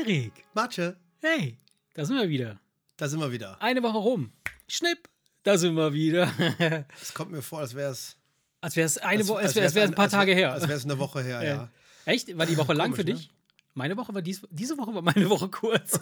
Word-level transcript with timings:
Erik, 0.00 0.44
Matsche, 0.54 0.96
hey, 1.20 1.58
da 1.94 2.04
sind 2.04 2.16
wir 2.16 2.28
wieder. 2.28 2.58
da 2.96 3.08
sind 3.08 3.20
wir 3.20 3.30
wieder. 3.32 3.60
Eine 3.60 3.82
Woche 3.82 3.98
rum. 3.98 4.32
Schnipp, 4.68 5.08
da 5.42 5.58
sind 5.58 5.74
wir 5.74 5.92
wieder. 5.92 6.30
Es 7.02 7.12
kommt 7.12 7.32
mir 7.32 7.42
vor, 7.42 7.60
als 7.60 7.74
wäre 7.74 7.90
es. 7.90 8.16
als 8.60 8.76
wäre 8.76 8.86
es 8.86 8.98
eine 8.98 9.26
Woche, 9.28 9.40
als 9.40 9.54
wäre 9.54 9.66
es 9.66 9.76
ein 9.76 9.94
paar 9.94 10.08
Tage 10.08 10.32
her. 10.32 10.52
Als 10.52 10.62
wäre 10.62 10.78
es 10.78 10.84
eine 10.84 10.98
Woche 10.98 11.22
her, 11.22 11.42
ja. 11.44 11.68
Echt? 12.06 12.36
War 12.38 12.46
die 12.46 12.56
Woche 12.56 12.72
lang 12.72 12.94
für 12.94 13.04
Komisch, 13.04 13.14
ne? 13.24 13.26
dich? 13.26 13.30
Meine 13.74 13.96
Woche 13.96 14.14
war 14.14 14.22
dies, 14.22 14.40
diese 14.50 14.76
Woche 14.78 14.94
war 14.94 15.02
meine 15.02 15.28
Woche 15.28 15.48
kurz. 15.48 15.94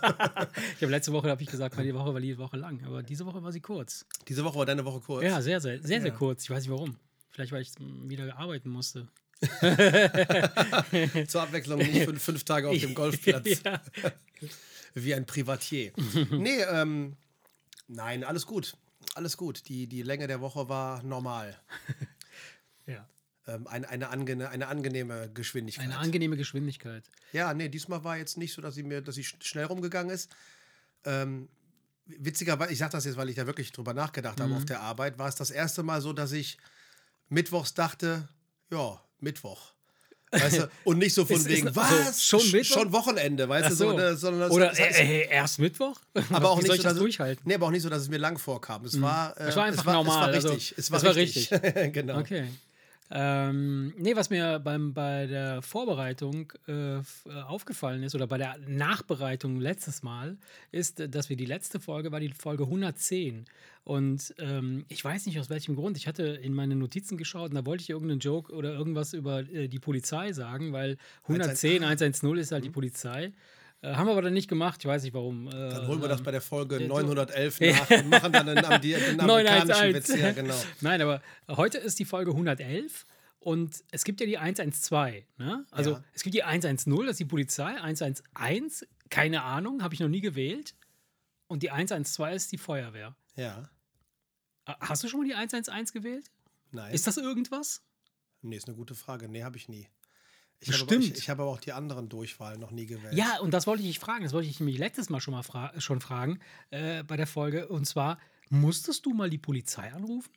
ich 0.77 0.83
habe 0.83 0.91
letzte 0.91 1.13
Woche 1.13 1.29
habe 1.31 1.43
ich 1.43 1.49
gesagt, 1.49 1.77
meine 1.77 1.93
Woche 1.95 2.15
war 2.15 2.21
die 2.21 2.39
Woche 2.39 2.57
lang, 2.57 2.83
aber 2.85 3.03
diese 3.03 3.27
Woche 3.27 3.43
war 3.43 3.53
sie 3.53 3.61
kurz. 3.61 4.07
Diese 4.29 4.45
Woche 4.45 4.59
war 4.59 4.67
deine 4.67 4.85
Woche 4.85 5.01
kurz. 5.01 5.25
Ja, 5.25 5.43
sehr, 5.43 5.61
sehr, 5.61 5.79
sehr, 5.81 6.01
sehr 6.01 6.11
Ja. 6.13 6.17
kurz. 6.17 6.45
Ich 6.45 6.51
weiß 6.51 6.63
nicht 6.63 6.71
warum. 6.71 6.97
Vielleicht, 7.31 7.53
weil 7.53 7.63
ich 7.63 7.73
wieder 7.79 8.37
arbeiten 8.39 8.71
musste. 8.71 9.09
Zur 11.29 11.43
Abwechslung 11.43 11.79
nicht 11.79 12.05
fünf, 12.05 12.23
fünf 12.23 12.45
Tage 12.45 12.69
auf 12.69 12.79
dem 12.79 12.95
Golfplatz. 12.95 13.63
ja. 13.65 13.81
Wie 14.95 15.15
ein 15.15 15.27
Privatier. 15.27 15.93
nee, 16.31 16.61
ähm, 16.63 17.17
nein, 17.87 18.25
alles 18.25 18.47
gut. 18.47 18.77
Alles 19.15 19.37
gut. 19.37 19.69
Die, 19.69 19.87
die 19.87 20.03
Länge 20.03 20.27
der 20.27 20.41
Woche 20.41 20.69
war 20.69 21.03
normal. 21.03 21.57
ja. 22.87 23.09
Ähm, 23.47 23.67
ein, 23.67 23.85
eine, 23.85 24.09
angene, 24.11 24.49
eine 24.51 24.67
angenehme 24.69 25.31
Geschwindigkeit. 25.33 25.85
Eine 25.87 25.99
angenehme 25.99 26.37
Geschwindigkeit. 26.37 27.05
Ja, 27.33 27.55
nee, 27.55 27.69
diesmal 27.69 28.03
war 28.05 28.17
jetzt 28.17 28.37
nicht 28.39 28.53
so, 28.55 28.61
dass 28.63 28.75
sie 28.75 28.83
mir, 28.83 29.01
dass 29.03 29.15
sie 29.15 29.23
sch- 29.25 29.43
schnell 29.43 29.65
rumgegangen 29.67 30.13
ist. 30.13 30.31
Ähm, 31.05 31.49
witzigerweise, 32.07 32.73
ich 32.73 32.79
sage 32.79 32.93
das 32.93 33.05
jetzt, 33.05 33.17
weil 33.17 33.29
ich 33.29 33.37
da 33.37 33.47
wirklich 33.47 33.71
drüber 33.73 33.95
nachgedacht 33.95 34.39
Mhm. 34.39 34.43
habe 34.45 34.55
auf 34.57 34.65
der 34.65 34.81
Arbeit, 34.81 35.19
war 35.19 35.29
es 35.29 35.35
das 35.37 35.51
erste 35.51 35.83
Mal 35.83 36.01
so, 36.01 36.13
dass 36.13 36.33
ich 36.33 36.59
mittwochs 37.29 37.75
dachte, 37.75 38.29
ja, 38.71 39.01
Mittwoch. 39.21 39.73
Weißt 40.31 40.59
du, 40.59 40.71
und 40.85 40.99
nicht 40.99 41.15
so 41.15 41.25
von 41.27 41.37
Ist- 41.37 41.47
ist- 41.47 41.49
wegen, 41.49 41.69
also 41.69 41.81
was? 41.81 42.23
schon 42.23 42.41
Sch- 42.41 42.53
Mittwoch? 42.53 42.75
Schon 42.75 42.93
Wochenende, 42.93 43.49
weißt 43.49 43.71
du, 43.71 43.75
so, 43.75 43.91
so. 43.93 43.97
ne, 43.97 44.15
sondern 44.17 44.51
Oder 44.51 44.69
das, 44.69 44.79
äh, 44.79 44.89
das, 44.89 44.99
äh, 44.99 45.29
erst 45.31 45.59
Mittwoch? 45.59 45.99
aber 46.31 46.51
auch 46.51 46.57
nicht 46.59 46.67
soll 46.67 46.77
so, 46.77 46.81
ich 46.81 46.83
das 46.83 46.93
dass, 46.93 46.99
durchhalten? 47.01 47.43
Nee, 47.47 47.55
aber 47.55 47.67
auch 47.67 47.71
nicht 47.71 47.83
so, 47.83 47.89
dass 47.89 48.03
es 48.03 48.09
mir 48.11 48.19
lang 48.19 48.37
vorkam. 48.39 48.85
Es 48.85 49.01
war, 49.01 49.35
äh, 49.41 49.45
Es 49.49 49.57
war 49.57 49.65
einfach 49.65 49.81
es 49.81 49.87
war, 49.87 49.95
normal, 49.95 50.17
Es 50.17 50.21
war 50.21 50.35
also, 50.35 50.49
richtig. 50.51 50.75
es 50.79 50.91
war 50.91 50.99
es 50.99 51.05
war 51.05 51.15
richtig. 51.17 51.51
genau. 51.93 52.19
Okay. 52.19 52.45
Ähm, 53.11 53.95
nee, 53.97 54.17
was 54.17 54.29
mir 54.29 54.59
beim, 54.59 54.93
bei 54.93 55.27
der 55.27 55.63
Vorbereitung 55.63 56.53
äh, 56.67 56.99
äh, 56.99 57.03
aufgefallen 57.47 58.03
ist 58.03 58.15
oder 58.15 58.27
bei 58.27 58.37
der 58.37 58.59
Nachbereitung 58.67 59.59
letztes 59.61 60.03
Mal, 60.03 60.37
ist, 60.73 61.01
äh, 61.01 61.09
dass 61.09 61.31
wir 61.31 61.37
die 61.37 61.47
letzte 61.47 61.81
Folge 61.81 62.13
war 62.13 62.21
die 62.21 62.29
Folge 62.31 62.65
110. 62.65 63.47
Und 63.85 64.35
ähm, 64.39 64.85
ich 64.89 65.03
weiß 65.03 65.25
nicht 65.25 65.41
aus 65.41 65.49
welchem 65.49 65.75
Grund. 65.75 65.97
Ich 65.97 66.07
hatte 66.07 66.25
in 66.25 66.53
meine 66.53 66.77
Notizen 66.77 67.17
geschaut 67.17 67.51
und 67.51 67.55
da 67.55 67.65
wollte 67.65 67.83
ich 67.83 67.89
irgendeinen 67.89 68.21
Joke 68.21 68.53
oder 68.53 68.75
irgendwas 68.75 69.15
über 69.15 69.41
äh, 69.41 69.69
die 69.69 69.79
Polizei 69.79 70.33
sagen, 70.35 70.75
weil 70.75 70.99
110, 71.23 71.83
110 71.83 72.37
ist 72.37 72.53
halt 72.53 72.65
die 72.65 72.71
Polizei. 72.71 73.33
Äh, 73.81 73.95
haben 73.95 74.07
wir 74.07 74.13
aber 74.13 74.23
dann 74.23 74.33
nicht 74.33 74.49
gemacht. 74.49 74.81
Ich 74.81 74.87
weiß 74.87 75.03
nicht 75.05 75.15
warum. 75.15 75.47
Äh, 75.49 75.51
Dann 75.51 75.87
holen 75.87 76.01
wir 76.03 76.09
das 76.09 76.23
bei 76.23 76.31
der 76.33 76.41
Folge 76.41 76.79
so- 76.79 76.85
911 76.89 77.61
nach 77.61 77.91
und 77.91 78.09
machen 78.09 78.33
dann 78.33 78.47
den, 78.47 78.55
den 78.81 79.21
amerikanischen 79.21 79.69
911. 79.69 79.95
Witz. 79.95 80.17
Ja, 80.21 80.33
genau. 80.33 80.55
Nein, 80.81 81.01
aber 81.03 81.23
heute 81.49 81.79
ist 81.79 81.99
die 81.99 82.05
Folge 82.05 82.33
111 82.33 83.05
und 83.39 83.85
es 83.93 84.03
gibt 84.05 84.21
ja 84.21 84.27
die 84.27 84.37
112. 84.39 85.25
Ne? 85.39 85.65
Also 85.71 85.93
Ja. 85.93 86.05
es 86.13 86.23
gibt 86.23 86.35
die 86.35 86.43
110, 86.43 86.93
das 87.03 87.11
ist 87.13 87.21
die 87.21 87.25
Polizei, 87.25 87.77
111, 87.81 88.85
keine 89.11 89.43
Ahnung, 89.45 89.83
habe 89.83 89.95
ich 89.95 90.01
noch 90.01 90.09
nie 90.09 90.21
gewählt. 90.21 90.75
Und 91.47 91.63
die 91.63 91.71
112 91.71 92.35
ist 92.37 92.53
die 92.53 92.59
Feuerwehr. 92.59 93.15
Ja. 93.37 93.71
Äh, 94.67 94.73
Hast 94.81 95.05
du 95.05 95.09
schon 95.09 95.21
mal 95.21 95.27
die 95.27 95.35
111 95.35 95.93
gewählt? 95.93 96.27
Nein. 96.73 96.93
Ist 96.93 97.07
das 97.07 97.17
irgendwas? 97.17 97.81
Nee, 98.43 98.57
ist 98.57 98.67
eine 98.69 98.77
gute 98.77 98.95
Frage. 98.95 99.29
Nee, 99.29 99.45
habe 99.45 99.57
ich 99.57 99.69
nie. 99.69 99.89
Ich 100.61 100.69
habe 100.69 100.79
aber, 100.83 100.87
Bestimmt. 100.89 101.17
ich, 101.17 101.23
ich 101.23 101.31
habe 101.31 101.43
aber 101.43 101.51
auch 101.53 101.61
die 101.61 101.73
anderen 101.73 102.09
Durchwahlen 102.09 102.59
noch 102.61 102.73
nie 102.73 102.87
gewählt. 102.87 103.15
Ja, 103.15 103.39
und 103.41 103.53
das 103.55 103.67
wollte 103.69 103.83
ich 103.83 103.89
dich 103.89 103.99
fragen. 104.01 104.25
Das 104.25 104.33
wollte 104.33 104.49
ich 104.49 104.59
nämlich 104.59 104.79
letztes 104.79 105.09
Mal 105.09 105.21
schon 105.21 105.33
mal 105.33 105.43
fra 105.45 105.73
schon 105.81 106.01
fragen 106.01 106.41
äh, 106.71 107.05
bei 107.05 107.17
der 107.17 107.29
Folge. 107.29 107.69
Und 107.69 107.85
zwar, 107.87 108.19
musstest 108.51 109.07
du 109.07 109.11
mal 109.15 109.31
die 109.31 109.39
Polizei 109.39 109.93
anrufen? 109.93 110.31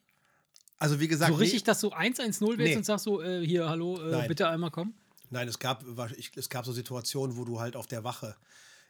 Also 0.77 0.99
wie 0.99 1.07
gesagt, 1.07 1.31
So 1.31 1.37
richtig, 1.37 1.61
nee, 1.61 1.65
dass 1.65 1.81
du 1.81 1.91
110 1.91 2.47
willst 2.49 2.59
Nee. 2.59 2.75
und 2.75 2.85
sagst 2.85 3.05
so, 3.05 3.21
äh, 3.21 3.45
hier, 3.45 3.67
hallo, 3.69 3.99
äh, 4.01 4.27
bitte 4.27 4.47
einmal 4.47 4.71
kommen? 4.71 4.93
nein, 5.31 5.47
es 5.47 5.57
gab, 5.59 5.83
ich, 6.17 6.31
es 6.35 6.49
gab 6.49 6.65
so 6.65 6.73
Situationen, 6.73 7.37
wo 7.37 7.45
du 7.45 7.59
halt 7.59 7.75
auf 7.75 7.87
der 7.87 8.03
Wache 8.03 8.35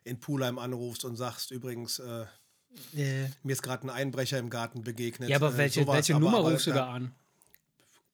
in 0.04 0.20
Pulheim 0.20 0.58
anrufst 0.58 1.06
und 1.06 1.16
sagst, 1.16 1.52
übrigens, 1.52 2.00
äh, 2.00 2.26
Äh, 2.96 3.28
mir 3.44 3.52
ist 3.54 3.62
gerade 3.62 3.86
ein 3.86 3.90
Einbrecher 3.90 4.38
im 4.40 4.50
Garten 4.50 4.82
begegnet. 4.84 5.30
ja, 5.30 5.36
aber 5.38 5.54
äh, 5.54 5.58
welche, 5.58 5.86
welche 5.88 6.16
aber- 6.16 6.26
Nummer 6.26 6.38
aber 6.40 6.52
rufst 6.54 6.68
du 6.68 6.72
da 6.72 6.92
an? 6.92 7.12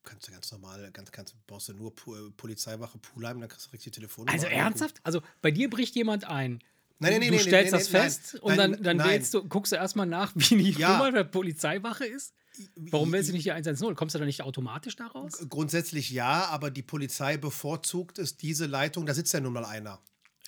Kannst 0.10 0.28
du 0.28 0.32
ganz 0.32 0.52
normal, 0.52 0.90
ganz, 0.92 1.12
ganz, 1.12 1.34
brauchst 1.46 1.70
du 1.70 1.74
nur 1.74 1.92
Pu- 1.92 2.32
Polizeiwache 2.38 2.98
Pulheim, 2.98 3.40
dann 3.40 3.50
kriegst 3.50 3.68
du 3.68 3.72
richtig 3.72 3.94
Telefonnummer. 3.94 4.34
Also 4.34 4.48
ernsthaft? 4.48 5.00
Also 5.04 5.22
bei 5.42 5.52
dir 5.52 5.70
bricht 5.70 5.96
jemand 5.96 6.24
ein. 6.26 6.60
Nein, 7.00 7.12
nein, 7.12 7.14
du 7.14 7.20
nein, 7.28 7.32
nein, 7.36 7.40
stellst 7.42 7.74
das 7.74 7.88
fest 7.90 8.36
und 8.42 8.58
dann, 8.58 8.82
dann 8.82 8.98
wählst 9.04 9.34
du, 9.34 9.44
guckst 9.48 9.72
du 9.72 9.76
erstmal 9.76 10.08
nach, 10.08 10.32
wie 10.36 10.72
die 10.72 10.80
Ja. 10.80 10.94
Nummer 10.98 11.12
der 11.12 11.26
Polizeiwache 11.26 12.06
ist. 12.06 12.34
Warum 12.76 13.12
wählst 13.12 13.30
du 13.30 13.34
nicht 13.34 13.46
die 13.46 13.52
110? 13.52 13.94
Kommst 13.96 14.16
du 14.16 14.20
da 14.20 14.26
nicht 14.26 14.42
automatisch 14.42 14.96
daraus? 14.96 15.48
Grundsätzlich 15.48 16.10
ja, 16.10 16.46
aber 16.46 16.72
die 16.72 16.82
Polizei 16.82 17.38
bevorzugt 17.38 18.18
es, 18.18 18.36
diese 18.38 18.66
Leitung, 18.66 19.06
da 19.06 19.14
sitzt 19.14 19.32
ja 19.34 19.40
nun 19.40 19.54
mal 19.54 19.66
einer. 19.66 20.00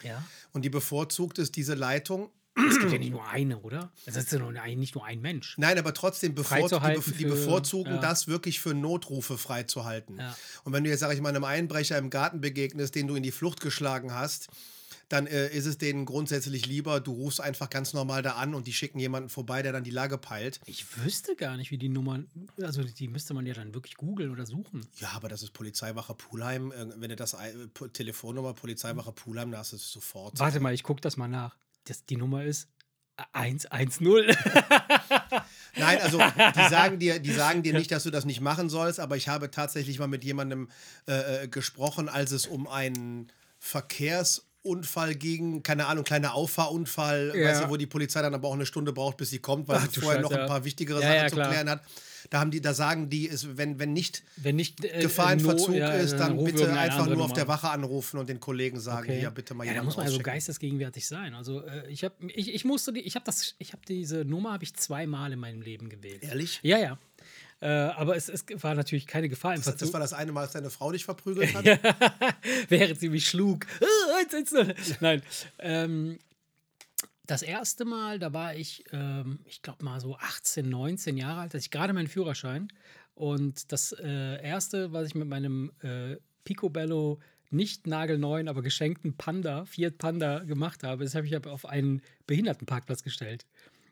Ja. 0.02 0.24
Und 0.53 0.64
die 0.64 0.70
bevorzugt 0.70 1.38
es, 1.38 1.52
diese 1.52 1.76
Leitung 1.76 2.31
Es 2.68 2.80
gibt 2.80 2.92
ja 2.92 2.97
nicht 2.97 3.12
nur 3.12 3.28
eine, 3.28 3.59
oder? 3.59 3.92
Es 4.06 4.16
ist 4.16 4.31
ja 4.31 4.68
nicht 4.75 4.96
nur 4.96 5.06
ein 5.06 5.22
Mensch. 5.22 5.56
Nein, 5.58 5.78
aber 5.78 5.94
trotzdem 5.94 6.36
bevor, 6.36 6.68
die, 6.68 6.96
die 6.96 7.02
für- 7.02 7.28
bevorzugen 7.28 7.96
ja. 7.96 8.02
das 8.02 8.28
wirklich 8.28 8.59
für 8.59 8.74
Notrufe 8.74 9.38
freizuhalten. 9.38 10.18
Ja. 10.18 10.36
Und 10.64 10.74
wenn 10.74 10.84
du 10.84 10.90
jetzt, 10.90 11.00
sag 11.02 11.14
ich 11.14 11.22
mal, 11.22 11.30
einem 11.30 11.44
Einbrecher 11.44 11.97
im 11.97 12.09
Garten 12.09 12.42
begegnest, 12.42 12.96
den 12.96 13.08
du 13.08 13.16
in 13.16 13.24
die 13.24 13.31
Flucht 13.31 13.62
geschlagen 13.62 14.14
hast, 14.14 14.47
dann 15.08 15.25
äh, 15.25 15.50
ist 15.50 15.66
es 15.66 15.80
denen 15.80 16.06
grundsätzlich 16.06 16.68
lieber, 16.68 17.00
du 17.00 17.12
rufst 17.14 17.42
einfach 17.42 17.70
ganz 17.72 17.94
normal 17.94 18.22
da 18.22 18.34
an 18.34 18.53
und 18.53 18.68
die 18.68 18.74
schicken 18.74 19.00
jemanden 19.00 19.30
vorbei, 19.30 19.64
der 19.64 19.72
dann 19.72 19.84
die 19.84 19.90
Lage 19.90 20.20
peilt. 20.20 20.59
Ich 20.68 20.86
wüsste 21.03 21.36
gar 21.36 21.58
nicht, 21.58 21.72
wie 21.72 21.80
die 21.80 21.90
Nummer, 21.90 22.20
also 22.62 22.84
die 22.84 23.08
müsste 23.08 23.34
man 23.34 23.47
ja 23.47 23.56
dann 23.56 23.74
wirklich 23.74 23.96
googeln 23.97 24.30
oder 24.31 24.46
suchen. 24.46 24.86
Ja, 25.00 25.09
aber 25.16 25.28
das 25.28 25.41
ist 25.41 25.52
Polizeiwache 25.53 26.14
Pulheim. 26.14 26.72
Äh, 26.72 26.86
Wenn 26.97 27.09
du 27.09 27.16
das 27.16 27.34
äh, 27.34 27.53
Telefonnummer 27.91 28.53
Polizeiwache 28.53 29.12
Pulheim, 29.12 29.52
da 29.52 29.58
hast 29.59 29.72
du 29.72 29.78
es 29.78 29.91
sofort. 29.91 30.40
Warte 30.40 30.59
mal, 30.59 30.76
ich 30.76 30.84
gucke 30.84 31.02
das 31.02 31.18
mal 31.18 31.28
nach. 31.28 31.58
Das, 31.90 32.06
die 32.06 32.18
Nummer 32.18 32.44
ist 32.44 32.68
110. 33.34 33.98
Nein, 35.78 36.00
also 36.02 36.20
die 36.56 36.70
sagen 36.70 37.00
dir, 37.00 37.20
die 37.20 37.34
sagen 37.34 37.64
dir 37.64 37.74
nicht, 37.74 37.92
dass 37.92 38.04
du 38.04 38.12
das 38.12 38.26
nicht 38.26 38.42
machen 38.42 38.70
sollst, 38.70 39.00
aber 39.00 39.18
ich 39.18 39.28
habe 39.28 39.52
tatsächlich 39.52 40.00
mal 40.00 40.08
mit 40.08 40.24
jemandem 40.24 40.70
äh, 41.08 41.44
äh, 41.44 41.48
gesprochen, 41.48 42.10
als 42.10 42.32
es 42.32 42.48
um 42.48 42.68
einen 42.68 43.32
Verkehrsunfall 43.60 45.16
ging, 45.16 45.64
keine 45.64 45.88
Ahnung, 45.88 46.04
kleiner 46.04 46.34
Auffahrunfall, 46.34 47.34
Ja. 47.36 47.50
weißt 47.50 47.64
du, 47.64 47.70
wo 47.70 47.78
die 47.78 47.88
Polizei 47.88 48.22
dann 48.22 48.34
aber 48.34 48.48
auch 48.48 48.54
eine 48.54 48.66
Stunde 48.66 48.94
braucht, 48.94 49.18
bis 49.18 49.30
sie 49.32 49.40
kommt, 49.40 49.68
weil 49.68 49.78
Ach, 49.78 49.88
sie 49.92 50.00
vorher 50.00 50.22
Scheiße, 50.22 50.34
noch 50.34 50.40
ein 50.40 50.48
paar 50.48 50.64
wichtigere 50.64 51.02
Ja, 51.02 51.08
Sachen 51.08 51.22
ja, 51.22 51.28
zu 51.28 51.36
klar. 51.36 51.50
klären 51.50 51.70
hat. 51.70 51.82
Da 52.30 52.40
haben 52.40 52.52
die, 52.52 52.62
da 52.62 52.74
sagen 52.74 53.09
die, 53.09 53.25
ist, 53.25 53.57
wenn, 53.57 53.80
wenn 53.80 53.94
nicht 53.94 54.24
Wenn 54.38 54.56
nicht 54.56 54.84
äh, 54.84 55.02
Gefahr 55.02 55.34
in 55.34 55.40
No- 55.41 55.50
Verzug 55.50 55.75
ja, 55.75 55.91
ist, 55.94 56.18
dann 56.18 56.34
ruf 56.34 56.46
bitte 56.52 56.72
einfach 56.72 57.07
nur 57.07 57.24
auf 57.25 57.34
der 57.34 57.47
Wache 57.47 57.69
anrufen 57.69 58.18
und 58.19 58.30
den 58.30 58.40
Kollegen 58.40 58.80
sagen, 58.80 59.09
Okay. 59.09 59.19
hier 59.19 59.31
bitte 59.31 59.53
mal 59.53 59.66
ja, 59.66 59.74
da 59.74 59.84
muss 59.84 59.97
man 59.97 60.06
also 60.06 60.19
geistesgegenwärtig 60.19 61.08
sein. 61.08 61.34
Also 61.34 61.62
äh, 61.63 61.88
ich 61.90 62.03
habe 62.03 62.16
ich, 62.28 62.53
ich 62.53 62.66
musste 62.66 62.94
die, 62.94 63.02
ich 63.02 63.16
habe 63.16 63.25
das, 63.25 63.56
ich 63.59 63.74
habe 63.74 63.81
diese 63.88 64.25
Nummer 64.25 64.53
habe 64.53 64.63
ich 64.63 64.74
zweimal 64.75 65.31
in 65.31 65.40
meinem 65.40 65.62
Leben 65.62 65.90
gewählt. 65.90 66.24
Ehrlich? 66.24 66.59
Ja, 66.63 66.78
ja. 66.78 66.97
Äh, 67.62 67.68
aber 67.68 68.16
es, 68.16 68.29
es 68.29 68.46
war 68.62 68.74
natürlich 68.74 69.06
keine 69.06 69.28
Gefahr 69.28 69.53
im 69.53 69.58
Das, 69.59 69.66
das 69.66 69.75
Verzug, 69.75 69.94
war 69.94 70.00
das 70.00 70.13
eine 70.13 70.31
Mal, 70.31 70.41
als 70.44 70.53
deine 70.53 70.69
Frau 70.69 70.91
dich 70.94 71.03
verprügelt 71.06 71.53
hat? 71.53 71.66
während 72.69 73.00
sie 73.00 73.09
mich 73.09 73.28
schlug. 73.28 73.66
Ah, 73.81 74.18
110. 74.19 74.74
Nein. 75.02 75.22
Ähm, 75.59 76.19
das 77.29 77.44
erste 77.44 77.85
Mal, 77.85 78.17
da 78.17 78.34
war 78.34 78.56
ich, 78.56 78.84
ähm, 78.91 79.40
ich 79.45 79.62
glaube 79.62 79.85
mal 79.85 80.00
so 80.00 80.16
18, 80.17 80.67
19 80.67 81.17
Jahre 81.17 81.41
alt, 81.41 81.49
hatte 81.53 81.59
ich 81.59 81.70
gerade 81.70 81.93
meinen 81.93 82.08
Führerschein. 82.08 82.70
Und 83.14 83.72
das 83.72 83.91
äh, 83.91 84.41
erste, 84.41 84.93
was 84.93 85.08
ich 85.08 85.16
mit 85.16 85.28
meinem 85.28 85.72
äh, 85.81 86.16
Picobello 86.43 87.20
nicht 87.52 87.87
nagelneuen, 87.87 88.47
aber 88.47 88.61
geschenkten 88.61 89.16
Panda, 89.17 89.66
Fiat 89.66 89.97
Panda 89.97 90.40
gemacht 90.40 90.84
habe, 90.84 91.03
das 91.03 91.16
habe 91.16 91.28
ich 91.28 91.35
auf 91.46 91.66
einen 91.66 92.02
Behindertenparkplatz 92.28 93.03
gestellt. 93.03 93.46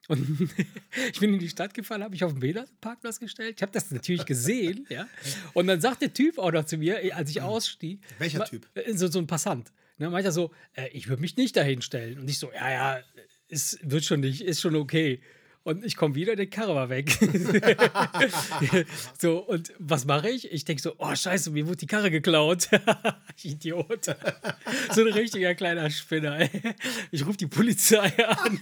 Und 0.08 0.50
ich 1.12 1.20
bin 1.20 1.34
in 1.34 1.40
die 1.40 1.50
Stadt 1.50 1.74
gefahren, 1.74 2.04
habe 2.04 2.16
ich 2.16 2.24
auf 2.24 2.32
den 2.32 2.40
Behindertenparkplatz 2.40 3.20
gestellt. 3.20 3.56
Ich 3.58 3.62
habe 3.62 3.72
das 3.72 3.92
natürlich 3.92 4.26
gesehen, 4.26 4.86
ja. 4.90 5.08
Und 5.54 5.68
dann 5.68 5.82
sagt 5.82 6.02
der 6.02 6.14
Typ 6.14 6.40
auch 6.40 6.52
noch 6.52 6.66
zu 6.66 6.78
mir, 6.78 7.04
eh, 7.04 7.12
als 7.12 7.30
ich 7.30 7.42
ausstieg. 7.42 8.02
Welcher 8.18 8.46
Typ? 8.46 8.68
äh, 8.76 8.94
So, 8.94 9.08
so 9.08 9.20
ein 9.20 9.28
Passant. 9.28 9.72
Ne, 10.00 10.10
meint 10.12 10.26
er 10.26 10.32
so, 10.32 10.52
äh, 10.74 10.90
ich 10.90 11.08
würde 11.08 11.22
mich 11.22 11.38
nicht 11.38 11.56
dahin 11.56 11.82
stellen. 11.82 12.20
Und 12.20 12.30
ich 12.30 12.38
so, 12.38 12.52
ja, 12.54 12.70
ja, 12.70 13.00
es 13.50 13.80
wird 13.82 14.04
schon 14.04 14.22
nicht, 14.22 14.42
ist 14.42 14.62
schon 14.62 14.76
okay. 14.76 15.22
Und 15.68 15.84
ich 15.84 15.98
komme 15.98 16.16
wieder, 16.16 16.38
der 16.38 16.48
Karre 16.48 16.76
war 16.76 16.88
weg. 16.88 17.12
so, 19.20 19.40
und 19.40 19.74
was 19.80 20.06
mache 20.06 20.30
ich? 20.30 20.50
Ich 20.50 20.64
denke 20.64 20.82
so, 20.82 20.96
oh 20.98 21.14
scheiße, 21.14 21.52
mir 21.52 21.68
wurde 21.68 21.76
die 21.76 21.88
Karre 21.88 22.10
geklaut. 22.10 22.70
Ich 23.36 23.46
Idiot. 23.52 24.06
so 24.94 25.02
ein 25.02 25.12
richtiger 25.12 25.56
kleiner 25.56 25.90
Spinner. 25.90 26.40
ey. 26.40 26.50
Ich 27.12 27.26
rufe 27.26 27.36
die 27.36 27.48
Polizei 27.48 28.14
an. 28.26 28.62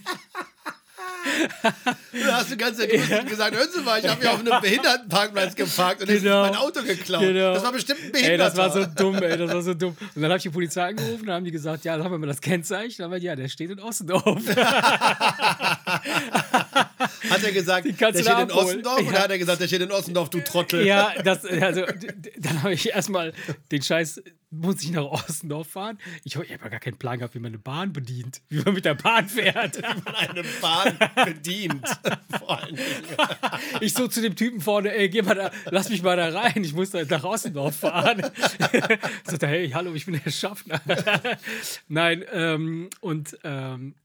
Da 1.63 2.37
hast 2.37 2.51
du 2.51 2.57
ganz 2.57 2.79
entrüstet 2.79 3.27
gesagt, 3.27 3.55
hören 3.55 3.69
Sie 3.73 3.81
mal, 3.81 3.99
ich 3.99 4.07
habe 4.07 4.21
hier 4.21 4.31
auf 4.33 4.39
einem 4.39 4.61
Behindertenparkplatz 4.61 5.55
geparkt 5.55 6.01
und 6.01 6.07
genau. 6.07 6.45
ist 6.45 6.51
mein 6.51 6.59
Auto 6.59 6.83
geklaut. 6.83 7.21
Genau. 7.21 7.53
Das 7.53 7.63
war 7.63 7.71
bestimmt 7.71 7.99
ein 8.03 8.11
Behinderter. 8.11 8.31
Ey, 8.31 8.37
das 8.37 8.57
war 8.57 8.71
so 8.71 8.85
dumm, 8.85 9.21
ey, 9.21 9.37
das 9.37 9.51
war 9.51 9.61
so 9.61 9.73
dumm. 9.73 9.95
Und 9.99 10.21
dann 10.21 10.31
habe 10.31 10.37
ich 10.37 10.43
die 10.43 10.49
Polizei 10.49 10.87
angerufen, 10.87 11.25
dann 11.25 11.35
haben 11.35 11.45
die 11.45 11.51
gesagt, 11.51 11.85
ja, 11.85 11.95
dann 11.95 12.05
haben 12.05 12.11
wir 12.11 12.19
mal 12.19 12.27
das 12.27 12.41
Kennzeichen. 12.41 12.95
Dann 12.97 13.05
haben 13.05 13.13
wir, 13.13 13.19
ja, 13.19 13.35
der 13.35 13.47
steht 13.47 13.71
in 13.71 13.79
Ossendorf. 13.79 14.43
Hat 17.29 17.43
er 17.43 17.51
gesagt, 17.51 17.85
der 17.85 17.93
steht 17.93 18.39
in 18.39 18.51
Ossendorf 18.51 19.01
ja. 19.01 19.07
oder 19.07 19.19
hat 19.19 19.31
er 19.31 19.37
gesagt, 19.37 19.61
der 19.61 19.67
steht 19.67 19.81
in 19.81 19.91
Ossendorf, 19.91 20.29
du 20.29 20.39
Trottel? 20.41 20.85
Ja, 20.85 21.13
das, 21.23 21.45
also, 21.45 21.83
dann 22.37 22.63
habe 22.63 22.73
ich 22.73 22.89
erstmal 22.89 23.33
den 23.71 23.81
Scheiß, 23.81 24.21
muss 24.61 24.83
ich 24.83 24.91
nach 24.91 25.05
Ossendorf 25.05 25.67
fahren? 25.67 25.97
Ich, 26.23 26.35
ich 26.35 26.53
habe 26.53 26.69
gar 26.69 26.79
keinen 26.79 26.97
Plan 26.97 27.19
gehabt, 27.19 27.35
wie 27.35 27.39
man 27.39 27.49
eine 27.49 27.59
Bahn 27.59 27.93
bedient, 27.93 28.41
wie 28.49 28.59
man 28.61 28.73
mit 28.73 28.85
der 28.85 28.95
Bahn 28.95 29.27
fährt. 29.27 29.77
Wie 29.77 30.01
man 30.03 30.15
eine 30.15 30.43
Bahn 30.61 30.97
bedient. 31.25 31.87
Vor 32.39 32.61
allen 32.61 32.75
Dingen. 32.75 32.87
Ich 33.81 33.93
so 33.93 34.07
zu 34.07 34.21
dem 34.21 34.35
Typen 34.35 34.61
vorne, 34.61 34.93
ey, 34.93 35.09
geh 35.09 35.21
mal 35.21 35.35
da, 35.35 35.51
lass 35.69 35.89
mich 35.89 36.01
mal 36.01 36.17
da 36.17 36.29
rein, 36.29 36.63
ich 36.63 36.73
muss 36.73 36.91
da 36.91 37.03
nach 37.03 37.23
Ossendorf 37.23 37.75
fahren. 37.75 38.21
Sagt 39.23 39.43
er, 39.43 39.49
hey, 39.49 39.69
hallo, 39.71 39.93
ich 39.93 40.05
bin 40.05 40.19
der 40.23 40.31
Schaffner. 40.31 40.81
Nein, 41.87 42.23
ähm, 42.31 42.89
und 43.01 43.37
ähm, 43.43 43.95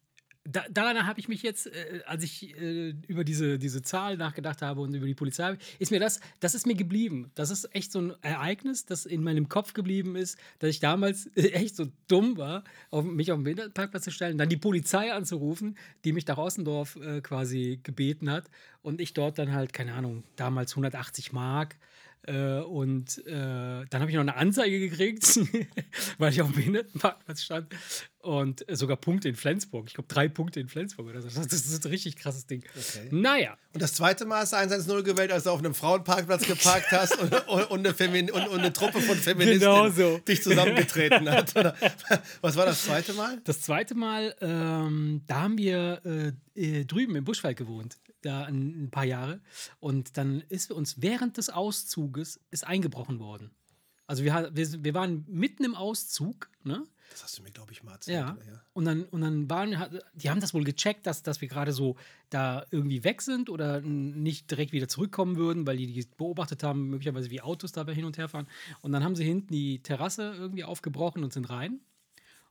da, 0.52 0.64
daran 0.70 1.06
habe 1.06 1.20
ich 1.20 1.28
mich 1.28 1.42
jetzt, 1.42 1.66
äh, 1.66 2.00
als 2.06 2.24
ich 2.24 2.56
äh, 2.56 2.94
über 3.08 3.24
diese, 3.24 3.58
diese 3.58 3.82
Zahl 3.82 4.16
nachgedacht 4.16 4.62
habe 4.62 4.80
und 4.80 4.94
über 4.94 5.06
die 5.06 5.14
Polizei, 5.14 5.56
ist 5.78 5.90
mir 5.90 6.00
das, 6.00 6.20
das 6.40 6.54
ist 6.54 6.66
mir 6.66 6.74
geblieben. 6.74 7.30
Das 7.34 7.50
ist 7.50 7.74
echt 7.74 7.92
so 7.92 8.00
ein 8.00 8.14
Ereignis, 8.22 8.86
das 8.86 9.06
in 9.06 9.22
meinem 9.22 9.48
Kopf 9.48 9.72
geblieben 9.72 10.16
ist, 10.16 10.38
dass 10.58 10.70
ich 10.70 10.80
damals 10.80 11.30
echt 11.36 11.76
so 11.76 11.86
dumm 12.08 12.36
war, 12.36 12.64
auf, 12.90 13.04
mich 13.04 13.32
auf 13.32 13.38
den 13.38 13.44
Behindertenparkplatz 13.44 14.04
zu 14.04 14.10
stellen, 14.10 14.38
dann 14.38 14.48
die 14.48 14.56
Polizei 14.56 15.12
anzurufen, 15.12 15.76
die 16.04 16.12
mich 16.12 16.26
nach 16.26 16.38
Ossendorf 16.38 16.96
äh, 16.96 17.20
quasi 17.20 17.80
gebeten 17.82 18.30
hat 18.30 18.50
und 18.82 19.00
ich 19.00 19.14
dort 19.14 19.38
dann 19.38 19.52
halt, 19.52 19.72
keine 19.72 19.94
Ahnung, 19.94 20.24
damals 20.36 20.72
180 20.72 21.32
Mark 21.32 21.76
äh, 22.26 22.60
und 22.60 23.18
äh, 23.26 23.30
dann 23.30 24.00
habe 24.00 24.10
ich 24.10 24.14
noch 24.14 24.20
eine 24.20 24.36
Anzeige 24.36 24.78
gekriegt, 24.78 25.40
weil 26.18 26.32
ich 26.32 26.42
auf 26.42 26.48
dem 26.48 26.56
Behindertenparkplatz 26.56 27.42
stand. 27.42 27.68
Und 28.20 28.68
äh, 28.68 28.76
sogar 28.76 28.98
Punkte 28.98 29.30
in 29.30 29.34
Flensburg. 29.34 29.86
Ich 29.88 29.94
glaube, 29.94 30.08
drei 30.08 30.28
Punkte 30.28 30.60
in 30.60 30.68
Flensburg 30.68 31.08
oder 31.08 31.22
so. 31.22 31.28
Das, 31.28 31.52
ist 31.52 31.84
ein 31.84 31.90
richtig 31.90 32.16
krasses 32.16 32.46
Ding. 32.46 32.62
Okay. 32.76 33.08
Naja. 33.10 33.56
Und 33.72 33.80
das 33.80 33.94
zweite 33.94 34.26
Mal 34.26 34.40
hast 34.40 34.52
du 34.52 34.56
110 34.56 35.02
gewählt, 35.04 35.32
als 35.32 35.44
du 35.44 35.50
auf 35.50 35.60
einem 35.60 35.74
Frauenparkplatz 35.74 36.46
geparkt 36.46 36.92
hast 36.92 37.18
und, 37.18 37.32
und, 37.48 37.70
und, 37.70 37.78
eine, 37.78 37.94
Femin 37.94 38.30
und, 38.30 38.48
und 38.48 38.58
eine 38.60 38.72
Truppe 38.72 39.00
von 39.00 39.16
Feministen 39.16 39.60
genau 39.60 39.88
so. 39.88 40.18
dich 40.18 40.42
zusammengetreten 40.42 41.30
hat. 41.30 41.56
Oder? 41.56 41.74
Was 42.42 42.56
war 42.56 42.66
das 42.66 42.84
zweite 42.84 43.14
Mal? 43.14 43.40
Das 43.44 43.62
zweite 43.62 43.94
Mal, 43.94 44.36
ähm, 44.42 45.22
da 45.26 45.42
haben 45.42 45.56
wir 45.56 46.34
äh, 46.54 46.84
drüben 46.84 47.16
im 47.16 47.24
Buschwald 47.24 47.56
gewohnt 47.56 47.96
da 48.22 48.44
ein, 48.44 48.84
ein 48.84 48.90
paar 48.90 49.04
Jahre. 49.04 49.40
Und 49.78 50.16
dann 50.16 50.42
ist 50.48 50.72
uns 50.72 51.02
während 51.02 51.36
des 51.36 51.50
Auszuges 51.50 52.40
ist 52.50 52.66
eingebrochen 52.66 53.18
worden. 53.18 53.50
Also 54.06 54.24
wir, 54.24 54.50
wir, 54.52 54.84
wir 54.84 54.94
waren 54.94 55.24
mitten 55.28 55.64
im 55.64 55.74
Auszug, 55.74 56.50
ne? 56.64 56.84
Das 57.10 57.24
hast 57.24 57.38
du 57.38 57.42
mir, 57.42 57.50
glaube 57.50 57.72
ich, 57.72 57.82
mal 57.82 57.92
erzählt. 57.92 58.18
Ja. 58.18 58.38
ja. 58.46 58.62
Und 58.72 58.84
dann, 58.84 59.04
und 59.04 59.20
dann 59.20 59.50
waren, 59.50 59.76
die 60.14 60.30
haben 60.30 60.40
das 60.40 60.54
wohl 60.54 60.64
gecheckt, 60.64 61.06
dass, 61.06 61.22
dass 61.22 61.40
wir 61.40 61.48
gerade 61.48 61.72
so 61.72 61.96
da 62.28 62.64
irgendwie 62.70 63.02
weg 63.04 63.20
sind 63.22 63.50
oder 63.50 63.80
nicht 63.80 64.50
direkt 64.50 64.72
wieder 64.72 64.88
zurückkommen 64.88 65.36
würden, 65.36 65.66
weil 65.66 65.76
die, 65.76 65.92
die 65.92 66.06
beobachtet 66.16 66.62
haben, 66.62 66.88
möglicherweise 66.88 67.30
wie 67.30 67.40
Autos 67.40 67.72
dabei 67.72 67.94
hin 67.94 68.04
und 68.04 68.16
her 68.16 68.28
fahren. 68.28 68.46
Und 68.80 68.92
dann 68.92 69.02
haben 69.02 69.16
sie 69.16 69.24
hinten 69.24 69.52
die 69.52 69.82
Terrasse 69.82 70.34
irgendwie 70.36 70.64
aufgebrochen 70.64 71.24
und 71.24 71.32
sind 71.32 71.50
rein. 71.50 71.80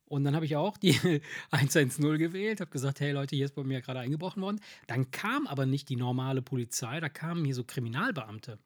Und 0.10 0.24
dann 0.24 0.36
habe 0.36 0.46
ich 0.46 0.56
auch 0.56 0.78
die 0.78 1.00
110 1.52 2.18
gewählt, 2.18 2.60
habe 2.60 2.72
gesagt, 2.72 3.00
hey 3.00 3.12
Leute, 3.12 3.36
hier 3.36 3.46
ist 3.46 3.56
bei 3.56 3.64
mir 3.64 3.80
gerade 3.80 4.00
eingebrochen 4.00 4.42
worden. 4.42 4.60
Dann 4.88 5.12
kam 5.12 5.48
aber 5.48 5.66
nicht 5.66 5.88
die 5.88 5.96
normale 5.96 6.42
Polizei, 6.42 7.00
da 7.00 7.10
kamen 7.10 7.46
hier 7.46 7.56
so 7.56 7.64
Kriminalbeamte. 7.64 8.58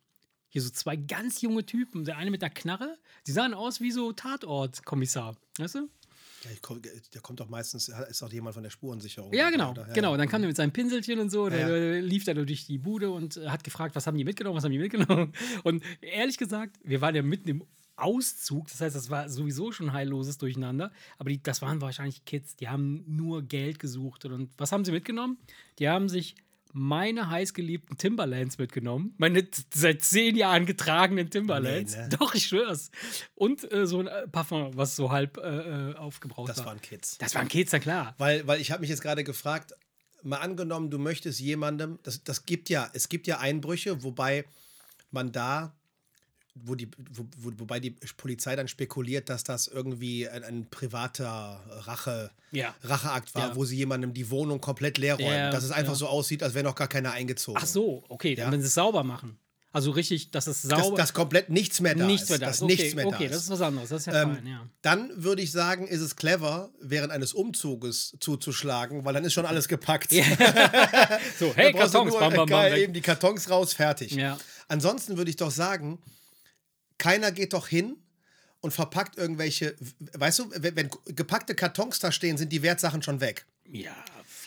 Hier 0.48 0.62
so 0.62 0.69
zwei 0.69 0.95
ganz 0.95 1.42
junge 1.42 1.66
Typen, 1.66 2.06
der 2.06 2.18
eine 2.18 2.31
mit 2.31 2.42
der 2.42 2.50
Knarre, 2.50 2.98
die 3.28 3.31
sahen 3.31 3.54
aus 3.54 3.81
wie 3.81 3.92
so 3.92 4.13
Tatortkommissar, 4.13 5.36
weißt 5.57 5.75
du? 5.75 5.90
Ja, 6.44 6.50
komm, 6.62 6.81
der 6.81 7.22
kommt 7.22 7.40
doch 7.40 7.50
meistens, 7.50 7.90
ist 7.90 8.24
auch 8.24 8.31
jemand 8.31 8.54
von 8.54 8.63
der 8.63 8.69
Spurensicherung. 8.69 9.34
Ja, 9.34 9.50
genau, 9.50 9.74
ja, 9.74 9.94
genau. 9.94 10.16
Dann 10.18 10.28
kam 10.28 10.42
der 10.42 10.48
mit 10.50 10.57
seinem 10.57 10.72
Pinselchen 10.72 11.19
und 11.19 11.30
so, 11.30 11.50
der, 11.50 11.95
ja, 11.95 12.00
lief 12.00 12.25
dann 12.25 12.36
durch 12.36 12.66
die 12.66 12.78
Bude 12.78 13.12
und 13.12 13.38
hat 13.48 13.63
gefragt, 13.63 13.95
was 13.95 14.07
haben 14.07 14.18
die 14.18 14.24
mitgenommen, 14.24 14.57
was 14.57 14.63
haben 14.63 14.72
die 14.72 14.80
mitgenommen. 14.80 15.34
Und 15.63 15.84
ehrlich 16.01 16.38
gesagt, 16.38 16.78
wir 16.84 17.01
waren 17.01 17.16
ja 17.16 17.22
mitten 17.22 17.50
im 17.50 17.63
Auszug. 17.95 18.68
Das 18.69 18.81
heißt, 18.81 18.95
das 18.95 19.10
war 19.10 19.30
sowieso 19.30 19.72
schon 19.72 19.94
heilloses 19.94 20.38
Durcheinander. 20.38 20.92
Aber 21.18 21.30
die, 21.30 21.42
das 21.42 21.62
waren 21.62 21.81
wahrscheinlich 21.81 22.25
Kids, 22.25 22.56
die 22.56 22.69
haben 22.69 23.04
nur 23.07 23.44
Geld 23.44 23.80
gesucht. 23.80 24.25
Und 24.25 24.51
was 24.57 24.72
haben 24.72 24.86
sie 24.86 24.92
mitgenommen? 24.92 25.38
Die 25.80 25.90
haben 25.90 26.10
sich 26.10 26.36
meine 26.74 27.30
heißgeliebten 27.30 27.98
Timberlands 27.98 28.57
mitgenommen. 28.57 29.13
Meine 29.18 29.48
seit 29.74 30.01
zehn 30.01 30.36
Jahren 30.36 30.66
getragenen 30.66 31.30
Timberlands. 31.30 31.95
Nee, 31.95 32.01
ne? 32.01 32.10
Doch, 32.10 32.34
ich 32.34 32.48
schwör's. 32.48 32.90
Und 33.36 33.72
äh, 33.72 33.86
so 33.86 34.00
ein 34.00 34.07
äh, 34.07 34.28
Parfum, 34.28 34.75
was 34.75 34.95
so 34.95 35.12
halb 35.12 35.38
äh, 35.38 35.92
äh, 35.92 35.95
aufgebraucht 35.95 36.50
das 36.50 36.57
war. 36.57 36.66
Das 36.66 36.72
waren 36.72 36.81
Kids. 36.81 37.18
Das 37.19 37.36
waren 37.36 37.48
Kids, 37.48 37.72
na 37.72 37.80
klar. 37.80 38.16
Weil, 38.18 38.48
weil 38.48 38.60
ich 38.60 38.72
habe 38.72 38.81
mich 38.81 38.90
jetzt 38.90 39.04
gerade 39.04 39.24
gefragt, 39.24 39.74
mal 40.24 40.38
angenommen, 40.38 40.90
du 40.90 40.98
möchtest 40.98 41.40
jemandem, 41.40 42.00
das, 42.01 42.24
das 42.24 42.45
gibt 42.45 42.69
ja, 42.69 42.90
es 42.94 43.07
gibt 43.07 43.28
ja 43.28 43.38
Einbrüche, 43.40 44.04
wobei 44.04 44.45
man 45.12 45.31
da 45.31 45.75
wo 46.55 46.75
die, 46.75 46.88
wo, 47.11 47.25
wo, 47.38 47.51
wobei 47.57 47.79
die 47.79 47.95
Polizei 48.17 48.55
dann 48.55 48.67
spekuliert, 48.67 49.29
dass 49.29 49.44
das 49.44 49.67
irgendwie 49.67 50.27
ein, 50.29 50.44
ein 50.44 50.67
privater 50.69 51.63
Rache, 51.85 52.31
ja. 52.51 52.75
Racheakt 52.83 53.33
war, 53.35 53.50
ja. 53.50 53.55
wo 53.55 53.65
sie 53.65 53.77
jemandem 53.77 54.13
die 54.13 54.29
Wohnung 54.29 54.61
komplett 54.61 54.97
leer 54.97 55.15
räumen. 55.15 55.31
Ja, 55.31 55.51
dass 55.51 55.63
es 55.63 55.71
einfach 55.71 55.95
so 55.95 56.07
aussieht, 56.07 56.44
als 56.44 56.53
wäre 56.53 56.65
noch 56.65 56.75
gar 56.75 56.88
keiner 56.88 57.11
eingezogen. 57.11 57.59
Ach 57.61 57.65
so, 57.65 58.03
okay, 58.09 58.35
dann 58.35 58.51
wenn 58.51 58.61
sie 58.61 58.67
es 58.67 58.75
sauber 58.75 59.03
machen. 59.03 59.38
Also 59.73 59.89
richtig, 59.89 60.29
dass 60.29 60.45
es 60.45 60.61
sauber 60.61 60.97
dass, 60.97 61.07
dass 61.07 61.13
komplett 61.13 61.50
nichts 61.50 61.81
mehr 61.81 61.95
da 61.95 62.05
nichts 62.05 62.25
ist. 62.25 62.29
Mehr 62.29 62.39
da 62.39 62.45
dass 62.45 62.61
okay, 62.61 62.75
nichts 62.75 62.94
mehr 62.94 63.07
okay, 63.07 63.17
da 63.17 63.23
ist. 63.25 63.31
das 63.31 63.44
ist 63.45 63.49
was 63.49 63.61
anderes. 63.61 63.89
Das 63.89 64.01
ist 64.01 64.06
ja 64.13 64.21
ähm, 64.21 64.35
fein, 64.35 64.45
ja. 64.45 64.69
Dann 64.83 65.09
würde 65.15 65.41
ich 65.41 65.51
sagen, 65.51 65.88
ist 65.88 66.01
es 66.01 66.15
clever, 66.15 66.69
während 66.79 67.11
eines 67.11 67.33
Umzuges 67.33 68.15
zuzuschlagen, 68.19 69.03
weil 69.03 69.15
dann 69.15 69.25
ist 69.25 69.33
schon 69.33 69.47
alles 69.47 69.67
gepackt. 69.67 70.11
so, 71.39 71.51
hey, 71.56 71.73
Kartons, 71.73 72.11
nur, 72.11 72.19
bam, 72.19 72.33
bam, 72.33 72.47
bam, 72.47 72.73
eben 72.75 72.94
die 72.94 73.01
Kartons 73.01 73.49
raus, 73.49 73.73
fertig. 73.73 74.11
Ja. 74.11 74.38
Ansonsten 74.67 75.17
würde 75.17 75.31
ich 75.31 75.38
doch 75.38 75.49
sagen, 75.49 75.97
keiner 76.98 77.31
geht 77.31 77.54
doch 77.54 77.68
hin 77.68 77.98
und 78.62 78.72
verpackt 78.72 79.18
irgendwelche, 79.18 79.75
weißt 80.13 80.40
du, 80.40 80.51
wenn, 80.56 80.90
gepackte 81.06 81.56
Kartons 81.56 82.00
da 82.00 82.12
stehen, 82.12 82.38
sind 82.38 82.51
die 82.51 82.62
Wertsachen 82.62 83.01
schon 83.01 83.19
weg. 83.19 83.45
Ja, 83.66 83.95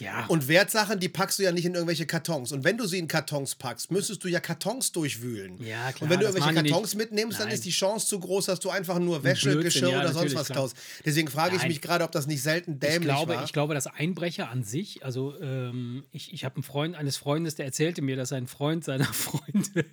ja. 0.00 0.26
Und 0.26 0.48
Wertsachen, 0.48 1.00
die 1.00 1.08
packst 1.08 1.38
du 1.38 1.42
ja 1.42 1.52
nicht 1.52 1.64
in 1.64 1.74
irgendwelche 1.74 2.06
Kartons. 2.06 2.52
Und 2.52 2.64
wenn 2.64 2.76
du 2.76 2.86
sie 2.86 2.98
in 2.98 3.08
Kartons 3.08 3.54
packst, 3.54 3.90
müsstest 3.90 4.24
du 4.24 4.28
ja 4.28 4.40
Kartons 4.40 4.92
durchwühlen. 4.92 5.62
Ja, 5.64 5.92
klar. 5.92 6.02
Und 6.02 6.10
wenn 6.10 6.20
du 6.20 6.26
irgendwelche 6.26 6.54
Kartons 6.54 6.94
mitnimmst, 6.94 7.38
Nein. 7.38 7.48
dann 7.48 7.54
ist 7.54 7.64
die 7.64 7.70
Chance 7.70 8.06
zu 8.06 8.18
groß, 8.18 8.46
dass 8.46 8.60
du 8.60 8.70
einfach 8.70 8.98
nur 8.98 9.24
Wäsche, 9.24 9.50
Blödsinn, 9.50 9.64
Geschirr 9.64 9.90
ja, 9.90 10.00
oder 10.00 10.12
sonst 10.12 10.34
was 10.34 10.48
klaust. 10.48 10.76
Deswegen 11.04 11.28
frage 11.28 11.56
ich 11.56 11.66
mich 11.66 11.80
gerade, 11.80 12.04
ob 12.04 12.12
das 12.12 12.26
nicht 12.26 12.42
selten 12.42 12.78
dämlich 12.78 12.96
ich 12.96 13.02
glaube, 13.02 13.34
war. 13.34 13.44
Ich 13.44 13.52
glaube, 13.52 13.74
dass 13.74 13.86
Einbrecher 13.86 14.50
an 14.50 14.62
sich, 14.62 15.04
also 15.04 15.38
ähm, 15.40 16.04
ich, 16.12 16.32
ich 16.32 16.44
habe 16.44 16.56
einen 16.56 16.62
Freund 16.62 16.96
eines 16.96 17.16
Freundes, 17.16 17.54
der 17.54 17.66
erzählte 17.66 18.02
mir, 18.02 18.16
dass 18.16 18.32
ein 18.32 18.46
Freund 18.46 18.84
seiner 18.84 19.04
Freunde 19.12 19.84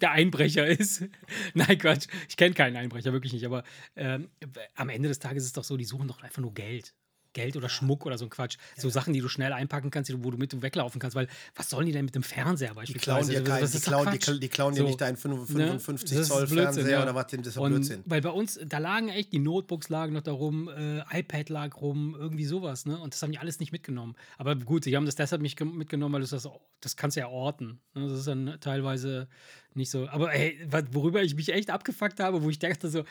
der 0.00 0.10
Einbrecher 0.10 0.66
ist. 0.66 1.04
Nein, 1.54 1.78
Quatsch. 1.78 2.06
Ich 2.28 2.36
kenne 2.36 2.54
keinen 2.54 2.76
Einbrecher, 2.76 3.12
wirklich 3.12 3.32
nicht. 3.32 3.46
Aber 3.46 3.64
ähm, 3.96 4.28
am 4.74 4.88
Ende 4.88 5.08
des 5.08 5.18
Tages 5.18 5.44
ist 5.44 5.48
es 5.48 5.52
doch 5.52 5.64
so, 5.64 5.76
die 5.76 5.84
suchen 5.84 6.08
doch 6.08 6.22
einfach 6.22 6.42
nur 6.42 6.54
Geld. 6.54 6.94
Geld 7.32 7.56
oder 7.56 7.68
Schmuck 7.68 8.06
oder 8.06 8.18
so 8.18 8.26
ein 8.26 8.30
Quatsch. 8.30 8.56
So 8.76 8.88
ja. 8.88 8.94
Sachen, 8.94 9.12
die 9.12 9.20
du 9.20 9.28
schnell 9.28 9.52
einpacken 9.52 9.90
kannst, 9.90 10.12
wo 10.22 10.30
du 10.30 10.36
mit 10.36 10.60
weglaufen 10.62 11.00
kannst. 11.00 11.14
Weil 11.14 11.28
was 11.54 11.70
sollen 11.70 11.86
die 11.86 11.92
denn 11.92 12.04
mit 12.04 12.14
dem 12.14 12.22
Fernseher 12.22 12.74
beispielsweise? 12.74 13.32
Die 13.32 13.34
klauen 13.36 13.44
dir, 13.44 13.52
also, 13.52 13.78
kein, 13.78 14.40
die 14.40 14.48
klauen, 14.48 14.72
die, 14.74 14.78
dir 14.78 14.82
so, 14.82 14.88
nicht 14.88 15.00
deinen 15.00 15.16
55 15.16 16.18
ne? 16.18 16.24
Zoll 16.24 16.46
Fernseher 16.46 16.88
ja. 16.88 17.02
oder 17.02 17.14
was, 17.14 17.26
das 17.28 17.46
ist 17.46 17.54
Blödsinn. 17.54 18.02
Weil 18.04 18.20
bei 18.20 18.30
uns, 18.30 18.60
da 18.64 18.78
lagen 18.78 19.08
echt, 19.08 19.32
die 19.32 19.38
Notebooks 19.38 19.88
lagen 19.88 20.12
noch 20.14 20.22
da 20.22 20.32
rum, 20.32 20.68
äh, 20.68 21.00
iPad 21.18 21.48
lag 21.48 21.80
rum, 21.80 22.16
irgendwie 22.18 22.44
sowas. 22.44 22.86
Ne? 22.86 22.98
Und 22.98 23.14
das 23.14 23.22
haben 23.22 23.32
die 23.32 23.38
alles 23.38 23.60
nicht 23.60 23.72
mitgenommen. 23.72 24.14
Aber 24.38 24.56
gut, 24.56 24.84
sie 24.84 24.96
haben 24.96 25.06
das 25.06 25.14
deshalb 25.14 25.42
nicht 25.42 25.60
mitgenommen, 25.60 26.14
weil 26.14 26.20
das, 26.22 26.48
das 26.80 26.96
kannst 26.96 27.16
du 27.16 27.20
ja 27.20 27.28
orten. 27.28 27.80
Ne? 27.94 28.08
Das 28.08 28.18
ist 28.18 28.26
dann 28.26 28.58
teilweise 28.60 29.28
nicht 29.74 29.90
so. 29.90 30.08
Aber 30.08 30.32
ey, 30.34 30.58
worüber 30.90 31.22
ich 31.22 31.34
mich 31.34 31.52
echt 31.52 31.70
abgefuckt 31.70 32.20
habe, 32.20 32.42
wo 32.42 32.50
ich 32.50 32.58
dachte 32.58 32.88
so, 32.88 33.04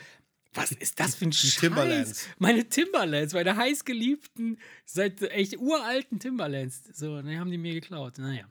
was 0.54 0.72
ist 0.72 1.00
das 1.00 1.14
für 1.14 1.24
ein 1.24 1.30
die 1.30 1.36
Scheiß? 1.36 1.56
Timberlands. 1.60 2.28
Meine 2.38 2.68
Timberlands, 2.68 3.34
meine 3.34 3.56
heißgeliebten, 3.56 4.58
seit 4.84 5.22
echt 5.22 5.58
uralten 5.58 6.18
Timberlands. 6.18 6.82
So, 6.92 7.16
dann 7.16 7.38
haben 7.38 7.50
die 7.50 7.58
mir 7.58 7.74
geklaut. 7.74 8.18
Naja, 8.18 8.44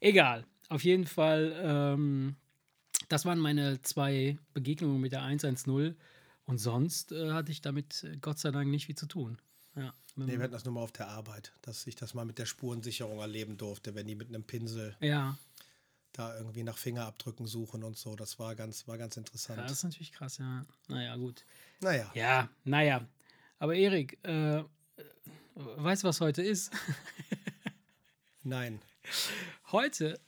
egal. 0.00 0.44
Auf 0.68 0.82
jeden 0.82 1.06
Fall, 1.06 1.54
ähm, 1.62 2.36
das 3.08 3.24
waren 3.24 3.38
meine 3.38 3.80
zwei 3.82 4.38
Begegnungen 4.54 5.00
mit 5.00 5.12
der 5.12 5.22
110. 5.22 5.96
Und 6.44 6.58
sonst 6.58 7.12
äh, 7.12 7.30
hatte 7.30 7.52
ich 7.52 7.60
damit 7.60 8.04
äh, 8.04 8.16
Gott 8.20 8.38
sei 8.38 8.50
Dank 8.50 8.68
nicht 8.68 8.86
viel 8.86 8.96
zu 8.96 9.06
tun. 9.06 9.38
Ja, 9.76 9.92
nee, 10.16 10.32
wir 10.32 10.42
hatten 10.42 10.52
das 10.52 10.64
nur 10.64 10.74
mal 10.74 10.80
auf 10.80 10.92
der 10.92 11.08
Arbeit, 11.08 11.52
dass 11.62 11.86
ich 11.86 11.94
das 11.94 12.14
mal 12.14 12.24
mit 12.24 12.38
der 12.38 12.46
Spurensicherung 12.46 13.18
erleben 13.18 13.56
durfte, 13.56 13.94
wenn 13.94 14.06
die 14.06 14.14
mit 14.14 14.28
einem 14.28 14.42
Pinsel 14.42 14.96
ja 15.00 15.36
da 16.18 16.36
irgendwie 16.36 16.62
nach 16.62 16.78
Fingerabdrücken 16.78 17.46
suchen 17.46 17.84
und 17.84 17.96
so. 17.96 18.16
Das 18.16 18.38
war 18.38 18.54
ganz, 18.54 18.88
war 18.88 18.98
ganz 18.98 19.16
interessant. 19.16 19.58
Ja, 19.58 19.64
das 19.64 19.72
ist 19.72 19.84
natürlich 19.84 20.12
krass, 20.12 20.38
ja. 20.38 20.64
Naja, 20.88 21.16
gut. 21.16 21.44
Naja. 21.80 22.10
Ja, 22.14 22.48
naja. 22.64 23.06
Aber 23.58 23.74
Erik, 23.74 24.18
äh, 24.24 24.64
weißt 25.54 26.02
du, 26.02 26.08
was 26.08 26.20
heute 26.20 26.42
ist? 26.42 26.72
Nein. 28.42 28.80
Heute, 29.72 30.20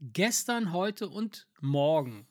gestern, 0.00 0.72
heute 0.72 1.08
und 1.08 1.46
morgen. 1.60 2.26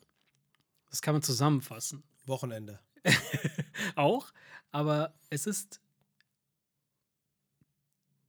Das 0.89 1.01
kann 1.01 1.15
man 1.15 1.21
zusammenfassen. 1.21 2.03
Wochenende. 2.25 2.79
Auch, 3.95 4.31
aber 4.71 5.13
es 5.29 5.48
ist 5.48 5.81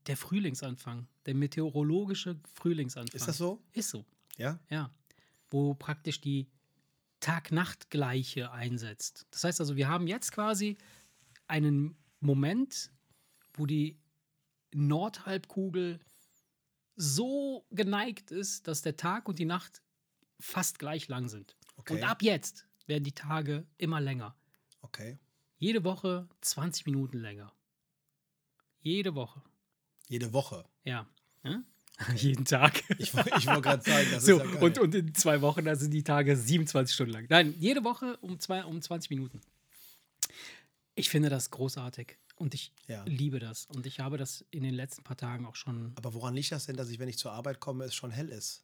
der 0.07 0.17
Frühlingsanfang, 0.17 1.07
der 1.25 1.35
meteorologische 1.35 2.39
Frühlingsanfang. 2.53 3.15
Ist 3.15 3.27
das 3.27 3.37
so? 3.37 3.61
Ist 3.73 3.89
so, 3.89 4.05
Ja? 4.37 4.59
ja. 4.69 4.91
Wo 5.49 5.73
praktisch 5.75 6.19
die 6.19 6.49
Tag-Nacht-Gleiche 7.19 8.51
einsetzt. 8.51 9.27
Das 9.31 9.43
heißt 9.45 9.59
also, 9.61 9.75
wir 9.75 9.87
haben 9.87 10.07
jetzt 10.07 10.31
quasi 10.33 10.77
einen 11.47 11.95
Moment, 12.19 12.91
wo 13.53 13.65
die 13.65 13.97
Nordhalbkugel 14.73 15.99
so 16.95 17.65
geneigt 17.71 18.31
ist, 18.31 18.67
dass 18.67 18.81
der 18.81 18.97
Tag 18.97 19.27
und 19.27 19.39
die 19.39 19.45
Nacht 19.45 19.81
fast 20.39 20.79
gleich 20.79 21.07
lang 21.07 21.29
sind. 21.29 21.55
Okay. 21.77 21.93
Und 21.93 22.03
ab 22.03 22.21
jetzt 22.21 22.67
werden 22.87 23.03
die 23.03 23.13
Tage 23.13 23.65
immer 23.77 24.01
länger. 24.01 24.35
Okay. 24.81 25.17
Jede 25.57 25.83
Woche 25.83 26.27
20 26.41 26.85
Minuten 26.85 27.19
länger. 27.19 27.53
Jede 28.81 29.15
Woche. 29.15 29.41
Jede 30.07 30.33
Woche. 30.33 30.65
Ja. 30.83 31.07
ja? 31.43 31.63
Jeden 32.15 32.45
Tag. 32.45 32.83
Ich, 32.97 33.13
ich 33.13 33.13
wollte 33.13 33.61
gerade 33.61 33.83
sagen, 33.83 34.07
das 34.11 34.25
so, 34.25 34.37
ist 34.37 34.45
ja 34.45 34.51
geil. 34.51 34.63
und, 34.63 34.79
und 34.79 34.95
in 34.95 35.13
zwei 35.15 35.41
Wochen, 35.41 35.65
da 35.65 35.75
sind 35.75 35.91
die 35.91 36.03
Tage 36.03 36.35
27 36.35 36.93
Stunden 36.93 37.13
lang. 37.13 37.25
Nein, 37.29 37.53
jede 37.59 37.83
Woche 37.83 38.17
um, 38.17 38.39
zwei, 38.39 38.63
um 38.65 38.81
20 38.81 39.09
Minuten. 39.11 39.41
Ich 40.95 41.09
finde 41.09 41.29
das 41.29 41.49
großartig 41.51 42.17
und 42.35 42.53
ich 42.53 42.71
Ja. 42.87 43.03
liebe 43.05 43.39
das. 43.39 43.65
Und 43.67 43.85
ich 43.85 43.99
habe 43.99 44.17
das 44.17 44.45
in 44.51 44.63
den 44.63 44.73
letzten 44.73 45.03
paar 45.03 45.17
Tagen 45.17 45.45
auch 45.45 45.55
schon. 45.55 45.91
Aber 45.95 46.13
woran 46.13 46.33
liegt 46.35 46.51
das 46.51 46.65
denn, 46.65 46.75
dass 46.77 46.89
ich, 46.89 46.99
wenn 46.99 47.09
ich 47.09 47.17
zur 47.17 47.31
Arbeit 47.31 47.59
komme, 47.59 47.85
es 47.85 47.95
schon 47.95 48.11
hell 48.11 48.29
ist? 48.29 48.63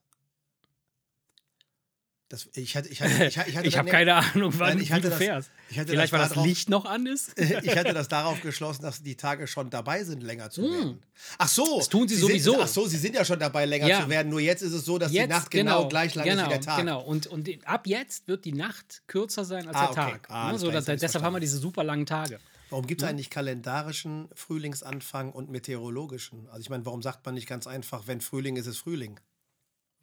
Das, 2.29 2.48
ich 2.53 2.75
hatte, 2.75 2.88
ich 2.89 3.01
hatte, 3.01 3.12
ich, 3.25 3.38
hatte- 3.39 3.50
ich 3.50 3.55
habe 3.77 3.88
dann- 3.88 3.88
keine 3.88 4.13
Ahnung, 4.13 4.53
wann 4.57 4.69
Nein, 4.75 4.81
ich 4.83 4.91
hatte 4.91 5.01
du 5.03 5.09
das- 5.09 5.17
fährst. 5.17 5.50
ich 5.71 5.79
hatte 5.79 5.89
Vielleicht, 5.89 6.13
das 6.13 6.19
weil 6.19 6.25
das 6.27 6.29
darauf- 6.36 6.45
Licht 6.45 6.69
noch 6.69 6.86
an 6.86 7.07
ist. 7.07 7.33
Ich 7.39 7.75
hatte 7.75 7.93
das 7.93 8.07
darauf 8.17 8.39
geschlossen, 8.41 8.83
dass 8.83 9.01
die 9.01 9.15
Tage 9.15 9.48
schon 9.48 9.71
dabei 9.71 10.03
sind, 10.03 10.21
länger 10.21 10.51
zu 10.51 10.62
werden. 10.62 11.00
Ach 11.39 11.48
so. 11.48 11.65
Hm. 11.65 11.77
Das 11.79 11.89
tun 11.89 12.07
sie 12.07 12.15
sind, 12.15 12.27
sowieso. 12.27 12.62
Ach 12.62 12.67
so, 12.67 12.86
sie 12.88 12.98
sind 12.98 13.15
ja 13.15 13.25
schon 13.25 13.39
dabei, 13.39 13.65
länger 13.65 13.88
Ja. 13.88 14.03
zu 14.03 14.09
werden. 14.09 14.29
Nur 14.29 14.39
jetzt 14.41 14.62
ist 14.62 14.74
es 14.74 14.86
so, 14.86 15.00
dass 15.00 15.12
die 15.12 15.25
Nacht 15.25 15.50
genau, 15.50 15.88
gleich 15.88 16.13
lang 16.13 16.25
genau, 16.25 16.41
ist 16.43 16.45
wie 16.48 16.51
der 16.51 16.62
Tag. 16.62 16.77
Genau, 16.77 17.01
und, 17.01 17.25
und 17.27 17.50
ab 17.65 17.88
jetzt 17.88 18.27
wird 18.27 18.45
die 18.45 18.53
Nacht 18.53 19.01
kürzer 19.07 19.43
sein 19.43 19.67
als 19.67 19.75
Ah, 19.75 19.81
der 19.81 19.89
okay. 20.03 20.12
Tag. 20.12 20.27
Ah, 20.29 20.51
ne? 20.51 20.59
so, 20.59 20.69
dass, 20.69 20.86
jetzt 20.86 21.01
deshalb 21.01 21.24
haben 21.25 21.33
wir 21.33 21.39
diese 21.39 21.57
super 21.57 21.83
langen 21.83 22.05
Tage. 22.05 22.39
Warum 22.69 22.86
gibt 22.86 23.01
es 23.01 23.07
eigentlich 23.07 23.31
kalendarischen 23.31 24.29
Frühlingsanfang 24.36 25.31
und 25.31 25.50
meteorologischen? 25.50 26.48
Also 26.50 26.62
ich 26.62 26.69
meine, 26.69 26.86
warum 26.86 27.01
sagt 27.01 27.25
man 27.25 27.33
nicht 27.33 27.48
ganz 27.48 27.65
einfach, 27.65 28.03
wenn 28.05 28.21
Frühling 28.21 28.55
ist, 28.57 28.67
ist 28.67 28.77
Frühling? 28.77 29.19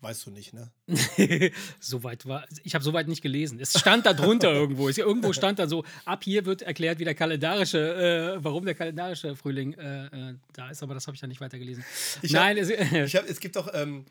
Weißt 0.01 0.27
du 0.27 0.31
nicht, 0.31 0.53
ne? 0.53 0.71
Soweit 1.81 2.27
war, 2.27 2.47
ich 2.65 2.75
habe 2.75 2.85
soweit 2.85 3.09
nicht 3.09 3.23
gelesen. 3.23 3.59
Es 3.59 3.79
stand 3.79 4.05
da 4.05 4.13
drunter 4.13 4.53
irgendwo. 4.53 4.89
Es, 4.89 4.99
irgendwo 4.99 5.33
stand 5.33 5.59
da 5.59 5.67
so, 5.67 5.85
ab 6.05 6.23
hier 6.23 6.45
wird 6.45 6.63
erklärt, 6.63 6.99
wie 6.99 7.05
der 7.05 7.15
kalendarische, 7.15 8.37
äh, 8.37 8.45
warum 8.45 8.67
der 8.67 8.75
kalendarische 8.75 9.35
Frühling 9.37 9.73
äh, 9.73 10.07
äh, 10.07 10.35
da 10.53 10.71
ist, 10.71 10.83
aber 10.83 10.93
das 10.95 11.07
habe 11.07 11.15
ich 11.15 11.21
dann 11.21 11.31
nicht 11.31 11.41
weiter 11.41 11.59
gelesen. 11.59 11.83
Ich 12.21 12.33
Nein, 12.33 12.59
es, 12.59 12.69
Ich 12.69 13.17
hab, 13.17 13.27
es 13.29 13.41
gibt 13.41 13.57
doch 13.57 13.73
ähm, 13.73 14.05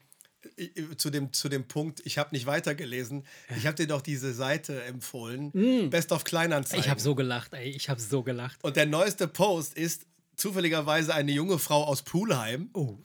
zu, 0.97 1.11
dem, 1.11 1.31
zu 1.33 1.49
dem 1.49 1.67
Punkt, 1.67 2.01
ich 2.03 2.17
habe 2.17 2.29
nicht 2.33 2.47
weitergelesen, 2.47 3.23
ich 3.55 3.67
habe 3.67 3.75
dir 3.75 3.87
doch 3.87 4.01
diese 4.01 4.33
Seite 4.33 4.83
empfohlen, 4.83 5.89
Best 5.91 6.11
of 6.11 6.23
Kleinanzeigen. 6.23 6.81
Mm. 6.81 6.85
ich 6.85 6.89
habe 6.89 6.99
so 6.99 7.13
gelacht, 7.13 7.53
ey, 7.53 7.69
ich 7.69 7.89
habe 7.89 8.01
so 8.01 8.23
gelacht. 8.23 8.63
Und 8.63 8.75
der 8.75 8.85
neueste 8.85 9.27
Post 9.27 9.75
ist 9.75 10.05
zufälligerweise 10.35 11.13
eine 11.13 11.31
junge 11.31 11.59
Frau 11.59 11.83
aus 11.83 12.01
Pulheim, 12.01 12.69
Oh, 12.73 12.97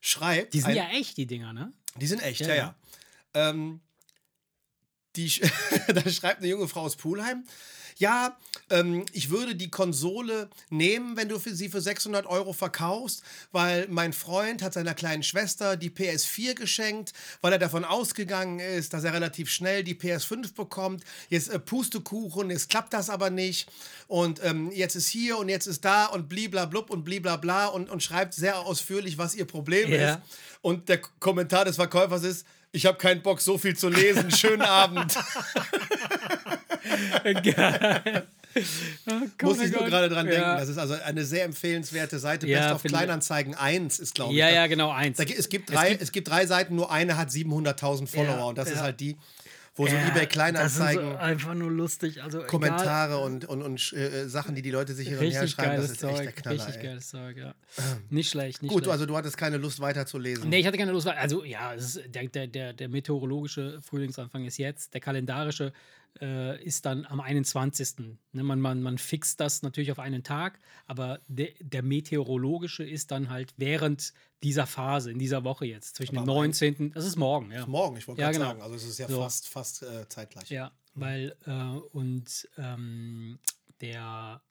schreibt, 0.00 0.54
die 0.54 0.60
sind 0.60 0.70
ein, 0.70 0.76
ja 0.76 0.88
echt, 0.90 1.16
die 1.16 1.26
Dinger, 1.26 1.52
ne? 1.52 1.72
Die 1.96 2.06
sind 2.06 2.22
echt, 2.22 2.40
Ja, 2.40 2.48
ja, 2.48 2.54
ja. 2.54 2.74
Ähm, 3.34 3.80
die, 5.16 5.28
da 5.88 6.08
schreibt 6.08 6.38
eine 6.38 6.48
junge 6.48 6.68
Frau 6.68 6.82
aus 6.82 6.96
Pulheim, 6.96 7.44
ja, 8.00 8.36
ähm, 8.70 9.04
ich 9.12 9.28
würde 9.30 9.54
die 9.54 9.70
Konsole 9.70 10.48
nehmen, 10.70 11.16
wenn 11.16 11.28
du 11.28 11.38
für 11.38 11.54
sie 11.54 11.68
für 11.68 11.80
600 11.82 12.24
Euro 12.26 12.52
verkaufst, 12.54 13.22
weil 13.52 13.86
mein 13.88 14.12
Freund 14.14 14.62
hat 14.62 14.72
seiner 14.72 14.94
kleinen 14.94 15.22
Schwester 15.22 15.76
die 15.76 15.90
PS4 15.90 16.54
geschenkt, 16.54 17.12
weil 17.42 17.52
er 17.52 17.58
davon 17.58 17.84
ausgegangen 17.84 18.58
ist, 18.58 18.94
dass 18.94 19.04
er 19.04 19.12
relativ 19.12 19.50
schnell 19.50 19.84
die 19.84 19.94
PS5 19.94 20.54
bekommt. 20.54 21.04
Jetzt 21.28 21.50
äh, 21.50 21.58
Pustekuchen, 21.58 22.48
jetzt 22.50 22.70
klappt 22.70 22.94
das 22.94 23.10
aber 23.10 23.28
nicht. 23.28 23.68
Und 24.08 24.42
ähm, 24.42 24.70
jetzt 24.72 24.96
ist 24.96 25.08
hier 25.08 25.36
und 25.36 25.50
jetzt 25.50 25.66
ist 25.66 25.84
da 25.84 26.06
und 26.06 26.28
bliblablub 26.28 26.88
und 26.88 27.04
bliblabla 27.04 27.66
und, 27.66 27.90
und 27.90 28.02
schreibt 28.02 28.32
sehr 28.32 28.60
ausführlich, 28.60 29.18
was 29.18 29.34
ihr 29.34 29.44
Problem 29.44 29.92
Ja. 29.92 30.14
ist. 30.14 30.18
Und 30.62 30.88
der 30.88 31.00
Kommentar 31.20 31.66
des 31.66 31.76
Verkäufers 31.76 32.22
ist, 32.24 32.46
ich 32.72 32.86
habe 32.86 32.96
keinen 32.98 33.20
Bock, 33.20 33.40
so 33.40 33.58
viel 33.58 33.76
zu 33.76 33.88
lesen. 33.90 34.30
Schönen 34.30 34.62
Abend. 34.62 35.14
Geil. 37.42 38.26
Oh 39.42 39.46
Muss 39.46 39.60
ich 39.60 39.70
nur 39.72 39.84
gerade 39.84 40.08
dran 40.08 40.26
denken. 40.26 40.42
Ja. 40.42 40.58
Das 40.58 40.68
ist 40.68 40.78
also 40.78 40.94
eine 40.94 41.24
sehr 41.24 41.44
empfehlenswerte 41.44 42.18
Seite. 42.18 42.48
Ja, 42.48 42.60
Best 42.72 42.74
of 42.74 42.82
Kleinanzeigen 42.82 43.54
1 43.54 44.00
ist, 44.00 44.14
glaube 44.14 44.32
ich. 44.32 44.38
Ja, 44.38 44.48
da- 44.48 44.54
ja, 44.54 44.66
genau, 44.66 44.90
eins. 44.90 45.18
Da, 45.18 45.24
gi- 45.24 45.36
es, 45.36 45.48
gibt 45.48 45.70
drei, 45.72 45.94
es, 45.94 46.10
gibt, 46.10 46.28
drei 46.28 46.46
Seiten, 46.46 46.74
nur 46.74 46.90
eine 46.90 47.16
hat 47.16 47.28
700.000 47.30 48.06
Follower. 48.08 48.36
Ja, 48.38 48.44
und 48.44 48.58
das 48.58 48.70
ist 48.70 48.80
halt 48.80 48.98
die, 48.98 49.16
wo 49.76 49.86
so 49.86 49.94
eBay 49.94 50.22
Das 50.24 50.28
Kleinanzeigen, 50.30 51.12
ist 51.12 51.18
einfach 51.18 51.54
nur 51.54 51.70
lustig. 51.70 52.20
Also 52.24 52.38
egal. 52.38 52.48
Kommentare 52.48 53.18
und, 53.18 53.44
und, 53.44 53.62
und 53.62 53.92
äh, 53.92 54.28
Sachen, 54.28 54.56
die 54.56 54.62
die 54.62 54.72
Leute 54.72 54.94
sich 54.94 55.08
hin 55.08 55.18
und 55.18 55.30
her 55.30 55.46
schreiben, 55.46 55.76
das 55.80 55.90
ist 55.92 56.02
echt 56.02 56.02
der 56.02 56.24
Zeug. 56.26 56.36
Knaller. 56.36 56.56
Richtig 56.58 56.76
ey. 56.76 56.82
geiles 56.88 57.08
Zeug, 57.08 57.36
ja. 57.36 57.54
Nicht 58.10 58.30
schlecht, 58.30 58.62
nicht 58.62 58.72
Gut, 58.72 58.82
schlecht. 58.82 58.92
also 58.92 59.06
du 59.06 59.16
hattest 59.16 59.36
keine 59.38 59.58
Lust 59.58 59.78
weiterzulesen. 59.78 60.48
Nee, 60.48 60.58
ich 60.58 60.66
hatte 60.66 60.76
keine 60.76 60.90
Lust. 60.90 61.06
Also, 61.06 61.44
ja, 61.44 61.72
es 61.72 62.00
der, 62.08 62.24
der, 62.26 62.48
der, 62.48 62.72
der 62.72 62.88
meteorologische 62.88 63.80
Frühlingsanfang 63.80 64.44
ist 64.44 64.58
jetzt. 64.58 64.92
Der 64.92 65.00
kalendarische 65.00 65.72
äh, 66.20 66.62
ist 66.62 66.86
dann 66.86 67.06
am 67.06 67.20
21. 67.20 67.98
Ne, 68.32 68.42
man, 68.42 68.60
man, 68.60 68.82
man 68.82 68.98
fixt 68.98 69.40
das 69.40 69.62
natürlich 69.62 69.92
auf 69.92 69.98
einen 69.98 70.22
Tag, 70.22 70.58
aber 70.86 71.20
der, 71.28 71.50
der 71.60 71.82
meteorologische 71.82 72.84
ist 72.84 73.10
dann 73.10 73.30
halt 73.30 73.54
während 73.56 74.12
dieser 74.42 74.66
Phase, 74.66 75.10
in 75.10 75.18
dieser 75.18 75.44
Woche 75.44 75.66
jetzt, 75.66 75.96
zwischen 75.96 76.16
Aber 76.16 76.26
dem 76.26 76.30
am 76.30 76.36
19. 76.36 76.92
Das 76.92 77.04
ist 77.04 77.16
morgen, 77.16 77.50
ja. 77.52 77.66
Morgen, 77.66 77.96
ich 77.96 78.08
wollte 78.08 78.20
Ja, 78.22 78.28
gerade 78.28 78.38
genau. 78.38 78.50
sagen. 78.50 78.62
Also 78.62 78.76
es 78.76 78.84
ist 78.84 78.98
ja 78.98 79.08
So. 79.08 79.20
fast, 79.20 79.48
fast 79.48 79.82
äh, 79.82 80.08
zeitgleich. 80.08 80.50
Ja, 80.50 80.72
weil, 80.94 81.36
äh, 81.46 81.52
und 81.96 82.48
ähm, 82.58 83.38
der 83.80 84.42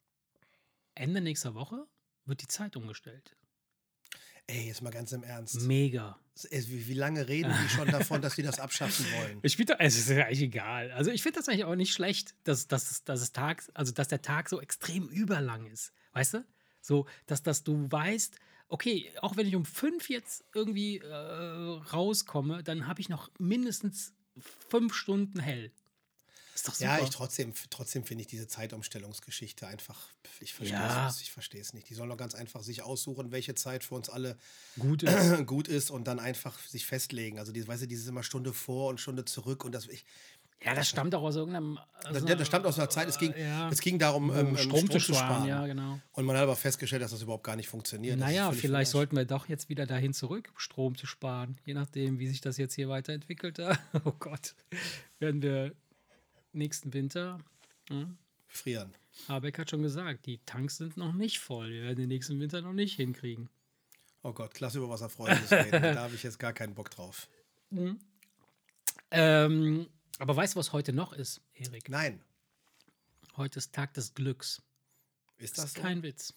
Ende 0.94 1.20
nächster 1.20 1.54
Woche 1.54 1.86
wird 2.24 2.42
die 2.42 2.48
Zeit 2.48 2.76
umgestellt. 2.76 3.36
Ey, 4.46 4.66
jetzt 4.66 4.82
mal 4.82 4.90
ganz 4.90 5.12
im 5.12 5.22
Ernst. 5.22 5.60
Mega. 5.62 6.18
Ey, 6.44 6.64
Wie, 6.68 6.94
lange 6.94 7.28
reden 7.28 7.52
die 7.62 7.68
schon 7.68 7.88
davon, 7.88 8.22
dass 8.22 8.36
sie 8.36 8.42
das 8.42 8.58
abschaffen 8.58 9.06
wollen? 9.16 9.38
Ich 9.42 9.56
finde, 9.56 9.76
es 9.78 9.96
ist 9.96 10.10
eigentlich 10.10 10.42
egal. 10.42 10.90
Also 10.92 11.10
ich 11.10 11.22
finde 11.22 11.38
das 11.38 11.48
eigentlich 11.48 11.64
auch 11.64 11.74
nicht 11.74 11.92
schlecht, 11.92 12.34
dass, 12.44 12.68
dass, 12.68 13.04
dass, 13.04 13.20
es 13.20 13.32
Tag, 13.32 13.64
also 13.74 13.92
dass 13.92 14.08
der 14.08 14.22
Tag 14.22 14.48
so 14.48 14.60
extrem 14.60 15.08
überlang 15.08 15.66
ist. 15.66 15.92
Weißt 16.12 16.34
du? 16.34 16.44
So, 16.80 17.06
dass, 17.26 17.42
dass 17.42 17.62
du 17.62 17.90
weißt, 17.90 18.36
okay, 18.68 19.10
auch 19.20 19.36
wenn 19.36 19.46
ich 19.46 19.56
um 19.56 19.64
fünf 19.64 20.08
jetzt 20.08 20.44
irgendwie 20.54 20.98
äh, 20.98 21.14
rauskomme, 21.14 22.62
dann 22.62 22.86
habe 22.86 23.00
ich 23.00 23.08
noch 23.08 23.30
mindestens 23.38 24.14
fünf 24.68 24.94
Stunden 24.94 25.40
hell. 25.40 25.72
Ist 26.60 26.68
doch 26.68 26.74
super. 26.74 26.98
Ja, 26.98 27.02
ich 27.04 27.10
trotzdem, 27.10 27.52
trotzdem 27.70 28.04
finde 28.04 28.22
ich 28.22 28.26
diese 28.28 28.46
Zeitumstellungsgeschichte 28.48 29.66
einfach, 29.66 29.98
ich 30.40 30.52
verstehe 30.54 30.78
Ja. 30.78 31.08
es 31.08 31.20
ich 31.20 31.30
verstehe 31.32 31.60
es 31.60 31.72
nicht. 31.72 31.88
Die 31.88 31.94
sollen 31.94 32.10
doch 32.10 32.16
ganz 32.16 32.34
einfach 32.34 32.62
sich 32.62 32.82
aussuchen, 32.82 33.32
welche 33.32 33.54
Zeit 33.54 33.82
für 33.84 33.94
uns 33.94 34.08
alle 34.10 34.36
Gut 34.78 35.02
ist. 35.04 35.46
gut 35.46 35.68
ist 35.68 35.90
und 35.90 36.06
dann 36.06 36.18
einfach 36.18 36.58
sich 36.60 36.86
festlegen. 36.86 37.38
Also, 37.38 37.52
die, 37.52 37.66
weißt 37.66 37.82
du, 37.82 37.86
dieses 37.86 38.06
immer 38.06 38.22
Stunde 38.22 38.52
vor 38.52 38.88
und 38.90 39.00
Stunde 39.00 39.24
zurück 39.24 39.64
und 39.64 39.72
das, 39.74 39.86
ich, 39.88 40.04
Ja, 40.62 40.74
das 40.74 40.88
stammt 40.88 41.14
auch 41.14 41.22
aus 41.22 41.36
irgendeinem. 41.36 41.78
aus 41.78 42.12
das, 42.12 42.24
das 42.26 42.46
stammt 42.46 42.66
aus 42.66 42.78
einer 42.78 42.90
Zeit, 42.90 43.08
es 43.08 43.16
ging, 43.18 43.32
ja, 43.38 43.70
es 43.70 43.80
ging 43.80 43.98
darum, 43.98 44.30
ähm, 44.30 44.48
ähm, 44.48 44.56
Strom, 44.58 44.90
zu 44.90 45.00
sparen. 45.00 45.46
Ja, 45.48 45.66
genau. 45.66 45.98
Und 46.12 46.26
man 46.26 46.36
hat 46.36 46.42
aber 46.42 46.56
festgestellt, 46.56 47.00
dass 47.02 47.12
das 47.12 47.22
überhaupt 47.22 47.44
gar 47.44 47.56
nicht 47.56 47.68
funktioniert. 47.68 48.18
Naja, 48.18 48.52
vielleicht 48.52 48.88
Arsch. 48.88 48.92
sollten 48.92 49.16
wir 49.16 49.24
doch 49.24 49.48
jetzt 49.48 49.70
wieder 49.70 49.86
dahin 49.86 50.12
zurück, 50.12 50.52
Strom 50.56 50.96
zu 50.96 51.06
sparen. 51.06 51.58
Je 51.64 51.72
nachdem, 51.72 52.18
wie 52.18 52.28
sich 52.28 52.42
das 52.42 52.58
jetzt 52.58 52.74
hier 52.74 52.88
weiterentwickelt. 52.90 53.58
Oh 54.04 54.12
Gott. 54.18 54.54
Werden 55.18 55.40
wir 55.42 55.72
nächsten 56.52 56.92
Winter. 56.92 57.38
Hm? 57.88 58.16
frieren. 58.52 58.92
Habeck 59.28 59.58
hat 59.60 59.70
schon 59.70 59.82
gesagt, 59.82 60.26
die 60.26 60.38
Tanks 60.44 60.78
sind 60.78 60.96
noch 60.96 61.12
nicht 61.12 61.38
voll. 61.38 61.70
Wir 61.70 61.82
werden 61.82 61.96
den 61.98 62.08
nächsten 62.08 62.40
Winter 62.40 62.60
noch 62.62 62.72
nicht 62.72 62.96
hinkriegen. 62.96 63.48
Oh 64.22 64.32
Gott, 64.32 64.54
klasse 64.54 64.78
über 64.78 64.88
was 64.88 65.00
Erfreuliches 65.02 65.52
reden. 65.52 65.80
Da 65.82 65.96
habe 66.02 66.14
ich 66.16 66.22
jetzt 66.24 66.38
gar 66.38 66.52
keinen 66.52 66.74
Bock 66.74 66.90
drauf. 66.90 67.28
Ähm, 69.12 69.88
aber 70.18 70.36
weißt 70.36 70.54
du, 70.54 70.58
was 70.60 70.72
heute 70.72 70.92
noch 70.92 71.12
ist, 71.12 71.40
Erik? 71.54 71.88
Nein. 71.88 72.22
Heute 73.36 73.58
ist 73.58 73.74
Tag 73.74 73.92
des 73.94 74.14
Glücks. 74.14 74.62
Ist 75.38 75.56
Das 75.58 75.64
das 75.64 75.70
ist 75.70 75.76
so? 75.76 75.82
kein 75.82 76.02
Witz. 76.04 76.32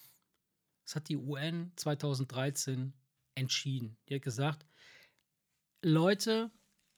Das 0.85 0.95
hat 0.95 1.07
die 1.09 1.17
UN 1.17 1.71
2013 1.75 2.93
entschieden. 3.35 3.95
Die 4.09 4.15
hat 4.15 4.23
gesagt, 4.23 4.65
Leute, 5.83 6.49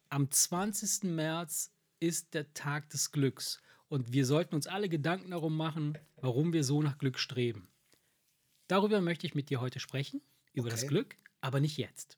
am 0.10 0.32
20. 0.32 1.04
März 1.12 1.72
ist 2.00 2.34
der 2.34 2.54
Tag 2.54 2.90
des 2.90 3.12
Glücks. 3.12 3.62
Und 3.88 4.14
wir 4.14 4.26
sollten 4.26 4.56
uns 4.56 4.68
alle 4.68 4.90
Gedanken 4.90 5.32
darum 5.32 5.56
machen, 5.56 5.98
warum 6.18 6.54
wir 6.54 6.64
so 6.64 6.82
nach 6.82 6.98
Glück 6.98 7.20
streben. 7.20 7.70
Darüber 8.68 9.00
möchte 9.02 9.28
ich 9.28 9.36
mit 9.36 9.50
dir 9.50 9.62
heute 9.62 9.80
sprechen, 9.80 10.22
über 10.54 10.70
das 10.70 10.82
Okay. 10.82 10.90
Glück. 10.90 11.18
Aber 11.42 11.60
nicht 11.60 11.78
jetzt. 11.78 12.18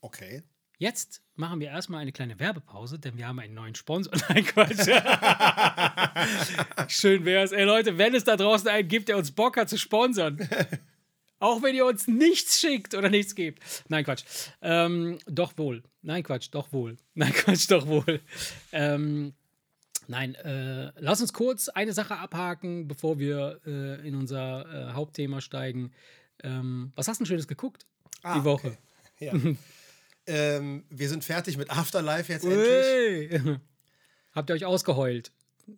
Okay. 0.00 0.42
Jetzt 0.78 1.22
machen 1.36 1.60
wir 1.60 1.68
erstmal 1.68 2.00
eine 2.00 2.12
kleine 2.12 2.38
Werbepause, 2.40 2.98
denn 2.98 3.16
wir 3.16 3.26
haben 3.28 3.38
einen 3.38 3.54
neuen 3.54 3.74
Sponsor. 3.74 4.12
Nein, 4.28 4.44
Quatsch. 4.44 4.88
Schön 6.88 7.24
wär's. 7.24 7.52
Ey 7.52 7.64
Leute, 7.64 7.98
wenn 7.98 8.14
es 8.14 8.24
da 8.24 8.36
draußen 8.36 8.68
einen 8.68 8.88
gibt, 8.88 9.08
der 9.08 9.16
uns 9.16 9.30
Bock 9.30 9.56
hat 9.56 9.68
zu 9.70 9.78
sponsern. 9.78 10.38
Auch 11.42 11.60
wenn 11.62 11.74
ihr 11.74 11.84
uns 11.84 12.06
nichts 12.06 12.60
schickt 12.60 12.94
oder 12.94 13.10
nichts 13.10 13.34
gebt. 13.34 13.60
Nein, 13.88 14.04
Quatsch. 14.04 14.22
Ähm, 14.62 15.18
doch 15.26 15.58
wohl. 15.58 15.82
Nein, 16.00 16.22
Quatsch, 16.22 16.48
doch 16.52 16.72
wohl. 16.72 16.96
Nein, 17.14 17.32
Quatsch, 17.32 17.68
doch 17.68 17.86
wohl. 17.88 18.20
Ähm, 18.70 19.32
nein, 20.06 20.34
äh, 20.36 20.92
lass 21.00 21.20
uns 21.20 21.32
kurz 21.32 21.68
eine 21.68 21.92
Sache 21.92 22.16
abhaken, 22.16 22.86
bevor 22.86 23.18
wir 23.18 23.60
äh, 23.66 24.06
in 24.06 24.14
unser 24.14 24.90
äh, 24.90 24.92
Hauptthema 24.92 25.40
steigen. 25.40 25.92
Ähm, 26.44 26.92
was 26.94 27.08
hast 27.08 27.18
du 27.18 27.24
denn 27.24 27.28
Schönes 27.28 27.48
geguckt 27.48 27.86
Ah, 28.22 28.38
die 28.38 28.44
Woche? 28.44 28.76
okay. 29.16 29.26
Ja. 29.26 29.32
ähm, 30.26 30.84
wir 30.90 31.08
sind 31.08 31.24
fertig 31.24 31.56
mit 31.56 31.70
Afterlife 31.70 32.32
jetzt 32.32 32.44
endlich. 32.44 33.44
Ui. 33.44 33.58
Habt 34.32 34.48
ihr 34.50 34.54
euch 34.54 34.64
ausgeheult? 34.64 35.32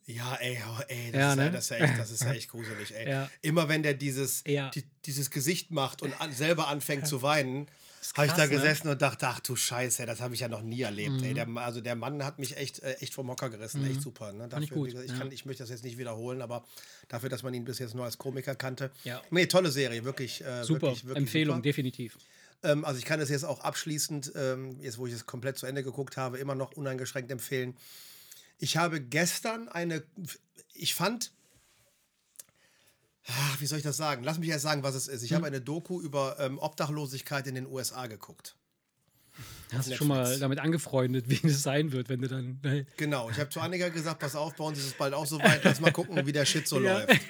Ja, 0.07 0.35
ey, 0.37 0.59
oh, 0.67 0.83
ey, 0.89 1.13
das, 1.13 1.21
Ja, 1.21 1.33
ist, 1.33 1.39
ja, 1.39 1.45
ne? 1.45 1.51
das, 1.51 1.65
ist 1.65 1.71
ja 1.71 1.77
echt, 1.77 1.99
das 1.99 2.11
ist 2.13 2.23
ja 2.23 2.33
echt 2.33 2.51
gruselig, 2.51 2.95
ey. 2.95 3.09
Ja. 3.09 3.31
Immer 3.43 3.69
wenn 3.69 3.83
der 3.83 3.95
dieses, 3.95 4.43
die, 4.45 4.85
dieses 5.05 5.31
Gesicht 5.31 5.71
macht 5.71 6.03
und 6.03 6.19
an, 6.21 6.33
selber 6.33 6.69
anfängt 6.69 7.07
zu 7.07 7.23
weinen, 7.23 7.69
habe 8.17 8.27
ich 8.27 8.33
da 8.33 8.43
ne? 8.43 8.47
Mhm. 8.47 8.51
gesessen 8.51 8.89
und 8.89 9.01
dachte, 9.01 9.27
ach 9.29 9.41
du 9.41 9.57
Scheiße, 9.57 10.05
das 10.05 10.21
habe 10.21 10.35
ich 10.35 10.41
ja 10.41 10.49
noch 10.49 10.63
nie 10.63 10.83
erlebt. 10.83 11.23
Ey. 11.23 11.33
Der, 11.33 11.49
also 11.57 11.81
der 11.81 11.97
Mann 11.97 12.23
hat 12.23 12.39
mich 12.39 12.57
echt, 12.57 12.81
äh, 12.81 12.95
echt 12.95 13.15
vom 13.15 13.31
Hocker 13.31 13.49
gerissen, 13.49 13.87
echt 13.91 14.03
super. 14.03 14.33
Ne? 14.33 14.49
Dafür, 14.49 14.65
ich 14.65 14.71
gut, 14.71 14.91
gesagt, 14.91 15.11
ich, 15.11 15.19
kann, 15.19 15.33
ich 15.33 15.47
möchte 15.47 15.63
das 15.63 15.71
jetzt 15.71 15.85
nicht 15.85 15.97
wiederholen, 15.97 16.43
aber 16.43 16.65
dafür, 17.09 17.31
dass 17.31 17.43
man 17.43 17.55
ihn 17.55 17.65
bis 17.65 17.79
jetzt 17.79 17.95
nur 17.95 18.05
als 18.05 18.19
Komiker 18.19 18.55
kannte. 18.55 18.91
Ja. 19.05 19.23
Nee, 19.31 19.47
tolle 19.47 19.71
Serie, 19.71 20.05
wirklich. 20.05 20.45
Äh, 20.45 20.65
Super, 20.65 20.89
wirklich, 20.89 21.05
wirklich 21.07 21.23
Empfehlung, 21.25 21.57
super. 21.57 21.63
definitiv. 21.63 22.19
Ähm, 22.63 22.85
also 22.85 22.99
ich 22.99 23.05
kann 23.05 23.21
es 23.21 23.31
jetzt 23.31 23.45
auch 23.45 23.61
abschließend, 23.61 24.33
ähm, 24.37 24.79
jetzt 24.81 24.99
wo 24.99 25.07
ich 25.07 25.15
es 25.15 25.25
komplett 25.25 25.57
zu 25.57 25.67
Ende 25.67 25.83
geguckt 25.83 26.17
habe, 26.17 26.39
immer 26.39 26.55
noch 26.55 26.73
uneingeschränkt 26.73 27.31
empfehlen. 27.31 27.75
Ich 28.59 28.77
habe 28.77 29.01
gestern 29.01 29.69
eine, 29.69 30.03
ich 30.73 30.95
fand, 30.95 31.33
ah, 33.27 33.55
wie 33.59 33.67
soll 33.67 33.79
ich 33.79 33.85
das 33.85 33.97
sagen? 33.97 34.23
Lass 34.25 34.39
mich 34.39 34.49
erst 34.49 34.63
sagen, 34.63 34.83
was 34.83 34.95
es 34.95 35.09
ist. 35.09 35.23
Ich 35.23 35.31
Hm. 35.31 35.37
habe 35.37 35.47
eine 35.47 35.61
Doku 35.61 36.01
über 36.01 36.39
ähm, 36.41 36.59
Obdachlosigkeit 36.59 37.47
in 37.47 37.55
den 37.55 37.67
USA 37.67 38.07
geguckt. 38.07 38.57
Hast 39.73 39.91
du 39.91 39.97
schon 39.97 40.09
mal 40.09 40.39
damit 40.39 40.59
angefreundet, 40.61 41.25
wie 41.29 41.47
es 41.47 41.63
sein 41.63 41.93
wird, 41.93 42.09
wenn 42.09 42.21
du 42.21 42.29
dann. 42.29 42.61
ne? 42.63 42.87
Genau, 42.97 43.31
ich 43.31 43.39
habe 43.39 43.49
zu 43.51 43.61
Annika 43.61 43.89
gesagt, 43.89 44.21
pass 44.21 44.37
auf, 44.37 44.55
bei 44.55 44.65
uns 44.65 44.79
ist 44.79 44.87
es 44.87 44.93
bald 44.95 45.15
auch 45.15 45.27
so 45.27 45.39
weit, 45.41 45.65
lass 45.65 45.81
mal 45.81 45.91
gucken, 45.93 46.25
wie 46.27 46.33
der 46.33 46.45
Shit 46.45 46.69
so 46.69 46.81
Ja. 46.83 46.99
läuft. 47.01 47.21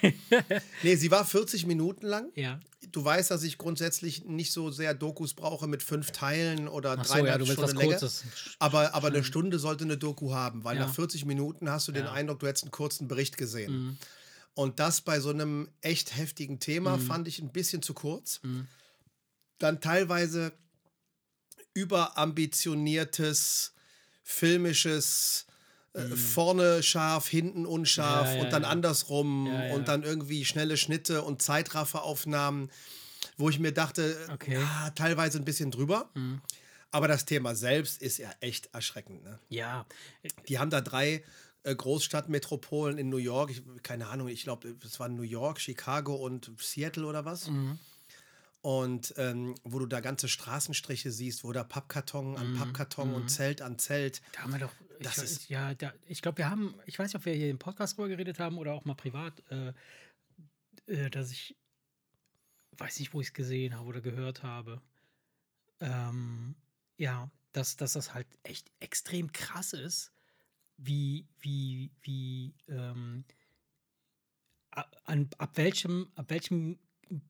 Nee, 0.83 0.97
sie 0.97 1.11
war 1.11 1.25
40 1.25 1.67
Minuten 1.67 2.07
lang. 2.07 2.31
Ja. 2.35 2.61
Du 2.93 3.05
weißt, 3.05 3.31
dass 3.31 3.43
ich 3.43 3.57
grundsätzlich 3.59 4.25
nicht 4.25 4.53
so 4.53 4.71
sehr 4.71 4.95
Dokus 4.95 5.35
brauche 5.35 5.67
mit 5.67 5.83
fünf 5.83 6.11
Teilen 6.13 6.69
oder 6.69 6.97
Ach 6.99 7.05
so, 7.05 7.15
ja, 7.15 7.21
dreieinhalb 7.23 7.41
du 7.41 7.49
willst 7.49 7.63
was 7.63 7.71
Stunden 7.71 7.81
Länge. 7.89 7.99
Kurzes. 7.99 8.25
Aber, 8.59 8.95
aber 8.95 9.09
eine 9.09 9.25
Stunde 9.25 9.59
sollte 9.59 9.85
eine 9.85 9.97
Doku 9.97 10.33
haben, 10.33 10.65
weil 10.65 10.77
Ja. 10.77 10.87
nach 10.87 10.95
40 10.95 11.25
Minuten 11.25 11.71
hast 11.71 11.89
du 11.89 11.93
den 11.93 12.05
Ja. 12.05 12.11
Mhm. 12.11 12.17
Eindruck, 12.17 12.41
du 12.41 12.47
hättest 12.47 12.65
einen 12.65 12.71
kurzen 12.73 13.09
Bericht 13.09 13.37
gesehen. 13.39 13.99
Und 14.55 14.79
das 14.79 15.01
bei 15.01 15.19
so 15.19 15.31
einem 15.31 15.69
echt 15.81 16.17
heftigen 16.17 16.61
Thema 16.61 16.97
Mhm. 16.97 17.01
fand 17.01 17.27
ich 17.29 17.41
ein 17.41 17.51
bisschen 17.51 17.83
zu 17.83 17.95
kurz. 17.95 18.41
Dann 19.59 19.81
teilweise 19.81 20.53
überambitioniertes, 21.75 23.73
filmisches, 24.23 25.47
äh, 25.93 26.07
vorne 26.17 26.83
scharf, 26.83 27.29
hinten 27.29 27.67
unscharf 27.67 28.29
Mhm. 28.29 28.33
Ja, 28.33 28.37
ja, 28.39 28.45
und 28.45 28.53
dann 28.53 28.63
ja. 28.63 28.69
andersrum 28.69 29.47
und 29.73 29.89
dann 29.89 30.03
irgendwie 30.03 30.45
schnelle 30.45 30.77
Schnitte 30.77 31.23
und 31.23 31.43
Zeitrafferaufnahmen, 31.43 32.71
wo 33.37 33.49
ich 33.51 33.59
mir 33.59 33.73
dachte, 33.73 34.17
Okay. 34.33 34.57
Mhm. 34.57 34.63
ja, 34.63 34.91
teilweise 34.91 35.39
ein 35.39 35.45
bisschen 35.45 35.71
drüber. 35.71 36.11
Aber 36.91 37.09
das 37.09 37.25
Thema 37.25 37.55
selbst 37.57 38.01
ist 38.03 38.19
ja 38.19 38.31
echt 38.41 38.73
erschreckend. 38.73 39.25
Ne? 39.25 39.39
Ja. 39.49 39.85
Die 40.49 40.59
haben 40.61 40.71
da 40.71 40.81
drei 40.81 41.25
äh, 41.65 41.75
Großstadtmetropolen 41.75 42.99
in 42.99 43.09
New 43.09 43.17
York. 43.17 43.51
Ich, 43.51 43.63
keine 43.83 44.07
Ahnung, 44.09 44.29
ich 44.29 44.45
glaube, 44.45 44.77
es 44.85 45.01
waren 45.01 45.17
New 45.17 45.23
York, 45.23 45.61
Chicago 45.61 46.15
und 46.15 46.53
Seattle 46.61 47.07
oder 47.07 47.25
was. 47.25 47.49
Mhm. 47.49 47.79
Und 48.65 49.13
ähm, 49.19 49.55
wo 49.63 49.79
du 49.79 49.85
da 49.85 50.01
ganze 50.01 50.27
Straßenstriche 50.27 51.11
siehst, 51.13 51.45
wo 51.45 51.53
da 51.53 51.65
Pappkarton 51.65 52.39
an 52.39 52.57
Pappkarton 52.57 53.13
und 53.13 53.29
Zelt 53.29 53.61
an 53.61 53.79
Zelt. 53.79 54.23
Da 54.33 54.41
haben 54.41 54.53
wir 54.53 54.59
doch. 54.61 54.73
Ich, 54.99 55.05
Das 55.07 55.19
ist- 55.19 55.51
ja, 55.51 55.75
da, 55.75 55.93
ich 56.07 56.23
glaube, 56.23 56.39
wir 56.39 56.49
haben. 56.49 56.75
Ich 56.87 56.99
weiß 56.99 57.09
nicht, 57.09 57.17
ob 57.17 57.27
wir 57.27 57.35
hier 57.35 57.51
im 57.51 57.59
Podcast 57.59 57.99
drüber 57.99 58.09
geredet 58.09 58.39
haben 58.39 58.57
oder 58.57 58.73
auch 58.73 58.87
mal 58.87 58.95
privat, 58.95 59.43
äh, 59.51 59.75
äh, 60.87 61.11
dass 61.11 61.31
ich. 61.31 61.57
Weiß 62.79 62.99
nicht, 63.01 63.13
wo 63.13 63.21
ich 63.21 63.27
es 63.29 63.33
gesehen 63.35 63.77
habe 63.77 63.87
oder 63.87 64.01
gehört 64.01 64.43
habe. 64.43 64.81
Ähm, 65.81 66.55
ja, 66.97 67.31
dass, 67.53 67.77
dass 67.77 67.93
das 67.93 68.15
halt 68.15 68.27
echt 68.45 68.71
extrem 68.81 69.31
krass 69.31 69.75
ist, 69.75 70.11
wie, 70.79 71.29
wie, 71.39 71.91
wie, 72.01 72.55
ähm, 72.69 73.25
an, 75.05 75.29
ab 75.37 75.51
welchem, 75.57 76.11
ab 76.17 76.31
welchem 76.31 76.79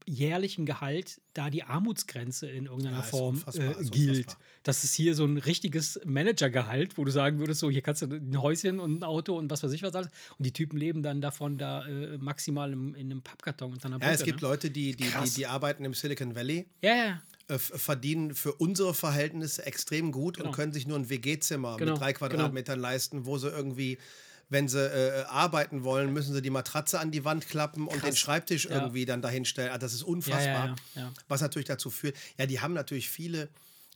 jährlichen 0.06 0.66
Gehalt 0.66 1.20
da 1.34 1.50
die 1.50 1.64
Armutsgrenze 1.64 2.48
in 2.48 2.66
irgendeiner 2.66 2.98
Ja, 2.98 3.02
Form 3.02 3.42
äh, 3.54 3.84
gilt. 3.90 4.36
Das 4.62 4.84
ist 4.84 4.94
hier 4.94 5.14
so 5.14 5.24
ein 5.24 5.36
richtiges 5.36 6.00
Managergehalt, 6.04 6.96
wo 6.96 7.04
du 7.04 7.10
sagen 7.10 7.38
würdest, 7.38 7.60
so 7.60 7.70
hier 7.70 7.82
kannst 7.82 8.02
du 8.02 8.06
ein 8.06 8.40
Häuschen 8.40 8.80
und 8.80 9.00
ein 9.00 9.02
Auto 9.04 9.36
und 9.36 9.50
was 9.50 9.62
weiß 9.62 9.72
ich 9.72 9.82
was 9.82 9.94
alles. 9.94 10.08
Und 10.38 10.46
die 10.46 10.52
Typen 10.52 10.76
leben 10.78 11.02
dann 11.02 11.20
davon 11.20 11.58
da 11.58 11.86
äh, 11.86 12.18
maximal 12.18 12.72
im, 12.72 12.94
in 12.94 13.10
einem 13.10 13.22
Pappkarton 13.22 13.72
und 13.72 13.84
dann 13.84 13.92
Ja, 14.00 14.10
es 14.10 14.22
gibt 14.24 14.42
ne? 14.42 14.48
Leute, 14.48 14.70
die, 14.70 14.94
die, 14.96 15.04
die, 15.04 15.30
die 15.36 15.46
arbeiten 15.46 15.84
im 15.84 15.94
Silicon 15.94 16.34
Valley, 16.34 16.66
Ja, 16.82 16.94
ja. 16.94 17.22
äh, 17.48 17.58
verdienen 17.58 18.34
für 18.34 18.52
unsere 18.52 18.94
Verhältnisse 18.94 19.66
extrem 19.66 20.12
gut 20.12 20.36
Genau. 20.36 20.48
und 20.48 20.54
können 20.54 20.72
sich 20.72 20.86
nur 20.86 20.98
ein 20.98 21.08
WG-Zimmer 21.10 21.76
Genau, 21.76 21.92
mit 21.92 22.00
drei 22.00 22.12
genau. 22.12 22.28
Quadratmetern 22.28 22.78
leisten, 22.80 23.26
wo 23.26 23.38
sie 23.38 23.48
irgendwie, 23.48 23.98
wenn 24.54 24.68
sie 24.68 24.78
äh, 24.80 25.24
arbeiten 25.24 25.84
wollen, 25.84 26.12
müssen 26.12 26.32
sie 26.32 26.40
die 26.40 26.48
Matratze 26.48 26.98
an 27.00 27.10
die 27.10 27.24
Wand 27.26 27.46
klappen 27.46 27.86
und 27.88 27.98
Krass. 27.98 28.10
den 28.10 28.16
Schreibtisch 28.16 28.64
Ja. 28.64 28.70
irgendwie 28.76 29.04
dann 29.04 29.20
dahinstellen. 29.20 29.70
Also 29.70 29.80
das 29.84 29.92
ist 29.92 30.02
unfassbar. 30.04 30.76
ja. 30.94 31.12
Was 31.28 31.42
natürlich 31.42 31.66
dazu 31.68 31.90
führt, 31.90 32.16
ja, 32.38 32.46
die 32.46 32.60
haben 32.60 32.72
natürlich 32.72 33.10
viele 33.10 33.48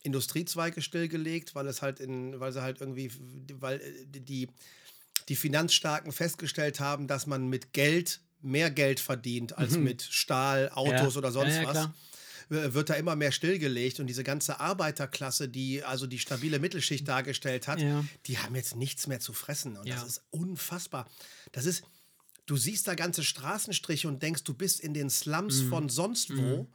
Industriezweige 0.03 0.83
stillgelegt, 0.83 1.55
weil 1.55 1.67
es 1.69 1.81
halt 1.81 2.01
in, 2.01 2.39
weil 2.41 2.53
sie 2.53 2.61
halt 2.63 2.81
irgendwie, 2.81 3.11
weil 3.61 3.81
äh, 3.81 4.21
die, 4.21 4.49
die 5.29 5.37
Finanzstarken 5.37 6.13
festgestellt 6.13 6.81
haben, 6.81 7.07
dass 7.07 7.27
man 7.27 7.49
mit 7.49 7.73
Geld 7.73 8.21
mehr 8.41 8.71
Geld 8.71 9.01
verdient 9.01 9.59
als 9.59 9.77
mit 9.77 10.03
Stahl, 10.03 10.71
Autos 10.75 11.17
oder 11.17 11.33
sonst 11.33 11.63
was. 11.65 11.89
Wird 12.51 12.89
da 12.89 12.95
immer 12.95 13.15
mehr 13.15 13.31
stillgelegt 13.33 14.01
und 14.01 14.07
diese 14.07 14.25
ganze 14.25 14.59
Arbeiterklasse, 14.59 15.49
die 15.49 15.85
also 15.85 16.07
die 16.07 16.19
stabile 16.19 16.59
Mittelschicht 16.59 17.07
dargestellt 17.07 17.69
hat, 17.69 17.81
Ja. 17.81 18.05
die 18.27 18.39
haben 18.39 18.55
jetzt 18.55 18.75
nichts 18.77 19.07
mehr 19.07 19.21
zu 19.21 19.33
fressen. 19.35 19.77
Und 19.77 19.87
Ja. 19.87 19.97
das 19.97 20.07
ist 20.09 20.23
unfassbar. 20.31 21.07
Das 21.53 21.67
ist, 21.67 21.83
du 22.47 22.57
siehst 22.57 22.89
da 22.89 22.95
ganze 22.95 23.23
Straßenstriche 23.23 24.09
und 24.09 24.23
denkst, 24.23 24.45
du 24.45 24.55
bist 24.55 24.81
in 24.81 24.95
den 24.95 25.11
Slums 25.11 25.63
Mhm. 25.65 25.69
von 25.69 25.89
sonst 25.91 26.35
wo. 26.37 26.67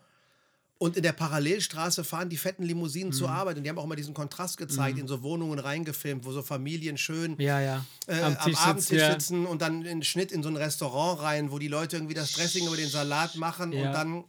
Und 0.80 0.98
in 0.98 1.04
der 1.04 1.14
Parallelstraße 1.14 2.04
fahren 2.04 2.30
die 2.30 2.36
fetten 2.38 2.64
Limousinen 2.64 3.10
Mhm. 3.10 3.14
zur 3.14 3.30
Arbeit. 3.30 3.56
Und 3.58 3.64
die 3.64 3.70
haben 3.70 3.78
auch 3.80 3.86
immer 3.86 3.96
diesen 3.96 4.14
Kontrast 4.14 4.58
gezeigt, 4.58 4.98
in 5.00 5.08
so 5.08 5.22
Wohnungen 5.24 5.58
reingefilmt, 5.58 6.26
wo 6.26 6.32
so 6.34 6.42
Familien 6.44 6.98
schön 6.98 7.40
Ja, 7.40 7.62
ja. 7.62 7.86
äh, 8.08 8.20
am, 8.22 8.36
Abendtisch 8.36 9.00
ja. 9.00 9.12
sitzen 9.14 9.46
und 9.46 9.62
dann 9.62 9.86
in 9.86 10.04
Schnitt 10.04 10.32
in 10.34 10.44
so 10.44 10.50
ein 10.50 10.58
Restaurant 10.58 11.22
rein, 11.22 11.52
wo 11.52 11.58
die 11.58 11.70
Leute 11.70 11.96
irgendwie 11.96 12.16
das 12.16 12.34
Dressing 12.34 12.68
über 12.68 12.76
den 12.76 12.90
Salat 12.90 13.36
machen 13.38 13.72
und 13.74 13.84
dann 13.94 14.26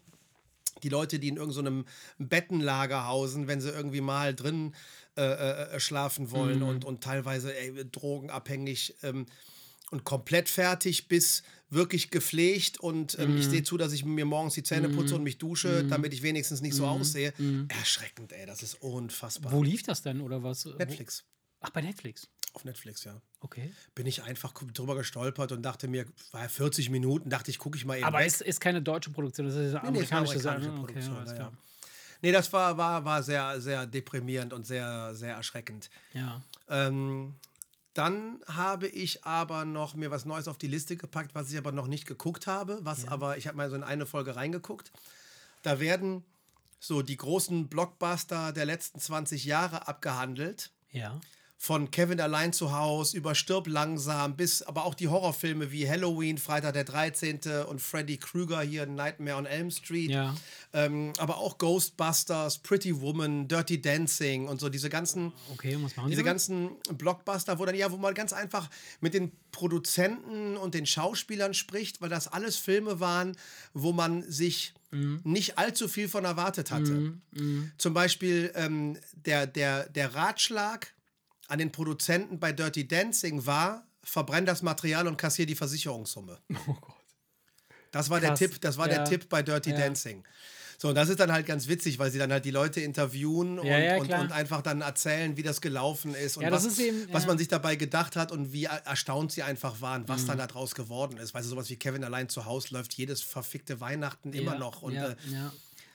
die 0.83 0.89
Leute, 0.89 1.19
die 1.19 1.29
in 1.29 1.37
irgendeinem 1.37 1.85
Bettenlager 2.19 3.07
hausen, 3.07 3.47
wenn 3.49 3.61
sie 3.61 3.71
irgendwie 3.71 4.01
mal 4.01 4.35
drin 4.35 4.75
äh, 5.17 5.23
äh, 5.23 5.81
schlafen 5.81 6.31
wollen 6.31 6.59
Mhm. 6.59 6.69
und, 6.69 6.85
und 6.85 7.03
teilweise 7.05 7.57
ey, 7.57 7.85
drogenabhängig 7.91 8.97
ähm, 9.03 9.27
und 9.91 10.05
komplett 10.05 10.49
fertig 10.49 11.09
bis 11.09 11.43
wirklich 11.71 12.11
gepflegt 12.11 12.81
und 12.81 13.19
ähm, 13.19 13.31
Mhm. 13.31 13.37
ich 13.37 13.47
sehe 13.49 13.63
zu, 13.63 13.77
dass 13.77 13.93
ich 13.93 14.05
mir 14.05 14.25
morgens 14.25 14.55
die 14.55 14.63
Zähne 14.63 14.89
putze 14.89 15.15
und 15.15 15.23
mich 15.23 15.39
dusche, 15.39 15.85
damit 15.85 16.13
ich 16.13 16.23
wenigstens 16.23 16.61
nicht 16.63 16.73
Mhm. 16.73 16.79
so 16.79 16.87
aussehe. 16.87 17.33
Erschreckend, 17.69 18.33
ey, 18.33 18.47
das 18.47 18.63
ist 18.63 18.81
unfassbar. 18.81 19.53
Wo 19.53 19.63
lief 19.63 19.83
das 19.83 20.03
denn 20.03 20.21
oder 20.21 20.43
was? 20.43 20.65
Netflix. 20.79 21.25
Ach, 21.61 21.71
bei 21.71 21.81
Netflix. 21.83 22.29
Auf 22.55 22.64
Netflix, 22.64 23.05
ja. 23.05 23.21
Okay. 23.40 23.73
Bin 23.95 24.07
ich 24.07 24.23
einfach 24.23 24.53
drüber 24.53 24.95
gestolpert 24.95 25.53
und 25.53 25.62
dachte 25.62 25.88
mir, 25.88 26.07
war 26.33 26.43
ja 26.43 26.49
40 26.49 26.88
Minuten, 26.88 27.29
dachte 27.29 27.51
ich, 27.51 27.59
gucke 27.59 27.77
ich 27.77 27.85
mal 27.85 27.97
eben. 27.97 28.07
Aber 28.07 28.25
es 28.25 28.40
ist 28.40 28.61
keine 28.61 28.81
deutsche 28.81 29.11
Produktion, 29.11 29.47
das 29.47 29.57
ist 29.57 29.75
eine 29.75 29.90
Nee, 29.90 30.01
nee, 30.01 30.11
war 30.11 30.19
amerikanische 30.19 30.49
amerikanische 30.49 30.71
Okay, 30.71 30.93
Produktion, 30.93 31.17
alles 31.17 31.38
ja. 31.38 31.53
Nee, 32.23 32.33
das 32.33 32.53
war, 32.53 32.79
war, 32.79 33.05
war 33.05 33.23
sehr, 33.23 33.61
sehr 33.61 33.87
deprimierend 33.87 34.53
und 34.53 34.67
sehr, 34.67 35.14
sehr 35.14 35.35
erschreckend. 35.35 35.90
Ja. 36.14 36.40
Ähm, 36.71 37.35
dann 37.93 38.40
habe 38.47 38.88
ich 38.88 39.25
aber 39.25 39.64
noch 39.64 39.95
mir 39.95 40.11
was 40.11 40.25
Neues 40.25 40.49
auf 40.49 40.57
die 40.57 40.67
Liste 40.67 40.97
gepackt, 40.97 41.35
was 41.35 41.51
ich 41.51 41.59
aber 41.59 41.71
noch 41.71 41.87
nicht 41.87 42.07
geguckt 42.07 42.47
habe, 42.47 42.79
was 42.83 43.07
aber, 43.09 43.37
ich 43.37 43.47
habe 43.47 43.57
mal 43.57 43.69
so 43.69 43.77
in 43.77 43.85
eine 43.85 44.07
Folge 44.07 44.37
reingeguckt. 44.37 44.90
Da 45.62 45.81
werden 45.81 46.25
so 46.81 47.03
die 47.03 47.17
großen 47.17 47.69
Blockbuster 47.69 48.53
der 48.53 48.67
letzten 48.67 49.01
20 49.01 49.45
Jahre 49.45 49.88
abgehandelt 49.88 50.71
Ja. 50.90 51.21
Von 51.64 51.90
Kevin 51.90 52.20
allein 52.20 52.53
zu 52.53 52.77
Hause 52.77 53.16
über 53.16 53.35
Stirb 53.35 53.66
langsam 53.68 54.37
bis 54.37 54.61
aber 54.61 54.85
auch 54.85 54.94
die 54.94 55.09
Horrorfilme 55.09 55.72
wie 55.72 55.88
Halloween, 55.88 56.37
Freitag 56.37 56.74
der 56.74 56.85
13. 56.85 57.40
und 57.66 57.81
Freddy 57.81 58.18
Krueger 58.18 58.61
hier 58.61 58.85
Nightmare 58.85 59.38
on 59.38 59.46
Elm 59.46 59.70
Street. 59.70 60.11
Ja. 60.11 60.35
Ähm, 60.74 61.14
aber 61.16 61.38
auch 61.38 61.57
Ghostbusters, 61.57 62.59
Pretty 62.59 63.00
Woman, 63.00 63.48
Dirty 63.48 63.81
Dancing 63.81 64.46
und 64.46 64.61
so 64.61 64.68
diese 64.68 64.90
ganzen 64.90 65.33
Okay, 65.55 65.79
diese 66.11 66.22
ganzen 66.22 66.72
Blockbuster, 66.98 67.59
wo 67.59 67.64
dann 67.64 67.74
ja, 67.74 67.90
wo 67.90 67.96
man 67.96 68.12
ganz 68.12 68.35
einfach 68.35 68.68
mit 69.00 69.14
den 69.14 69.33
Produzenten 69.50 70.59
und 70.59 70.74
den 70.74 70.85
Schauspielern 70.85 71.55
spricht, 71.55 72.03
weil 72.03 72.11
das 72.11 72.29
alles 72.29 72.57
Filme 72.57 73.00
waren, 73.00 73.38
wo 73.72 73.92
man 73.92 74.22
sich 74.31 74.74
Mhm. 74.90 75.20
nicht 75.24 75.59
allzu 75.59 75.88
viel 75.88 76.09
von 76.09 76.24
erwartet 76.24 76.70
hatte. 76.70 77.14
Zum 77.79 77.94
Beispiel 77.94 78.53
ähm, 78.55 78.96
der, 79.27 79.48
der, 79.48 79.88
der 79.88 80.14
Ratschlag 80.14 80.94
an 81.55 81.59
den 81.61 81.73
Produzenten 81.73 82.38
bei 82.38 82.53
Dirty 82.53 82.87
Dancing 82.87 83.47
war, 83.47 83.87
verbrenn 84.03 84.45
das 84.45 84.61
Material 84.62 85.07
und 85.09 85.17
kassier 85.17 85.47
die 85.47 85.55
Versicherungssumme. 85.55 86.38
Oh 86.69 86.75
Gott. 86.81 86.95
Das 87.93 88.11
war 88.11 88.19
der. 88.21 88.35
Tipp, 88.35 88.61
das 88.61 88.77
war 88.77 88.88
Ja. 88.88 88.97
der 88.97 89.05
Tipp 89.05 89.29
bei 89.29 89.43
Dirty 89.43 89.71
Ja. 89.71 89.77
Dancing. 89.79 90.25
So, 90.79 90.88
und 90.88 90.97
das 90.97 91.09
ist 91.09 91.21
dann 91.21 91.31
halt 91.31 91.47
ganz 91.47 91.69
witzig, 91.69 92.01
weil 92.01 92.11
sie 92.11 92.19
dann 92.19 92.33
halt 92.33 92.45
die 92.45 92.51
Leute 92.51 92.81
interviewen 92.81 93.61
und, 93.61 93.67
Ja, 93.69 93.97
und, 93.99 94.11
und 94.12 94.33
einfach 94.33 94.61
dann 94.61 94.81
erzählen, 94.81 95.37
wie 95.37 95.45
das 95.45 95.61
gelaufen 95.61 96.14
ist 96.17 96.37
und 96.37 96.51
was, 96.51 96.64
ist 96.64 96.81
eben, 96.81 97.07
was 97.12 97.27
man 97.29 97.38
sich 97.38 97.47
dabei 97.47 97.77
gedacht 97.77 98.17
hat 98.17 98.33
und 98.33 98.53
wie 98.53 98.64
er- 98.64 98.85
erstaunt 98.85 99.31
sie 99.31 99.45
einfach 99.45 99.81
waren, 99.81 100.09
was 100.09 100.27
dann 100.27 100.38
daraus 100.38 100.75
geworden 100.75 101.17
ist. 101.19 101.33
Weißt 101.33 101.47
du, 101.47 101.51
sowas 101.51 101.71
wie 101.71 101.77
Kevin 101.77 102.03
allein 102.03 102.29
zu 102.29 102.45
Hause 102.45 102.69
läuft 102.75 102.93
jedes 102.95 103.23
verfickte 103.23 103.81
Weihnachten 103.81 104.33
immer 104.33 104.59
noch. 104.59 104.83
Und 104.83 104.95
ja, 104.95 105.11
äh, 105.11 105.17
ja. 105.31 105.53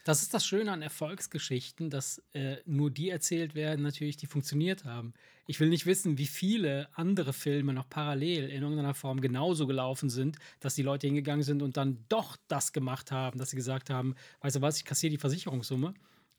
Das 0.09 0.23
ist 0.23 0.33
das 0.33 0.43
Schöne 0.43 0.71
an 0.71 0.81
Erfolgsgeschichten, 0.81 1.91
dass 1.91 2.19
äh, 2.33 2.55
nur 2.65 2.89
die 2.89 3.11
erzählt 3.11 3.53
werden, 3.53 3.83
natürlich, 3.83 4.17
die 4.17 4.25
funktioniert 4.25 4.83
haben. 4.83 5.13
Ich 5.45 5.59
will 5.59 5.69
nicht 5.69 5.85
wissen, 5.85 6.17
wie 6.17 6.25
viele 6.25 6.89
andere 6.93 7.31
Filme 7.31 7.73
noch 7.73 7.87
parallel 7.87 8.49
in 8.49 8.63
irgendeiner 8.63 8.95
Form 8.95 9.21
genauso 9.21 9.67
gelaufen 9.67 10.09
sind, 10.09 10.39
dass 10.61 10.73
die 10.73 10.81
Leute 10.81 11.05
hingegangen 11.05 11.43
sind 11.43 11.61
und 11.61 11.77
dann 11.77 12.05
doch 12.09 12.37
das 12.47 12.73
gemacht 12.73 13.11
haben, 13.11 13.37
dass 13.37 13.51
sie 13.51 13.55
gesagt 13.55 13.91
haben, 13.91 14.15
weißt 14.41 14.55
du 14.55 14.61
was, 14.61 14.77
ich 14.77 14.85
kassiere 14.85 15.11
die 15.11 15.19
Versicherungssumme 15.19 15.93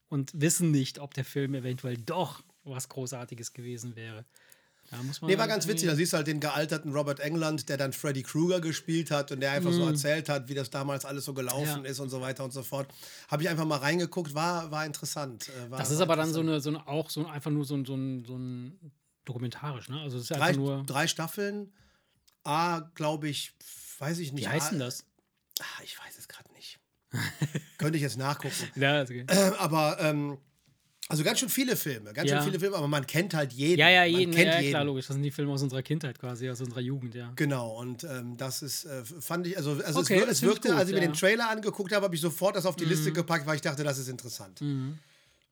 und 0.09 0.33
wissen 0.35 0.73
nicht, 0.73 0.99
ob 0.99 1.15
der 1.15 1.25
Film 1.25 1.55
eventuell 1.55 1.97
doch 1.97 2.43
was 2.65 2.89
Großartiges 2.89 3.53
gewesen 3.53 3.95
wäre. 3.95 4.25
Da 4.91 5.01
muss 5.05 5.21
man 5.21 5.31
Nee, 5.31 5.37
war 5.37 5.43
halt 5.43 5.53
ganz 5.53 5.67
witzig. 5.69 5.89
Da 5.89 5.95
siehst 5.95 6.13
du 6.13 6.17
halt 6.17 6.27
den 6.27 6.41
gealterten 6.41 6.93
Robert 6.93 7.21
England, 7.21 7.69
der 7.69 7.77
dann 7.77 7.93
Freddy 7.93 8.23
Krueger 8.25 8.61
gespielt 8.61 9.11
hat 9.13 9.31
und 9.31 9.39
der 9.41 9.53
einfach 9.53 9.71
so 9.73 9.87
erzählt 9.87 10.29
hat, 10.29 10.49
wie 10.49 10.55
das 10.55 10.69
damals 10.71 11.05
alles 11.05 11.25
so 11.25 11.33
gelaufen 11.35 11.79
Mhm. 11.81 11.85
Ja. 11.85 11.91
ist 11.93 12.01
und 12.01 12.09
so 12.11 12.21
weiter 12.21 12.43
und 12.45 12.53
so 12.53 12.63
fort. 12.65 12.93
Habe 13.29 13.43
ich 13.45 13.49
einfach 13.49 13.65
mal 13.65 13.77
reingeguckt, 13.79 14.35
war, 14.35 14.71
war 14.73 14.85
interessant. 14.85 15.49
äh, 15.49 15.71
War, 15.71 15.79
Das 15.79 15.91
ist 15.93 16.01
aber 16.01 16.17
dann 16.17 16.33
so 16.33 16.41
eine, 16.41 16.61
so 16.61 16.71
eine 16.71 16.89
auch 16.89 17.09
so 17.09 17.21
ein, 17.25 17.27
einfach 17.31 17.51
nur 17.53 17.65
so 17.65 17.77
ein, 17.77 17.85
so 17.85 17.95
ein, 17.95 18.25
so 18.25 18.37
ein 18.37 18.93
dokumentarisch, 19.25 19.89
ne? 19.89 20.01
Also 20.01 20.17
es 20.17 20.25
ist 20.25 20.31
drei, 20.33 20.41
einfach 20.41 20.57
nur. 20.57 20.83
drei 20.85 21.07
Staffeln. 21.07 21.73
A, 22.43 22.81
glaube 22.95 23.29
ich, 23.29 23.53
weiß 24.01 24.19
ich 24.19 24.33
nicht. 24.33 24.45
Wie 24.45 24.49
heißt 24.49 24.73
denn 24.73 24.79
das? 24.81 25.05
Ah, 25.61 25.83
ich 25.85 25.97
weiß 26.01 26.19
es 26.19 26.27
gerade 26.27 26.51
nicht. 26.55 26.81
Könnte 27.79 27.97
ich 27.97 28.03
jetzt 28.03 28.17
nachgucken. 28.19 28.55
Ja, 28.75 29.03
okay. 29.03 29.25
Äh, 29.29 29.53
aber 29.59 30.01
ähm, 30.01 30.39
also 31.11 31.25
ganz 31.25 31.41
schön 31.41 31.49
viele 31.49 31.77
Filme, 31.77 32.13
ganz 32.13 32.31
Ja. 32.31 32.37
schön 32.37 32.47
viele 32.47 32.61
Filme, 32.61 32.77
aber 32.77 32.89
man 32.89 33.07
kennt 33.07 33.35
halt 33.35 33.53
jeden. 33.53 33.79
Ja, 33.79 33.89
ja, 33.91 34.01
man 34.11 34.21
jeden, 34.21 34.33
kennt 34.33 34.47
ja, 34.47 34.59
jeden. 34.61 34.71
klar, 34.71 34.85
logisch. 34.85 35.07
Das 35.09 35.15
sind 35.15 35.23
die 35.23 35.31
Filme 35.31 35.53
aus 35.53 35.63
unserer 35.63 35.83
Kindheit 35.83 36.19
quasi, 36.19 36.49
aus 36.49 36.61
unserer 36.61 36.81
Jugend, 36.81 37.15
ja. 37.15 37.33
Genau, 37.37 37.79
und 37.81 38.05
ähm, 38.05 38.37
das 38.37 38.63
ist, 38.63 38.85
äh, 38.85 39.05
fand 39.05 39.47
ich, 39.47 39.57
also, 39.57 39.73
also 39.85 40.01
Okay, 40.01 40.21
es, 40.21 40.29
es 40.31 40.43
wirkte, 40.43 40.69
gut, 40.69 40.77
als 40.79 40.89
ich 40.89 40.95
mir 40.95 41.03
ja. 41.03 41.09
Mhm. 41.09 41.13
den 41.13 41.19
Trailer 41.19 41.51
angeguckt 41.51 41.93
habe, 41.93 42.05
habe 42.05 42.15
ich 42.15 42.21
sofort 42.21 42.57
das 42.57 42.65
auf 42.65 42.77
die 42.77 42.85
Liste 42.85 43.13
gepackt, 43.13 43.47
weil 43.47 43.57
ich 43.57 43.63
dachte, 43.63 43.85
das 43.85 43.99
ist 43.99 44.09
interessant. 44.09 44.63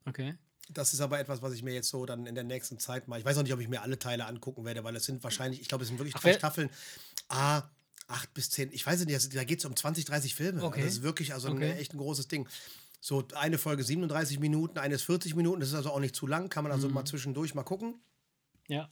Okay. 0.07 0.35
Das 0.71 0.92
ist 0.92 1.01
aber 1.01 1.18
etwas, 1.18 1.40
was 1.42 1.53
ich 1.55 1.62
mir 1.62 1.73
jetzt 1.75 1.88
so 1.88 2.05
dann 2.07 2.27
in 2.27 2.35
der 2.35 2.44
nächsten 2.44 2.79
Zeit 2.79 3.09
mal. 3.09 3.18
Ich 3.18 3.25
weiß 3.25 3.37
noch 3.37 3.42
nicht, 3.42 3.53
ob 3.55 3.61
ich 3.61 3.68
mir 3.68 3.81
alle 3.83 3.99
Teile 3.99 4.27
angucken 4.27 4.64
werde, 4.64 4.85
weil 4.85 4.94
es 4.97 5.05
sind 5.05 5.25
wahrscheinlich, 5.25 5.61
ich 5.61 5.68
glaube, 5.68 5.83
es 5.83 5.88
sind 5.88 5.99
wirklich 5.99 6.14
drei 6.14 6.35
Staffeln. 6.35 6.68
Ah, 7.29 7.62
acht 8.07 8.33
bis 8.35 8.51
zehn, 8.51 8.71
ich 8.73 8.87
weiß 8.87 9.05
nicht, 9.05 9.35
da 9.35 9.44
geht 9.44 9.59
es 9.61 9.64
um 9.64 9.75
20, 9.77 10.05
30 10.05 10.35
Filme. 10.35 10.62
Okay. 10.62 10.83
Das 10.83 10.92
ist 10.92 11.03
wirklich 11.03 11.33
also 11.35 11.49
ein, 11.49 11.57
Okay. 11.57 11.73
echt 11.79 11.94
ein 11.94 11.99
großes 11.99 12.29
Ding. 12.29 12.47
So 13.00 13.26
eine 13.37 13.58
Folge 13.58 13.84
37 13.84 14.40
Minuten, 14.40 14.78
eine 14.78 14.94
ist 14.96 15.02
40 15.04 15.34
Minuten, 15.37 15.61
das 15.61 15.68
ist 15.70 15.74
also 15.76 15.90
auch 15.90 16.00
nicht 16.00 16.16
zu 16.16 16.26
lang, 16.26 16.48
kann 16.48 16.64
man 16.64 16.72
also 16.72 16.88
Mhm. 16.88 16.94
mal 16.94 17.04
zwischendurch 17.04 17.54
mal 17.54 17.62
gucken. 17.62 17.94
Ja. 18.68 18.88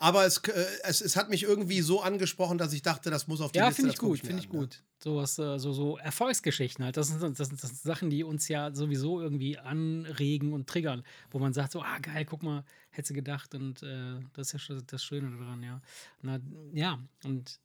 Aber 0.00 0.24
es, 0.26 0.38
äh, 0.38 0.64
es, 0.84 1.00
es 1.00 1.16
hat 1.16 1.28
mich 1.28 1.42
irgendwie 1.42 1.80
so 1.80 2.00
angesprochen, 2.00 2.56
dass 2.58 2.72
ich 2.72 2.82
dachte, 2.82 3.10
das 3.10 3.26
muss 3.26 3.40
auf 3.40 3.50
die 3.52 3.58
Ja, 3.58 3.66
Liste. 3.66 3.82
finde 3.82 3.92
ich 3.94 3.98
gut, 3.98 4.20
finde 4.20 4.42
ich 4.42 4.48
gut. 4.48 4.82
Sowas, 5.02 5.38
äh, 5.38 5.58
so, 5.58 5.72
so 5.72 5.98
Erfolgsgeschichten 5.98 6.84
halt. 6.84 6.96
Das 6.96 7.08
sind, 7.08 7.20
das, 7.20 7.48
sind, 7.48 7.60
das 7.62 7.70
sind 7.70 7.80
Sachen, 7.80 8.10
die 8.10 8.22
uns 8.22 8.46
ja 8.48 8.72
sowieso 8.74 9.20
irgendwie 9.20 9.58
anregen 9.58 10.52
und 10.52 10.68
triggern, 10.68 11.04
wo 11.30 11.38
man 11.40 11.52
sagt, 11.52 11.72
so, 11.72 11.82
ah, 11.82 11.98
geil, 12.00 12.24
guck 12.24 12.42
mal, 12.44 12.64
hätte 12.90 13.08
sie 13.08 13.14
gedacht 13.14 13.54
und 13.56 13.82
äh, 13.82 14.20
das 14.34 14.48
ist 14.48 14.52
ja 14.54 14.58
schon 14.60 14.82
das 14.86 15.02
Schöne 15.04 15.36
daran, 15.36 15.62
ja. 15.64 15.80
Na, 16.22 16.38
ja, 16.72 16.98
und 17.24 17.58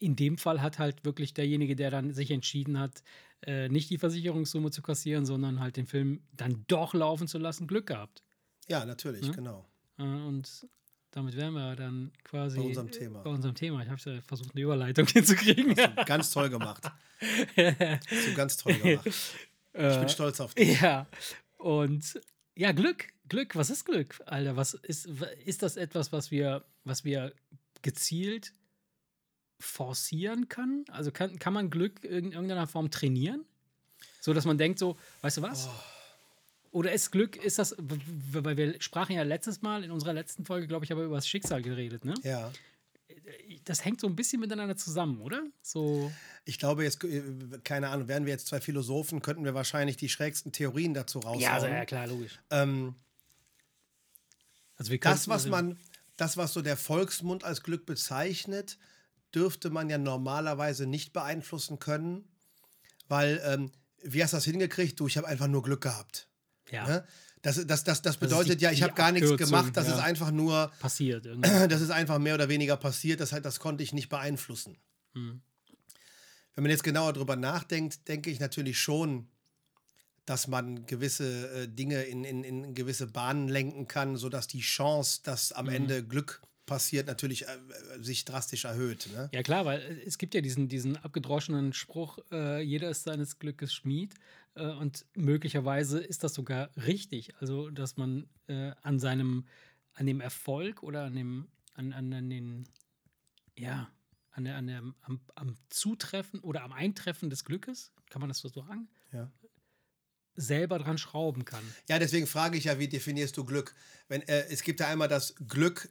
in 0.00 0.14
dem 0.14 0.38
Fall 0.38 0.62
hat 0.62 0.78
halt 0.78 1.04
wirklich 1.04 1.34
derjenige, 1.34 1.74
der 1.74 1.90
dann 1.90 2.12
sich 2.12 2.30
entschieden 2.30 2.78
hat, 2.78 3.02
äh, 3.42 3.68
nicht 3.68 3.90
die 3.90 3.98
Versicherungssumme 3.98 4.70
zu 4.70 4.82
kassieren, 4.82 5.26
sondern 5.26 5.60
halt 5.60 5.76
den 5.76 5.86
Film 5.86 6.22
dann 6.32 6.64
doch 6.68 6.94
laufen 6.94 7.28
zu 7.28 7.38
lassen, 7.38 7.66
Glück 7.66 7.86
gehabt. 7.86 8.22
Ja, 8.68 8.84
natürlich, 8.84 9.26
Hm? 9.26 9.32
genau. 9.32 9.68
Äh, 9.98 10.02
und 10.02 10.66
damit 11.10 11.36
wären 11.36 11.54
wir 11.54 11.74
dann 11.76 12.12
quasi 12.24 12.58
Bei 12.58 12.64
unserem 12.64 12.90
Thema. 12.90 13.22
Bei 13.22 13.30
unserem 13.30 13.54
Thema. 13.54 13.82
Ich 13.82 13.88
habe 13.88 14.00
ja 14.14 14.20
versucht, 14.22 14.54
eine 14.54 14.62
Überleitung 14.62 15.06
hinzukriegen. 15.12 15.74
Ganz 16.06 16.30
toll 16.30 16.50
gemacht. 16.50 16.84
Hast 17.56 18.26
du 18.26 18.34
ganz 18.34 18.56
toll 18.56 18.74
gemacht. 18.74 19.08
Ich 19.74 19.98
bin 19.98 20.08
stolz 20.08 20.40
auf 20.40 20.54
dich. 20.54 20.80
Ja, 20.80 21.06
und 21.58 22.20
ja, 22.56 22.72
Glück, 22.72 23.08
Glück, 23.28 23.54
was 23.54 23.70
ist 23.70 23.84
Glück, 23.84 24.20
Alter? 24.26 24.56
Was 24.56 24.74
ist, 24.74 25.06
ist 25.44 25.62
das 25.62 25.76
etwas, 25.76 26.10
was 26.10 26.32
wir, 26.32 26.64
was 26.82 27.04
wir 27.04 27.32
gezielt 27.82 28.52
forcieren 29.58 30.48
können? 30.48 30.84
Also 30.90 31.10
kann, 31.10 31.38
kann 31.38 31.52
man 31.52 31.70
Glück 31.70 32.04
in 32.04 32.32
irgendeiner 32.32 32.66
Form 32.66 32.90
trainieren? 32.90 33.44
So 34.20 34.32
dass 34.32 34.44
man 34.44 34.58
denkt, 34.58 34.78
so, 34.78 34.96
weißt 35.22 35.38
du 35.38 35.42
was? 35.42 35.68
Oder 36.70 36.92
ist 36.92 37.10
Glück, 37.10 37.36
ist 37.36 37.58
das, 37.58 37.74
weil 37.78 38.56
wir 38.56 38.80
sprachen 38.80 39.14
ja 39.16 39.22
letztes 39.22 39.62
Mal 39.62 39.84
in 39.84 39.90
unserer 39.90 40.12
letzten 40.12 40.44
Folge, 40.44 40.66
glaube 40.66 40.84
ich, 40.84 40.92
aber 40.92 41.02
über 41.02 41.16
das 41.16 41.26
Schicksal 41.26 41.62
geredet, 41.62 42.04
ne? 42.04 42.14
Ja. 42.22 42.52
Das 43.64 43.84
hängt 43.84 44.00
so 44.00 44.06
ein 44.06 44.14
bisschen 44.16 44.40
miteinander 44.40 44.76
zusammen, 44.76 45.20
oder? 45.20 45.42
So, 45.62 46.10
Ich 46.44 46.58
glaube, 46.58 46.84
jetzt, 46.84 47.02
äh, 47.04 47.22
keine 47.64 47.88
Ahnung, 47.88 48.06
wären 48.08 48.26
wir 48.26 48.32
jetzt 48.32 48.46
zwei 48.46 48.60
Philosophen, 48.60 49.22
könnten 49.22 49.44
wir 49.44 49.54
wahrscheinlich 49.54 49.96
die 49.96 50.08
schrägsten 50.08 50.52
Theorien 50.52 50.94
dazu 50.94 51.18
raushauen. 51.18 51.40
ja, 51.40 51.54
also, 51.54 51.66
ja 51.66 51.84
klar, 51.84 52.06
logisch. 52.06 52.38
ähm, 52.50 52.94
Also 54.76 54.96
das, 54.96 55.28
was 55.28 55.46
man, 55.46 55.78
das, 56.16 56.36
was 56.36 56.52
so 56.52 56.62
der 56.62 56.76
Volksmund 56.76 57.44
als 57.44 57.62
Glück 57.62 57.86
bezeichnet, 57.86 58.78
dürfte 59.34 59.70
man 59.70 59.88
ja 59.90 59.98
normalerweise 59.98 60.86
nicht 60.86 61.12
beeinflussen 61.12 61.78
können, 61.78 62.24
weil, 63.08 63.40
ähm, 63.44 63.70
wie 64.02 64.22
hast 64.22 64.32
du 64.32 64.36
das 64.36 64.44
hingekriegt? 64.44 64.98
Du, 65.00 65.06
ich 65.06 65.16
habe 65.16 65.26
einfach 65.26 65.46
nur 65.48 65.62
Glück 65.62 65.80
gehabt. 65.82 66.28
ja, 66.70 66.86
Ne? 66.86 67.06
Das, 67.42 67.64
das, 67.66 67.84
das, 67.84 68.02
das 68.02 68.16
bedeutet 68.16 68.60
die- 68.60 68.64
ja, 68.64 68.72
ich 68.72 68.82
habe 68.82 68.94
gar 68.94 69.12
nichts 69.12 69.36
gemacht, 69.36 69.76
das 69.76 69.86
ja. 69.86 69.94
ist 69.94 70.00
einfach 70.02 70.32
nur, 70.32 70.72
passiert 70.80 71.24
irgendwie. 71.26 71.68
das 71.68 71.80
ist 71.80 71.90
einfach 71.90 72.18
mehr 72.18 72.34
oder 72.34 72.48
weniger 72.48 72.76
passiert, 72.76 73.20
das, 73.20 73.32
halt- 73.32 73.44
das 73.44 73.60
konnte 73.60 73.84
ich 73.84 73.92
nicht 73.92 74.08
beeinflussen. 74.08 74.76
Hm. 75.14 75.40
Wenn 76.54 76.62
man 76.64 76.70
jetzt 76.72 76.82
genauer 76.82 77.12
drüber 77.12 77.36
nachdenkt, 77.36 78.08
denke 78.08 78.30
ich 78.30 78.40
natürlich 78.40 78.78
schon, 78.80 79.28
dass 80.26 80.48
man 80.48 80.84
gewisse 80.86 81.48
äh, 81.62 81.68
Dinge 81.68 82.02
in, 82.02 82.24
in, 82.24 82.42
in 82.42 82.74
gewisse 82.74 83.06
Bahnen 83.06 83.46
lenken 83.48 83.86
kann, 83.86 84.16
sodass 84.16 84.48
die 84.48 84.60
Chance, 84.60 85.20
dass 85.22 85.52
am 85.52 85.68
Ende 85.68 86.04
Glück 86.04 86.42
passiert, 86.68 87.08
natürlich 87.08 87.48
äh, 87.48 87.58
sich 88.00 88.24
drastisch 88.24 88.64
erhöht. 88.64 89.08
Ne? 89.12 89.28
Ja, 89.32 89.42
klar, 89.42 89.64
weil 89.64 89.80
äh, 89.80 90.02
es 90.06 90.18
gibt 90.18 90.34
ja 90.34 90.40
diesen, 90.40 90.68
diesen 90.68 90.96
abgedroschenen 90.96 91.72
Spruch, 91.72 92.18
äh, 92.30 92.60
jeder 92.62 92.90
ist 92.90 93.02
seines 93.02 93.40
Glückes 93.40 93.74
Schmied. 93.74 94.14
Äh, 94.54 94.66
und 94.66 95.04
möglicherweise 95.16 95.98
ist 95.98 96.22
das 96.22 96.34
sogar 96.34 96.70
richtig. 96.76 97.34
Also, 97.40 97.70
dass 97.70 97.96
man 97.96 98.28
äh, 98.46 98.70
an 98.82 99.00
seinem, 99.00 99.46
an 99.94 100.06
dem 100.06 100.20
Erfolg 100.20 100.82
oder 100.84 101.04
an 101.04 101.16
dem, 101.16 101.48
an, 101.74 101.92
an, 101.92 102.12
an 102.12 102.30
den, 102.30 102.68
ja, 103.56 103.90
an 104.30 104.44
der, 104.44 104.56
an 104.56 104.66
der, 104.68 104.78
am, 105.02 105.20
am 105.34 105.56
Zutreffen 105.70 106.38
oder 106.40 106.62
am 106.62 106.72
Eintreffen 106.72 107.28
des 107.30 107.44
Glückes, 107.44 107.90
kann 108.10 108.20
man 108.20 108.28
das 108.28 108.38
so 108.38 108.48
sagen, 108.48 108.88
Ja. 109.12 109.32
selber 110.36 110.78
dran 110.78 110.98
schrauben 110.98 111.44
kann. 111.44 111.64
ja, 111.88 111.98
deswegen 111.98 112.26
frage 112.28 112.56
ich 112.56 112.64
ja, 112.64 112.78
wie 112.78 112.86
definierst 112.88 113.36
du 113.36 113.44
Glück? 113.44 113.74
Wenn, 114.06 114.22
äh, 114.22 114.46
es 114.50 114.62
gibt 114.62 114.78
ja 114.78 114.86
einmal 114.86 115.08
das 115.08 115.34
Glück, 115.48 115.88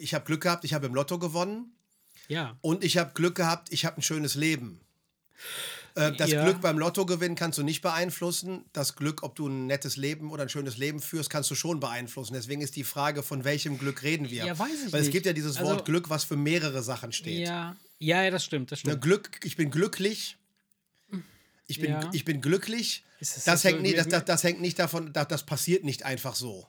ich 0.00 0.14
habe 0.14 0.24
Glück 0.24 0.42
gehabt, 0.42 0.64
ich 0.64 0.74
habe 0.74 0.86
im 0.86 0.94
Lotto 0.94 1.18
gewonnen 1.18 1.72
Ja, 2.28 2.56
und 2.60 2.84
ich 2.84 2.96
habe 2.98 3.12
Glück 3.14 3.34
gehabt, 3.34 3.72
ich 3.72 3.84
habe 3.84 3.98
ein 3.98 4.02
schönes 4.02 4.34
Leben. 4.34 4.80
Äh, 5.94 6.12
Das 6.12 6.30
Ja. 6.30 6.44
Glück 6.44 6.60
beim 6.62 6.78
Lottogewinn 6.78 7.34
kannst 7.34 7.58
du 7.58 7.62
nicht 7.62 7.82
beeinflussen. 7.82 8.64
Das 8.72 8.96
Glück, 8.96 9.22
ob 9.22 9.34
du 9.36 9.48
ein 9.48 9.66
nettes 9.66 9.96
Leben 9.96 10.30
oder 10.30 10.44
ein 10.44 10.48
schönes 10.48 10.78
Leben 10.78 11.00
führst, 11.00 11.28
kannst 11.28 11.50
du 11.50 11.54
schon 11.54 11.80
beeinflussen. 11.80 12.32
Deswegen 12.34 12.62
ist 12.62 12.76
die 12.76 12.84
Frage, 12.84 13.22
von 13.22 13.44
welchem 13.44 13.76
Glück 13.78 14.02
reden 14.02 14.30
wir? 14.30 14.46
Ja, 14.46 14.58
weiß 14.58 14.84
ich 14.86 14.92
Weil 14.92 15.00
es 15.00 15.06
nicht. 15.08 15.12
gibt 15.12 15.26
ja 15.26 15.32
dieses 15.34 15.56
Also- 15.58 15.70
Wort 15.70 15.84
Glück, 15.84 16.08
was 16.08 16.24
für 16.24 16.36
mehrere 16.36 16.82
Sachen 16.82 17.12
steht. 17.12 17.46
ja, 17.46 17.76
ja, 17.98 18.22
ja, 18.24 18.30
das 18.30 18.44
stimmt, 18.44 18.72
das 18.72 18.84
Ne, 18.84 18.92
stimmt. 18.92 19.02
Glück, 19.04 19.40
ich 19.44 19.56
bin 19.56 19.70
glücklich. 19.70 20.36
Ich 21.68 21.78
bin, 21.80 21.90
Ja. 21.90 22.10
ich 22.12 22.24
bin 22.24 22.40
glücklich. 22.40 23.04
Das 23.20 23.44
Das, 23.44 23.64
hängt, 23.64 23.76
so 23.78 23.82
nicht, 23.82 23.96
das, 23.96 24.24
das, 24.24 24.42
hängt 24.44 24.60
nicht 24.60 24.78
davon, 24.78 25.12
das, 25.12 25.28
das 25.28 25.46
passiert 25.46 25.84
nicht 25.84 26.04
einfach 26.04 26.34
so. 26.34 26.66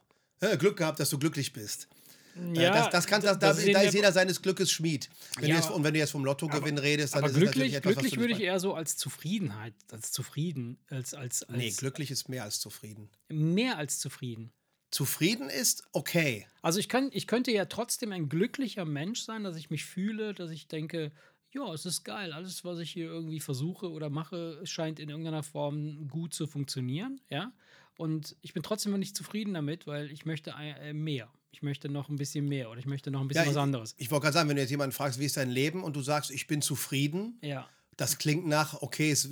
Glück 0.60 0.78
gehabt, 0.78 1.00
dass 1.00 1.10
du 1.10 1.18
glücklich 1.18 1.52
bist. 1.54 1.88
Äh, 2.36 2.62
Ja, 2.62 2.74
das, 2.74 2.90
das 2.90 3.08
kann, 3.08 3.22
das, 3.22 3.38
das 3.40 3.64
da, 3.64 3.72
da 3.72 3.82
ist 3.82 3.94
jeder 3.94 4.12
seines 4.12 4.42
Glückes 4.42 4.72
Schmied. 4.72 5.10
Wenn 5.38 5.50
Ja, 5.50 5.56
du 5.56 5.62
jetzt, 5.62 5.72
und 5.72 5.84
wenn 5.84 5.94
du 5.94 6.00
jetzt 6.00 6.12
vom 6.12 6.26
Lottogewinn 6.26 6.78
redest, 6.78 7.14
dann 7.16 7.24
Aber 7.24 7.32
ist 7.32 7.38
glücklich, 7.38 7.74
etwas, 7.74 7.96
was 7.96 8.02
glücklich 8.04 8.20
würde 8.20 8.34
ich 8.34 8.42
eher 8.42 8.60
so 8.60 8.74
als 8.74 8.98
Zufriedenheit, 8.98 9.74
als 9.92 10.12
zufrieden, 10.12 10.78
als, 10.90 11.14
als, 11.14 11.44
als 11.44 11.58
Nee, 11.58 11.72
glücklich 11.72 12.12
ist 12.12 12.30
mehr 12.30 12.44
als 12.44 12.60
zufrieden. 12.60 13.10
mehr 13.30 13.78
als 13.78 14.00
zufrieden. 14.00 14.52
Zufrieden 14.92 15.50
ist 15.50 15.84
okay. 15.92 16.46
Also 16.62 16.80
ich, 16.80 16.88
kann, 16.88 17.10
ich 17.14 17.26
könnte 17.26 17.52
ja 17.52 17.66
trotzdem 17.66 18.12
ein 18.12 18.30
glücklicher 18.30 18.86
Mensch 18.86 19.22
sein, 19.22 19.44
dass 19.44 19.56
ich 19.56 19.72
mich 19.72 19.86
fühle, 19.86 20.34
dass 20.36 20.52
ich 20.52 20.68
denke, 20.68 21.12
ja, 21.52 21.74
es 21.74 21.86
ist 21.86 22.04
geil, 22.04 22.32
alles, 22.32 22.64
was 22.64 22.80
ich 22.80 22.92
hier 22.92 23.06
irgendwie 23.06 23.40
versuche 23.40 23.90
oder 23.90 24.10
mache, 24.12 24.60
scheint 24.66 25.00
in 25.00 25.10
irgendeiner 25.10 25.44
Form 25.44 26.08
gut 26.10 26.34
zu 26.34 26.46
funktionieren, 26.48 27.22
ja. 27.30 27.54
Und 27.98 28.36
ich 28.42 28.54
bin 28.54 28.64
trotzdem 28.64 28.92
noch 28.92 29.00
nicht 29.00 29.16
zufrieden 29.16 29.54
damit, 29.54 29.86
weil 29.86 30.12
ich 30.12 30.26
möchte 30.26 30.54
äh, 30.60 30.94
mehr. 30.94 31.32
Ich 31.54 31.62
möchte 31.62 31.88
noch 31.88 32.10
ein 32.10 32.16
bisschen 32.16 32.50
mehr 32.50 32.70
oder 32.72 32.80
ich 32.80 32.88
möchte 32.88 33.12
noch 33.12 33.22
ein 33.22 33.28
bisschen 33.28 33.44
Ja, 33.46 33.50
was 33.52 33.58
anderes. 33.58 33.94
Ich, 33.98 34.06
ich 34.06 34.12
wollte 34.12 34.24
gerade 34.24 34.34
sagen, 34.34 34.50
wenn 34.50 34.56
du 34.56 34.62
jetzt 34.64 34.72
jemanden 34.72 34.94
fragst, 34.94 35.20
wie 35.20 35.26
ist 35.26 35.38
dein 35.38 35.52
Leben 35.52 35.84
und 35.84 35.96
du 35.96 36.02
sagst, 36.02 36.32
ich 36.32 36.48
bin 36.48 36.64
zufrieden, 36.64 37.38
Ja. 37.42 37.70
das 37.96 38.18
klingt 38.18 38.48
nach, 38.48 38.82
okay, 38.82 39.12
es 39.12 39.30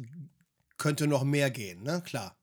könnte 0.78 1.08
noch 1.08 1.24
mehr 1.24 1.50
gehen, 1.50 1.82
ne? 1.82 2.02
Klar. 2.06 2.38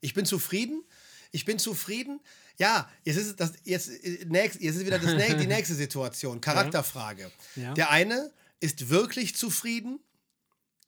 Ich 0.00 0.14
bin 0.14 0.24
zufrieden. 0.24 0.82
Ich 1.30 1.44
bin 1.44 1.58
zufrieden. 1.58 2.20
Ja, 2.58 2.88
jetzt 3.04 3.16
ist 3.16 3.38
das, 3.38 3.52
jetzt, 3.64 3.88
äh, 3.90 4.24
nächst, 4.28 4.60
jetzt 4.62 4.76
ist 4.76 4.86
wieder 4.86 4.98
das, 4.98 5.10
die 5.38 5.46
nächste 5.46 5.74
Situation. 5.74 6.40
Charakterfrage. 6.40 7.30
Ja. 7.54 7.74
Der 7.74 7.90
eine 7.90 8.32
ist 8.60 8.88
wirklich 8.88 9.36
zufrieden, 9.36 10.00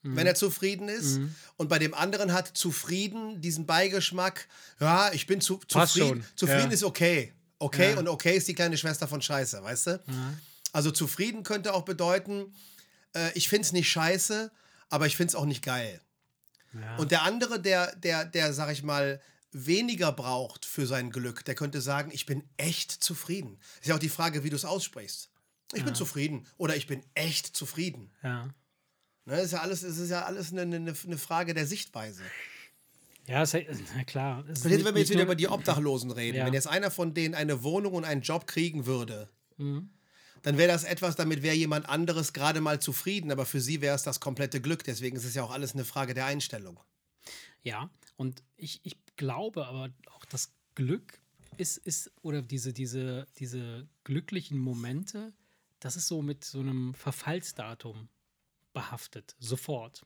Mhm. 0.02 0.14
wenn 0.16 0.26
er 0.28 0.36
zufrieden 0.36 0.88
ist. 0.88 1.18
Und 1.56 1.68
bei 1.68 1.80
dem 1.80 1.92
anderen 1.92 2.32
hat 2.32 2.56
zufrieden 2.56 3.40
diesen 3.40 3.66
Beigeschmack, 3.66 4.46
ja, 4.80 5.12
ich 5.12 5.26
bin 5.26 5.40
zu, 5.40 5.58
zufrieden. 5.66 6.24
Zufrieden 6.36 6.70
ist 6.70 6.84
okay. 6.84 7.32
Okay 7.58 7.92
Ja. 7.92 7.98
und 7.98 8.08
okay 8.08 8.36
ist 8.36 8.46
die 8.48 8.54
kleine 8.54 8.76
Schwester 8.78 9.08
von 9.08 9.20
Scheiße, 9.22 9.62
weißt 9.62 9.86
du? 9.88 10.02
Also 10.72 10.90
zufrieden 10.90 11.42
könnte 11.42 11.74
auch 11.74 11.82
bedeuten, 11.84 12.54
äh, 13.14 13.32
ich 13.34 13.48
finde 13.48 13.62
es 13.66 13.72
nicht 13.72 13.90
scheiße, 13.90 14.50
aber 14.90 15.06
ich 15.06 15.16
finde 15.16 15.30
es 15.30 15.34
auch 15.34 15.44
nicht 15.46 15.62
geil. 15.64 16.00
Ja. 16.74 16.96
Und 16.96 17.10
der 17.10 17.22
andere, 17.22 17.60
der, 17.60 17.96
der, 17.96 18.24
der, 18.24 18.52
sag 18.52 18.70
ich 18.70 18.82
mal, 18.82 19.20
weniger 19.50 20.12
braucht 20.12 20.66
für 20.66 20.86
sein 20.86 21.10
Glück, 21.10 21.44
der 21.46 21.54
könnte 21.54 21.80
sagen, 21.80 22.10
ich 22.12 22.26
bin 22.26 22.48
echt 22.58 22.92
zufrieden. 22.92 23.58
Ist 23.80 23.88
ja 23.88 23.94
auch 23.94 23.98
die 23.98 24.10
Frage, 24.10 24.44
wie 24.44 24.50
du 24.50 24.56
es 24.56 24.64
aussprichst. 24.66 25.30
Ich 25.74 25.84
bin 25.84 25.94
zufrieden 25.94 26.46
oder 26.58 26.76
ich 26.76 26.86
bin 26.86 27.02
echt 27.14 27.56
zufrieden. 27.56 28.10
ja. 28.22 28.48
Ne, 29.24 29.36
das 29.36 29.46
ist 29.46 29.52
ja 29.52 29.60
alles, 29.60 29.82
es 29.82 29.98
ist 29.98 30.08
ja 30.08 30.24
alles 30.24 30.52
eine, 30.52 30.62
eine, 30.62 30.94
eine 31.04 31.18
Frage 31.18 31.52
der 31.52 31.66
Sichtweise. 31.66 32.22
Ja, 33.28 33.42
es, 33.42 33.52
na 33.96 34.04
klar. 34.04 34.44
Ist 34.48 34.64
Wenn 34.64 34.72
nicht- 34.72 34.84
wir 34.84 34.98
jetzt 34.98 35.10
wieder 35.10 35.22
über 35.22 35.34
die 35.36 35.48
Obdachlosen 35.48 36.10
reden, 36.10 36.38
Ja. 36.38 36.46
wenn 36.46 36.54
jetzt 36.54 36.66
einer 36.66 36.90
von 36.90 37.14
denen 37.14 37.34
eine 37.34 37.62
Wohnung 37.62 37.94
und 37.94 38.04
einen 38.04 38.22
Job 38.22 38.46
kriegen 38.46 38.86
würde, 38.86 39.28
Mhm. 39.58 39.90
dann 40.42 40.56
wäre 40.56 40.68
das 40.68 40.84
etwas, 40.84 41.14
damit 41.16 41.42
wäre 41.42 41.54
jemand 41.54 41.88
anderes 41.88 42.32
gerade 42.32 42.60
mal 42.60 42.80
zufrieden, 42.80 43.30
aber 43.30 43.44
für 43.44 43.60
sie 43.60 43.80
wäre 43.80 43.94
es 43.94 44.02
das 44.02 44.18
komplette 44.20 44.60
Glück. 44.60 44.82
Deswegen 44.84 45.16
ist 45.16 45.24
es 45.24 45.34
ja 45.34 45.42
auch 45.42 45.50
alles 45.50 45.74
eine 45.74 45.84
Frage 45.84 46.14
der 46.14 46.26
Einstellung. 46.26 46.78
Ja, 47.62 47.90
und 48.16 48.42
ich, 48.56 48.80
ich 48.84 48.96
glaube 49.16 49.66
aber 49.66 49.90
auch 50.12 50.24
das 50.24 50.52
Glück 50.74 51.20
ist, 51.56 51.76
ist 51.78 52.12
oder 52.22 52.40
diese, 52.40 52.72
diese, 52.72 53.26
diese 53.38 53.88
glücklichen 54.04 54.58
Momente, 54.58 55.32
das 55.80 55.96
ist 55.96 56.06
so 56.06 56.22
mit 56.22 56.44
so 56.44 56.60
einem 56.60 56.94
Verfallsdatum 56.94 58.08
behaftet, 58.72 59.34
sofort. 59.40 60.02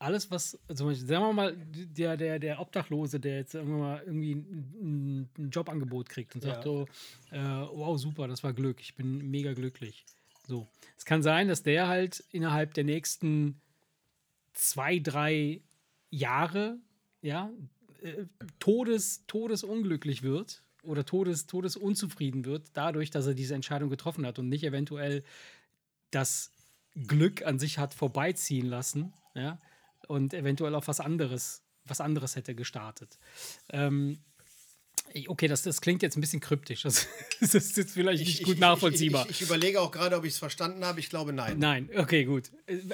Alles, 0.00 0.30
was, 0.30 0.58
zum 0.72 0.86
Beispiel, 0.86 1.08
sagen 1.08 1.24
wir 1.24 1.32
mal, 1.32 1.56
der, 1.56 2.16
der, 2.16 2.38
der 2.38 2.60
Obdachlose, 2.60 3.18
der 3.18 3.38
jetzt 3.38 3.54
irgendwann 3.54 3.80
mal 3.80 4.02
irgendwie 4.06 4.34
ein, 4.34 5.28
ein 5.36 5.50
Jobangebot 5.50 6.08
kriegt 6.08 6.34
und 6.36 6.42
sagt 6.42 6.58
Ja. 6.58 6.62
so, 6.62 6.86
äh, 7.32 7.38
wow, 7.40 7.98
super, 7.98 8.28
das 8.28 8.44
war 8.44 8.52
Glück, 8.52 8.80
ich 8.80 8.94
bin 8.94 9.28
mega 9.30 9.52
glücklich. 9.54 10.04
So. 10.46 10.68
Es 10.96 11.04
kann 11.04 11.22
sein, 11.22 11.48
dass 11.48 11.62
der 11.64 11.88
halt 11.88 12.24
innerhalb 12.30 12.74
der 12.74 12.84
nächsten 12.84 13.60
zwei, 14.52 14.98
drei 15.00 15.62
Jahre, 16.10 16.78
ja, 17.20 17.50
äh, 18.02 18.24
todes, 18.60 19.24
todesunglücklich 19.26 20.22
wird 20.22 20.62
oder 20.82 21.04
todes, 21.04 21.46
todesunzufrieden 21.46 22.44
wird, 22.44 22.68
dadurch, 22.72 23.10
dass 23.10 23.26
er 23.26 23.34
diese 23.34 23.54
Entscheidung 23.56 23.90
getroffen 23.90 24.24
hat 24.24 24.38
und 24.38 24.48
nicht 24.48 24.62
eventuell 24.64 25.24
das 26.12 26.52
Glück 26.94 27.44
an 27.44 27.58
sich 27.58 27.78
hat 27.78 27.94
vorbeiziehen 27.94 28.66
lassen, 28.66 29.12
ja, 29.34 29.58
und 30.08 30.34
eventuell 30.34 30.74
auf 30.74 30.88
was 30.88 30.98
anderes, 30.98 31.62
was 31.84 32.00
anderes 32.00 32.34
hätte 32.34 32.54
gestartet. 32.56 33.18
Ähm, 33.70 34.18
ich- 35.14 35.30
okay, 35.30 35.48
das, 35.48 35.62
das 35.62 35.80
klingt 35.80 36.02
jetzt 36.02 36.18
ein 36.18 36.20
bisschen 36.20 36.40
kryptisch. 36.40 36.82
Das, 36.82 37.06
das 37.40 37.54
ist 37.54 37.76
jetzt 37.78 37.92
vielleicht 37.94 38.26
nicht 38.26 38.42
gut 38.42 38.58
nachvollziehbar. 38.58 39.24
Ich, 39.24 39.30
ich, 39.30 39.40
ich 39.40 39.46
überlege 39.46 39.80
auch 39.80 39.90
gerade, 39.90 40.16
ob 40.16 40.24
ich 40.26 40.32
es 40.34 40.38
verstanden 40.38 40.84
habe. 40.84 41.00
Ich 41.00 41.08
glaube, 41.08 41.32
nein. 41.32 41.58
Nein, 41.58 41.88
okay, 41.96 42.24
gut. 42.24 42.50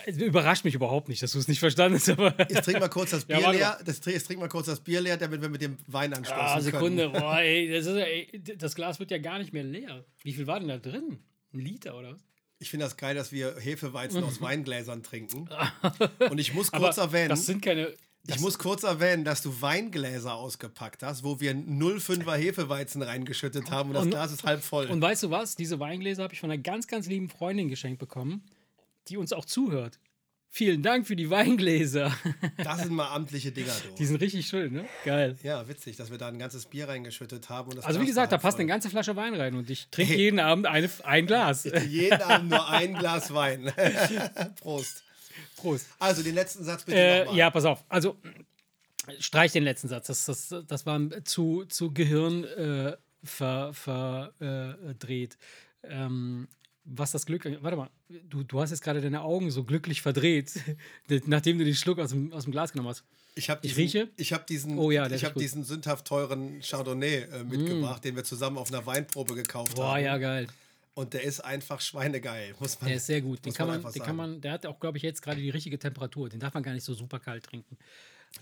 Es 0.07 0.17
überrascht 0.19 0.65
mich 0.65 0.75
überhaupt 0.77 1.09
nicht, 1.09 1.23
dass 1.25 1.33
du 1.33 1.41
es 1.41 1.49
nicht 1.49 1.59
verstanden 1.59 1.97
hast, 1.99 2.09
aber. 2.11 2.35
Jetzt 2.49 2.65
trink 2.67 2.79
mal 2.79 2.89
kurz 2.89 3.11
das 3.11 3.25
Ja, 3.29 3.39
Bier 3.39 3.47
warte 3.47 3.59
leer. 3.59 3.79
Das, 3.85 4.01
jetzt 4.05 4.27
trink 4.29 4.39
mal 4.39 4.49
kurz 4.49 4.67
das 4.67 4.79
Bier 4.81 5.01
leer, 5.01 5.17
damit 5.17 5.43
wir 5.43 5.49
mit 5.49 5.61
dem 5.63 5.77
Wein 5.89 6.13
anstoßen 6.15 6.41
Ah, 6.41 6.61
Sekunde. 6.61 7.11
können. 7.11 7.21
Boah, 7.21 7.39
ey, 7.41 7.69
das, 7.73 7.87
ist, 7.87 7.97
ja- 7.97 8.05
ey, 8.05 8.43
das 8.59 8.75
Glas 8.77 9.01
wird 9.01 9.11
ja 9.11 9.19
gar 9.19 9.39
nicht 9.41 9.53
mehr 9.53 9.65
leer. 9.65 10.05
Wie 10.23 10.33
viel 10.35 10.47
war 10.47 10.61
denn 10.61 10.69
da 10.69 10.79
drin? 10.79 11.19
Ein 11.53 11.59
Liter 11.61 11.97
oder 11.99 12.13
was? 12.13 12.21
Ich 12.59 12.71
finde 12.71 12.87
das 12.87 12.97
geil, 12.97 13.15
dass 13.15 13.33
wir 13.33 13.57
Hefeweizen 13.59 14.23
aus 14.25 14.41
Weingläsern 14.41 15.03
trinken. 15.03 15.49
Und 16.31 16.39
ich 16.39 16.55
muss 16.55 16.71
Mhm. 16.73 16.77
Aber 16.77 16.87
kurz 16.87 16.97
erwähnen, 16.99 17.29
das 17.31 17.47
sind 17.47 17.63
keine. 17.63 17.93
ich 18.27 18.41
muss 18.41 18.59
kurz 18.59 18.85
erwähnen, 18.85 19.25
dass 19.25 19.43
du 19.43 19.61
Weingläser 19.61 20.35
ausgepackt 20.35 21.03
hast, 21.03 21.25
wo 21.25 21.41
wir 21.41 21.53
0,5er 21.55 22.37
Hefeweizen 22.37 23.03
reingeschüttet 23.03 23.71
haben 23.71 23.91
und 23.91 23.95
das 23.95 24.05
Und- 24.05 24.11
Glas 24.11 24.33
ist 24.33 24.45
halb 24.45 24.63
voll. 24.63 24.87
Und 24.87 25.01
weißt 25.03 25.25
du 25.25 25.31
was? 25.31 25.57
Diese 25.57 25.79
Weingläser 25.81 26.23
habe 26.23 26.33
ich 26.35 26.41
von 26.41 26.51
einer 26.51 26.63
ganz, 26.63 26.87
ganz 26.87 27.07
lieben 27.07 27.29
Freundin 27.29 27.69
geschenkt 27.69 27.99
bekommen, 27.99 28.43
die 29.09 29.17
uns 29.19 29.33
auch 29.33 29.45
zuhört. 29.45 29.99
Vielen 30.57 30.83
Dank 30.83 31.05
für 31.05 31.17
die 31.17 31.31
Weingläser. 31.31 32.15
das 32.59 32.83
sind 32.83 32.93
mal 32.93 33.09
amtliche 33.13 33.51
Dinger, 33.51 33.73
Die 33.99 34.03
du. 34.03 34.07
sind 34.07 34.21
richtig 34.21 34.47
schön, 34.47 34.73
ne? 34.73 34.85
Geil. 35.05 35.35
Ja, 35.43 35.67
witzig, 35.67 35.97
dass 35.97 36.13
wir 36.13 36.19
da 36.19 36.29
ein 36.29 36.39
ganzes 36.39 36.67
Bier 36.67 36.87
reingeschüttet 36.89 37.49
haben. 37.49 37.77
Also 37.83 38.01
wie 38.01 38.07
gesagt, 38.07 38.31
da 38.31 38.39
passt 38.39 38.55
voll. 38.59 38.61
eine 38.63 38.69
ganze 38.69 38.89
Flasche 38.89 39.17
Wein 39.17 39.35
rein 39.35 39.57
und 39.57 39.69
ich 39.69 39.89
trinke 39.91 40.15
jeden 40.15 40.39
Abend 40.39 40.67
eine, 40.67 40.89
ein 41.03 41.27
Glas. 41.27 41.65
Jeden 41.89 42.23
Abend 42.23 42.51
nur 42.51 42.69
ein 42.69 42.95
Glas 42.95 43.35
Wein. 43.35 43.73
Prost. 44.61 45.03
Prost. 45.57 45.89
Also 45.99 46.23
den 46.23 46.37
letzten 46.37 46.63
Satz 46.63 46.85
bitte 46.85 46.99
Äh, 46.99 47.19
nochmal. 47.25 47.37
ja, 47.37 47.51
pass 47.51 47.65
auf. 47.65 47.83
Also, 47.89 48.17
streich 49.19 49.51
den 49.51 49.65
letzten 49.65 49.89
Satz. 49.89 50.07
Das, 50.07 50.25
das, 50.27 50.55
das 50.69 50.87
war 50.87 51.01
zu, 51.25 51.65
zu 51.65 51.93
Gehirn 51.93 52.45
äh, 52.45 52.97
verdreht. 53.25 53.75
Ver, 53.77 54.33
äh, 54.89 54.95
dreht. 54.95 55.37
ähm, 55.83 56.47
was 56.85 57.13
das 57.13 57.27
Glück. 57.27 57.45
Warte 57.61 57.77
mal, 57.77 57.91
du, 58.29 58.43
du 58.43 58.61
hast 58.61 58.71
jetzt 58.71 58.83
gerade 58.83 59.01
deine 59.01 59.23
Augen 59.23 59.51
so 59.51 59.65
glücklich 59.65 60.03
verdreht, 60.03 60.53
nachdem 61.27 61.59
du 61.59 61.65
den 61.65 61.75
Schluck 61.75 61.99
aus 61.99 62.11
dem, 62.11 62.33
aus 62.33 62.45
dem 62.45 62.53
Glas 62.53 62.73
genommen 62.73 62.91
hast. 62.91 63.05
Ich, 63.37 63.51
hab 63.51 63.65
Ich 63.65 63.75
diesen, 63.75 63.99
rieche? 63.99 64.13
Ich 64.17 64.33
habe 64.33 64.45
diesen, 64.49 64.79
Oh 64.79 64.91
ja, 64.91 65.11
ich 65.11 65.25
hab 65.25 65.35
gut. 65.35 65.41
Mm. 65.41 65.45
diesen 65.45 65.65
sündhaft 65.65 66.07
teuren 66.07 66.61
Chardonnay 66.61 67.23
äh, 67.23 67.45
mitgebracht, 67.45 68.05
den 68.05 68.15
wir 68.15 68.23
zusammen 68.25 68.59
auf 68.59 68.73
einer 68.73 68.87
Weinprobe 68.87 69.35
gekauft 69.35 69.75
Boah, 69.75 69.95
haben. 69.95 70.05
ja, 70.05 70.19
geil. 70.19 70.47
Und 70.95 71.13
der 71.13 71.25
ist 71.25 71.41
einfach 71.41 71.81
schweinegeil, 71.81 72.55
muss 72.61 72.81
man 72.81 72.87
Der 72.89 72.99
ist 72.99 73.07
sehr 73.07 73.21
gut. 73.21 73.45
Den 73.45 73.53
kann 73.53 73.67
man, 73.67 73.77
einfach 73.77 73.93
den 73.93 74.03
kann 74.03 74.15
man, 74.15 74.41
der 74.41 74.53
hat 74.53 74.67
auch, 74.67 74.79
glaube 74.79 74.99
ich, 74.99 75.03
jetzt 75.03 75.23
gerade 75.23 75.41
die 75.41 75.51
richtige 75.51 75.77
Temperatur. 75.77 76.29
Den 76.29 76.39
darf 76.39 76.55
man 76.55 76.63
gar 76.63 76.73
nicht 76.73 76.85
so 76.85 76.95
super 76.95 77.19
kalt 77.19 77.43
trinken. 77.45 77.77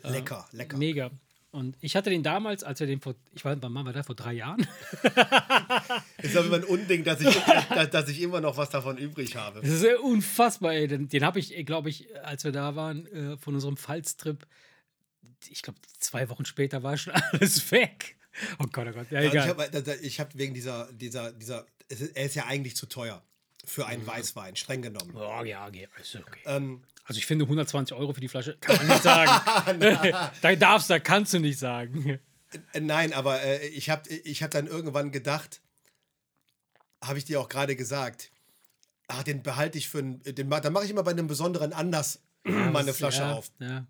Lecker, 0.02 0.46
lecker. 0.52 0.76
Mega. 0.76 1.10
Und 1.52 1.76
ich 1.82 1.94
hatte 1.96 2.08
den 2.10 2.22
damals, 2.22 2.64
als 2.64 2.80
wir 2.80 2.86
den 2.86 3.00
vor, 3.00 3.14
ich 3.34 3.44
war, 3.44 3.60
wann 3.62 3.74
waren 3.74 3.84
wir 3.84 3.92
da, 3.92 4.02
vor 4.02 4.14
drei 4.14 4.32
Jahren? 4.32 4.66
Ist 6.22 6.34
aber 6.36 6.46
immer 6.46 6.56
ein 6.56 6.64
Unding, 6.64 7.04
dass 7.04 7.20
ich, 7.20 7.34
dass, 7.68 7.90
dass 7.90 8.08
ich 8.08 8.22
immer 8.22 8.40
noch 8.40 8.56
was 8.56 8.70
davon 8.70 8.96
übrig 8.96 9.36
habe. 9.36 9.60
Das 9.60 9.70
ist 9.70 9.84
ja 9.84 9.98
unfassbar, 9.98 10.72
ey. 10.72 10.88
Den, 10.88 11.08
den 11.08 11.24
habe 11.24 11.38
ich, 11.38 11.54
glaube 11.66 11.90
ich, 11.90 12.06
als 12.24 12.44
wir 12.44 12.52
da 12.52 12.74
waren, 12.74 13.06
äh, 13.06 13.36
von 13.36 13.54
unserem 13.54 13.76
Pfalz-Trip, 13.76 14.46
ich 15.50 15.62
glaube, 15.62 15.78
zwei 15.98 16.28
Wochen 16.30 16.44
später 16.46 16.82
war 16.82 16.96
schon 16.96 17.12
alles 17.32 17.70
weg. 17.70 18.16
Oh 18.58 18.64
Gott, 18.72 18.86
oh 18.88 18.92
Gott. 18.92 19.10
Ja, 19.10 19.20
Ja, 19.20 19.26
ich 19.26 19.32
egal. 19.34 19.48
habe 19.48 19.64
hab 19.64 20.34
wegen 20.38 20.54
dieser, 20.54 20.90
dieser, 20.92 21.32
dieser, 21.32 21.66
es 21.88 22.00
ist, 22.00 22.16
er 22.16 22.24
ist 22.24 22.34
ja 22.34 22.46
eigentlich 22.46 22.76
zu 22.76 22.86
teuer 22.86 23.22
für 23.64 23.82
Mhm. 23.82 23.88
einen 23.88 24.06
Weißwein, 24.06 24.56
streng 24.56 24.82
genommen. 24.82 25.12
Oh, 25.14 25.44
ja, 25.44 25.66
okay. 25.68 25.86
Ist 26.00 26.16
okay. 26.16 26.40
Ähm, 26.46 26.82
Also 27.04 27.18
ich 27.18 27.26
finde 27.26 27.44
120 27.44 27.96
Euro 27.96 28.12
für 28.12 28.20
die 28.20 28.28
Flasche 28.28 28.56
kann 28.60 28.76
man 28.76 28.86
nicht 28.86 29.02
sagen. 29.02 29.80
da 30.42 30.56
darfst, 30.56 30.88
da 30.88 30.98
kannst 30.98 31.34
du 31.34 31.40
nicht 31.40 31.58
sagen. 31.58 32.20
äh, 32.72 32.80
nein, 32.80 33.12
aber 33.12 33.42
äh, 33.42 33.66
ich 33.68 33.90
habe 33.90 34.08
ich 34.08 34.42
hab 34.42 34.50
dann 34.50 34.66
irgendwann 34.66 35.10
gedacht, 35.10 35.60
habe 37.02 37.18
ich 37.18 37.24
dir 37.24 37.40
auch 37.40 37.48
gerade 37.48 37.76
gesagt, 37.76 38.30
ah, 39.08 39.22
den 39.22 39.42
behalte 39.42 39.78
ich 39.78 39.88
für 39.88 39.98
einen, 39.98 40.22
den, 40.22 40.48
dann 40.48 40.72
mache 40.72 40.84
ich 40.84 40.90
immer 40.90 41.02
bei 41.02 41.10
einem 41.10 41.26
besonderen 41.26 41.72
Anlass 41.72 42.20
mal 42.44 42.82
eine 42.82 42.94
Flasche 42.94 43.22
ja, 43.22 43.32
auf. 43.32 43.50
Ja. 43.58 43.86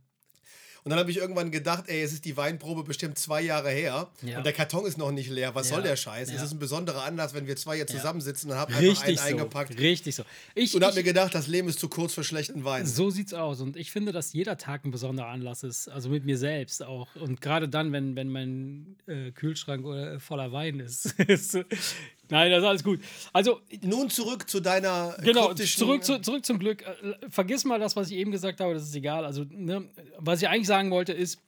Und 0.84 0.90
dann 0.90 0.98
habe 0.98 1.10
ich 1.12 1.16
irgendwann 1.18 1.52
gedacht, 1.52 1.84
ey, 1.86 2.02
es 2.02 2.12
ist 2.12 2.24
die 2.24 2.36
Weinprobe 2.36 2.82
bestimmt 2.82 3.16
zwei 3.16 3.40
Jahre 3.40 3.70
her 3.70 4.08
Ja. 4.22 4.38
und 4.38 4.44
der 4.44 4.52
Karton 4.52 4.84
ist 4.84 4.98
noch 4.98 5.12
nicht 5.12 5.30
leer. 5.30 5.54
Was 5.54 5.68
Ja. 5.68 5.74
soll 5.76 5.84
der 5.84 5.94
Scheiß? 5.94 6.28
Es 6.28 6.34
Ja. 6.34 6.42
ist 6.44 6.50
ein 6.52 6.58
besonderer 6.58 7.04
Anlass, 7.04 7.34
wenn 7.34 7.46
wir 7.46 7.54
zwei 7.54 7.76
hier 7.76 7.86
zusammensitzen 7.86 8.50
und 8.50 8.56
haben 8.56 8.74
einfach 8.74 9.04
einen 9.04 9.16
so. 9.16 9.22
eingepackt. 9.22 9.78
Richtig 9.78 10.16
so. 10.16 10.24
Ich, 10.56 10.74
Und 10.74 10.82
habe 10.84 10.96
mir 10.96 11.04
gedacht, 11.04 11.34
das 11.34 11.46
Leben 11.46 11.68
ist 11.68 11.78
zu 11.78 11.88
kurz 11.88 12.14
für 12.14 12.24
schlechten 12.24 12.64
Wein. 12.64 12.84
so 12.86 13.10
sieht's 13.10 13.32
aus. 13.32 13.60
Und 13.60 13.76
ich 13.76 13.92
finde, 13.92 14.10
dass 14.10 14.32
jeder 14.32 14.56
Tag 14.56 14.84
ein 14.84 14.90
besonderer 14.90 15.28
Anlass 15.28 15.62
ist. 15.62 15.88
Also 15.88 16.08
mit 16.08 16.24
mir 16.24 16.36
selbst 16.36 16.82
auch. 16.82 17.14
Und 17.14 17.40
gerade 17.40 17.68
dann, 17.68 17.92
wenn, 17.92 18.16
wenn 18.16 18.28
mein 18.28 18.96
äh, 19.06 19.30
Kühlschrank 19.30 19.84
oder, 19.84 20.18
voller 20.18 20.50
Wein 20.50 20.80
ist. 20.80 21.14
Nein, 22.32 22.50
das 22.50 22.62
ist 22.62 22.66
alles 22.66 22.82
gut. 22.82 23.00
Also, 23.34 23.60
Nun 23.82 24.08
zurück 24.08 24.48
zu 24.48 24.60
deiner 24.60 25.18
genau, 25.22 25.52
zurück, 25.52 26.02
zu, 26.02 26.18
zurück 26.18 26.46
zum 26.46 26.58
Glück. 26.58 26.80
Äh, 26.80 27.28
Vergiss 27.28 27.66
mal 27.66 27.78
das, 27.78 27.94
was 27.94 28.10
ich 28.10 28.16
eben 28.16 28.30
gesagt 28.30 28.58
habe, 28.60 28.72
das 28.72 28.84
ist 28.84 28.96
egal. 28.96 29.26
Also, 29.26 29.44
ne, 29.50 29.86
was 30.16 30.40
ich 30.40 30.48
eigentlich 30.48 30.66
sagen 30.66 30.90
wollte, 30.90 31.12
ist, 31.12 31.42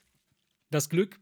das 0.70 0.90
Glück 0.90 1.18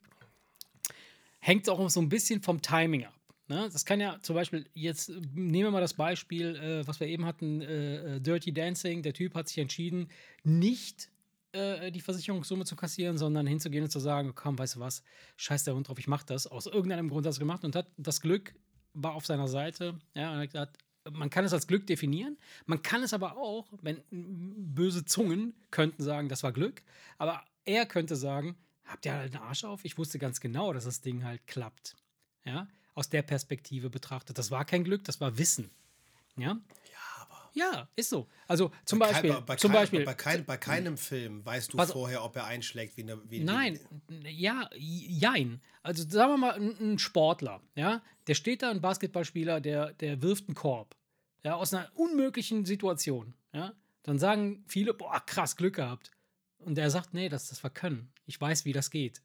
hängt 1.38 1.68
auch 1.68 1.88
so 1.90 2.00
ein 2.00 2.08
bisschen 2.08 2.42
vom 2.42 2.60
Timing 2.60 3.04
ab. 3.04 3.14
Ne? 3.46 3.70
Das 3.72 3.84
kann 3.84 4.00
ja 4.00 4.18
zum 4.20 4.34
Beispiel, 4.34 4.66
jetzt 4.74 5.10
nehmen 5.32 5.66
wir 5.66 5.70
mal 5.70 5.80
das 5.80 5.94
Beispiel, 5.94 6.56
äh, 6.56 6.86
was 6.88 6.98
wir 6.98 7.06
eben 7.06 7.24
hatten, 7.24 7.60
äh, 7.60 8.16
äh, 8.16 8.20
Dirty 8.20 8.52
Dancing. 8.52 9.02
Der 9.02 9.12
Typ 9.12 9.36
hat 9.36 9.46
sich 9.46 9.58
entschieden, 9.58 10.08
nicht 10.42 11.08
äh, 11.52 11.92
die 11.92 12.00
Versicherungssumme 12.00 12.64
zu 12.64 12.74
kassieren, 12.74 13.16
sondern 13.16 13.46
hinzugehen 13.46 13.84
und 13.84 13.90
zu 13.90 14.00
sagen, 14.00 14.32
komm, 14.34 14.58
weißt 14.58 14.74
du 14.74 14.80
was, 14.80 15.04
scheiß 15.36 15.62
der 15.62 15.76
Hund 15.76 15.86
drauf, 15.86 16.00
ich 16.00 16.08
mach 16.08 16.24
das. 16.24 16.48
Aus 16.48 16.66
irgendeinem 16.66 17.08
Grund 17.08 17.26
hat 17.26 17.30
er 17.30 17.34
es 17.34 17.38
gemacht 17.38 17.62
und 17.64 17.76
hat 17.76 17.86
das 17.96 18.20
Glück 18.20 18.54
war 18.94 19.14
auf 19.14 19.26
seiner 19.26 19.48
Seite. 19.48 19.98
Ja, 20.14 20.32
und 20.32 20.38
hat 20.38 20.50
gesagt, 20.50 20.78
man 21.10 21.30
kann 21.30 21.44
es 21.44 21.52
als 21.52 21.66
Glück 21.66 21.86
definieren, 21.86 22.36
man 22.66 22.82
kann 22.82 23.02
es 23.02 23.12
aber 23.12 23.36
auch, 23.36 23.66
wenn 23.82 24.02
böse 24.10 25.04
Zungen 25.04 25.54
könnten 25.70 26.02
sagen, 26.02 26.28
das 26.28 26.42
war 26.42 26.52
Glück, 26.52 26.82
aber 27.18 27.42
er 27.64 27.86
könnte 27.86 28.14
sagen, 28.14 28.56
habt 28.84 29.04
ihr 29.06 29.12
halt 29.12 29.34
einen 29.34 29.42
Arsch 29.42 29.64
auf? 29.64 29.84
Ich 29.84 29.98
wusste 29.98 30.18
ganz 30.18 30.40
genau, 30.40 30.72
dass 30.72 30.84
das 30.84 31.00
Ding 31.00 31.24
halt 31.24 31.46
klappt. 31.46 31.96
Ja, 32.44 32.68
aus 32.94 33.08
der 33.08 33.22
Perspektive 33.22 33.88
betrachtet. 33.90 34.38
Das 34.38 34.50
war 34.50 34.64
kein 34.64 34.84
Glück, 34.84 35.04
das 35.04 35.20
war 35.20 35.38
Wissen. 35.38 35.70
Ja, 36.36 36.58
Ja, 37.54 37.88
ist 37.96 38.08
so. 38.10 38.28
Also 38.48 38.70
zum 38.84 38.98
bei, 38.98 39.08
Beispiel, 39.10 39.32
bei, 39.32 39.40
bei, 39.40 39.56
zum 39.56 39.70
kein, 39.72 39.80
Beispiel, 39.80 40.04
bei, 40.04 40.14
kein, 40.14 40.44
bei 40.44 40.56
keinem 40.56 40.96
Film 40.96 41.44
weißt 41.44 41.72
du 41.72 41.76
Pass- 41.76 41.92
vorher, 41.92 42.24
ob 42.24 42.34
er 42.36 42.46
einschlägt 42.46 42.96
wie 42.96 43.02
eine. 43.02 43.30
Wie, 43.30 43.40
Nein, 43.40 43.78
Wie, 44.08 44.30
ja, 44.30 44.68
jein. 44.76 45.60
Also 45.82 46.08
sagen 46.08 46.32
wir 46.32 46.38
mal, 46.38 46.54
ein, 46.54 46.76
ein 46.94 46.98
Sportler, 46.98 47.60
ja, 47.74 48.02
der 48.26 48.34
steht 48.34 48.62
da, 48.62 48.70
ein 48.70 48.80
Basketballspieler, 48.80 49.60
der, 49.60 49.92
der 49.94 50.22
wirft 50.22 50.48
einen 50.48 50.54
Korb, 50.54 50.96
ja, 51.44 51.54
aus 51.54 51.74
einer 51.74 51.90
unmöglichen 51.94 52.64
Situation, 52.64 53.34
ja. 53.52 53.74
Dann 54.04 54.18
sagen 54.18 54.64
viele, 54.66 54.94
boah, 54.94 55.22
krass, 55.24 55.54
Glück 55.56 55.76
gehabt. 55.76 56.10
Und 56.58 56.76
er 56.76 56.90
sagt, 56.90 57.14
nee, 57.14 57.28
das, 57.28 57.48
das 57.50 57.62
war 57.62 57.70
Können. 57.70 58.12
Ich 58.26 58.40
weiß, 58.40 58.64
wie 58.64 58.72
das 58.72 58.90
geht. 58.90 59.22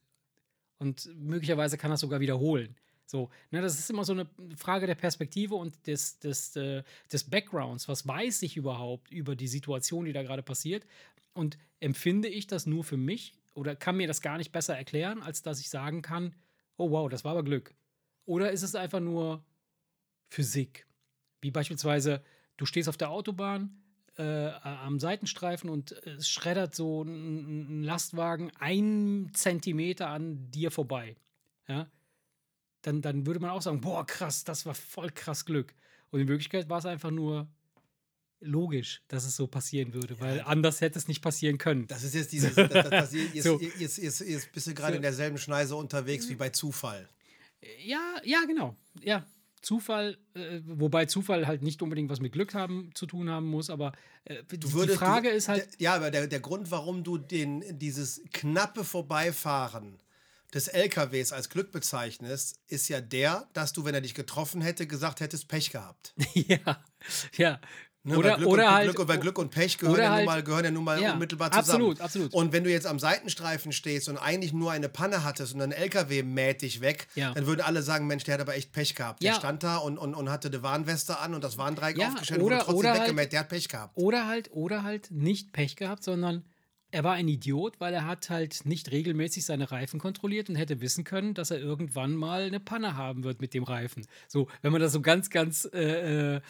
Und 0.77 1.09
möglicherweise 1.15 1.77
kann 1.79 1.89
er 1.89 1.95
es 1.95 2.01
sogar 2.01 2.19
wiederholen. 2.19 2.75
So, 3.07 3.29
ne, 3.51 3.61
das 3.61 3.79
ist 3.79 3.89
immer 3.89 4.03
so 4.03 4.11
eine 4.11 4.27
Frage 4.57 4.85
der 4.85 4.95
Perspektive 4.95 5.55
und 5.55 5.87
des, 5.87 6.19
des, 6.19 6.55
äh, 6.57 6.83
des 7.11 7.23
Backgrounds. 7.23 7.87
Was 7.87 8.05
weiß 8.05 8.41
ich 8.41 8.57
überhaupt 8.57 9.11
über 9.11 9.35
die 9.35 9.47
Situation, 9.47 10.05
die 10.05 10.13
da 10.13 10.23
gerade 10.23 10.43
passiert? 10.43 10.85
Und 11.33 11.57
empfinde 11.79 12.27
ich 12.27 12.47
das 12.47 12.65
nur 12.65 12.83
für 12.83 12.97
mich 12.97 13.33
oder 13.53 13.75
kann 13.75 13.95
mir 13.95 14.07
das 14.07 14.21
gar 14.21 14.37
nicht 14.37 14.51
besser 14.51 14.77
erklären, 14.77 15.23
als 15.23 15.41
dass 15.41 15.59
ich 15.61 15.69
sagen 15.69 16.01
kann, 16.01 16.35
oh 16.75 16.91
wow, 16.91 17.09
das 17.09 17.23
war 17.23 17.31
aber 17.31 17.43
Glück. 17.43 17.73
Oder 18.25 18.51
ist 18.51 18.63
es 18.63 18.75
einfach 18.75 18.99
nur 18.99 19.43
Physik? 20.29 20.85
Wie 21.39 21.51
beispielsweise, 21.51 22.21
du 22.57 22.65
stehst 22.65 22.89
auf 22.89 22.97
der 22.97 23.09
Autobahn 23.09 23.81
äh, 24.17 24.49
am 24.49 24.99
Seitenstreifen 24.99 25.69
und 25.69 25.91
es 26.05 26.27
schreddert 26.27 26.75
so 26.75 27.03
ein, 27.03 27.79
ein 27.79 27.83
Lastwagen 27.83 28.51
einen 28.59 29.33
Zentimeter 29.33 30.09
an 30.09 30.51
dir 30.51 30.71
vorbei. 30.71 31.15
Ja? 31.69 31.89
Dann, 32.87 33.01
dann 33.01 33.25
würde 33.25 33.41
man 33.41 33.49
auch 33.49 33.61
sagen, 33.61 33.81
boah, 33.81 34.05
krass, 34.05 34.45
das 34.45 34.65
war 34.65 34.73
voll 34.73 35.09
krass 35.11 35.43
Glück. 35.43 35.75
Und 36.09 36.21
in 36.21 36.29
Wirklichkeit 36.29 36.69
war 36.69 36.79
es 36.79 36.85
einfach 36.85 37.11
nur 37.11 37.49
logisch, 38.39 39.01
dass 39.09 39.25
es 39.25 39.35
so 39.35 39.45
passieren 39.45 39.93
würde, 39.93 40.21
weil 40.21 40.39
anders 40.39 40.79
hätte 40.79 40.97
es 40.97 41.09
nicht 41.09 41.21
passieren 41.21 41.57
können. 41.57 41.85
das 41.87 42.03
ist 42.03 42.15
jetzt 42.15 42.31
dieses. 42.31 42.55
Das, 42.55 42.69
das, 42.69 42.89
das, 42.89 43.13
jetzt, 43.33 43.43
So. 43.43 43.59
jetzt, 43.59 43.97
jetzt, 43.97 44.21
jetzt 44.21 44.51
bist 44.53 44.67
du 44.67 44.73
gerade 44.73 44.93
So. 44.93 44.95
in 44.95 45.01
derselben 45.01 45.37
Schneise 45.37 45.75
unterwegs 45.75 46.29
wie 46.29 46.35
bei 46.35 46.49
Zufall. 46.49 47.09
Ja, 47.83 48.21
ja, 48.23 48.45
genau. 48.47 48.77
Ja, 49.01 49.25
Zufall, 49.61 50.17
äh, 50.33 50.61
wobei 50.63 51.07
Zufall 51.07 51.45
halt 51.45 51.63
nicht 51.63 51.81
unbedingt 51.81 52.09
was 52.09 52.21
mit 52.21 52.31
Glück 52.31 52.53
haben 52.53 52.91
zu 52.93 53.05
tun 53.05 53.29
haben 53.29 53.47
muss, 53.47 53.69
aber 53.69 53.91
äh, 54.23 54.43
die, 54.49 54.71
würdest, 54.71 54.99
Frage 54.99 55.29
du, 55.29 55.35
ist 55.35 55.49
halt, 55.49 55.73
Der, 55.73 55.81
ja, 55.81 55.95
aber 55.95 56.09
der, 56.09 56.27
der 56.27 56.39
Grund, 56.39 56.71
warum 56.71 57.03
du 57.03 57.17
den, 57.17 57.77
dieses 57.77 58.21
knappe 58.31 58.85
Vorbeifahren 58.85 59.99
des 60.53 60.67
LKWs 60.69 61.33
als 61.33 61.49
Glück 61.49 61.71
bezeichnest, 61.71 62.59
ist 62.67 62.87
ja 62.89 63.01
der, 63.01 63.47
dass 63.53 63.73
du, 63.73 63.83
wenn 63.85 63.93
er 63.93 64.01
dich 64.01 64.13
getroffen 64.13 64.61
hätte, 64.61 64.87
gesagt 64.87 65.19
hättest, 65.19 65.47
Pech 65.47 65.71
gehabt. 65.71 66.13
ja, 66.33 66.81
ja. 67.35 67.59
Ne, 68.03 68.17
oder 68.17 68.37
Glück 68.37 68.47
oder 68.47 68.63
und, 68.67 68.71
halt, 68.71 68.85
Glück, 68.85 68.99
und, 68.99 69.07
weil 69.09 69.17
Glück 69.19 69.37
und 69.37 69.49
Pech 69.51 69.77
gehören 69.79 69.97
ja, 69.99 70.07
nun 70.07 70.15
halt- 70.15 70.25
mal, 70.25 70.43
gehören 70.43 70.63
ja 70.63 70.71
nun 70.71 70.83
mal 70.85 71.01
Ja, 71.01 71.11
unmittelbar 71.11 71.51
zusammen. 71.51 71.69
absolut, 71.69 71.99
absolut. 71.99 72.33
Und 72.33 72.53
wenn 72.53 72.63
du 72.63 72.71
jetzt 72.71 72.87
am 72.87 72.99
Seitenstreifen 72.99 73.73
stehst 73.73 74.07
und 74.07 74.17
eigentlich 74.17 74.53
nur 74.53 74.71
eine 74.71 74.87
Panne 74.87 75.25
hattest 75.25 75.53
und 75.55 75.61
ein 75.61 75.73
LKW 75.73 76.23
mäht 76.23 76.61
dich 76.61 76.79
weg, 76.79 77.09
Ja. 77.15 77.33
dann 77.33 77.45
würden 77.47 77.59
alle 77.61 77.81
sagen, 77.83 78.07
Mensch, 78.07 78.23
der 78.23 78.35
hat 78.35 78.41
aber 78.41 78.55
echt 78.55 78.71
Pech 78.71 78.95
gehabt. 78.95 79.21
Der 79.21 79.33
stand 79.33 79.63
da 79.63 79.75
und, 79.77 79.97
und, 79.97 80.13
und 80.15 80.29
hatte 80.29 80.47
eine 80.47 80.63
Warnweste 80.63 81.19
an 81.19 81.33
und 81.33 81.43
das 81.43 81.57
Warndreieck 81.57 81.99
aufgestellt 81.99 82.39
und 82.39 82.45
oder- 82.45 82.57
wurde 82.59 82.65
trotzdem 82.65 82.91
halt- 82.91 83.01
weggemäht. 83.01 83.33
Der 83.33 83.39
hat 83.41 83.49
Pech 83.49 83.67
gehabt. 83.67 83.97
Oder 83.97 84.25
halt, 84.27 84.51
oder 84.53 84.83
halt 84.83 85.11
nicht 85.11 85.51
Pech 85.51 85.75
gehabt, 85.75 86.01
sondern 86.05 86.45
er 86.91 87.03
war 87.03 87.13
ein 87.13 87.27
Idiot, 87.27 87.79
weil 87.79 87.93
er 87.93 88.05
hat 88.05 88.29
halt 88.29 88.65
nicht 88.65 88.91
regelmäßig 88.91 89.45
seine 89.45 89.71
Reifen 89.71 89.99
kontrolliert 89.99 90.49
und 90.49 90.55
hätte 90.55 90.79
wissen 90.79 91.03
können, 91.03 91.33
dass 91.33 91.51
er 91.51 91.59
irgendwann 91.59 92.15
mal 92.15 92.43
eine 92.43 92.59
Panne 92.59 92.95
haben 92.95 93.23
wird 93.23 93.41
mit 93.41 93.53
dem 93.53 93.63
Reifen. 93.63 94.05
So, 94.27 94.47
wenn 94.61 94.71
man 94.71 94.81
das 94.81 94.93
so 94.93 95.01
ganz, 95.01 95.29
ganz 95.29 95.67
äh, 95.73 96.35
äh, 96.37 96.41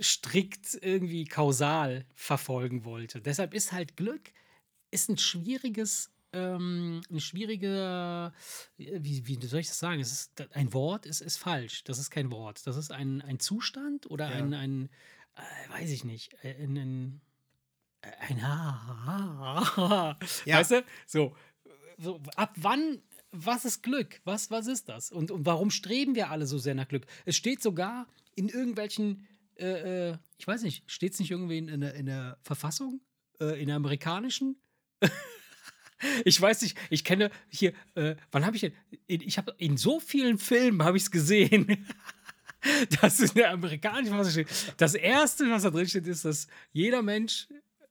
strikt 0.00 0.78
irgendwie 0.82 1.24
kausal 1.24 2.04
verfolgen 2.14 2.84
wollte. 2.84 3.20
Deshalb 3.20 3.54
ist 3.54 3.72
halt 3.72 3.96
Glück 3.96 4.32
ist 4.90 5.10
ein 5.10 5.18
schwieriges, 5.18 6.10
ähm, 6.32 7.02
ein 7.10 7.20
schwieriger, 7.20 8.32
äh, 8.78 8.98
wie, 9.02 9.26
wie 9.26 9.46
soll 9.46 9.60
ich 9.60 9.68
das 9.68 9.78
sagen? 9.78 10.00
Es 10.00 10.12
ist, 10.12 10.48
ein 10.54 10.72
Wort 10.72 11.06
ist, 11.06 11.20
ist 11.20 11.36
falsch. 11.36 11.84
Das 11.84 11.98
ist 11.98 12.10
kein 12.10 12.32
Wort. 12.32 12.66
Das 12.66 12.76
ist 12.76 12.90
ein, 12.90 13.20
ein 13.22 13.38
Zustand 13.38 14.10
oder 14.10 14.30
Ja. 14.30 14.36
ein, 14.36 14.54
ein 14.54 14.88
äh, 15.36 15.72
weiß 15.78 15.90
ich 15.90 16.04
nicht, 16.04 16.34
äh, 16.42 16.54
ein, 16.62 16.76
ein, 16.76 17.20
ein 18.02 18.46
Ha. 18.46 20.16
Ja. 20.44 20.58
Weißt 20.58 20.70
du? 20.72 20.84
So, 21.06 21.36
so, 21.98 22.20
ab 22.36 22.54
wann, 22.56 23.02
was 23.32 23.64
ist 23.64 23.82
Glück? 23.82 24.20
Was, 24.24 24.50
was 24.50 24.66
ist 24.66 24.88
das? 24.88 25.10
Und, 25.10 25.30
und 25.30 25.46
warum 25.46 25.70
streben 25.70 26.14
wir 26.14 26.30
alle 26.30 26.46
so 26.46 26.58
sehr 26.58 26.74
nach 26.74 26.88
Glück? 26.88 27.06
Es 27.24 27.36
steht 27.36 27.62
sogar 27.62 28.06
in 28.34 28.48
irgendwelchen, 28.48 29.26
äh, 29.56 30.10
äh, 30.10 30.18
ich 30.38 30.46
weiß 30.46 30.62
nicht, 30.62 30.88
steht 30.90 31.14
es 31.14 31.18
nicht 31.18 31.30
irgendwie 31.30 31.58
in, 31.58 31.68
in, 31.68 31.80
der, 31.80 31.94
in 31.94 32.06
der 32.06 32.38
Verfassung? 32.42 33.00
Äh, 33.40 33.60
in 33.60 33.66
der 33.66 33.76
amerikanischen? 33.76 34.60
Ich 36.24 36.40
weiß 36.40 36.62
nicht, 36.62 36.78
ich 36.90 37.02
kenne 37.02 37.28
hier, 37.48 37.72
äh, 37.96 38.14
wann 38.30 38.46
habe 38.46 38.54
ich 38.54 38.60
denn, 38.60 38.72
ich 39.08 39.36
habe 39.36 39.54
in 39.58 39.76
so 39.76 39.98
vielen 39.98 40.38
Filmen 40.38 40.84
habe 40.84 40.96
ich 40.96 41.02
es 41.02 41.10
gesehen, 41.10 41.88
dass 43.00 43.18
in 43.18 43.34
der 43.34 43.50
amerikanischen 43.50 44.14
Verfassung 44.14 44.44
steht, 44.44 44.74
das 44.76 44.94
erste, 44.94 45.50
was 45.50 45.64
da 45.64 45.70
drin 45.70 45.88
steht, 45.88 46.06
ist, 46.06 46.24
dass 46.24 46.46
jeder 46.72 47.02
Mensch 47.02 47.48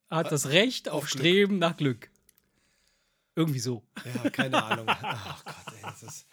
hat 0.09 0.31
das 0.31 0.49
Recht 0.49 0.89
auf, 0.89 1.03
auf. 1.03 1.09
Streben 1.09 1.59
nach 1.59 1.77
Glück. 1.77 2.09
Irgendwie 3.35 3.59
so. 3.59 3.83
Ja, 4.23 4.29
keine 4.31 4.63
Ahnung. 4.63 4.85
Ach 4.87 5.43
Gott, 5.45 5.55
ey, 5.75 5.81
das 5.83 6.01
ist. 6.01 6.25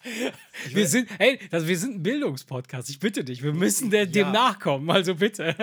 Wir 0.74 0.88
sind, 0.88 1.10
hey, 1.18 1.38
das, 1.50 1.66
wir 1.66 1.78
sind 1.78 1.96
ein 1.96 2.02
Bildungspodcast. 2.02 2.88
Ich 2.88 2.98
bitte 2.98 3.24
dich, 3.24 3.42
wir 3.42 3.52
müssen 3.52 3.90
dem 3.90 4.10
Ja. 4.10 4.32
nachkommen. 4.32 4.88
Also 4.90 5.14
bitte. 5.16 5.54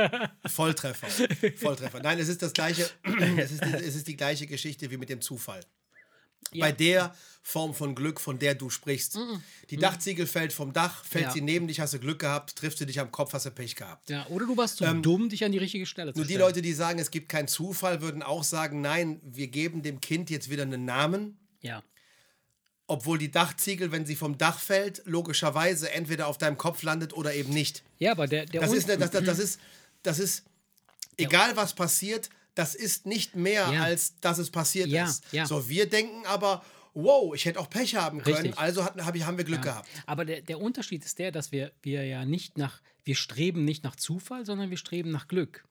Volltreffer. 0.45 1.07
Volltreffer. 1.57 1.99
Nein, 2.01 2.19
es 2.19 2.27
ist 2.27 2.43
das 2.43 2.53
gleiche, 2.53 2.87
es 3.37 3.51
ist, 3.53 3.65
die, 3.65 3.73
es 3.73 3.95
ist 3.95 4.07
die 4.07 4.15
gleiche 4.17 4.45
Geschichte 4.45 4.91
wie 4.91 4.97
mit 4.97 5.09
dem 5.09 5.19
Zufall. 5.21 5.61
Ja. 6.53 6.65
Bei 6.65 6.71
der 6.71 7.15
Form 7.43 7.73
von 7.73 7.95
Glück, 7.95 8.19
von 8.21 8.37
der 8.37 8.53
du 8.55 8.69
sprichst. 8.69 9.17
Die 9.69 9.77
Dachziegel 9.77 10.27
fällt 10.27 10.53
vom 10.53 10.73
Dach, 10.73 11.03
fällt 11.05 11.25
Ja. 11.25 11.31
sie 11.31 11.41
neben 11.41 11.67
dich, 11.67 11.79
hast 11.79 11.93
du 11.93 11.99
Glück 11.99 12.19
gehabt, 12.19 12.55
triffst 12.55 12.79
du 12.81 12.85
dich 12.85 12.99
am 12.99 13.11
Kopf, 13.11 13.33
hast 13.33 13.45
du 13.45 13.51
Pech 13.51 13.75
gehabt. 13.75 14.09
Ja, 14.09 14.27
oder 14.27 14.45
du 14.45 14.55
warst 14.57 14.77
zu 14.77 14.85
dumm, 15.01 15.29
dich 15.29 15.43
an 15.43 15.51
die 15.51 15.57
richtige 15.57 15.85
Stelle 15.85 16.13
zu 16.13 16.19
Nur 16.19 16.25
die 16.27 16.33
stellen. 16.33 16.47
Leute, 16.47 16.61
die 16.61 16.73
sagen, 16.73 16.99
es 16.99 17.09
gibt 17.09 17.29
keinen 17.29 17.47
Zufall, 17.47 18.01
würden 18.01 18.21
auch 18.21 18.43
sagen, 18.43 18.81
nein, 18.81 19.19
wir 19.23 19.47
geben 19.47 19.81
dem 19.81 20.01
Kind 20.01 20.29
jetzt 20.29 20.49
wieder 20.51 20.63
einen 20.63 20.85
Namen, 20.85 21.39
Ja. 21.61 21.81
obwohl 22.87 23.17
die 23.17 23.31
Dachziegel, 23.31 23.91
wenn 23.91 24.05
sie 24.05 24.15
vom 24.15 24.37
Dach 24.37 24.59
fällt, 24.59 25.01
logischerweise 25.05 25.91
entweder 25.91 26.27
auf 26.27 26.37
deinem 26.37 26.57
Kopf 26.57 26.83
landet 26.83 27.13
oder 27.13 27.33
eben 27.33 27.51
nicht. 27.53 27.81
Ja, 27.97 28.11
aber 28.11 28.27
der, 28.27 28.45
der 28.45 28.61
Das 28.61 28.73
ist, 28.73 28.87
das, 28.89 29.09
das, 29.09 29.23
das 29.23 29.39
ist, 29.39 29.59
das 30.03 30.19
ist, 30.19 30.43
egal 31.17 31.55
was 31.55 31.73
passiert, 31.73 32.29
das 32.55 32.75
ist 32.75 33.05
nicht 33.05 33.35
mehr, 33.35 33.71
Ja. 33.71 33.83
als 33.83 34.19
dass 34.19 34.37
es 34.37 34.51
passiert 34.51 34.87
Ja, 34.89 35.05
ist. 35.05 35.23
ja. 35.31 35.45
So, 35.45 35.69
wir 35.69 35.89
denken 35.89 36.25
aber, 36.25 36.63
wow, 36.93 37.33
ich 37.33 37.45
hätte 37.45 37.59
auch 37.59 37.69
Pech 37.69 37.95
haben 37.95 38.21
können, 38.21 38.35
Richtig. 38.35 38.57
also 38.59 38.83
hatten, 38.83 39.05
hab 39.05 39.15
ich, 39.15 39.25
haben 39.25 39.37
wir 39.37 39.45
Glück 39.45 39.61
gehabt. 39.61 39.87
Aber 40.05 40.25
der, 40.25 40.41
der 40.41 40.59
Unterschied 40.59 41.05
ist 41.05 41.19
der, 41.19 41.31
dass 41.31 41.51
wir, 41.51 41.71
wir 41.81 42.05
ja 42.05 42.25
nicht 42.25 42.57
nach, 42.57 42.81
wir 43.03 43.15
streben 43.15 43.63
nicht 43.63 43.83
nach 43.83 43.95
Zufall, 43.95 44.45
sondern 44.45 44.69
wir 44.69 44.77
streben 44.77 45.11
nach 45.11 45.27
Glück. 45.27 45.65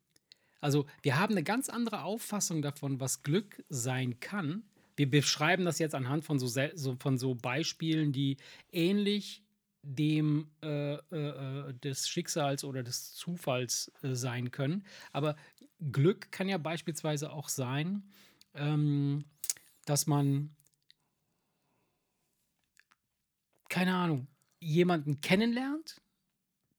Also 0.61 0.87
wir 1.03 1.19
haben 1.19 1.33
eine 1.35 1.43
ganz 1.43 1.69
andere 1.69 2.03
Auffassung 2.03 2.63
davon, 2.63 3.01
was 3.01 3.23
Glück 3.23 3.63
sein 3.69 4.21
kann. 4.21 4.63
Wir 4.97 5.09
beschreiben 5.11 5.65
das 5.65 5.79
jetzt 5.79 5.95
anhand 5.95 6.25
von 6.25 6.39
so, 6.39 6.47
so, 6.75 6.97
von 6.97 7.19
so 7.19 7.35
Beispielen, 7.35 8.13
die 8.13 8.37
ähnlich 8.73 9.43
dem 9.83 10.51
äh, 10.63 10.95
äh, 10.95 10.99
äh, 11.71 11.75
des 11.75 12.07
Schicksals 12.09 12.65
oder 12.65 12.83
des 12.83 13.15
Zufalls 13.15 13.91
äh, 14.03 14.15
sein 14.15 14.51
können. 14.51 14.85
Aber 15.13 15.37
Glück 15.93 16.31
kann 16.33 16.49
ja 16.49 16.59
beispielsweise 16.59 17.33
auch 17.33 17.49
sein, 17.49 18.03
ähm, 18.55 19.25
dass 19.85 20.07
man 20.07 20.55
keine 23.71 23.95
Ahnung, 23.95 24.27
jemanden 24.59 25.23
kennenlernt, 25.23 26.03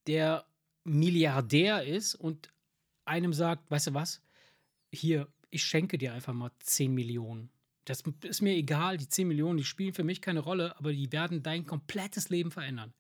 der 0.05 0.45
Milliardär 0.83 1.83
ist 1.83 2.13
und 2.13 2.53
einem 3.05 3.33
sagt, 3.33 3.71
weißt 3.71 3.87
du 3.87 3.93
was, 3.95 4.21
hier, 4.91 5.27
ich 5.49 5.63
schenke 5.63 5.97
dir 5.97 6.13
einfach 6.13 6.33
mal 6.33 6.51
10 6.59 6.93
Millionen. 6.93 7.49
Das 7.85 8.03
ist 8.23 8.41
mir 8.41 8.53
egal, 8.53 8.97
die 8.97 9.07
10 9.07 9.27
Millionen, 9.27 9.57
die 9.57 9.63
spielen 9.63 9.93
für 9.93 10.03
mich 10.03 10.21
keine 10.21 10.41
Rolle, 10.41 10.77
aber 10.77 10.91
die 10.91 11.11
werden 11.11 11.41
dein 11.41 11.65
komplettes 11.65 12.29
Leben 12.29 12.51
verändern. 12.51 12.93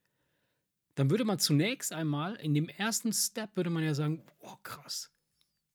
Dann 0.95 1.09
würde 1.09 1.25
man 1.25 1.39
zunächst 1.39 1.93
einmal, 1.93 2.35
in 2.35 2.53
dem 2.53 2.69
ersten 2.69 3.13
Step, 3.13 3.55
würde 3.55 3.69
man 3.69 3.83
ja 3.83 3.93
sagen, 3.93 4.23
oh 4.39 4.55
krass, 4.63 5.10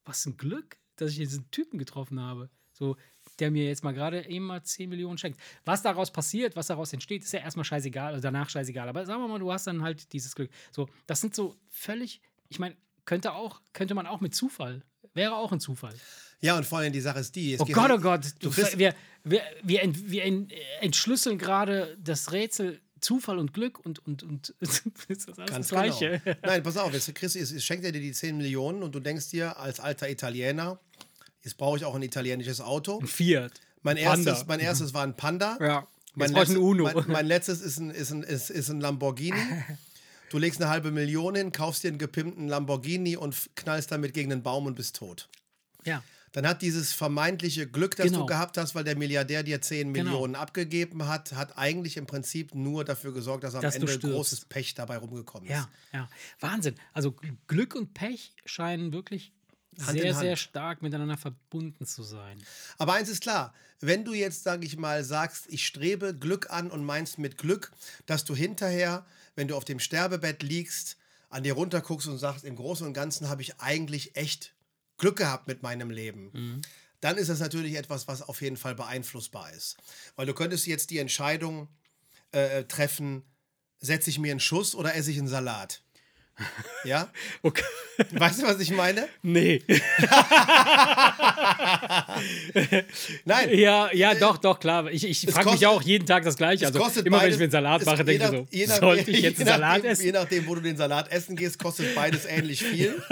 was 0.07 0.25
ein 0.27 0.37
Glück, 0.37 0.79
dass 0.97 1.11
ich 1.11 1.19
diesen 1.19 1.51
Typen 1.51 1.79
getroffen 1.79 2.21
habe. 2.21 2.49
So, 2.73 2.97
der 3.39 3.51
mir 3.51 3.67
jetzt 3.67 3.85
mal 3.85 3.93
gerade 3.93 4.27
eben 4.29 4.47
mal 4.47 4.63
10 4.63 4.89
Millionen 4.89 5.19
schenkt. 5.19 5.41
Was 5.65 5.83
daraus 5.83 6.11
passiert, 6.11 6.57
was 6.57 6.69
daraus 6.69 6.93
entsteht, 6.93 7.25
ist 7.25 7.33
ja 7.33 7.41
erstmal 7.41 7.65
scheißegal, 7.65 8.13
also 8.13 8.23
danach 8.23 8.49
scheißegal. 8.49 8.89
Aber 8.89 9.05
sagen 9.05 9.21
wir 9.21 9.29
mal, 9.29 9.39
du 9.39 9.53
hast 9.53 9.67
dann 9.67 9.83
halt 9.83 10.13
dieses 10.13 10.35
Glück. 10.35 10.51
So, 10.71 10.89
das 11.07 11.21
sind 11.21 11.35
so 11.35 11.57
völlig, 11.69 12.21
ich 12.49 12.59
meine, 12.59 12.77
könnte 13.05 13.33
auch, 13.33 13.61
könnte 13.73 13.95
man 13.95 14.07
auch 14.07 14.21
mit 14.21 14.35
Zufall, 14.35 14.83
wäre 15.15 15.37
auch 15.37 15.53
ein 15.53 15.61
Zufall. 15.61 15.95
Ja, 16.41 16.57
und 16.57 16.67
vor 16.67 16.79
allem 16.79 16.93
die 16.93 17.01
Sache 17.01 17.21
ist 17.21 17.35
die. 17.35 17.57
oh 17.59 17.65
Gott, 17.65 17.91
oh 17.91 17.99
Gott, 17.99 18.35
du, 18.41 18.55
wir, 18.55 18.95
wir, 19.25 19.43
wir, 19.63 19.83
ent, 19.83 20.11
wir 20.11 20.47
entschlüsseln 20.81 21.39
gerade 21.39 21.97
das 21.99 22.33
Rätsel 22.33 22.81
Zufall 23.01 23.39
und 23.39 23.53
Glück 23.53 23.85
und, 23.85 24.05
und, 24.07 24.23
und 24.23 24.55
ist 24.61 24.85
das 25.09 25.39
alles 25.39 25.51
Ganz 25.51 25.69
das 25.69 25.69
Gleiche. 25.69 26.21
Genau. 26.25 26.37
Nein, 26.43 26.63
pass 26.63 26.77
auf, 26.77 26.93
jetzt, 26.93 27.15
Chris, 27.15 27.35
jetzt 27.35 27.63
schenkt 27.63 27.85
er 27.85 27.93
dir 27.93 28.01
die 28.01 28.13
10 28.13 28.37
Millionen 28.37 28.83
und 28.83 28.95
du 28.95 29.01
denkst 29.01 29.31
dir 29.31 29.59
als 29.59 29.81
alter 29.81 30.09
Italiener, 30.09 30.79
jetzt 31.43 31.57
brauche 31.57 31.77
ich 31.77 31.85
auch 31.85 31.95
ein 31.95 32.03
italienisches 32.03 32.61
Auto. 32.61 32.99
Ein 33.01 33.07
Fiat. 33.07 33.53
Mein 33.83 33.97
erstes, 33.97 34.47
mein 34.47 34.61
erstes 34.61 34.95
war 34.95 35.05
ein 35.05 35.17
Panda. 35.17 35.59
Ja. 35.61 35.87
Mein, 36.15 36.33
letztes, 36.33 36.57
ein 36.57 36.63
Uno. 36.63 36.85
mein, 36.85 37.05
mein 37.09 37.27
letztes 37.27 37.61
ist 37.61 37.79
ein, 37.79 37.91
ist, 37.91 38.11
ein, 38.11 38.23
ist, 38.23 38.51
ist 38.51 38.69
ein 38.69 38.81
Lamborghini. 38.81 39.39
Du 40.29 40.39
legst 40.39 40.61
eine 40.61 40.69
halbe 40.69 40.91
Million 40.91 41.37
hin, 41.37 41.53
kaufst 41.53 41.85
dir 41.85 41.89
einen 41.89 41.99
gepimpten 41.99 42.49
Lamborghini 42.49 43.17
und 43.17 43.37
knallst 43.55 43.93
damit 43.93 44.13
gegen 44.13 44.31
den 44.31 44.43
Baum 44.43 44.67
und 44.67 44.75
bist 44.75 44.97
tot. 44.97 45.29
Ja. 45.85 46.03
Dann 46.37 46.47
hat 46.47 46.61
dieses 46.61 46.93
vermeintliche 46.93 47.67
Glück, 47.67 47.97
das 47.97 48.05
Genau. 48.09 48.19
du 48.21 48.27
gehabt 48.27 48.59
hast, 48.59 48.75
weil 48.75 48.85
der 48.85 48.95
Milliardär 48.95 49.43
dir 49.43 49.63
10 49.63 49.95
Genau. 49.95 50.11
Millionen 50.11 50.35
abgegeben 50.35 51.09
hat, 51.09 51.33
hat 51.33 51.57
eigentlich 51.57 51.97
im 51.97 52.07
Prinzip 52.07 52.55
nur 52.55 52.85
dafür 52.85 53.15
gesorgt, 53.15 53.43
dass 53.43 53.55
am 53.55 53.63
Dass 53.63 53.77
Ende 53.77 53.99
großes 53.99 54.45
Pech 54.45 54.75
dabei 54.75 54.99
rumgekommen 54.99 55.49
ist. 55.49 55.55
Ja, 55.55 55.71
ja. 55.95 56.09
Wahnsinn. 56.41 56.75
Also 56.93 57.09
Gl- 57.09 57.37
Glück 57.47 57.75
und 57.75 57.95
Pech 57.95 58.35
scheinen 58.45 58.93
wirklich 58.93 59.33
Hand 59.81 59.99
sehr, 59.99 60.15
sehr 60.15 60.37
stark 60.37 60.83
miteinander 60.83 61.17
verbunden 61.17 61.87
zu 61.87 62.03
sein. 62.03 62.37
Aber 62.77 62.93
eins 62.93 63.09
ist 63.09 63.23
klar, 63.23 63.55
wenn 63.81 64.05
du 64.05 64.13
jetzt, 64.13 64.43
sage 64.43 64.67
ich 64.67 64.77
mal, 64.77 65.05
sagst, 65.05 65.47
ich 65.49 65.67
strebe 65.67 66.15
Glück 66.15 66.51
an 66.51 66.71
und 66.71 66.85
meinst 66.85 67.19
mit 67.19 67.39
Glück, 67.39 67.73
dass 68.05 68.25
du 68.27 68.37
hinterher, 68.37 69.07
wenn 69.37 69.49
du 69.49 69.57
auf 69.57 69.65
dem 69.65 69.79
Sterbebett 69.79 70.43
liegst, 70.43 70.99
an 71.31 71.45
dir 71.45 71.55
runterguckst 71.55 72.09
und 72.09 72.19
sagst, 72.19 72.45
im 72.45 72.57
Großen 72.57 72.87
und 72.87 72.93
Ganzen 72.93 73.31
habe 73.31 73.41
ich 73.41 73.59
eigentlich 73.59 74.17
echt 74.17 74.53
Glück 74.99 75.17
gehabt 75.17 75.47
mit 75.47 75.63
meinem 75.63 75.91
Leben. 75.91 76.63
Dann 77.01 77.17
ist 77.19 77.29
das 77.29 77.41
natürlich 77.41 77.75
etwas, 77.77 78.09
was 78.09 78.23
auf 78.23 78.41
jeden 78.41 78.57
Fall 78.57 78.75
beeinflussbar 78.75 79.53
ist. 79.53 79.77
Weil 80.17 80.27
du 80.27 80.35
könntest 80.35 80.67
jetzt 80.67 80.91
die 80.91 80.99
Entscheidung 80.99 81.69
äh, 82.33 82.65
treffen, 82.65 83.23
setze 83.79 84.09
ich 84.11 84.19
mir 84.19 84.31
einen 84.31 84.41
Schuss 84.41 84.75
oder 84.75 84.95
esse 84.95 85.11
ich 85.11 85.19
einen 85.19 85.29
Salat? 85.29 85.83
Ja? 86.85 87.11
Okay. 87.43 87.65
Weißt 88.13 88.43
du, 88.43 88.47
was 88.47 88.61
ich 88.61 88.71
meine? 88.71 89.09
Nee. 89.23 89.63
Nein. 93.25 93.49
Ja, 93.59 93.91
ja, 93.93 94.15
doch, 94.15 94.37
doch, 94.39 94.61
klar. 94.61 94.91
Ich, 94.91 95.05
ich 95.05 95.27
frage 95.33 95.51
mich 95.53 95.67
auch 95.67 95.83
jeden 95.83 96.07
Tag 96.07 96.25
das 96.25 96.37
Gleiche. 96.37 96.67
Also 96.67 96.79
immer 96.79 96.95
wenn 97.05 97.11
beides- 97.13 97.35
ich 97.35 97.39
mir 97.39 97.45
einen 97.45 97.51
Salat 97.53 97.85
mache, 97.87 98.05
denke 98.05 98.25
ich 98.25 98.31
so, 98.31 98.47
je 98.51 98.67
nach- 98.67 98.77
sollte 98.79 99.11
ich 99.11 99.17
je 99.23 99.23
jetzt 99.23 99.39
einen 99.41 99.49
Salat 99.49 99.77
nachdem, 99.79 99.91
essen? 99.91 100.05
Je 100.05 100.13
nachdem, 100.13 100.47
wo 100.47 100.55
du 100.55 100.61
den 100.61 100.77
Salat 100.77 101.11
essen 101.11 101.37
gehst, 101.37 101.59
kostet 101.59 101.95
beides 101.95 102.25
ähnlich 102.27 102.63
viel. 102.63 103.03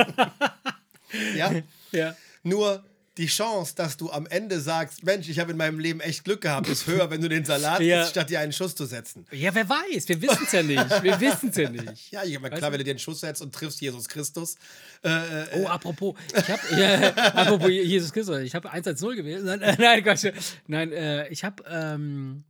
ja? 1.36 1.50
Ja. 1.94 2.16
Nur 2.42 2.84
die 3.16 3.26
Chance, 3.26 3.74
dass 3.76 3.96
du 3.96 4.10
am 4.10 4.26
Ende 4.26 4.58
sagst, 4.60 5.04
Mensch, 5.04 5.28
ich 5.28 5.38
habe 5.38 5.52
in 5.52 5.56
meinem 5.56 5.78
Leben 5.78 6.00
echt 6.00 6.24
Glück 6.24 6.40
gehabt, 6.40 6.68
ist 6.68 6.88
höher, 6.88 7.08
wenn 7.10 7.20
du 7.20 7.28
den 7.28 7.44
Salat 7.44 7.80
Ja. 7.80 8.00
isst, 8.02 8.10
statt 8.10 8.28
dir 8.28 8.40
einen 8.40 8.52
Schuss 8.52 8.74
zu 8.74 8.86
setzen. 8.86 9.24
ja, 9.30 9.54
wer 9.54 9.68
weiß, 9.68 10.08
wir 10.08 10.20
wissen 10.20 10.42
es 10.44 10.50
ja 10.50 10.62
nicht. 10.64 11.02
Wir 11.04 11.20
wissen 11.20 11.50
es 11.50 11.56
ja 11.56 11.70
nicht. 11.70 11.84
Ja, 12.10 12.24
ich 12.24 12.40
meine, 12.40 12.56
klar, 12.56 12.72
wenn 12.72 12.78
du 12.78 12.84
dir 12.84 12.90
einen 12.90 12.98
Schuss 12.98 13.20
setzt 13.20 13.40
und 13.40 13.54
triffst 13.54 13.80
Jesus 13.80 14.08
Christus. 14.08 14.56
Äh, 15.04 15.10
äh, 15.10 15.46
Oh, 15.62 15.66
apropos, 15.68 16.16
ich 16.36 16.48
habe, 16.50 16.60
ja, 16.80 17.08
apropos 17.34 17.68
Jesus 17.70 18.12
Christus, 18.12 18.38
ich 18.40 18.54
habe 18.56 18.68
110 18.68 19.14
gewählt. 19.14 19.44
Nein, 19.44 19.60
nein, 19.78 20.02
Quatsch. 20.02 20.26
Nein, 20.66 20.90
äh, 20.92 21.28
ich 21.28 21.44
habe, 21.44 21.62
ähm, 21.70 22.42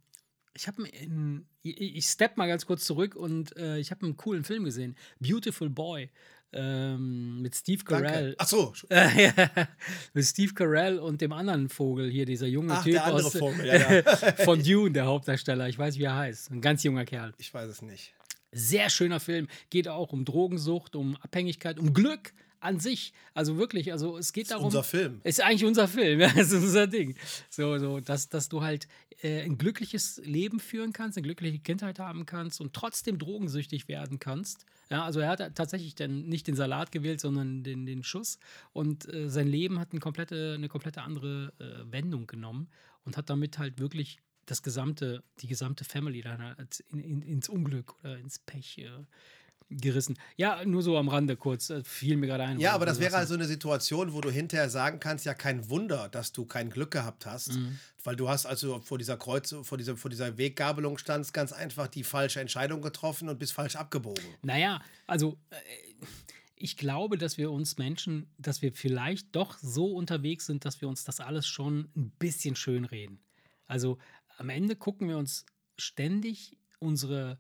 ich 0.55 0.67
habe, 0.67 0.89
ich, 1.63 1.97
ich 1.97 2.07
step 2.07 2.39
mal 2.39 2.47
ganz 2.49 2.65
kurz 2.65 2.85
zurück 2.85 3.17
und 3.17 3.55
äh, 3.59 3.77
ich 3.79 3.91
habe 3.91 4.07
einen 4.07 4.17
coolen 4.17 4.45
Film 4.45 4.65
gesehen, 4.65 4.97
Beautiful 5.21 5.69
Boy, 5.69 6.11
ähm, 6.55 7.43
mit 7.43 7.55
Steve. 7.55 7.85
Carell. 7.85 8.35
Ach 8.39 8.47
so, 8.47 8.73
Äh, 8.91 9.27
ja, 9.27 9.49
mit 10.13 10.25
Steve 10.25 10.55
Carell 10.55 10.99
und 10.99 11.21
dem 11.21 11.33
anderen 11.33 11.69
Vogel 11.69 12.11
hier, 12.11 12.27
dieser 12.27 12.47
junge 12.47 12.75
Ach, 12.75 12.85
Typ 12.85 12.95
der 12.95 13.05
andere 13.05 13.27
aus, 13.27 13.37
Vogel, 13.37 13.67
ja, 13.67 13.93
ja. 13.93 14.03
von 14.45 14.63
Dune, 14.63 14.93
der 14.93 15.07
Hauptdarsteller. 15.07 15.69
Ich 15.69 15.79
weiß, 15.79 15.99
wie 15.99 16.05
er 16.05 16.17
heißt. 16.17 16.51
Ein 16.51 16.61
ganz 16.61 16.83
junger 16.83 17.05
Kerl. 17.05 17.35
ich 17.39 17.53
weiß 17.53 17.69
es 17.69 17.83
nicht. 17.83 18.15
Sehr 18.53 18.89
schöner 18.89 19.19
Film. 19.21 19.49
Geht 19.71 19.89
auch 19.89 20.13
um 20.13 20.25
Drogensucht, 20.25 20.95
um 20.95 21.17
Abhängigkeit, 21.17 21.79
um 21.79 21.93
Glück 21.93 22.33
an 22.65 22.81
sich. 22.81 23.13
Also 23.35 23.57
wirklich, 23.59 23.93
also 23.93 24.17
es 24.17 24.33
geht 24.33 24.51
darum. 24.51 24.67
unser 24.67 24.83
Film. 24.83 25.21
Ist 25.23 25.41
eigentlich 25.41 25.65
unser 25.65 25.87
Film, 25.87 26.21
ja, 26.21 26.29
das 26.29 26.51
ist 26.53 26.63
unser 26.63 26.87
Ding. 26.87 27.15
So, 27.51 27.79
so, 27.79 28.01
dass, 28.01 28.29
dass 28.29 28.49
du 28.49 28.63
halt 28.63 28.89
äh, 29.23 29.43
ein 29.43 29.59
glückliches 29.59 30.21
Leben 30.25 30.61
führen 30.61 30.93
kannst, 30.93 31.19
eine 31.19 31.25
glückliche 31.25 31.59
Kindheit 31.59 31.99
haben 31.99 32.27
kannst 32.27 32.61
und 32.61 32.73
trotzdem 32.73 33.19
drogensüchtig 33.19 33.89
werden 33.89 34.19
kannst. 34.19 34.65
Ja, 34.91 35.05
also 35.05 35.21
er 35.21 35.29
hat 35.29 35.55
tatsächlich 35.55 35.95
dann 35.95 36.27
nicht 36.27 36.47
den 36.47 36.57
Salat 36.57 36.91
gewählt, 36.91 37.21
sondern 37.21 37.63
den, 37.63 37.87
den 37.87 38.03
Schuss. 38.03 38.39
Und 38.73 39.13
äh, 39.13 39.29
sein 39.29 39.47
Leben 39.47 39.79
hat 39.79 39.93
eine 39.93 40.01
komplette, 40.01 40.55
eine 40.55 40.69
komplette 40.69 41.03
andere 41.03 41.53
äh, 41.59 41.93
Wendung 41.93 42.27
genommen 42.27 42.69
und 43.05 43.17
hat 43.17 43.31
damit 43.31 43.59
halt 43.59 43.79
wirklich 43.79 44.19
das 44.47 44.63
gesamte, 44.63 45.23
die 45.41 45.47
gesamte 45.47 45.85
Family 45.85 46.23
dann 46.23 46.43
halt 46.43 46.81
in, 46.91 47.01
in, 47.01 47.23
ins 47.23 47.49
Unglück 47.49 47.95
oder 48.01 48.19
ins 48.19 48.39
Pech 48.39 48.79
äh, 48.79 48.89
gerissen. 49.81 50.17
Ja, 50.37 50.65
nur 50.65 50.83
so 50.83 50.97
am 50.97 51.09
Rande 51.09 51.37
kurz, 51.37 51.71
äh, 51.71 51.83
fiel 51.85 52.17
mir 52.17 52.27
gerade 52.27 52.45
ein. 52.45 52.61
Ja, 52.61 52.73
aber 52.73 52.87
das 52.87 53.01
wäre 53.01 53.17
also 53.17 53.35
eine 53.35 53.47
Situation, 53.47 54.13
wo 54.13 54.21
du 54.21 54.31
hinterher 54.31 54.71
sagen 54.71 55.01
kannst, 55.01 55.25
ja, 55.25 55.35
kein 55.35 55.69
Wunder, 55.71 56.09
dass 56.09 56.33
du 56.33 56.45
kein 56.45 56.71
Glück 56.71 56.91
gehabt 56.91 57.27
hast, 57.27 57.55
Mhm. 57.55 57.79
weil 58.03 58.17
du 58.17 58.29
hast 58.29 58.47
also 58.47 58.81
vor 58.81 58.99
dieser 58.99 59.17
Kreuz, 59.17 59.55
vor 59.63 59.79
dieser, 59.79 59.97
vor 59.97 60.11
dieser 60.11 60.39
Weggabelung 60.39 60.99
standst, 60.99 61.33
ganz 61.35 61.53
einfach 61.53 61.89
die 61.89 62.05
falsche 62.05 62.41
Entscheidung 62.41 62.83
getroffen 62.83 63.29
und 63.29 63.39
bist 63.39 63.53
falsch 63.53 63.77
abgebogen. 63.77 64.25
Naja, 64.43 64.81
also 65.07 65.39
äh, 65.51 65.57
ich 66.57 66.77
glaube, 66.77 67.19
dass 67.19 67.37
wir 67.37 67.51
uns 67.51 67.79
Menschen, 67.79 68.27
dass 68.39 68.63
wir 68.63 68.73
vielleicht 68.73 69.35
doch 69.35 69.59
so 69.59 69.93
unterwegs 69.95 70.47
sind, 70.47 70.65
dass 70.65 70.81
wir 70.81 70.89
uns 70.89 71.05
das 71.05 71.21
alles 71.21 71.47
schon 71.47 71.91
ein 71.97 72.11
bisschen 72.19 72.57
schönreden. 72.57 73.19
Also 73.67 73.99
am 74.39 74.49
Ende 74.49 74.77
gucken 74.77 75.09
wir 75.09 75.19
uns 75.19 75.45
ständig 75.77 76.57
unsere, 76.79 77.39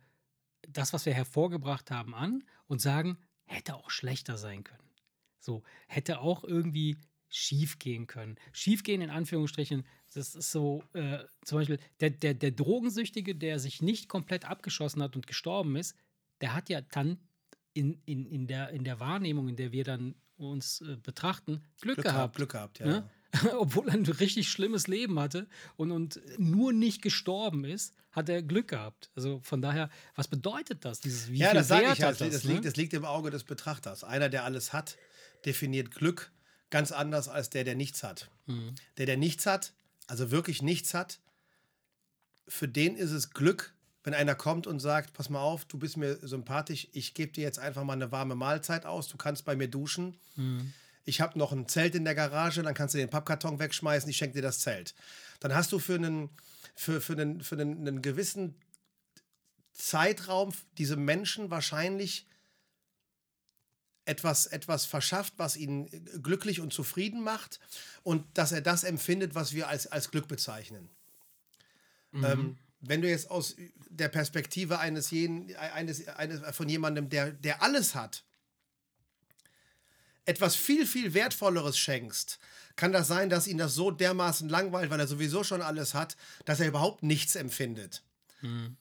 das, 0.69 0.93
was 0.93 1.07
wir 1.07 1.15
hervorgebracht 1.15 1.91
haben, 1.91 2.15
an 2.15 2.45
und 2.67 2.81
sagen, 2.81 3.19
hätte 3.45 3.75
auch 3.75 3.91
schlechter 3.91 4.37
sein 4.37 4.65
können. 4.65 4.91
So, 5.39 5.63
hätte 5.89 6.21
auch 6.21 6.45
irgendwie 6.45 6.97
schief 7.29 7.79
gehen 7.79 8.07
können. 8.07 8.37
Schief 8.53 8.83
gehen 8.83 9.01
in 9.01 9.11
Anführungsstrichen, 9.11 9.85
das 10.15 10.35
ist 10.35 10.53
so, 10.53 10.85
äh, 10.93 11.19
zum 11.43 11.59
Beispiel 11.59 11.81
der, 12.01 12.11
der, 12.11 12.35
der 12.35 12.53
Drogensüchtige, 12.53 13.35
der 13.35 13.59
sich 13.59 13.83
nicht 13.83 14.09
komplett 14.09 14.45
abgeschossen 14.45 15.03
hat 15.03 15.17
und 15.17 15.27
gestorben 15.27 15.77
ist, 15.77 15.97
der 16.41 16.55
hat 16.55 16.69
ja 16.69 16.81
dann 16.81 17.19
in, 17.73 18.01
in, 18.05 18.25
in, 18.27 18.47
der, 18.47 18.71
in 18.71 18.85
der 18.85 19.01
Wahrnehmung, 19.01 19.49
in 19.49 19.57
der 19.57 19.73
wir 19.73 19.85
dann 19.85 20.15
uns 20.37 20.81
äh, 20.81 20.97
betrachten, 20.97 21.65
Glück, 21.81 21.97
Glück 21.97 22.07
gehabt. 22.07 22.37
Glück 22.37 22.53
gehabt, 22.53 22.79
ja. 22.79 22.87
Ne? 22.87 23.11
Obwohl 23.59 23.89
er 23.89 23.95
ein 23.95 24.05
richtig 24.07 24.49
schlimmes 24.51 24.87
Leben 24.87 25.19
hatte 25.19 25.47
und, 25.77 25.91
und 25.91 26.21
nur 26.39 26.73
nicht 26.73 27.03
gestorben 27.03 27.65
ist, 27.65 27.95
hat 28.13 28.29
er 28.29 28.43
Glück 28.43 28.69
gehabt. 28.69 29.11
Also 29.17 29.41
von 29.43 29.61
daher, 29.61 29.91
was 30.15 30.29
bedeutet 30.29 30.85
das? 30.85 31.01
Dieses, 31.01 31.31
wie 31.31 31.39
Ja, 31.39 31.49
viel 31.49 31.59
das 31.59 31.69
sage 31.69 31.87
ich 31.93 31.99
ja. 31.99 32.09
hat 32.09 32.21
Das, 32.21 32.31
das, 32.31 32.45
ne? 32.45 32.53
liegt, 32.53 32.65
das 32.65 32.77
liegt 32.77 32.93
im 32.95 33.05
Auge 33.05 33.31
des 33.31 33.45
Betrachters. 33.45 34.05
Einer, 34.05 34.29
der 34.29 34.45
alles 34.45 34.73
hat, 34.73 34.97
definiert 35.45 35.91
Glück 35.91 36.31
ganz 36.71 36.93
anders 36.93 37.29
als 37.29 37.51
der, 37.51 37.65
der 37.65 37.75
nichts 37.75 38.03
hat. 38.03 38.31
Mhm. 38.47 38.75
Der, 38.99 39.07
der 39.07 39.17
nichts 39.17 39.47
hat, 39.47 39.75
also 40.07 40.31
wirklich 40.31 40.63
nichts 40.63 40.95
hat, 40.95 41.21
für 42.47 42.69
den 42.69 42.97
ist 42.97 43.11
es 43.11 43.31
Glück, 43.31 43.73
wenn 44.03 44.15
einer 44.15 44.35
kommt 44.35 44.67
und 44.67 44.81
sagt, 44.81 45.15
pass 45.15 45.31
mal 45.31 45.41
auf, 45.41 45.65
du 45.65 45.79
bist 45.79 45.97
mir 45.97 46.17
sympathisch, 46.27 46.89
ich 46.93 47.15
gebe 47.15 47.33
dir 47.33 47.43
jetzt 47.43 47.59
einfach 47.59 47.85
mal 47.85 47.95
eine 47.95 48.13
warme 48.13 48.35
Mahlzeit 48.35 48.85
aus, 48.87 49.09
du 49.09 49.17
kannst 49.17 49.45
bei 49.45 49.57
mir 49.57 49.69
duschen. 49.69 50.17
Mhm. 50.37 50.73
Ich 51.05 51.21
habe 51.21 51.39
noch 51.39 51.53
ein 51.53 51.69
Zelt 51.69 51.95
in 51.95 52.05
der 52.05 52.15
Garage, 52.15 52.63
dann 52.63 52.75
kannst 52.75 52.95
du 52.95 52.99
den 52.99 53.11
Pappkarton 53.11 53.59
wegschmeißen, 53.59 54.09
ich 54.09 54.17
schenke 54.17 54.37
dir 54.37 54.43
das 54.43 54.61
Zelt. 54.61 54.95
Dann 55.41 55.55
hast 55.55 55.73
du 55.73 55.79
für 55.79 55.95
einen, 55.95 56.31
für, 56.75 57.01
für 57.01 57.13
einen, 57.13 57.43
für 57.43 57.57
einen, 57.57 57.87
einen 57.87 58.03
gewissen 58.03 58.55
Zeitraum 59.73 60.53
diesem 60.79 61.05
Menschen 61.05 61.51
wahrscheinlich 61.51 62.27
etwas, 64.07 64.47
etwas 64.47 64.85
verschafft, 64.85 65.35
was 65.37 65.57
ihn 65.57 65.89
glücklich 66.23 66.61
und 66.61 66.73
zufrieden 66.73 67.23
macht 67.23 67.61
und 68.03 68.27
dass 68.37 68.53
er 68.53 68.61
das 68.61 68.85
empfindet, 68.85 69.35
was 69.35 69.55
wir 69.55 69.69
als, 69.69 69.87
als 69.87 70.11
Glück 70.11 70.29
bezeichnen. 70.29 70.89
Ähm, 72.13 72.59
wenn 72.81 73.01
du 73.01 73.09
jetzt 73.09 73.31
aus 73.31 73.57
der 73.89 74.09
Perspektive 74.09 74.79
eines 74.79 75.11
jeden, 75.11 75.55
eines, 75.57 76.07
eines 76.09 76.57
von 76.57 76.69
jemandem, 76.69 77.09
der, 77.09 77.33
der 77.33 77.63
alles 77.63 77.95
hat, 77.95 78.25
etwas 80.27 80.57
viel, 80.57 80.87
viel 80.87 81.15
Wertvolleres 81.15 81.79
schenkst, 81.79 82.39
kann 82.77 82.93
das 82.93 83.09
sein, 83.09 83.31
dass 83.31 83.47
ihn 83.47 83.59
das 83.59 83.75
so 83.75 83.91
dermaßen 83.91 84.49
langweilt, 84.49 84.91
weil 84.91 85.01
er 85.01 85.07
sowieso 85.07 85.45
schon 85.45 85.63
alles 85.63 85.95
hat, 85.95 86.17
dass 86.45 86.61
er 86.61 86.69
überhaupt 86.69 87.03
nichts 87.03 87.37
empfindet. 87.37 88.03
Hm. 88.41 88.77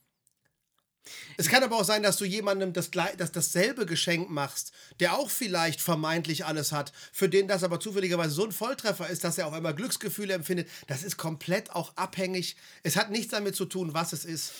Es 1.35 1.49
kann 1.49 1.63
aber 1.63 1.75
auch 1.75 1.83
sein, 1.83 2.03
dass 2.03 2.17
du 2.17 2.25
jemandem 2.25 2.71
das, 2.71 2.89
das 3.17 3.31
dasselbe 3.31 3.85
Geschenk 3.85 4.29
machst, 4.29 4.71
der 4.99 5.17
auch 5.17 5.29
vielleicht 5.29 5.81
vermeintlich 5.81 6.45
alles 6.45 6.71
hat, 6.71 6.93
für 7.11 7.27
den 7.27 7.47
das 7.47 7.63
aber 7.63 7.79
zufälligerweise 7.79 8.33
so 8.33 8.45
ein 8.45 8.51
Volltreffer 8.51 9.09
ist, 9.09 9.23
dass 9.23 9.37
er 9.37 9.47
auf 9.47 9.53
einmal 9.53 9.75
Glücksgefühle 9.75 10.33
empfindet. 10.33 10.69
Das 10.87 11.03
ist 11.03 11.17
komplett 11.17 11.71
auch 11.71 11.95
abhängig. 11.97 12.55
Es 12.83 12.95
hat 12.95 13.11
nichts 13.11 13.31
damit 13.31 13.55
zu 13.55 13.65
tun, 13.65 13.93
was 13.93 14.13
es 14.13 14.23
ist. 14.23 14.53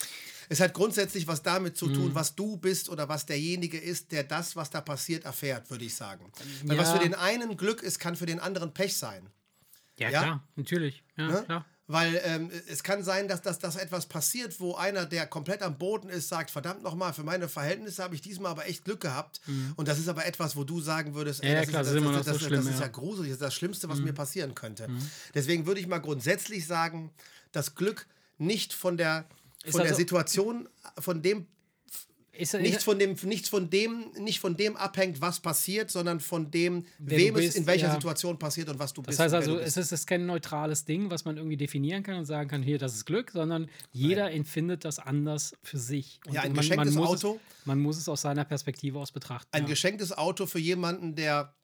Es 0.48 0.60
hat 0.60 0.74
grundsätzlich 0.74 1.26
was 1.26 1.42
damit 1.42 1.76
zu 1.76 1.88
tun, 1.88 2.10
mhm. 2.10 2.14
was 2.14 2.34
du 2.34 2.56
bist 2.56 2.88
oder 2.88 3.08
was 3.08 3.26
derjenige 3.26 3.78
ist, 3.78 4.12
der 4.12 4.24
das, 4.24 4.56
was 4.56 4.70
da 4.70 4.80
passiert, 4.80 5.24
erfährt, 5.24 5.70
würde 5.70 5.84
ich 5.84 5.94
sagen. 5.94 6.30
Weil 6.64 6.76
ja. 6.76 6.82
was 6.82 6.92
für 6.92 6.98
den 6.98 7.14
einen 7.14 7.56
Glück 7.56 7.82
ist, 7.82 7.98
kann 7.98 8.16
für 8.16 8.26
den 8.26 8.40
anderen 8.40 8.72
Pech 8.72 8.96
sein. 8.96 9.28
Ja, 9.96 10.10
ja? 10.10 10.22
klar, 10.22 10.48
natürlich. 10.56 11.02
Ja, 11.16 11.28
ne? 11.28 11.42
klar. 11.44 11.66
Weil 11.86 12.18
ähm, 12.24 12.50
es 12.68 12.82
kann 12.82 13.04
sein, 13.04 13.28
dass, 13.28 13.42
dass, 13.42 13.58
dass 13.58 13.76
etwas 13.76 14.06
passiert, 14.06 14.58
wo 14.58 14.74
einer, 14.74 15.04
der 15.04 15.26
komplett 15.26 15.62
am 15.62 15.76
Boden 15.76 16.08
ist, 16.08 16.30
sagt, 16.30 16.50
verdammt 16.50 16.82
nochmal, 16.82 17.12
für 17.12 17.24
meine 17.24 17.46
Verhältnisse 17.46 18.02
habe 18.02 18.14
ich 18.14 18.22
diesmal 18.22 18.52
aber 18.52 18.66
echt 18.66 18.86
Glück 18.86 19.00
gehabt. 19.00 19.42
Mhm. 19.46 19.74
Und 19.76 19.86
das 19.86 19.98
ist 19.98 20.08
aber 20.08 20.24
etwas, 20.24 20.56
wo 20.56 20.64
du 20.64 20.80
sagen 20.80 21.14
würdest, 21.14 21.44
ey, 21.44 21.52
ja, 21.52 21.60
das, 21.60 21.68
klar, 21.68 21.82
ist, 21.82 21.94
das, 21.94 22.02
das, 22.02 22.12
das, 22.12 22.24
das, 22.24 22.38
so 22.38 22.46
schlimm, 22.46 22.64
das 22.64 22.74
ist 22.74 22.80
ja. 22.80 22.86
ja 22.86 22.88
gruselig, 22.88 23.30
das 23.32 23.36
ist 23.36 23.42
das 23.42 23.54
Schlimmste, 23.54 23.88
was 23.90 23.98
mhm. 23.98 24.04
mir 24.04 24.12
passieren 24.14 24.54
könnte. 24.54 24.88
Mhm. 24.88 25.10
Deswegen 25.34 25.66
würde 25.66 25.78
ich 25.78 25.86
mal 25.86 25.98
grundsätzlich 25.98 26.66
sagen, 26.66 27.12
dass 27.52 27.74
Glück 27.74 28.06
nicht 28.38 28.72
von 28.72 28.96
der, 28.96 29.26
von 29.70 29.80
der 29.80 29.90
also, 29.90 29.96
Situation, 29.96 30.68
von 30.98 31.22
dem 31.22 31.46
ist, 32.36 32.54
nichts, 32.54 32.84
von 32.84 32.98
dem, 32.98 33.16
nichts, 33.22 33.48
von 33.48 33.70
dem, 33.70 34.10
nicht 34.18 34.40
von 34.40 34.56
dem 34.56 34.76
abhängt, 34.76 35.20
was 35.20 35.40
passiert, 35.40 35.90
sondern 35.90 36.20
von 36.20 36.50
dem, 36.50 36.84
wem 36.98 37.34
bist, 37.34 37.50
es 37.50 37.56
in 37.56 37.66
welcher 37.66 37.88
ja. 37.88 37.94
Situation 37.94 38.38
passiert 38.38 38.68
und 38.68 38.78
was 38.78 38.92
du 38.92 39.02
das 39.02 39.06
bist. 39.06 39.20
Das 39.20 39.24
heißt 39.24 39.34
also, 39.34 39.58
es 39.58 39.76
ist, 39.76 39.92
ist 39.92 40.06
kein 40.06 40.26
neutrales 40.26 40.84
Ding, 40.84 41.10
was 41.10 41.24
man 41.24 41.36
irgendwie 41.36 41.56
definieren 41.56 42.02
kann 42.02 42.16
und 42.16 42.24
sagen 42.24 42.48
kann, 42.48 42.62
hier, 42.62 42.78
das 42.78 42.94
ist 42.94 43.04
Glück, 43.04 43.30
sondern 43.30 43.68
jeder 43.92 44.24
Nein. 44.24 44.38
empfindet 44.38 44.84
das 44.84 44.98
anders 44.98 45.54
für 45.62 45.78
sich. 45.78 46.20
Und 46.26 46.34
ja, 46.34 46.42
ein 46.42 46.52
man, 46.52 46.62
geschenktes 46.62 46.94
man 46.94 47.04
Auto. 47.04 47.40
Es, 47.60 47.66
man 47.66 47.80
muss 47.80 47.98
es 47.98 48.08
aus 48.08 48.22
seiner 48.22 48.44
Perspektive 48.44 48.98
aus 48.98 49.12
betrachten. 49.12 49.48
Ein 49.52 49.62
ja. 49.62 49.68
geschenktes 49.68 50.12
Auto 50.16 50.46
für 50.46 50.58
jemanden, 50.58 51.14
der 51.14 51.54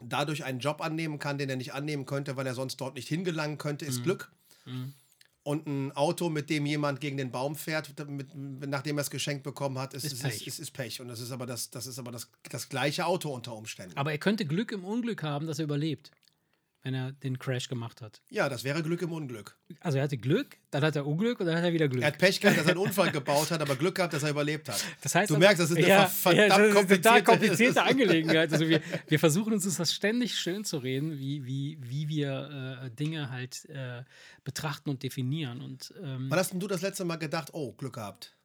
dadurch 0.00 0.44
einen 0.44 0.60
Job 0.60 0.80
annehmen 0.80 1.18
kann, 1.18 1.38
den 1.38 1.50
er 1.50 1.56
nicht 1.56 1.74
annehmen 1.74 2.06
könnte, 2.06 2.36
weil 2.36 2.46
er 2.46 2.54
sonst 2.54 2.76
dort 2.76 2.94
nicht 2.94 3.08
hingelangen 3.08 3.58
könnte, 3.58 3.84
ist 3.84 4.00
mhm. 4.00 4.04
Glück. 4.04 4.30
Mhm 4.64 4.94
und 5.42 5.66
ein 5.66 5.92
Auto, 5.92 6.28
mit 6.28 6.50
dem 6.50 6.66
jemand 6.66 7.00
gegen 7.00 7.16
den 7.16 7.30
Baum 7.30 7.56
fährt, 7.56 7.94
mit, 8.08 8.34
nachdem 8.34 8.98
er 8.98 9.02
es 9.02 9.10
geschenkt 9.10 9.44
bekommen 9.44 9.78
hat, 9.78 9.94
ist, 9.94 10.04
ist, 10.04 10.22
Pech. 10.22 10.46
Ist, 10.46 10.58
ist, 10.58 10.70
Pech. 10.72 11.00
Und 11.00 11.08
das 11.08 11.20
ist 11.20 11.30
aber, 11.30 11.46
das, 11.46 11.70
das, 11.70 11.86
ist 11.86 11.98
aber 11.98 12.12
das, 12.12 12.30
das 12.50 12.68
gleiche 12.68 13.06
Auto 13.06 13.30
unter 13.30 13.54
Umständen. 13.54 13.96
Aber 13.96 14.12
er 14.12 14.18
könnte 14.18 14.44
Glück 14.44 14.72
im 14.72 14.84
Unglück 14.84 15.22
haben, 15.22 15.46
dass 15.46 15.58
er 15.58 15.64
überlebt 15.64 16.10
wenn 16.82 16.94
er 16.94 17.12
den 17.12 17.38
Crash 17.38 17.68
gemacht 17.68 18.00
hat. 18.00 18.22
Ja, 18.30 18.48
das 18.48 18.64
wäre 18.64 18.82
Glück 18.82 19.02
im 19.02 19.12
Unglück. 19.12 19.56
Also 19.80 19.98
er 19.98 20.04
hatte 20.04 20.16
Glück, 20.16 20.56
dann 20.70 20.82
hat 20.82 20.96
er 20.96 21.06
Unglück 21.06 21.40
und 21.40 21.46
dann 21.46 21.56
hat 21.56 21.64
er 21.64 21.72
wieder 21.72 21.88
Glück. 21.88 22.02
Er 22.02 22.08
hat 22.08 22.18
Pech 22.18 22.40
gehabt, 22.40 22.58
dass 22.58 22.66
er 22.66 22.72
einen 22.72 22.78
Unfall 22.86 23.10
gebaut 23.10 23.50
hat, 23.50 23.60
aber 23.60 23.76
Glück 23.76 23.96
gehabt, 23.96 24.12
dass 24.14 24.22
er 24.22 24.30
überlebt 24.30 24.68
hat. 24.68 24.82
Das 25.02 25.14
heißt, 25.14 25.30
du 25.30 25.34
also, 25.34 25.40
merkst, 25.40 25.62
das 25.62 25.70
ist 25.70 25.76
eine 25.76 25.88
ja, 25.88 26.06
verdammt 26.06 26.48
ja, 26.48 26.48
das 26.56 26.68
ist 26.68 26.74
komplizierte, 26.74 27.02
total 27.02 27.22
komplizierte 27.24 27.82
Angelegenheit. 27.84 28.52
Also 28.52 28.68
wir, 28.68 28.80
wir 29.06 29.18
versuchen 29.18 29.52
uns 29.52 29.76
das 29.76 29.92
ständig 29.92 30.38
schön 30.38 30.64
zu 30.64 30.78
reden, 30.78 31.18
wie, 31.18 31.44
wie, 31.44 31.78
wie 31.80 32.08
wir 32.08 32.82
äh, 32.84 32.90
Dinge 32.90 33.30
halt 33.30 33.64
äh, 33.66 34.04
betrachten 34.44 34.90
und 34.90 35.02
definieren. 35.02 35.60
Und, 35.60 35.92
ähm, 36.02 36.26
Wann 36.30 36.38
hast 36.38 36.52
denn 36.52 36.60
du 36.60 36.68
das 36.68 36.82
letzte 36.82 37.04
Mal 37.04 37.16
gedacht, 37.16 37.50
oh, 37.52 37.72
Glück 37.72 37.94
gehabt? 37.94 38.37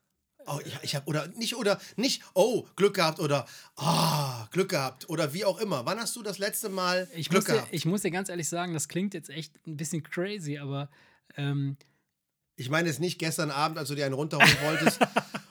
Oh, 0.46 0.60
ich, 0.66 0.78
ich 0.82 0.96
habe 0.96 1.08
oder 1.08 1.28
nicht 1.36 1.56
oder 1.56 1.80
nicht, 1.96 2.22
oh, 2.34 2.66
Glück 2.76 2.96
gehabt 2.96 3.20
oder 3.20 3.46
ah, 3.78 4.48
Glück 4.52 4.70
gehabt 4.70 5.10
oder 5.10 5.34
wie 5.34 5.46
auch 5.46 5.60
immer. 5.60 5.86
Wann 5.86 6.00
hast 6.00 6.16
du 6.16 6.24
das 6.24 6.38
letzte 6.38 6.70
Mal 6.70 7.08
ich 7.16 7.30
Glück 7.30 7.46
dir, 7.46 7.54
gehabt? 7.54 7.70
Ich 7.72 7.86
muss 7.86 8.02
dir 8.02 8.12
ganz 8.12 8.30
ehrlich 8.30 8.50
sagen, 8.50 8.74
das 8.74 8.88
klingt 8.88 9.14
jetzt 9.14 9.30
echt 9.30 9.54
ein 9.66 9.78
bisschen 9.78 10.04
crazy, 10.04 10.58
aber 10.58 10.90
ähm, 11.38 11.78
ich 12.56 12.70
meine 12.70 12.90
es 12.90 13.00
nicht 13.00 13.20
gestern 13.20 13.52
Abend, 13.52 13.78
als 13.78 13.90
du 13.90 13.96
dir 13.96 14.06
einen 14.06 14.14
runterholen 14.14 14.58
wolltest. 14.64 15.00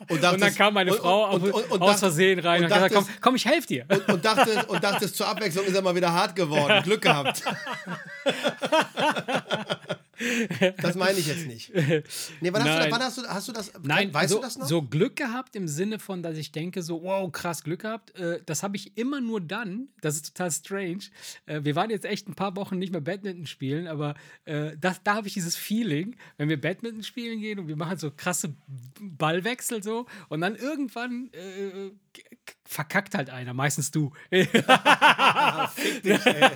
Und, 0.09 0.22
dachtest, 0.22 0.34
und 0.34 0.40
dann 0.40 0.55
kam 0.55 0.74
meine 0.74 0.93
Frau 0.93 1.32
und, 1.32 1.45
und, 1.45 1.70
und, 1.70 1.80
aus 1.80 2.01
Versehen 2.01 2.40
rein 2.40 2.59
und, 2.59 2.64
und 2.64 2.70
dachtest, 2.70 2.88
gesagt, 2.90 3.09
komm, 3.12 3.20
komm, 3.20 3.36
ich 3.36 3.47
helfe 3.47 3.66
dir. 3.68 3.86
Und, 4.09 4.24
dachtest, 4.24 4.68
und 4.68 4.82
dachtest, 4.82 5.16
zur 5.16 5.28
Abwechslung 5.28 5.64
ist 5.64 5.74
er 5.74 5.80
mal 5.80 5.95
wieder 5.95 6.12
hart 6.12 6.34
geworden. 6.34 6.82
Glück 6.84 7.03
gehabt. 7.03 7.43
Das 10.81 10.95
meine 10.97 11.18
ich 11.18 11.27
jetzt 11.27 11.47
nicht. 11.47 11.73
Nee, 12.41 12.53
wann, 12.53 12.64
hast 12.64 12.87
du, 12.87 12.91
wann 12.91 13.03
hast, 13.03 13.18
du, 13.18 13.23
hast 13.23 13.49
du 13.49 13.53
das? 13.53 13.73
Nein, 13.83 14.12
weißt 14.12 14.31
so, 14.31 14.37
du 14.37 14.43
das 14.43 14.59
noch? 14.59 14.66
So 14.66 14.83
Glück 14.83 15.16
gehabt 15.16 15.57
im 15.57 15.68
Sinne 15.68 15.99
von, 15.99 16.23
dass 16.23 16.37
ich 16.37 16.53
denke, 16.53 16.83
so, 16.83 17.03
wow, 17.03 17.31
krass 17.31 17.62
Glück 17.62 17.83
gehabt. 17.83 18.14
Äh, 18.16 18.41
das 18.47 18.62
habe 18.62 18.77
ich 18.77 18.97
immer 18.97 19.20
nur 19.20 19.41
dann. 19.41 19.89
Das 20.01 20.16
ist 20.16 20.35
total 20.35 20.51
strange. 20.51 21.05
Äh, 21.47 21.61
wir 21.62 21.77
waren 21.77 21.91
jetzt 21.91 22.05
echt 22.05 22.29
ein 22.29 22.35
paar 22.35 22.57
Wochen 22.57 22.79
nicht 22.79 22.93
mehr 22.93 23.01
Badminton 23.01 23.47
spielen, 23.47 23.87
aber 23.87 24.14
äh, 24.45 24.77
das, 24.81 25.03
da 25.03 25.14
habe 25.14 25.27
ich 25.27 25.35
dieses 25.35 25.57
Feeling, 25.57 26.16
wenn 26.37 26.49
wir 26.49 26.61
Badminton 26.61 27.03
spielen 27.03 27.41
gehen 27.41 27.59
und 27.59 27.68
wir 27.68 27.77
machen 27.77 27.99
so 27.99 28.11
krasse 28.11 28.55
Ballwechsel 29.01 29.83
so 29.83 30.07
und 30.29 30.41
dann 30.41 30.57
irgendwann 30.57 31.31
äh, 31.33 31.91
verkackt 32.64 33.14
halt 33.14 33.31
einer, 33.31 33.55
meistens 33.55 33.91
du. 33.91 34.12
Fick 34.31 36.03
dich, 36.03 36.27
ey. 36.27 36.51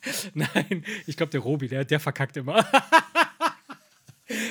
Nein, 0.34 0.84
ich 1.06 1.16
glaube, 1.16 1.30
der 1.30 1.40
Robi, 1.40 1.68
der, 1.68 1.84
der 1.84 2.00
verkackt 2.00 2.36
immer. 2.36 2.64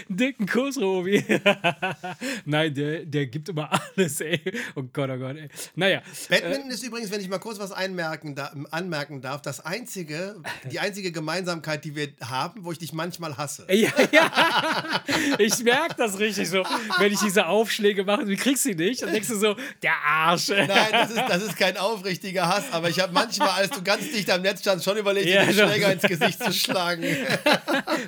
Dicken 0.10 0.48
Kuss, 0.48 0.78
Robi. 0.78 1.24
Nein, 2.46 2.74
der, 2.74 3.06
der 3.06 3.28
gibt 3.28 3.50
immer 3.50 3.70
alles, 3.96 4.22
ey. 4.22 4.42
Oh 4.76 4.84
Gott, 4.92 5.10
oh 5.10 5.18
Gott, 5.18 5.38
ey. 5.38 5.50
Naja. 5.76 6.02
Badminton 6.30 6.70
äh, 6.70 6.74
ist 6.74 6.84
übrigens, 6.84 7.12
wenn 7.12 7.22
ich 7.22 7.30
mal 7.30 7.40
kurz 7.40 7.60
was 7.60 7.72
einmerken 7.72 8.36
da, 8.36 8.52
anmerken 8.72 9.22
darf, 9.22 9.42
das 9.42 9.64
einzige, 9.66 10.42
die 10.72 10.80
einzige 10.80 11.12
Gemeinsamkeit, 11.12 11.86
die 11.86 11.96
wir 11.96 12.10
haben, 12.24 12.64
wo 12.64 12.72
ich 12.72 12.80
dich 12.80 12.94
manchmal 12.94 13.38
hasse. 13.38 13.68
Ja, 13.70 13.92
ja. 14.12 15.04
Ich 15.38 15.64
merke 15.64 15.96
das 15.98 16.20
richtig 16.20 16.50
so, 16.50 16.64
wenn 16.98 17.14
ich 17.14 17.20
diese 17.20 17.46
Aufschläge 17.46 18.04
mache, 18.04 18.26
du 18.26 18.36
kriegst 18.36 18.64
sie 18.64 18.76
nicht, 18.76 19.02
dann 19.02 19.12
denkst 19.12 19.30
du 19.30 19.36
so, 19.36 19.56
der 19.82 19.94
Arsch. 20.06 20.50
Nein, 20.50 20.68
das 20.92 21.12
ist, 21.12 21.24
das 21.28 21.44
ist 21.44 21.58
kein 21.58 21.78
aufrichtiger 21.78 22.48
Hass, 22.48 22.66
aber 22.72 22.90
ich 22.90 23.00
habe 23.00 23.14
manchmal, 23.14 23.50
als 23.50 23.70
du 23.70 23.82
ganz 23.84 24.10
dicht 24.12 24.30
am 24.32 24.42
Netz 24.42 24.62
standst, 24.62 24.86
schon 24.86 24.98
überlegt, 24.98 25.28
ja, 25.28 25.46
den 25.46 25.54
Schläger 25.54 25.94
ins 25.94 26.04
Gesicht 26.04 26.44
zu 26.44 26.54
schlagen. 26.54 27.04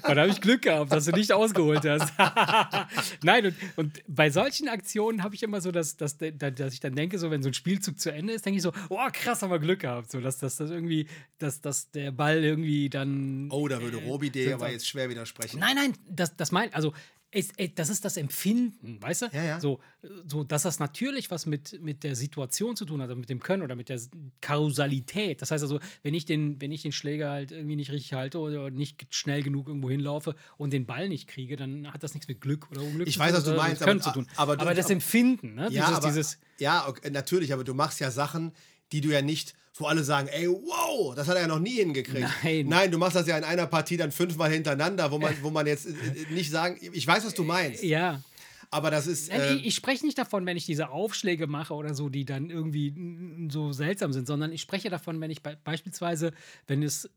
Da 0.04 0.16
habe 0.16 0.30
ich 0.30 0.42
Glück 0.42 0.64
gehabt, 0.64 0.92
dass 0.92 1.06
du 1.06 1.12
nicht 1.12 1.32
ausgeholt 1.32 1.62
geholt 1.62 1.84
hast. 1.92 2.14
Nein, 3.24 3.48
und, 3.48 3.56
und, 3.76 4.04
bei 4.08 4.30
solchen 4.30 4.68
Aktionen 4.68 5.24
habe 5.24 5.36
ich 5.36 5.44
immer 5.44 5.62
so, 5.62 5.72
dass, 5.72 5.98
dass, 5.98 6.18
dass 6.18 6.74
ich 6.74 6.80
dann 6.80 6.96
denke, 6.96 7.20
so 7.20 7.32
wenn 7.32 7.44
so 7.44 7.50
ein 7.50 7.54
Spielzug 7.54 8.00
zu 8.00 8.12
Ende 8.12 8.34
ist, 8.34 8.46
denke 8.46 8.58
ich 8.58 8.64
so, 8.64 8.72
oh 8.90 9.08
krass, 9.12 9.42
haben 9.42 9.52
wir 9.52 9.60
Glück 9.60 9.82
gehabt. 9.82 10.12
So, 10.12 10.20
dass, 10.22 10.38
dass 10.38 10.58
das 10.58 10.72
irgendwie, 10.72 11.08
dass, 11.38 11.62
dass 11.62 11.92
der 11.92 12.12
Ball 12.12 12.44
irgendwie 12.44 12.90
dann. 12.90 13.50
Oh, 13.52 13.68
da 13.68 13.82
würde 13.82 13.98
Robi 13.98 14.30
dir 14.30 14.56
aber 14.56 14.72
jetzt 14.72 14.88
schwer 14.88 15.10
widersprechen. 15.10 15.60
Nein, 15.60 15.76
nein, 15.76 15.94
das, 16.10 16.36
das 16.36 16.52
mein, 16.52 16.74
also 16.74 16.94
ist, 17.32 17.54
ey, 17.58 17.74
das 17.74 17.90
ist 17.90 18.04
das 18.04 18.18
Empfinden, 18.18 19.02
weißt 19.02 19.24
du? 19.24 19.26
Ja, 19.32 19.44
ja. 19.44 19.60
So, 19.60 19.80
so, 20.28 20.44
dass 20.44 20.64
das 20.64 20.80
natürlich 20.80 21.32
was 21.32 21.46
mit, 21.46 21.82
mit 21.82 22.04
der 22.04 22.16
Situation 22.16 22.76
zu 22.76 22.84
tun 22.86 23.02
hat, 23.02 23.10
also 23.10 23.20
mit 23.20 23.30
dem 23.30 23.40
Können 23.40 23.64
oder 23.64 23.76
mit 23.76 23.88
der 23.88 24.00
Kausalität. 24.42 25.42
Das 25.42 25.52
heißt 25.52 25.64
also, 25.64 25.80
wenn 26.04 26.14
ich 26.14 26.26
den, 26.26 26.60
wenn 26.60 26.72
ich 26.72 26.82
den 26.82 26.92
Schläger 26.92 27.30
halt 27.32 27.52
irgendwie 27.52 27.78
nicht 27.78 27.92
richtig 27.92 28.14
halte 28.14 28.40
oder 28.40 28.70
nicht 28.70 29.08
schnell 29.12 29.44
genug 29.44 29.68
irgendwo 29.68 29.90
hinlaufe 29.90 30.36
und 30.58 30.74
den 30.74 30.86
Ball 30.86 31.08
nicht 31.08 31.28
kriege, 31.28 31.56
dann 31.56 31.92
hat 31.94 32.04
das 32.04 32.14
nichts 32.14 32.28
mit 32.28 32.42
Glück 32.42 32.70
oder 32.70 32.82
Unglück 32.82 33.08
ich 33.08 33.18
weiß, 33.18 33.34
was 33.34 33.46
du 33.46 33.54
meinst, 33.54 33.82
aber, 33.82 34.00
zu 34.00 34.12
tun. 34.12 34.28
Aber, 34.36 34.60
aber, 34.60 34.74
das 34.74 34.90
Empfinden, 34.90 35.56
ne? 35.56 35.64
Ja, 35.72 35.86
dieses, 35.86 35.96
aber, 35.96 36.08
dieses 36.08 36.38
ja 36.60 36.88
okay, 36.88 37.10
natürlich, 37.12 37.54
aber 37.54 37.64
du 37.64 37.74
machst 37.74 38.02
ja 38.02 38.12
Sachen, 38.12 38.52
die 38.92 39.00
du 39.00 39.10
ja 39.10 39.22
nicht 39.22 39.56
wo 39.76 39.86
alle 39.86 40.04
sagen, 40.04 40.28
ey, 40.28 40.48
wow, 40.48 41.16
das 41.16 41.28
hat 41.28 41.36
er 41.36 41.42
ja 41.42 41.48
noch 41.48 41.60
nie 41.60 41.76
hingekriegt. 41.76 42.28
Nein. 42.44 42.68
Nein, 42.68 42.92
du 42.92 42.98
machst 42.98 43.16
das 43.16 43.28
ja 43.28 43.38
in 43.38 43.44
einer 43.44 43.68
Partie 43.68 43.98
dann 43.98 44.12
fünfmal 44.12 44.52
hintereinander, 44.52 45.12
wo 45.12 45.18
man, 45.18 45.34
wo 45.42 45.50
man 45.50 45.66
jetzt 45.66 45.88
äh, 45.88 45.94
nicht 46.32 46.52
sagen, 46.52 46.78
ich 46.82 47.08
weiß, 47.08 47.26
was 47.26 47.34
du 47.34 47.44
meinst. 47.44 47.84
Ja. 47.84 48.22
Aber 48.70 48.90
das 48.90 49.06
ist. 49.06 49.30
Äh 49.30 49.56
ich, 49.56 49.68
ich 49.68 49.76
spreche 49.76 50.06
nicht 50.06 50.18
davon, 50.18 50.46
wenn 50.46 50.58
ich 50.58 50.66
diese 50.66 50.90
Aufschläge 50.90 51.46
mache 51.48 51.74
oder 51.74 51.94
so, 51.94 52.10
die 52.10 52.26
dann 52.26 52.50
irgendwie 52.50 53.50
so 53.50 53.74
seltsam 53.74 54.14
sind, 54.14 54.28
sondern 54.28 54.52
ich 54.52 54.62
spreche 54.62 54.90
davon, 54.90 55.20
wenn 55.20 55.30
ich 55.30 55.44
be 55.44 55.58
beispielsweise, 55.64 56.32
wenn 56.68 56.82
es 56.82 57.10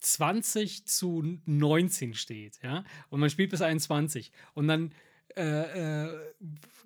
20 0.00 0.86
zu 0.86 1.38
19 1.46 2.14
steht, 2.14 2.58
ja, 2.62 2.84
und 3.08 3.20
man 3.20 3.30
spielt 3.30 3.50
bis 3.50 3.62
21 3.62 4.32
und 4.54 4.68
dann 4.68 4.92
äh, 5.36 6.04
äh, 6.04 6.18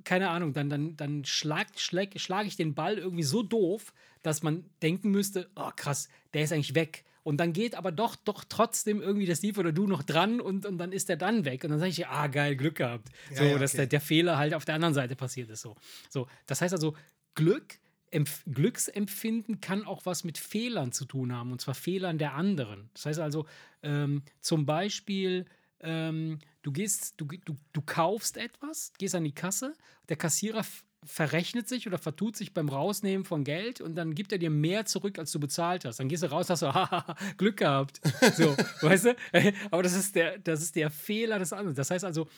keine 0.04 0.30
Ahnung, 0.30 0.52
dann, 0.52 0.70
dann, 0.70 0.96
dann 0.96 1.24
schlage 1.24 1.70
schlag, 1.76 2.18
schlag 2.18 2.46
ich 2.46 2.56
den 2.56 2.74
Ball 2.74 2.98
irgendwie 2.98 3.24
so 3.24 3.42
doof, 3.42 3.92
dass 4.22 4.42
man 4.42 4.64
denken 4.82 5.10
müsste, 5.10 5.48
oh 5.56 5.70
krass, 5.74 6.08
der 6.34 6.42
ist 6.42 6.52
eigentlich 6.52 6.74
weg. 6.74 7.04
Und 7.26 7.38
dann 7.38 7.52
geht 7.52 7.74
aber 7.74 7.90
doch, 7.90 8.14
doch 8.14 8.44
trotzdem 8.48 9.02
irgendwie 9.02 9.26
das 9.26 9.38
Steve 9.38 9.58
oder 9.58 9.72
du 9.72 9.88
noch 9.88 10.04
dran 10.04 10.40
und, 10.40 10.64
und 10.64 10.78
dann 10.78 10.92
ist 10.92 11.08
der 11.08 11.16
dann 11.16 11.44
weg. 11.44 11.64
Und 11.64 11.70
dann 11.70 11.80
sage 11.80 11.90
ich, 11.90 12.06
ah, 12.06 12.28
geil, 12.28 12.54
Glück 12.54 12.76
gehabt. 12.76 13.08
Ja, 13.30 13.36
so, 13.36 13.42
ja, 13.42 13.50
okay. 13.50 13.60
dass 13.60 13.72
der, 13.72 13.86
der 13.88 14.00
Fehler 14.00 14.38
halt 14.38 14.54
auf 14.54 14.64
der 14.64 14.76
anderen 14.76 14.94
Seite 14.94 15.16
passiert 15.16 15.50
ist. 15.50 15.62
So. 15.62 15.74
so 16.08 16.28
das 16.46 16.60
heißt 16.60 16.72
also, 16.72 16.94
Glück, 17.34 17.80
Empf 18.12 18.44
Glücksempfinden 18.46 19.60
kann 19.60 19.84
auch 19.84 20.06
was 20.06 20.22
mit 20.22 20.38
Fehlern 20.38 20.92
zu 20.92 21.04
tun 21.04 21.34
haben, 21.34 21.50
und 21.50 21.60
zwar 21.60 21.74
Fehlern 21.74 22.18
der 22.18 22.34
anderen. 22.34 22.90
Das 22.94 23.06
heißt 23.06 23.18
also, 23.18 23.46
ähm, 23.82 24.22
zum 24.40 24.64
Beispiel, 24.64 25.46
ähm, 25.80 26.38
du 26.62 26.72
gehst, 26.72 27.14
du, 27.18 27.26
du, 27.26 27.56
du 27.72 27.82
kaufst 27.82 28.36
etwas, 28.36 28.92
gehst 28.98 29.14
an 29.14 29.24
die 29.24 29.34
Kasse, 29.34 29.74
der 30.08 30.16
Kassierer 30.16 30.64
verrechnet 31.04 31.68
sich 31.68 31.86
oder 31.86 31.98
vertut 31.98 32.36
sich 32.36 32.52
beim 32.52 32.68
Rausnehmen 32.68 33.24
von 33.24 33.44
Geld 33.44 33.80
und 33.80 33.94
dann 33.94 34.14
gibt 34.14 34.32
er 34.32 34.38
dir 34.38 34.50
mehr 34.50 34.86
zurück, 34.86 35.18
als 35.18 35.30
du 35.30 35.38
bezahlt 35.38 35.84
hast. 35.84 36.00
Dann 36.00 36.08
gehst 36.08 36.22
du 36.22 36.30
raus, 36.30 36.50
hast 36.50 36.62
du 36.62 36.66
haha, 36.74 37.16
Glück 37.36 37.58
gehabt. 37.58 38.00
So, 38.34 38.56
weißt 38.80 39.06
du? 39.06 39.16
Aber 39.70 39.82
das 39.82 39.94
ist 39.94 40.16
der, 40.16 40.38
das 40.38 40.62
ist 40.62 40.74
der 40.74 40.90
Fehler 40.90 41.38
des 41.38 41.52
anderen. 41.52 41.76
Das 41.76 41.90
heißt 41.90 42.04
also, 42.04 42.28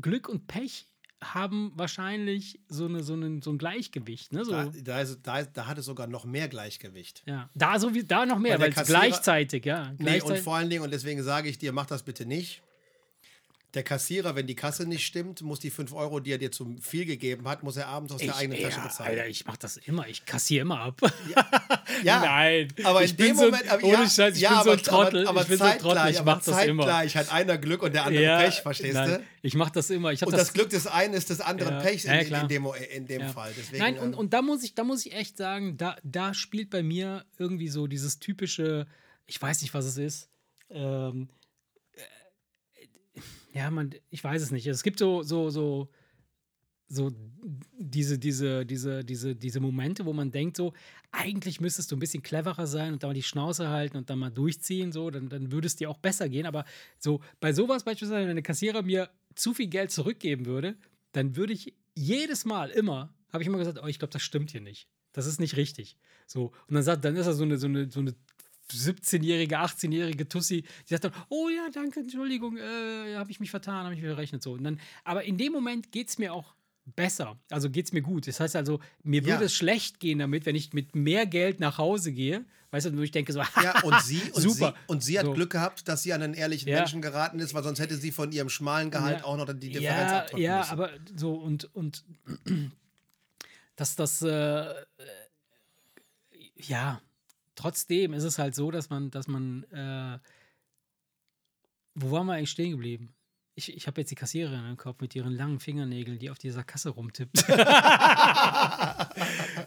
Glück 0.00 0.28
und 0.28 0.46
Pech 0.46 0.88
haben 1.22 1.72
wahrscheinlich 1.74 2.60
so, 2.68 2.86
eine, 2.86 3.02
so, 3.02 3.14
eine, 3.14 3.40
so 3.42 3.50
ein 3.50 3.58
Gleichgewicht. 3.58 4.32
Ne? 4.32 4.44
So. 4.44 4.52
Da, 4.52 4.70
da, 4.82 5.00
ist, 5.00 5.20
da, 5.22 5.42
da 5.42 5.66
hat 5.66 5.78
es 5.78 5.86
sogar 5.86 6.06
noch 6.06 6.24
mehr 6.24 6.48
Gleichgewicht. 6.48 7.22
Ja, 7.26 7.48
da, 7.54 7.78
so 7.78 7.94
wie, 7.94 8.04
da 8.04 8.26
noch 8.26 8.38
mehr, 8.38 8.60
weil 8.60 8.70
gleichzeitig, 8.70 9.64
ja. 9.64 9.92
Nee, 9.98 10.20
und 10.20 10.38
vor 10.38 10.56
allen 10.56 10.68
Dingen, 10.68 10.84
und 10.84 10.92
deswegen 10.92 11.22
sage 11.22 11.48
ich 11.48 11.58
dir, 11.58 11.72
mach 11.72 11.86
das 11.86 12.02
bitte 12.02 12.26
nicht 12.26 12.62
der 13.74 13.82
Kassierer, 13.82 14.34
wenn 14.36 14.46
die 14.46 14.54
Kasse 14.54 14.86
nicht 14.86 15.04
stimmt, 15.04 15.42
muss 15.42 15.60
die 15.60 15.70
5 15.70 15.92
Euro, 15.92 16.20
die 16.20 16.32
er 16.32 16.38
dir 16.38 16.50
zu 16.50 16.76
viel 16.80 17.04
gegeben 17.04 17.46
hat, 17.46 17.62
muss 17.62 17.76
er 17.76 17.88
abends 17.88 18.12
aus 18.12 18.20
ich, 18.20 18.28
der 18.28 18.36
eigenen 18.36 18.60
ja, 18.60 18.68
Tasche 18.68 18.80
bezahlen. 18.80 19.10
Alter, 19.10 19.28
ich 19.28 19.44
mache 19.44 19.58
das 19.58 19.76
immer. 19.76 20.08
Ich 20.08 20.24
kassiere 20.24 20.62
immer 20.62 20.80
ab. 20.80 21.00
Ja, 21.02 21.50
ja 22.02 22.20
nein. 22.20 22.72
Aber 22.84 23.02
in 23.02 23.16
dem 23.16 23.36
Moment, 23.36 23.64
so, 23.68 23.86
ohne 23.86 23.92
ja, 23.92 24.08
Scheiß, 24.08 24.36
ich 24.36 24.40
ja, 24.40 24.54
bin 24.54 24.64
so 24.64 24.70
ein 24.70 24.78
Trottel. 24.78 25.22
Aber, 25.22 25.30
aber 25.30 25.42
ich 25.42 25.48
bin 25.48 25.58
zeitgleich, 25.58 25.82
so 25.82 25.88
ein 25.88 25.94
Trottel, 25.96 26.10
ich 26.14 26.24
mach 26.24 26.42
das 26.42 26.64
immer. 26.64 26.82
Zeitgleich 26.84 27.16
hat 27.16 27.32
einer 27.32 27.58
Glück 27.58 27.82
und 27.82 27.94
der 27.94 28.06
andere 28.06 28.22
ja, 28.22 28.38
Pech, 28.38 28.54
verstehst 28.62 28.94
nein, 28.94 29.10
du? 29.10 29.22
Ich 29.42 29.54
mache 29.54 29.72
das 29.72 29.90
immer. 29.90 30.12
Ich 30.12 30.24
und 30.24 30.32
das, 30.32 30.40
das, 30.40 30.52
Glück 30.54 30.70
des 30.70 30.86
einen 30.86 31.14
ist 31.14 31.28
des 31.28 31.40
anderen 31.40 31.82
Pech 31.82 32.04
in, 32.06 32.12
in, 32.12 32.48
dem, 32.48 32.66
in 32.94 33.06
dem 33.06 33.28
Fall. 33.28 33.52
Deswegen, 33.58 33.82
nein, 33.82 33.98
und, 33.98 34.14
und 34.14 34.32
da, 34.32 34.40
muss 34.40 34.62
ich, 34.64 34.74
da 34.74 34.84
muss 34.84 35.04
ich 35.04 35.12
echt 35.12 35.36
sagen, 35.36 35.76
da, 35.76 35.96
da 36.02 36.32
spielt 36.32 36.70
bei 36.70 36.82
mir 36.82 37.26
irgendwie 37.38 37.68
so 37.68 37.86
dieses 37.86 38.20
typische, 38.20 38.86
ich 39.26 39.40
weiß 39.40 39.60
nicht, 39.60 39.74
was 39.74 39.84
es 39.84 39.98
ist, 39.98 40.30
ähm, 40.70 41.28
ja, 43.56 43.70
man, 43.70 43.94
ich 44.10 44.22
weiß 44.22 44.42
es 44.42 44.50
nicht. 44.50 44.66
Es 44.66 44.82
gibt 44.82 44.98
so, 44.98 45.22
so, 45.22 45.48
so, 45.48 45.88
so 46.88 47.10
diese, 47.78 48.18
diese, 48.18 48.66
diese, 48.66 49.02
diese, 49.02 49.34
diese 49.34 49.60
Momente, 49.60 50.04
wo 50.04 50.12
man 50.12 50.30
denkt, 50.30 50.58
so, 50.58 50.74
eigentlich 51.10 51.58
müsstest 51.58 51.90
du 51.90 51.96
ein 51.96 51.98
bisschen 51.98 52.22
cleverer 52.22 52.66
sein 52.66 52.92
und 52.92 53.02
da 53.02 53.06
mal 53.06 53.14
die 53.14 53.22
Schnauze 53.22 53.70
halten 53.70 53.96
und 53.96 54.10
dann 54.10 54.18
mal 54.18 54.30
durchziehen, 54.30 54.92
so, 54.92 55.08
dann, 55.08 55.30
dann 55.30 55.52
würde 55.52 55.68
es 55.68 55.76
dir 55.76 55.88
auch 55.88 55.96
besser 55.96 56.28
gehen. 56.28 56.44
Aber 56.44 56.66
so, 56.98 57.22
bei 57.40 57.54
sowas 57.54 57.82
beispielsweise, 57.82 58.28
wenn 58.28 58.36
der 58.36 58.42
Kassierer 58.42 58.82
mir 58.82 59.08
zu 59.34 59.54
viel 59.54 59.68
Geld 59.68 59.90
zurückgeben 59.90 60.44
würde, 60.44 60.76
dann 61.12 61.34
würde 61.34 61.54
ich 61.54 61.72
jedes 61.94 62.44
Mal 62.44 62.68
immer, 62.68 63.14
habe 63.32 63.42
ich 63.42 63.48
immer 63.48 63.56
gesagt, 63.56 63.80
oh, 63.82 63.86
ich 63.86 63.98
glaube, 63.98 64.12
das 64.12 64.22
stimmt 64.22 64.50
hier 64.50 64.60
nicht. 64.60 64.86
Das 65.12 65.24
ist 65.24 65.40
nicht 65.40 65.56
richtig. 65.56 65.96
So, 66.26 66.52
und 66.68 66.74
dann 66.74 66.82
sagt, 66.82 67.06
dann 67.06 67.16
ist 67.16 67.26
er 67.26 67.32
so 67.32 67.44
eine, 67.44 67.56
so 67.56 67.68
eine, 67.68 67.90
so 67.90 68.00
eine 68.00 68.14
17-jährige, 68.70 69.58
18-jährige 69.58 70.28
Tussi, 70.28 70.62
die 70.62 70.94
sagt 70.94 71.04
dann, 71.04 71.12
oh 71.28 71.48
ja, 71.48 71.68
danke, 71.72 72.00
Entschuldigung, 72.00 72.56
äh, 72.56 73.16
habe 73.16 73.30
ich 73.30 73.40
mich 73.40 73.50
vertan, 73.50 73.84
habe 73.84 73.94
ich 73.94 74.00
mich 74.00 74.10
verrechnet. 74.10 74.42
So. 74.42 74.52
Und 74.52 74.64
dann, 74.64 74.80
aber 75.04 75.24
in 75.24 75.38
dem 75.38 75.52
Moment 75.52 75.92
geht 75.92 76.08
es 76.08 76.18
mir 76.18 76.32
auch 76.32 76.54
besser. 76.84 77.38
Also 77.50 77.70
geht 77.70 77.86
es 77.86 77.92
mir 77.92 78.02
gut. 78.02 78.26
Das 78.28 78.40
heißt 78.40 78.56
also, 78.56 78.80
mir 79.02 79.22
ja. 79.22 79.28
würde 79.28 79.44
es 79.46 79.54
schlecht 79.54 80.00
gehen 80.00 80.18
damit, 80.18 80.46
wenn 80.46 80.54
ich 80.54 80.72
mit 80.72 80.94
mehr 80.94 81.26
Geld 81.26 81.60
nach 81.60 81.78
Hause 81.78 82.12
gehe. 82.12 82.44
Weißt 82.70 82.86
du, 82.86 82.96
wo 82.96 83.02
ich 83.02 83.10
denke 83.10 83.32
so, 83.32 83.40
ja, 83.62 83.80
und 83.82 84.00
sie, 84.02 84.20
und 84.32 84.42
super. 84.42 84.74
Sie, 84.76 84.92
und 84.92 85.02
sie 85.02 85.18
hat 85.18 85.26
so. 85.26 85.32
Glück 85.32 85.50
gehabt, 85.50 85.88
dass 85.88 86.02
sie 86.02 86.12
an 86.12 86.22
einen 86.22 86.34
ehrlichen 86.34 86.68
ja. 86.68 86.78
Menschen 86.78 87.00
geraten 87.00 87.38
ist, 87.38 87.54
weil 87.54 87.62
sonst 87.62 87.78
hätte 87.78 87.96
sie 87.96 88.12
von 88.12 88.32
ihrem 88.32 88.48
schmalen 88.48 88.90
Gehalt 88.90 89.20
ja. 89.20 89.24
auch 89.24 89.36
noch 89.36 89.46
die 89.46 89.70
Differenz 89.70 90.10
ja, 90.10 90.18
abdrücken 90.18 90.42
Ja, 90.42 90.58
müssen. 90.58 90.70
aber 90.72 90.90
so 91.16 91.34
und, 91.34 91.74
und 91.74 92.04
dass 93.76 93.96
das, 93.96 94.22
äh, 94.22 94.74
ja, 96.56 97.00
trotzdem 97.56 98.14
ist 98.14 98.22
es 98.22 98.38
halt 98.38 98.54
so, 98.54 98.70
dass 98.70 98.90
man, 98.90 99.10
dass 99.10 99.26
man, 99.26 99.64
äh, 99.72 100.18
wo 101.94 102.12
waren 102.12 102.26
wir 102.26 102.34
eigentlich 102.34 102.50
stehen 102.50 102.70
geblieben? 102.72 103.16
Ich, 103.58 103.74
ich 103.74 103.86
habe 103.86 104.02
jetzt 104.02 104.10
die 104.10 104.16
Kassiererin 104.16 104.68
im 104.68 104.76
Kopf 104.76 105.00
mit 105.00 105.16
ihren 105.16 105.32
langen 105.32 105.60
Fingernägeln, 105.60 106.18
die 106.18 106.28
auf 106.28 106.38
dieser 106.38 106.62
Kasse 106.62 106.90
rumtippt. 106.90 107.38
jetzt 107.38 107.48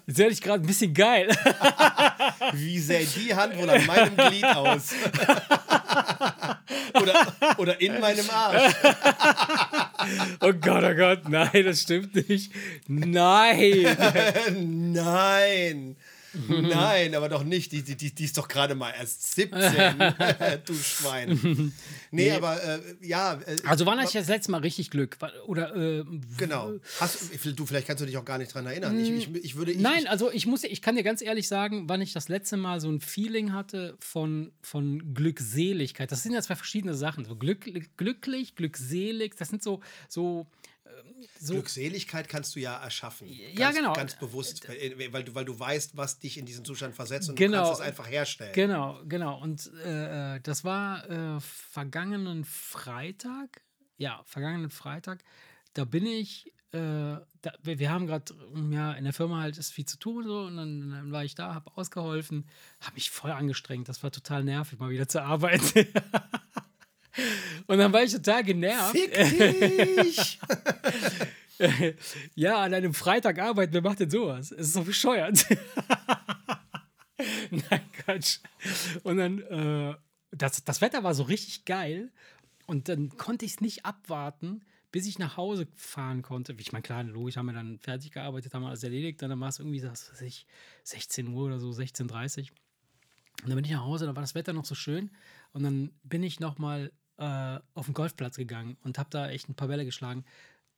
werde 0.05 0.31
ich 0.31 0.41
gerade 0.41 0.63
ein 0.63 0.67
bisschen 0.67 0.93
geil. 0.93 1.27
Wie 2.53 2.77
sähe 2.77 3.05
die 3.05 3.33
Hand 3.33 3.57
wohl 3.57 3.67
an 3.67 3.83
meinem 3.87 4.15
Glied 4.15 4.45
aus? 4.45 4.93
oder, 7.01 7.33
oder 7.57 7.81
in 7.81 7.99
meinem 7.99 8.29
Arsch. 8.29 8.75
oh 10.41 10.53
Gott, 10.53 10.83
oh 10.83 10.95
Gott, 10.95 11.27
nein, 11.27 11.65
das 11.65 11.81
stimmt 11.81 12.13
nicht. 12.13 12.53
Nein. 12.87 13.87
nein. 14.93 15.97
Nein, 16.47 17.15
aber 17.15 17.29
doch 17.29 17.43
nicht. 17.43 17.71
Die, 17.71 17.81
die, 17.83 18.13
die 18.13 18.23
ist 18.23 18.37
doch 18.37 18.47
gerade 18.47 18.75
mal 18.75 18.91
erst 18.91 19.33
17. 19.33 19.59
du 20.65 20.73
Schwein. 20.73 21.39
Nee, 22.11 22.29
nee. 22.29 22.31
aber 22.31 22.61
äh, 22.63 22.79
ja. 23.01 23.39
Äh, 23.45 23.57
also 23.65 23.85
wann 23.85 23.97
hatte 23.97 24.07
ich 24.09 24.13
das 24.13 24.27
letzte 24.27 24.51
Mal 24.51 24.61
richtig 24.61 24.89
Glück? 24.89 25.17
Oder, 25.47 25.75
äh, 25.75 26.05
genau. 26.37 26.73
Hast, 26.99 27.31
du, 27.43 27.65
vielleicht 27.65 27.87
kannst 27.87 28.01
du 28.01 28.05
dich 28.05 28.17
auch 28.17 28.25
gar 28.25 28.37
nicht 28.37 28.53
dran 28.53 28.65
erinnern. 28.65 28.99
Ich, 28.99 29.09
ich, 29.09 29.35
ich 29.35 29.55
würde, 29.55 29.71
ich, 29.71 29.79
Nein, 29.79 30.07
also 30.07 30.31
ich 30.31 30.45
muss, 30.45 30.63
ich 30.63 30.81
kann 30.81 30.95
dir 30.95 31.03
ganz 31.03 31.21
ehrlich 31.21 31.47
sagen, 31.47 31.87
wann 31.87 32.01
ich 32.01 32.13
das 32.13 32.29
letzte 32.29 32.57
Mal 32.57 32.79
so 32.79 32.89
ein 32.89 33.01
Feeling 33.01 33.53
hatte 33.53 33.97
von, 33.99 34.51
von 34.61 35.13
Glückseligkeit. 35.13 36.11
Das 36.11 36.23
sind 36.23 36.33
ja 36.33 36.41
zwei 36.41 36.55
verschiedene 36.55 36.93
Sachen. 36.93 37.25
So 37.25 37.35
glück, 37.35 37.69
glücklich, 37.97 38.55
glückselig, 38.55 39.35
das 39.35 39.49
sind 39.49 39.63
so, 39.63 39.81
so 40.07 40.47
so 41.39 41.53
Glückseligkeit 41.53 42.27
kannst 42.27 42.55
du 42.55 42.59
ja 42.59 42.77
erschaffen. 42.77 43.27
Ja, 43.27 43.67
ganz, 43.67 43.77
genau. 43.77 43.93
Ganz 43.93 44.15
bewusst, 44.15 44.67
weil 44.67 45.23
du, 45.23 45.35
weil 45.35 45.45
du 45.45 45.57
weißt, 45.57 45.95
was 45.97 46.19
dich 46.19 46.37
in 46.37 46.45
diesen 46.45 46.65
Zustand 46.65 46.95
versetzt 46.95 47.29
und 47.29 47.35
genau. 47.35 47.57
du 47.57 47.63
kannst 47.67 47.81
es 47.81 47.87
einfach 47.87 48.09
herstellen. 48.09 48.53
Genau, 48.53 48.99
genau. 49.07 49.41
Und 49.41 49.71
äh, 49.85 50.35
äh, 50.35 50.39
das 50.41 50.63
war 50.63 51.09
äh, 51.09 51.39
vergangenen 51.39 52.45
Freitag. 52.45 53.61
Ja, 53.97 54.21
vergangenen 54.25 54.69
Freitag. 54.69 55.23
Da 55.73 55.85
bin 55.85 56.05
ich. 56.05 56.51
Äh, 56.71 57.17
da, 57.41 57.53
wir 57.63 57.89
haben 57.89 58.05
gerade, 58.05 58.31
ja, 58.69 58.93
in 58.93 59.03
der 59.03 59.13
Firma 59.13 59.41
halt 59.41 59.57
ist 59.57 59.71
viel 59.71 59.85
zu 59.85 59.97
tun 59.97 60.25
so, 60.25 60.41
und 60.41 60.55
dann, 60.55 60.91
dann 60.91 61.11
war 61.11 61.23
ich 61.23 61.33
da, 61.33 61.55
habe 61.55 61.71
ausgeholfen, 61.75 62.47
habe 62.81 62.93
mich 62.93 63.09
voll 63.09 63.31
angestrengt. 63.31 63.89
Das 63.89 64.03
war 64.03 64.11
total 64.11 64.43
nervig, 64.43 64.77
mal 64.77 64.91
wieder 64.91 65.07
zu 65.07 65.23
arbeiten. 65.23 65.87
Und 67.67 67.77
dann 67.77 67.91
war 67.93 68.03
ich 68.03 68.11
total 68.11 68.43
genervt. 68.43 68.91
Fick 68.91 69.13
dich! 69.13 70.39
ja, 72.35 72.63
an 72.63 72.73
einem 72.73 72.93
Freitag 72.93 73.39
arbeiten, 73.39 73.73
wer 73.73 73.81
macht 73.81 73.99
denn 73.99 74.09
sowas? 74.09 74.51
Es 74.51 74.67
ist 74.67 74.73
so 74.73 74.83
bescheuert. 74.83 75.45
Nein, 77.51 77.81
Quatsch. 77.93 78.39
Und 79.03 79.17
dann, 79.17 79.39
äh, 79.39 79.95
das, 80.31 80.63
das 80.63 80.81
Wetter 80.81 81.03
war 81.03 81.13
so 81.13 81.23
richtig 81.23 81.65
geil. 81.65 82.11
Und 82.65 82.87
dann 82.87 83.09
konnte 83.17 83.45
ich 83.45 83.53
es 83.53 83.61
nicht 83.61 83.85
abwarten, 83.85 84.63
bis 84.91 85.05
ich 85.05 85.19
nach 85.19 85.37
Hause 85.37 85.67
fahren 85.75 86.21
konnte. 86.21 86.55
Ich 86.59 86.71
meine, 86.71 86.83
klar, 86.83 87.03
logisch 87.03 87.35
haben 87.35 87.47
wir 87.47 87.53
dann 87.53 87.77
fertig 87.79 88.11
gearbeitet, 88.11 88.53
haben 88.53 88.63
alles 88.63 88.83
erledigt. 88.83 89.21
Dann 89.21 89.37
war 89.39 89.49
es 89.49 89.59
irgendwie, 89.59 89.83
was 89.83 90.11
weiß 90.11 90.21
ich, 90.21 90.45
16 90.83 91.27
Uhr 91.27 91.47
oder 91.47 91.59
so, 91.59 91.71
16.30 91.71 92.43
Uhr. 92.43 92.47
Und 93.43 93.49
dann 93.49 93.55
bin 93.55 93.65
ich 93.65 93.71
nach 93.71 93.83
Hause, 93.83 94.05
da 94.05 94.15
war 94.15 94.21
das 94.21 94.35
Wetter 94.35 94.53
noch 94.53 94.65
so 94.65 94.75
schön. 94.75 95.11
Und 95.51 95.63
dann 95.63 95.91
bin 96.03 96.23
ich 96.23 96.39
nochmal 96.39 96.91
äh, 97.19 97.59
auf 97.73 97.85
den 97.85 97.93
Golfplatz 97.93 98.37
gegangen 98.37 98.77
und 98.83 98.97
habe 98.97 99.09
da 99.11 99.29
echt 99.29 99.49
ein 99.49 99.55
paar 99.55 99.67
Bälle 99.67 99.85
geschlagen. 99.85 100.25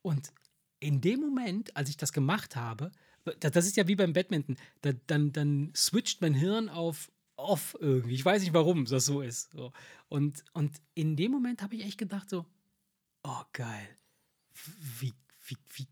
Und 0.02 0.32
in 0.80 1.00
dem 1.00 1.20
Moment, 1.20 1.76
als 1.76 1.88
ich 1.88 1.96
das 1.96 2.12
gemacht 2.12 2.56
habe, 2.56 2.90
das 3.38 3.66
ist 3.66 3.76
ja 3.76 3.86
wie 3.86 3.94
beim 3.94 4.12
Badminton, 4.12 4.56
da, 4.80 4.92
dann, 5.06 5.32
dann 5.32 5.72
switcht 5.76 6.20
mein 6.20 6.34
Hirn 6.34 6.68
auf 6.68 7.12
off 7.36 7.76
irgendwie. 7.80 8.14
Ich 8.14 8.24
weiß 8.24 8.42
nicht, 8.42 8.52
warum 8.52 8.84
das 8.84 9.06
so 9.06 9.22
ist. 9.22 9.52
So. 9.52 9.72
Und, 10.08 10.44
und 10.52 10.80
in 10.94 11.16
dem 11.16 11.30
Moment 11.30 11.62
habe 11.62 11.76
ich 11.76 11.84
echt 11.84 11.98
gedacht 11.98 12.28
so, 12.28 12.44
oh 13.22 13.42
geil, 13.52 13.88
wie, 15.00 15.14
wie, 15.46 15.56
wie 15.74 15.86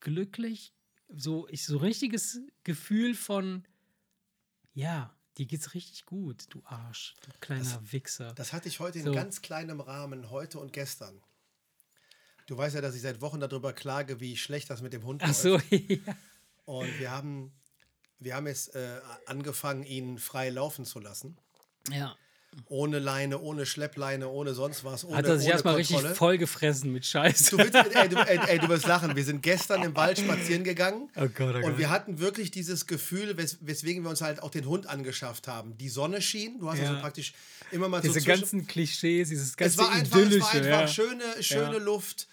glücklich, 0.00 0.72
so, 1.08 1.48
ich, 1.48 1.64
so 1.64 1.78
richtiges 1.78 2.40
Gefühl 2.62 3.14
von, 3.14 3.64
ja, 4.74 5.12
Dir 5.38 5.46
geht's 5.46 5.74
richtig 5.74 6.04
gut, 6.04 6.46
du 6.50 6.60
Arsch, 6.64 7.14
du 7.22 7.30
kleiner 7.40 7.62
das, 7.62 7.92
Wichser. 7.92 8.34
Das 8.34 8.52
hatte 8.52 8.68
ich 8.68 8.80
heute 8.80 9.00
so. 9.00 9.06
in 9.06 9.14
ganz 9.14 9.40
kleinem 9.40 9.80
Rahmen, 9.80 10.30
heute 10.30 10.58
und 10.58 10.72
gestern. 10.72 11.22
Du 12.46 12.56
weißt 12.56 12.74
ja, 12.74 12.80
dass 12.80 12.96
ich 12.96 13.02
seit 13.02 13.20
Wochen 13.20 13.38
darüber 13.38 13.72
klage, 13.72 14.18
wie 14.18 14.36
schlecht 14.36 14.68
das 14.68 14.82
mit 14.82 14.92
dem 14.92 15.04
Hund 15.04 15.22
Ach 15.24 15.32
so, 15.32 15.60
ja. 15.70 16.16
Und 16.64 16.98
wir 16.98 17.12
haben, 17.12 17.52
wir 18.18 18.34
haben 18.34 18.48
jetzt 18.48 18.74
äh, 18.74 19.00
angefangen, 19.26 19.84
ihn 19.84 20.18
frei 20.18 20.50
laufen 20.50 20.84
zu 20.84 20.98
lassen. 20.98 21.38
Ja. 21.88 22.16
Ohne 22.66 22.98
Leine, 22.98 23.40
ohne 23.40 23.66
Schleppleine, 23.66 24.28
ohne 24.28 24.52
sonst 24.52 24.84
was. 24.84 25.04
Ohne, 25.04 25.16
Hat 25.16 25.26
er 25.26 25.38
sich 25.38 25.48
erstmal 25.48 25.76
richtig 25.76 26.00
vollgefressen 26.00 26.92
mit 26.92 27.06
Scheiße. 27.06 27.50
Du, 27.50 27.58
willst, 27.58 27.74
ey, 27.74 28.08
du, 28.08 28.16
ey, 28.16 28.38
ey, 28.46 28.58
du 28.58 28.68
wirst 28.68 28.86
lachen. 28.88 29.14
Wir 29.14 29.24
sind 29.24 29.42
gestern 29.42 29.82
im 29.82 29.94
Wald 29.94 30.18
spazieren 30.18 30.64
gegangen. 30.64 31.08
Oh 31.16 31.28
Gott, 31.28 31.34
oh 31.40 31.52
Gott. 31.52 31.64
Und 31.64 31.78
wir 31.78 31.90
hatten 31.90 32.18
wirklich 32.18 32.50
dieses 32.50 32.86
Gefühl, 32.86 33.36
wes 33.36 33.58
weswegen 33.60 34.02
wir 34.02 34.10
uns 34.10 34.22
halt 34.22 34.42
auch 34.42 34.50
den 34.50 34.66
Hund 34.66 34.86
angeschafft 34.86 35.46
haben. 35.46 35.76
Die 35.78 35.88
Sonne 35.88 36.20
schien. 36.20 36.58
Du 36.58 36.70
hast 36.70 36.78
ja. 36.78 36.88
also 36.88 37.00
praktisch 37.00 37.32
immer 37.70 37.88
mal 37.88 38.00
Diese 38.00 38.14
so. 38.14 38.20
Diese 38.20 38.28
ganzen 38.28 38.66
Klischees, 38.66 39.28
dieses 39.28 39.56
ganze 39.56 39.74
es 39.74 39.78
war 39.78 39.92
einfach, 39.92 40.16
Idyllische. 40.18 40.38
Es 40.38 40.42
war 40.42 40.54
einfach 40.54 40.80
ja. 40.80 40.88
schöne, 40.88 41.42
schöne 41.42 41.76
ja. 41.76 41.82
Luft, 41.82 42.28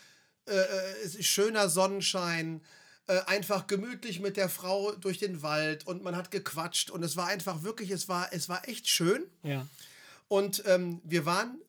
äh, 0.47 0.53
äh 0.53 1.23
schöner 1.23 1.69
Sonnenschein. 1.69 2.61
Äh, 3.07 3.19
einfach 3.27 3.67
gemütlich 3.67 4.19
mit 4.19 4.35
der 4.35 4.49
Frau 4.49 4.91
durch 4.93 5.19
den 5.19 5.43
Wald 5.43 5.85
und 5.85 6.01
man 6.01 6.15
hat 6.15 6.31
gequatscht 6.31 6.89
und 6.89 7.03
es 7.03 7.15
war 7.15 7.27
einfach 7.27 7.61
wirklich, 7.61 7.91
es 7.91 8.09
war, 8.09 8.29
es 8.31 8.49
war 8.49 8.67
echt 8.67 8.87
schön. 8.87 9.23
Ja. 9.43 9.67
Und 10.27 10.63
ähm, 10.65 11.01
wir 11.03 11.25
waren 11.25 11.59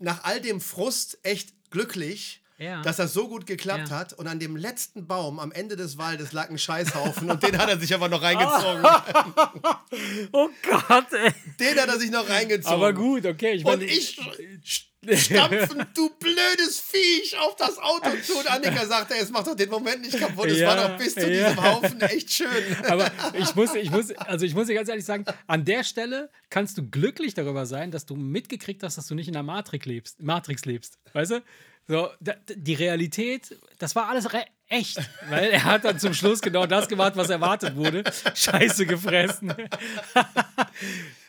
nach 0.00 0.24
all 0.24 0.40
dem 0.40 0.60
Frust 0.60 1.18
echt 1.22 1.54
glücklich, 1.70 2.42
Ja. 2.58 2.82
dass 2.82 2.96
das 2.96 3.12
so 3.12 3.28
gut 3.28 3.46
geklappt 3.46 3.88
Ja. 3.90 3.96
hat. 3.96 4.12
Und 4.12 4.26
an 4.26 4.38
dem 4.40 4.56
letzten 4.56 5.06
Baum 5.06 5.38
am 5.38 5.52
Ende 5.52 5.76
des 5.76 5.96
Waldes 5.98 6.32
lag 6.32 6.50
ein 6.50 6.58
Scheißhaufen 6.58 7.30
und 7.30 7.42
den 7.42 7.56
hat 7.58 7.68
er 7.68 7.78
sich 7.78 7.94
aber 7.94 8.08
noch 8.08 8.22
reingezogen. 8.22 8.84
Oh 10.32 10.48
Gott, 10.62 11.12
ey. 11.12 11.32
Den 11.58 11.78
hat 11.80 11.88
er 11.88 11.98
sich 11.98 12.10
noch 12.10 12.28
reingezogen. 12.28 12.74
Aber 12.74 12.92
gut, 12.92 13.24
okay. 13.26 13.52
Ich 13.52 13.64
Und 13.64 13.70
meine, 13.80 13.84
ich 13.84 14.87
stampfen, 15.14 15.86
du 15.94 16.10
blödes 16.18 16.80
Viech, 16.80 17.36
auf 17.38 17.56
das 17.56 17.78
Auto 17.78 18.10
zu. 18.22 18.38
Und 18.38 18.50
Annika 18.50 18.86
sagte, 18.86 19.14
es 19.14 19.30
macht 19.30 19.46
doch 19.46 19.54
den 19.54 19.70
Moment 19.70 20.02
nicht 20.02 20.18
kaputt. 20.18 20.46
Es 20.46 20.58
Ja, 20.58 20.68
war 20.68 20.88
doch 20.88 20.98
bis 20.98 21.14
zu 21.14 21.30
ja. 21.30 21.48
diesem 21.50 21.62
Haufen 21.62 22.00
echt 22.00 22.32
schön. 22.32 22.76
Aber 22.88 23.10
ich 23.34 23.54
muss, 23.54 23.74
ich 23.74 23.90
muss, 23.90 24.10
also 24.12 24.44
ich 24.44 24.54
muss 24.54 24.66
dir 24.66 24.74
ganz 24.74 24.88
ehrlich 24.88 25.04
sagen, 25.04 25.24
an 25.46 25.64
der 25.64 25.84
Stelle 25.84 26.30
kannst 26.50 26.78
du 26.78 26.88
glücklich 26.88 27.34
darüber 27.34 27.66
sein, 27.66 27.90
dass 27.90 28.06
du 28.06 28.16
mitgekriegt 28.16 28.82
hast, 28.82 28.98
dass 28.98 29.06
du 29.06 29.14
nicht 29.14 29.28
in 29.28 29.34
der 29.34 29.42
Matrix 29.42 29.86
lebst. 29.86 30.22
Matrix 30.22 30.64
lebst. 30.64 30.98
Weißt 31.12 31.30
du? 31.32 31.42
So, 31.86 32.10
die 32.54 32.74
Realität, 32.74 33.58
das 33.78 33.96
war 33.96 34.08
alles 34.08 34.34
echt. 34.68 34.98
Weil 35.28 35.50
er 35.50 35.64
hat 35.64 35.84
dann 35.84 35.98
zum 35.98 36.14
Schluss 36.14 36.40
genau 36.40 36.66
das 36.66 36.88
gemacht, 36.88 37.14
was 37.16 37.30
erwartet 37.30 37.76
wurde. 37.76 38.04
Scheiße 38.34 38.86
gefressen. 38.86 39.54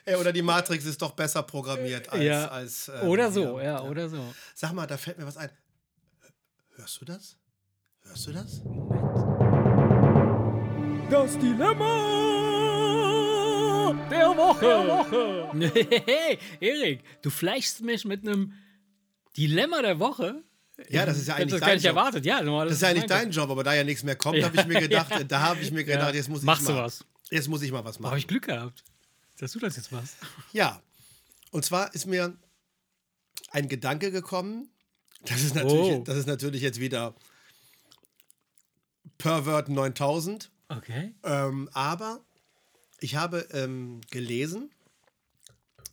Ey, 0.06 0.16
Oder 0.16 0.32
die 0.32 0.42
Matrix 0.42 0.86
ist 0.86 1.02
doch 1.02 1.12
besser 1.12 1.44
programmiert 1.44 2.10
als. 2.10 2.24
ja. 2.24 2.48
als 2.48 2.90
ähm, 2.90 3.08
oder 3.08 3.32
so, 3.32 3.60
hier. 3.60 3.70
ja, 3.70 3.82
oder 3.84 4.10
so. 4.10 4.34
Sag 4.56 4.74
mal, 4.74 4.88
da 4.88 4.98
fällt 4.98 5.18
mir 5.18 5.28
was 5.28 5.38
ein. 5.38 5.50
Hörst 6.76 7.02
du 7.02 7.06
das? 7.06 7.38
Hörst 8.04 8.28
du 8.28 8.32
das? 8.34 8.62
Das 11.10 11.38
Dilemma 11.38 12.60
der 14.10 14.38
Woche. 14.38 15.50
Hey, 16.06 16.40
Erik, 16.60 17.04
du 17.22 17.30
fleischst 17.30 17.82
mich 17.82 18.06
mit 18.06 18.26
einem 18.28 18.54
Dilemma 19.38 19.82
der 19.82 20.00
Woche. 20.00 20.44
Ja, 20.90 21.06
das 21.06 21.18
ist 21.18 21.28
ja 21.28 21.36
Ich 21.36 21.42
eigentlich 21.42 21.60
das 21.60 21.68
gar 21.68 21.74
nicht 21.76 21.84
Job. 21.86 21.96
erwartet. 21.96 22.26
Ja, 22.26 22.42
normal, 22.42 22.68
Das 22.68 22.78
ist 22.78 22.82
ja 22.82 22.94
nicht 22.94 23.10
dein 23.10 23.32
Job, 23.32 23.50
aber 23.50 23.64
da 23.64 23.74
ja 23.74 23.84
nichts 23.84 24.04
mehr 24.04 24.16
kommt, 24.16 24.42
habe 24.44 24.56
ich 24.58 24.66
mir 24.66 24.80
gedacht, 24.88 25.12
Ja. 25.12 25.24
da 25.24 25.40
habe 25.42 25.60
ich 25.62 25.72
mir 25.72 25.84
gedacht, 25.84 26.16
jetzt 26.16 26.30
muss 26.30 26.40
ich 26.40 26.46
Machst 26.46 26.68
du 26.68 26.74
mal, 26.74 26.84
was. 26.84 27.04
Jetzt 27.30 27.48
muss 27.48 27.62
ich 27.62 27.72
mal 27.72 27.84
was 27.86 27.96
Habe 27.96 28.04
machen. 28.04 28.18
ich 28.18 28.28
Glück 28.28 28.46
gehabt, 28.48 28.84
dass 29.38 29.52
du 29.52 29.60
das 29.60 29.76
jetzt 29.76 29.92
machst. 29.92 30.16
Ja. 30.54 30.82
Und 31.52 31.66
zwar 31.66 31.94
ist 31.94 32.06
mir 32.06 32.36
ein 33.52 33.68
Gedanke 33.70 34.12
gekommen. 34.12 34.70
Das 35.26 35.42
ist 35.42 35.54
natürlich, 35.56 35.98
Oh. 35.98 36.04
das 36.06 36.18
ist 36.18 36.28
natürlich 36.28 36.62
jetzt 36.62 36.80
wieder 36.80 37.14
Pervert 39.18 39.70
9000. 39.70 40.50
Okay. 40.70 41.14
Ähm, 41.24 41.70
aber 41.74 42.22
ich 43.00 43.16
habe 43.16 43.40
ähm, 43.52 44.02
gelesen, 44.12 44.72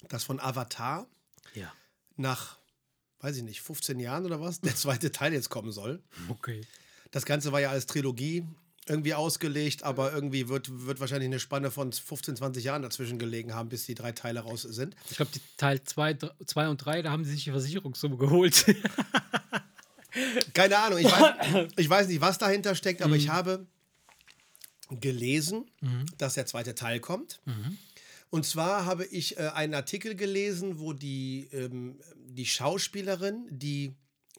dass 0.08 0.24
von 0.24 0.38
Avatar 0.38 1.06
Ja. 1.54 1.72
nach, 2.16 2.58
weiß 3.26 3.38
ich 3.38 3.42
nicht, 3.42 3.60
15 3.60 3.98
Jahren 3.98 4.24
oder 4.24 4.40
was, 4.40 4.60
der 4.60 4.76
zweite 4.76 5.10
Teil 5.10 5.32
jetzt 5.32 5.50
kommen 5.50 5.72
soll. 5.72 6.00
Okay. 6.28 6.60
Das 7.10 7.24
Ganze 7.24 7.50
war 7.50 7.60
ja 7.60 7.70
als 7.70 7.86
Trilogie 7.86 8.44
irgendwie 8.88 9.14
ausgelegt, 9.14 9.82
aber 9.82 10.12
irgendwie 10.12 10.48
wird, 10.48 10.86
wird 10.86 11.00
wahrscheinlich 11.00 11.26
eine 11.26 11.40
Spanne 11.40 11.72
von 11.72 11.92
15, 11.92 12.36
20 12.36 12.62
Jahren 12.62 12.82
dazwischen 12.82 13.18
gelegen 13.18 13.52
haben, 13.52 13.68
bis 13.68 13.84
die 13.84 13.96
drei 13.96 14.12
Teile 14.12 14.40
raus 14.40 14.62
sind. 14.62 14.94
Ich 15.10 15.16
glaube, 15.16 15.32
Teil 15.56 15.82
2 15.82 16.68
und 16.68 16.78
3, 16.78 17.02
da 17.02 17.10
haben 17.10 17.24
sie 17.24 17.32
sich 17.32 17.44
die 17.44 17.50
Versicherungssumme 17.50 18.16
geholt. 18.16 18.64
Keine 20.54 20.78
Ahnung, 20.78 21.00
ich 21.00 21.06
weiß, 21.06 21.68
ich 21.76 21.90
weiß 21.90 22.06
nicht, 22.06 22.20
was 22.20 22.38
dahinter 22.38 22.76
steckt, 22.76 23.02
aber 23.02 23.16
ich 23.16 23.28
habe 23.28 23.66
gelesen, 24.88 25.68
dass 26.16 26.34
der 26.34 26.46
zweite 26.46 26.76
Teil 26.76 27.00
kommt. 27.00 27.40
Und 28.30 28.44
zwar 28.44 28.84
habe 28.84 29.04
ich 29.04 29.38
äh, 29.38 29.48
einen 29.54 29.74
Artikel 29.74 30.14
gelesen, 30.14 30.78
wo 30.78 30.92
die, 30.92 31.48
ähm, 31.52 31.98
die 32.16 32.46
Schauspielerin, 32.46 33.46
die 33.50 33.94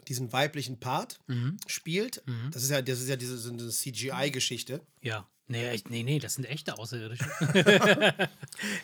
diesen 0.08 0.32
weiblichen 0.32 0.80
Part 0.80 1.20
spielt, 1.68 2.24
das 2.52 2.64
ist 2.64 2.70
ja, 2.72 2.82
das 2.82 3.02
ist 3.02 3.10
ja 3.10 3.18
diese, 3.18 3.38
so 3.38 3.52
eine 3.52 3.68
CGI-Geschichte. 3.68 4.82
ja. 5.02 5.28
Nee, 5.50 5.66
echt, 5.70 5.90
nee, 5.90 6.04
nee, 6.04 6.20
das 6.20 6.36
sind 6.36 6.44
echte 6.44 6.78
Außerirdische. 6.78 7.26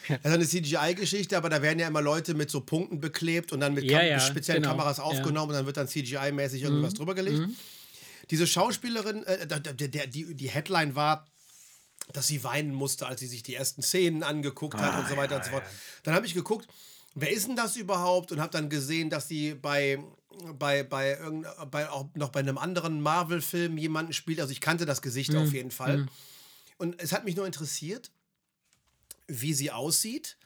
Das 0.08 0.20
ist 0.20 0.26
eine 0.26 0.46
CGI-Geschichte, 0.46 1.36
aber 1.36 1.50
da 1.50 1.62
werden 1.62 1.80
ja 1.80 1.88
immer 1.88 2.02
Leute 2.02 2.36
mit 2.36 2.50
so 2.50 2.62
Punkten 2.62 3.00
beklebt 3.02 3.52
und 3.52 3.60
dann 3.60 3.74
mit 3.74 3.84
Ja, 3.84 4.02
ja, 4.02 4.20
speziellen 4.20 4.62
genau, 4.62 4.76
Kameras 4.76 4.98
ja. 4.98 5.04
aufgenommen 5.04 5.50
und 5.50 5.56
dann 5.56 5.66
wird 5.66 5.78
dann 5.78 5.88
CGI-mäßig 5.88 6.62
irgendwas 6.62 6.94
drüber 6.94 7.16
gelegt. 7.16 7.50
Diese 8.30 8.48
Schauspielerin, 8.48 9.24
äh, 9.24 9.46
der, 9.46 9.60
der, 9.60 9.88
der, 9.90 10.08
die, 10.08 10.36
die 10.36 10.50
Headline 10.50 10.96
war, 10.96 11.26
dass 12.12 12.28
sie 12.28 12.44
weinen 12.44 12.74
musste, 12.74 13.08
als 13.08 13.22
sie 13.22 13.28
sich 13.28 13.44
die 13.44 13.56
ersten 13.56 13.82
Szenen 13.82 14.24
angeguckt 14.24 14.78
hat 14.78 15.00
und 15.00 15.08
so 15.08 15.16
weiter 15.16 15.38
und 15.38 15.46
so 15.46 15.52
fort. 15.52 15.64
Dann 16.04 16.14
habe 16.14 16.26
ich 16.26 16.34
geguckt, 16.34 16.68
wer 17.16 17.32
ist 17.32 17.48
denn 17.48 17.56
das 17.56 17.76
überhaupt? 17.78 18.32
Und 18.32 18.42
habe 18.42 18.52
dann 18.52 18.70
gesehen, 18.70 19.10
dass 19.10 19.28
sie 19.28 19.54
bei, 19.54 20.04
bei, 20.58 20.84
bei, 20.84 21.12
irgend, 21.12 21.48
bei 21.72 21.90
auch 21.90 22.08
noch 22.16 22.30
bei 22.30 22.42
einem 22.42 22.58
anderen 22.58 23.02
Marvel-Film 23.02 23.78
jemanden 23.78 24.14
spielt. 24.14 24.42
Also 24.42 24.52
ich 24.52 24.62
kannte 24.62 24.86
das 24.86 25.02
Gesicht 25.02 25.34
auf 25.36 25.54
jeden 25.54 25.72
Fall. 25.72 26.08
Und 26.78 27.02
es 27.02 27.14
hat 27.14 27.24
mich 27.24 27.36
nur 27.36 27.46
interessiert, 27.46 28.12
wie 29.28 29.54
sie 29.54 29.72
aussieht, 29.72 30.38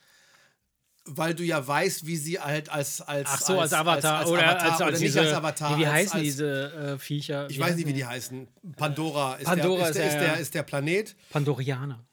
weil 1.07 1.33
du 1.33 1.43
ja 1.43 1.65
weißt, 1.65 2.05
wie 2.05 2.17
sie 2.17 2.39
halt 2.39 2.69
als 2.69 3.01
als 3.01 3.29
Ach 3.31 3.41
so, 3.41 3.59
als, 3.59 3.73
Avatar. 3.73 4.19
als, 4.19 4.29
oder 4.29 4.43
Avatar 4.43 4.61
als, 4.61 4.71
als 4.71 4.81
oder 4.81 4.91
diese, 4.97 5.19
nicht 5.19 5.27
als 5.27 5.37
Avatar. 5.37 5.75
Wie, 5.75 5.81
wie 5.81 5.85
als, 5.85 5.95
heißen 5.95 6.13
als, 6.13 6.23
diese 6.23 6.73
äh, 6.73 6.99
Viecher? 6.99 7.49
Ich 7.49 7.59
weiß 7.59 7.75
nicht, 7.75 7.87
wie 7.87 7.93
die 7.93 8.05
heißen. 8.05 8.47
Pandora 8.75 9.35
ist 9.35 9.45
Pandora 9.45 9.77
der, 9.77 9.89
ist, 9.89 9.95
ist 9.95 9.97
der, 9.97 10.07
ist, 10.07 10.19
der, 10.19 10.39
ist 10.39 10.53
der 10.53 10.63
Planet. 10.63 11.15
Pandorianer. 11.31 12.03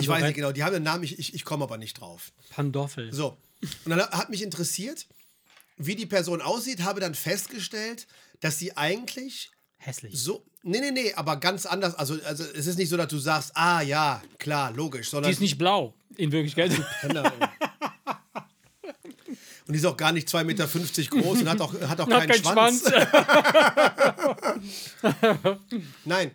Ich 0.00 0.08
weiß 0.08 0.24
nicht 0.24 0.34
genau, 0.34 0.52
die 0.52 0.64
haben 0.64 0.74
einen 0.74 0.84
Namen, 0.84 1.04
ich, 1.04 1.18
ich, 1.18 1.34
ich 1.34 1.44
komme 1.44 1.64
aber 1.64 1.78
nicht 1.78 2.00
drauf. 2.00 2.32
Pandoffel. 2.50 3.12
So, 3.12 3.36
und 3.84 3.90
dann 3.90 4.00
hat 4.00 4.30
mich 4.30 4.42
interessiert, 4.42 5.06
wie 5.76 5.94
die 5.94 6.06
Person 6.06 6.40
aussieht, 6.40 6.82
habe 6.82 7.00
dann 7.00 7.14
festgestellt, 7.14 8.06
dass 8.40 8.58
sie 8.58 8.76
eigentlich 8.76 9.50
Hässlich. 9.78 10.18
so, 10.18 10.44
nee, 10.62 10.80
nee, 10.80 10.90
nee, 10.90 11.12
aber 11.14 11.36
ganz 11.36 11.66
anders, 11.66 11.94
also, 11.94 12.18
also 12.24 12.44
es 12.44 12.66
ist 12.66 12.78
nicht 12.78 12.88
so, 12.88 12.96
dass 12.96 13.08
du 13.08 13.18
sagst, 13.18 13.52
ah 13.54 13.82
ja, 13.82 14.22
klar, 14.38 14.72
logisch, 14.72 15.10
sondern 15.10 15.30
Die 15.30 15.34
ist 15.34 15.40
nicht 15.40 15.58
blau, 15.58 15.94
in 16.16 16.32
Wirklichkeit. 16.32 16.72
Penner, 17.00 17.24
ey. 17.24 17.48
Und 19.66 19.72
die 19.72 19.78
ist 19.78 19.86
auch 19.86 19.96
gar 19.96 20.12
nicht 20.12 20.28
2,50 20.28 20.44
Meter 20.44 20.66
groß 20.66 21.40
und 21.40 21.48
hat 21.48 21.60
auch, 21.60 21.72
hat 21.80 22.00
auch 22.00 22.08
keinen 22.08 22.28
keinen 22.28 22.44
Schwanz. 22.44 22.82
Schwanz. 22.86 24.60
Nein. 26.04 26.30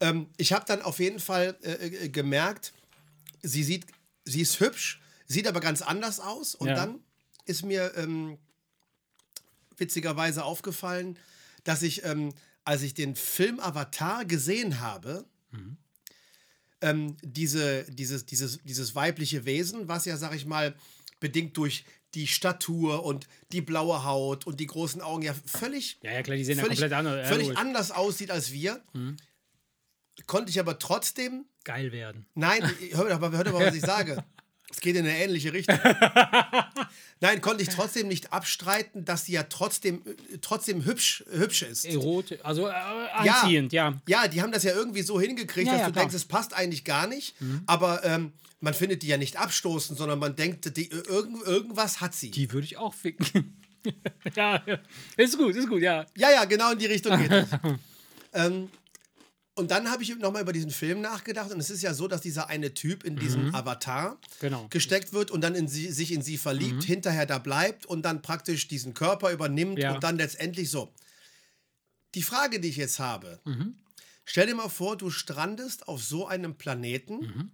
ähm, 0.00 0.26
ich 0.36 0.52
habe 0.52 0.64
dann 0.66 0.82
auf 0.82 0.98
jeden 0.98 1.20
Fall 1.20 1.56
äh, 1.62 2.04
äh, 2.04 2.08
gemerkt, 2.08 2.72
sie 3.42 3.64
sieht, 3.64 3.86
sie 4.24 4.40
ist 4.42 4.60
hübsch, 4.60 5.00
sieht 5.26 5.46
aber 5.46 5.60
ganz 5.60 5.82
anders 5.82 6.20
aus. 6.20 6.54
Und 6.54 6.68
Ja. 6.68 6.74
dann 6.74 7.00
ist 7.46 7.64
mir 7.64 7.92
ähm, 7.96 8.38
witzigerweise 9.76 10.44
aufgefallen, 10.44 11.18
dass 11.64 11.82
ich, 11.82 12.04
ähm, 12.04 12.32
als 12.64 12.82
ich 12.82 12.94
den 12.94 13.16
Film 13.16 13.60
Avatar 13.60 14.24
gesehen 14.24 14.80
habe, 14.80 15.24
ähm, 16.80 17.16
diese, 17.22 17.84
dieses, 17.84 18.26
dieses, 18.26 18.58
dieses 18.64 18.94
weibliche 18.94 19.46
Wesen, 19.46 19.88
was 19.88 20.04
ja, 20.04 20.16
sag 20.18 20.34
ich 20.34 20.44
mal, 20.44 20.74
bedingt 21.20 21.56
durch 21.56 21.84
die 22.14 22.26
Statur 22.26 23.04
und 23.04 23.26
die 23.52 23.60
blaue 23.60 24.04
Haut 24.04 24.46
und 24.46 24.60
die 24.60 24.66
großen 24.66 25.00
Augen 25.00 25.22
ja 25.22 25.34
völlig 25.46 25.98
Ja, 26.02 26.12
ja, 26.12 26.22
klar, 26.22 26.36
die 26.36 26.44
sehen 26.44 26.58
ja 26.58 26.64
völlig, 26.64 26.78
komplett 26.78 26.98
anders. 26.98 27.16
Ja, 27.28 27.34
völlig 27.34 27.56
anders 27.58 27.90
aussieht 27.90 28.30
als 28.30 28.52
wir, 28.52 28.80
konnte 30.26 30.50
ich 30.50 30.60
aber 30.60 30.78
trotzdem, 30.78 31.44
Geil 31.64 31.92
werden. 31.92 32.26
nein, 32.34 32.62
hör 32.92 33.08
doch 33.08 33.20
mal, 33.20 33.32
hör 33.32 33.44
doch 33.44 33.52
mal, 33.52 33.66
was 33.66 33.74
ich 33.74 33.82
sage. 33.82 34.22
Es 34.70 34.80
geht 34.80 34.96
in 34.96 35.04
eine 35.06 35.16
ähnliche 35.16 35.52
Richtung. 35.52 35.78
Nein, 37.20 37.40
konnte 37.40 37.62
ich 37.62 37.68
trotzdem 37.68 38.08
nicht 38.08 38.32
abstreiten, 38.32 39.04
dass 39.04 39.24
sie 39.24 39.32
ja 39.32 39.44
trotzdem, 39.44 40.02
äh, 40.04 40.38
trotzdem 40.40 40.84
hübsch, 40.84 41.22
hübsch 41.30 41.62
ist. 41.62 41.84
Erot, 41.84 42.36
also 42.42 42.66
äh, 42.66 42.72
anziehend, 42.72 43.72
ja. 43.72 44.00
Ja, 44.08 44.26
die 44.26 44.42
haben 44.42 44.50
das 44.50 44.64
ja 44.64 44.72
irgendwie 44.72 45.02
so 45.02 45.20
hingekriegt, 45.20 45.68
Ja, 45.68 45.74
dass 45.74 45.80
ja, 45.82 45.86
du 45.86 45.92
klar. 45.92 46.04
denkst, 46.04 46.16
es 46.16 46.24
passt 46.24 46.54
eigentlich 46.54 46.84
gar 46.84 47.06
nicht. 47.06 47.36
Aber 47.66 48.02
ähm, 48.04 48.32
man 48.64 48.74
findet 48.74 49.02
die 49.02 49.08
ja 49.08 49.16
nicht 49.18 49.36
abstoßend, 49.36 49.98
sondern 49.98 50.18
man 50.18 50.34
denkt, 50.34 50.76
die, 50.76 50.88
irgend, 50.90 51.42
irgendwas 51.46 52.00
hat 52.00 52.14
sie. 52.14 52.30
Die 52.30 52.50
würde 52.50 52.64
ich 52.64 52.76
auch 52.78 52.94
ficken. 52.94 53.60
ja, 54.34 54.62
ja. 54.66 54.78
ist 55.18 55.36
gut, 55.36 55.54
ist 55.54 55.68
gut, 55.68 55.82
ja. 55.82 56.06
Ja, 56.16 56.30
ja, 56.32 56.44
genau 56.46 56.72
in 56.72 56.78
die 56.78 56.86
Richtung 56.86 57.18
geht 57.18 57.30
es. 57.30 57.48
ähm, 58.32 58.70
und 59.56 59.70
dann 59.70 59.88
habe 59.90 60.02
ich 60.02 60.16
nochmal 60.16 60.42
über 60.42 60.52
diesen 60.52 60.70
Film 60.70 61.00
nachgedacht 61.02 61.52
und 61.52 61.60
es 61.60 61.70
ist 61.70 61.82
ja 61.82 61.94
so, 61.94 62.08
dass 62.08 62.22
dieser 62.22 62.48
eine 62.48 62.74
Typ 62.74 63.04
in 63.04 63.14
diesem 63.16 63.54
Avatar 63.54 64.18
Genau. 64.40 64.66
gesteckt 64.68 65.12
wird 65.12 65.30
und 65.30 65.42
dann 65.42 65.54
in 65.54 65.68
sie, 65.68 65.92
sich 65.92 66.10
in 66.12 66.22
sie 66.22 66.38
verliebt, 66.38 66.82
hinterher 66.82 67.26
da 67.26 67.38
bleibt 67.38 67.86
und 67.86 68.02
dann 68.02 68.20
praktisch 68.22 68.66
diesen 68.66 68.94
Körper 68.94 69.30
übernimmt 69.30 69.78
Ja. 69.78 69.94
und 69.94 70.02
dann 70.02 70.16
letztendlich 70.16 70.70
so. 70.70 70.92
Die 72.16 72.22
Frage, 72.22 72.58
die 72.60 72.68
ich 72.68 72.76
jetzt 72.78 72.98
habe, 72.98 73.40
stell 74.24 74.46
dir 74.46 74.54
mal 74.56 74.68
vor, 74.70 74.96
du 74.96 75.10
strandest 75.10 75.86
auf 75.86 76.02
so 76.02 76.26
einem 76.26 76.56
Planeten. 76.56 77.52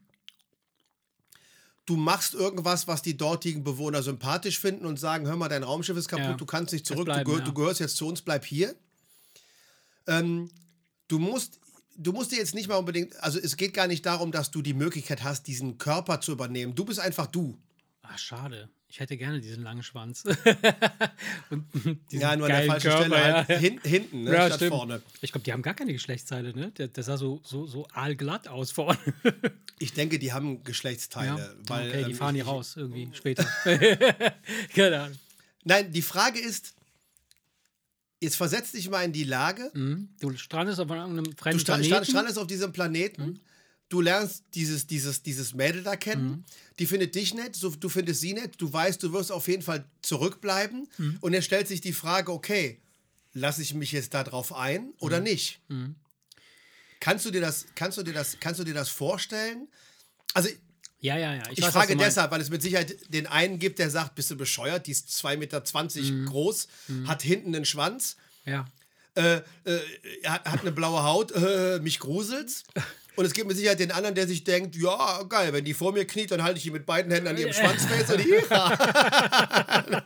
Du 1.90 1.96
machst 1.96 2.34
irgendwas, 2.34 2.86
was 2.86 3.02
die 3.02 3.16
dortigen 3.16 3.64
Bewohner 3.64 4.00
sympathisch 4.04 4.60
finden 4.60 4.86
und 4.86 5.00
sagen: 5.00 5.26
Hör 5.26 5.34
mal, 5.34 5.48
dein 5.48 5.64
Raumschiff 5.64 5.96
ist 5.96 6.06
kaputt, 6.06 6.24
Ja. 6.24 6.34
du 6.34 6.46
kannst 6.46 6.72
nicht 6.72 6.86
zurück, 6.86 7.06
bleiben, 7.06 7.24
du, 7.24 7.30
gehör, 7.32 7.38
ja. 7.40 7.44
du 7.44 7.52
gehörst 7.52 7.80
jetzt 7.80 7.96
zu 7.96 8.06
uns, 8.06 8.22
bleib 8.22 8.44
hier. 8.44 8.76
Ähm, 10.06 10.52
du 11.08 11.18
musst, 11.18 11.58
du 11.96 12.12
musst 12.12 12.30
dir 12.30 12.36
jetzt 12.38 12.54
nicht 12.54 12.68
mal 12.68 12.76
unbedingt, 12.76 13.16
also 13.24 13.40
es 13.40 13.56
geht 13.56 13.74
gar 13.74 13.88
nicht 13.88 14.06
darum, 14.06 14.30
dass 14.30 14.52
du 14.52 14.62
die 14.62 14.72
Möglichkeit 14.72 15.24
hast, 15.24 15.48
diesen 15.48 15.78
Körper 15.78 16.20
zu 16.20 16.30
übernehmen. 16.30 16.76
Du 16.76 16.84
bist 16.84 17.00
einfach 17.00 17.26
du. 17.26 17.58
Ach, 18.02 18.16
schade. 18.18 18.68
Ich 18.90 18.98
hätte 18.98 19.16
gerne 19.16 19.40
diesen 19.40 19.62
langen 19.62 19.84
Schwanz. 19.84 20.24
ja, 22.10 22.34
nur 22.34 22.46
an 22.46 22.52
der 22.52 22.64
falschen 22.64 22.90
Körper, 22.90 23.04
Stelle. 23.04 23.34
Halt. 23.34 23.48
Ja. 23.48 23.56
Hin, 23.56 23.80
hinten, 23.84 24.24
ne, 24.24 24.32
ja, 24.32 24.46
statt 24.46 24.56
stimmt. 24.56 24.74
vorne. 24.74 25.02
Ich 25.20 25.30
glaube, 25.30 25.44
die 25.44 25.52
haben 25.52 25.62
gar 25.62 25.74
keine 25.74 25.92
Geschlechtsteile, 25.92 26.52
ne? 26.52 26.72
Der, 26.72 26.88
der 26.88 27.04
sah 27.04 27.16
so, 27.16 27.40
so, 27.44 27.68
so 27.68 27.86
aalglatt 27.92 28.48
aus 28.48 28.72
vorne. 28.72 28.98
ich 29.78 29.92
denke, 29.92 30.18
die 30.18 30.32
haben 30.32 30.64
Geschlechtsteile. 30.64 31.38
Ja. 31.38 31.54
Weil, 31.68 31.88
okay, 31.88 32.04
die 32.04 32.10
ähm, 32.10 32.16
fahren 32.16 32.34
hier 32.34 32.46
raus 32.46 32.74
irgendwie 32.76 33.08
später. 33.12 33.44
Keine 34.74 35.02
Ahnung. 35.02 35.18
Nein, 35.62 35.92
die 35.92 36.02
Frage 36.02 36.40
ist, 36.40 36.74
jetzt 38.20 38.34
versetz 38.34 38.72
dich 38.72 38.90
mal 38.90 39.04
in 39.04 39.12
die 39.12 39.24
Lage. 39.24 39.70
Mhm. 39.72 40.08
Du 40.18 40.36
strandest 40.36 40.80
auf 40.80 40.90
einem 40.90 41.32
fremden 41.36 41.58
du 41.58 41.64
Planeten. 41.64 41.96
Du 41.96 42.04
strandest 42.06 42.38
auf 42.38 42.48
diesem 42.48 42.72
Planeten. 42.72 43.22
Mhm. 43.22 43.40
Du 43.90 44.00
lernst 44.00 44.44
dieses, 44.54 44.86
dieses, 44.86 45.22
dieses 45.22 45.52
Mädel 45.52 45.82
da 45.82 45.96
kennen. 45.96 46.30
Mhm. 46.30 46.44
Die 46.78 46.86
findet 46.86 47.14
dich 47.14 47.34
nett, 47.34 47.56
so, 47.56 47.70
du 47.70 47.88
findest 47.88 48.20
sie 48.20 48.32
nett. 48.32 48.54
Du 48.56 48.72
weißt, 48.72 49.02
du 49.02 49.12
wirst 49.12 49.32
auf 49.32 49.48
jeden 49.48 49.62
Fall 49.62 49.84
zurückbleiben. 50.00 50.88
Mhm. 50.96 51.18
Und 51.20 51.34
er 51.34 51.42
stellt 51.42 51.66
sich 51.66 51.80
die 51.80 51.92
Frage, 51.92 52.32
okay, 52.32 52.80
lasse 53.34 53.62
ich 53.62 53.74
mich 53.74 53.90
jetzt 53.92 54.14
darauf 54.14 54.54
ein 54.54 54.92
oder 54.98 55.18
mhm. 55.18 55.24
nicht? 55.24 55.60
Mhm. 55.68 55.96
Kannst 57.00 57.26
du 57.26 57.30
dir 57.30 57.40
das, 57.40 57.66
kannst 57.74 57.98
du 57.98 58.02
dir 58.02 58.12
das, 58.12 58.38
kannst 58.38 58.60
du 58.60 58.64
dir 58.64 58.74
das 58.74 58.88
vorstellen? 58.90 59.66
Also 60.34 60.48
ja, 61.00 61.16
ja, 61.16 61.34
ja. 61.34 61.42
Ich, 61.50 61.58
ich 61.58 61.64
weiß, 61.64 61.72
frage 61.72 61.96
deshalb, 61.96 62.30
weil 62.30 62.40
es 62.40 62.50
mit 62.50 62.62
Sicherheit 62.62 62.96
den 63.12 63.26
einen 63.26 63.58
gibt, 63.58 63.78
der 63.78 63.90
sagt, 63.90 64.14
bist 64.14 64.30
du 64.30 64.36
bescheuert, 64.36 64.86
die 64.86 64.92
ist 64.92 65.08
2,20 65.08 65.36
Meter 65.38 65.62
mhm. 66.12 66.26
groß, 66.26 66.68
mhm. 66.88 67.08
hat 67.08 67.22
hinten 67.22 67.54
einen 67.56 67.64
Schwanz. 67.64 68.16
Ja. 68.44 68.66
Äh, 69.16 69.40
äh, 69.64 69.80
hat, 70.24 70.44
hat 70.44 70.60
eine 70.60 70.72
blaue 70.72 71.02
Haut, 71.02 71.32
äh, 71.32 71.78
mich 71.82 71.98
gruselt's. 71.98 72.64
Und 73.20 73.26
es 73.26 73.34
gibt 73.34 73.46
mit 73.48 73.54
Sicherheit 73.58 73.78
den 73.78 73.92
anderen, 73.92 74.14
der 74.14 74.26
sich 74.26 74.44
denkt, 74.44 74.74
ja, 74.76 75.22
geil, 75.24 75.52
wenn 75.52 75.62
die 75.62 75.74
vor 75.74 75.92
mir 75.92 76.06
kniet, 76.06 76.30
dann 76.30 76.42
halte 76.42 76.56
ich 76.56 76.62
die 76.62 76.70
mit 76.70 76.86
beiden 76.86 77.12
Händen 77.12 77.28
an 77.28 77.36
ihrem 77.36 77.52
Schwanz 77.52 77.84
fest 77.84 78.10
und 78.14 78.24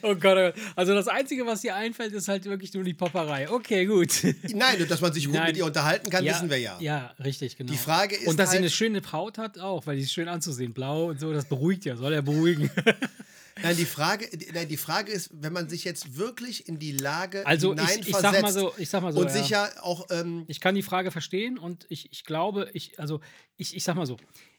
Oh 0.00 0.14
Gott, 0.14 0.38
oh 0.38 0.50
Gott. 0.50 0.54
Also 0.76 0.94
das 0.94 1.08
Einzige, 1.08 1.44
was 1.44 1.60
dir 1.60 1.74
einfällt, 1.74 2.14
ist 2.14 2.26
halt 2.26 2.46
wirklich 2.46 2.72
nur 2.72 2.84
die 2.84 2.94
Popperei. 2.94 3.50
Okay, 3.50 3.84
gut. 3.84 4.24
Nein, 4.54 4.86
dass 4.88 5.02
man 5.02 5.12
sich 5.12 5.26
gut 5.26 5.34
Nein. 5.34 5.48
mit 5.48 5.58
ihr 5.58 5.66
unterhalten 5.66 6.08
kann, 6.08 6.24
ja, 6.24 6.32
wissen 6.32 6.48
wir 6.48 6.58
ja. 6.58 6.78
Ja, 6.80 7.12
richtig, 7.22 7.58
genau. 7.58 7.70
Die 7.70 7.76
Frage 7.76 8.16
ist 8.16 8.28
Und 8.28 8.38
dass 8.38 8.48
halt, 8.48 8.52
sie 8.52 8.64
eine 8.64 8.70
schöne 8.70 9.02
Haut 9.12 9.36
hat 9.36 9.58
auch, 9.58 9.86
weil 9.86 9.96
die 9.96 10.04
ist 10.04 10.12
schön 10.14 10.28
anzusehen. 10.28 10.72
Blau 10.72 11.10
und 11.10 11.20
so, 11.20 11.34
das 11.34 11.44
beruhigt 11.44 11.84
ja, 11.84 11.96
soll 11.96 12.14
er 12.14 12.22
beruhigen. 12.22 12.70
Nein, 13.64 13.76
die 13.76 13.84
Frage, 13.84 14.28
nein, 14.52 14.68
die 14.68 14.76
Frage 14.76 15.10
ist, 15.10 15.30
wenn 15.32 15.52
man 15.52 15.68
sich 15.68 15.84
jetzt 15.84 16.16
wirklich 16.16 16.68
in 16.68 16.78
die 16.78 16.92
Lage 16.92 17.46
also 17.46 17.70
hineinversetzt 17.70 18.08
ich, 18.08 18.14
ich 18.14 18.20
sag 18.20 18.42
mal 18.42 18.52
so, 18.52 18.74
ich 18.76 18.90
sag 18.90 19.02
mal 19.02 19.12
so, 19.12 19.20
und 19.20 19.26
ja. 19.26 19.32
sicher 19.32 19.70
auch. 19.82 20.06
Ähm 20.10 20.44
ich 20.48 20.60
kann 20.60 20.74
die 20.74 20.82
Frage 20.82 21.10
verstehen 21.10 21.58
und 21.58 21.86
ich, 21.88 22.12
ich 22.12 22.24
glaube, 22.24 22.70
ich, 22.72 22.98
also 23.00 23.20
ich, 23.56 23.74
ich 23.74 23.84
sag 23.84 23.96
mal 23.96 24.06
so, 24.06 24.16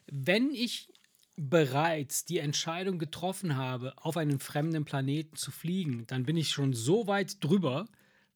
wenn 0.07 0.51
ich 0.51 0.89
bereits 1.37 2.25
die 2.25 2.39
Entscheidung 2.39 2.97
getroffen 2.97 3.57
habe, 3.57 3.93
auf 3.97 4.17
einen 4.17 4.39
fremden 4.39 4.85
Planeten 4.85 5.35
zu 5.35 5.51
fliegen, 5.51 6.07
dann 6.07 6.25
bin 6.25 6.37
ich 6.37 6.49
schon 6.49 6.73
so 6.73 7.07
weit 7.07 7.43
drüber, 7.43 7.87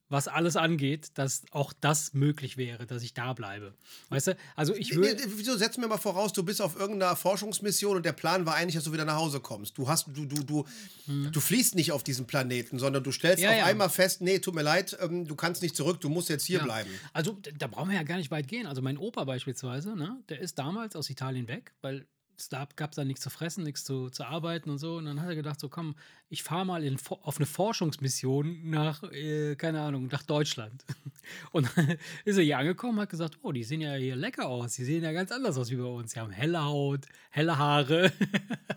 was 0.10 0.28
alles 0.28 0.56
angeht, 0.56 1.12
dass 1.14 1.44
auch 1.52 1.72
das 1.80 2.14
möglich 2.14 2.58
wäre, 2.58 2.86
dass 2.88 3.04
ich 3.04 3.14
da 3.14 3.34
bleibe. 3.34 3.74
Weißt 4.10 4.28
du? 4.28 4.38
Also 4.56 4.76
ich 4.76 4.96
würde. 4.96 5.24
Wieso 5.38 5.56
setzen 5.56 5.82
wir 5.82 5.88
mal 5.88 5.98
voraus, 5.98 6.34
du 6.34 6.44
bist 6.44 6.62
auf 6.62 6.80
irgendeiner 6.80 7.16
Forschungsmission 7.16 7.98
und 7.98 8.06
der 8.06 8.14
Plan 8.14 8.46
war 8.46 8.56
eigentlich, 8.56 8.76
dass 8.76 8.86
du 8.86 8.94
wieder 8.94 9.06
nach 9.06 9.18
Hause 9.18 9.40
kommst. 9.40 9.78
Du 9.78 9.88
hast, 9.88 10.08
du, 10.08 10.26
du, 10.26 10.44
du, 10.44 10.66
hm. 11.06 11.32
du 11.32 11.40
fließt 11.40 11.76
nicht 11.76 11.92
auf 11.92 12.04
diesen 12.04 12.26
Planeten, 12.26 12.80
sondern 12.80 13.04
du 13.04 13.12
stellst 13.12 13.44
ja, 13.44 13.52
auf 13.52 13.58
ja. 13.58 13.66
einmal 13.66 13.90
fest, 13.90 14.22
nee, 14.22 14.40
tut 14.40 14.56
mir 14.56 14.64
leid, 14.64 14.98
ähm, 15.00 15.28
du 15.28 15.36
kannst 15.36 15.62
nicht 15.62 15.76
zurück, 15.76 16.02
du 16.02 16.10
musst 16.10 16.30
jetzt 16.30 16.46
hier 16.46 16.60
ja. 16.60 16.64
bleiben. 16.64 16.90
Also 17.14 17.38
da 17.58 17.68
brauchen 17.68 17.90
wir 17.90 17.96
ja 17.96 18.04
gar 18.04 18.18
nicht 18.18 18.32
weit 18.32 18.48
gehen. 18.48 18.66
Also 18.66 18.82
mein 18.82 18.98
Opa 18.98 19.24
beispielsweise, 19.26 19.96
ne, 19.96 20.18
der 20.30 20.40
ist 20.40 20.58
damals 20.58 20.96
aus 20.96 21.10
Italien 21.10 21.48
weg, 21.48 21.74
weil 21.82 22.08
es 22.40 22.50
gab 22.50 22.92
da 22.92 23.04
nichts 23.04 23.22
zu 23.22 23.30
fressen, 23.30 23.64
nichts 23.64 23.84
zu, 23.84 24.10
zu 24.10 24.24
arbeiten 24.26 24.70
und 24.70 24.78
so. 24.78 24.98
Und 24.98 25.06
dann 25.06 25.22
hat 25.22 25.30
er 25.30 25.36
gedacht, 25.36 25.60
so 25.60 25.68
komm, 25.68 25.96
ich 26.30 26.44
fahre 26.44 26.66
mal 26.66 26.84
in, 26.84 26.98
auf 27.10 27.38
eine 27.38 27.46
Forschungsmission 27.46 28.70
nach, 28.70 29.04
äh, 29.12 29.56
keine 29.56 29.82
Ahnung, 29.82 30.08
nach 30.12 30.24
Deutschland. 30.24 30.86
Und 31.52 31.70
dann 31.76 31.98
ist 32.26 32.38
er 32.38 32.44
hier 32.44 32.58
angekommen, 32.58 33.00
hat 33.00 33.10
gesagt, 33.10 33.38
oh, 33.44 33.52
die 33.52 33.64
sehen 33.64 33.82
ja 33.82 33.94
hier 33.96 34.16
lecker 34.16 34.48
aus. 34.48 34.76
Die 34.76 34.84
sehen 34.84 35.04
ja 35.04 35.12
ganz 35.12 35.32
anders 35.32 35.58
aus 35.58 35.70
wie 35.70 35.76
bei 35.76 35.84
uns. 35.84 36.14
Die 36.14 36.20
haben 36.20 36.32
helle 36.32 36.64
Haut, 36.64 37.06
helle 37.30 37.58
Haare. 37.58 38.12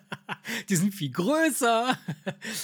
die 0.68 0.76
sind 0.76 0.92
viel 0.92 1.10
größer. 1.10 1.98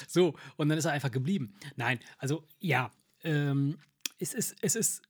So, 0.09 0.35
und 0.57 0.69
dann 0.69 0.79
ist 0.79 0.85
er 0.85 0.93
einfach 0.93 1.11
geblieben. 1.11 1.55
Nein, 1.77 2.01
also 2.19 2.47
ja, 2.61 2.91
ähm, 3.23 3.79
es 4.19 4.35
ist, 4.35 4.57
es 4.61 4.75
ist 4.75 5.03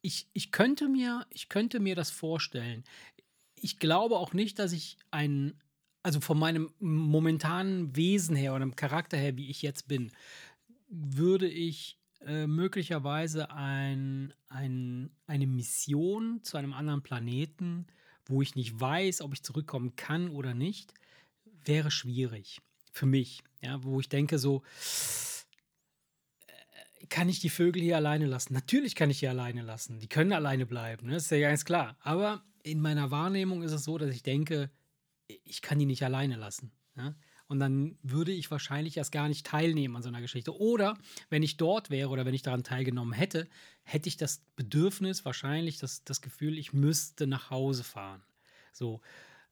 ich, 0.00 0.28
ich, 0.32 0.52
könnte 0.52 0.88
mir, 0.88 1.26
ich 1.30 1.48
könnte 1.48 1.80
mir 1.80 1.94
das 1.94 2.10
vorstellen 2.10 2.84
ich 3.62 3.78
glaube 3.78 4.16
auch 4.16 4.32
nicht, 4.32 4.58
dass 4.58 4.72
ich 4.72 4.96
ein, 5.10 5.54
also 6.02 6.20
von 6.20 6.38
meinem 6.38 6.70
momentanen 6.78 7.94
Wesen 7.96 8.36
her 8.36 8.54
oder 8.54 8.68
Charakter 8.70 9.16
her, 9.16 9.36
wie 9.36 9.50
ich 9.50 9.62
jetzt 9.62 9.88
bin, 9.88 10.10
würde 10.88 11.48
ich 11.48 11.98
äh, 12.26 12.46
möglicherweise 12.46 13.50
ein, 13.50 14.34
ein, 14.48 15.10
eine 15.26 15.46
Mission 15.46 16.40
zu 16.42 16.56
einem 16.56 16.72
anderen 16.72 17.02
Planeten, 17.02 17.86
wo 18.26 18.42
ich 18.42 18.54
nicht 18.54 18.78
weiß, 18.78 19.20
ob 19.20 19.34
ich 19.34 19.42
zurückkommen 19.42 19.96
kann 19.96 20.28
oder 20.30 20.54
nicht, 20.54 20.92
wäre 21.64 21.90
schwierig 21.90 22.60
für 22.92 23.06
mich. 23.06 23.42
Ja, 23.62 23.82
wo 23.82 24.00
ich 24.00 24.08
denke 24.08 24.38
so, 24.38 24.62
äh, 26.46 27.06
kann 27.06 27.28
ich 27.28 27.40
die 27.40 27.50
Vögel 27.50 27.82
hier 27.82 27.96
alleine 27.96 28.26
lassen? 28.26 28.52
Natürlich 28.52 28.94
kann 28.94 29.10
ich 29.10 29.20
die 29.20 29.28
alleine 29.28 29.62
lassen. 29.62 30.00
Die 30.00 30.08
können 30.08 30.32
alleine 30.32 30.66
bleiben, 30.66 31.06
ne? 31.06 31.14
das 31.14 31.24
ist 31.24 31.30
ja 31.30 31.48
ganz 31.48 31.64
klar. 31.64 31.96
Aber 32.00 32.42
in 32.62 32.80
meiner 32.80 33.10
Wahrnehmung 33.10 33.62
ist 33.62 33.72
es 33.72 33.84
so, 33.84 33.98
dass 33.98 34.14
ich 34.14 34.22
denke, 34.22 34.70
ich 35.44 35.62
kann 35.62 35.78
die 35.78 35.86
nicht 35.86 36.02
alleine 36.02 36.36
lassen. 36.36 36.72
Ja? 36.96 37.14
Und 37.48 37.60
dann 37.60 37.98
würde 38.02 38.32
ich 38.32 38.50
wahrscheinlich 38.50 38.96
erst 38.96 39.10
gar 39.10 39.26
nicht 39.26 39.46
teilnehmen 39.46 39.96
an 39.96 40.02
so 40.02 40.08
einer 40.08 40.20
Geschichte. 40.20 40.54
Oder 40.58 40.98
wenn 41.30 41.42
ich 41.42 41.56
dort 41.56 41.88
wäre 41.88 42.10
oder 42.10 42.26
wenn 42.26 42.34
ich 42.34 42.42
daran 42.42 42.62
teilgenommen 42.62 43.14
hätte, 43.14 43.48
hätte 43.84 44.08
ich 44.08 44.18
das 44.18 44.42
Bedürfnis, 44.54 45.24
wahrscheinlich 45.24 45.78
das, 45.78 46.04
das 46.04 46.20
Gefühl, 46.20 46.58
ich 46.58 46.74
müsste 46.74 47.26
nach 47.26 47.50
Hause 47.50 47.84
fahren. 47.84 48.22
So. 48.72 49.00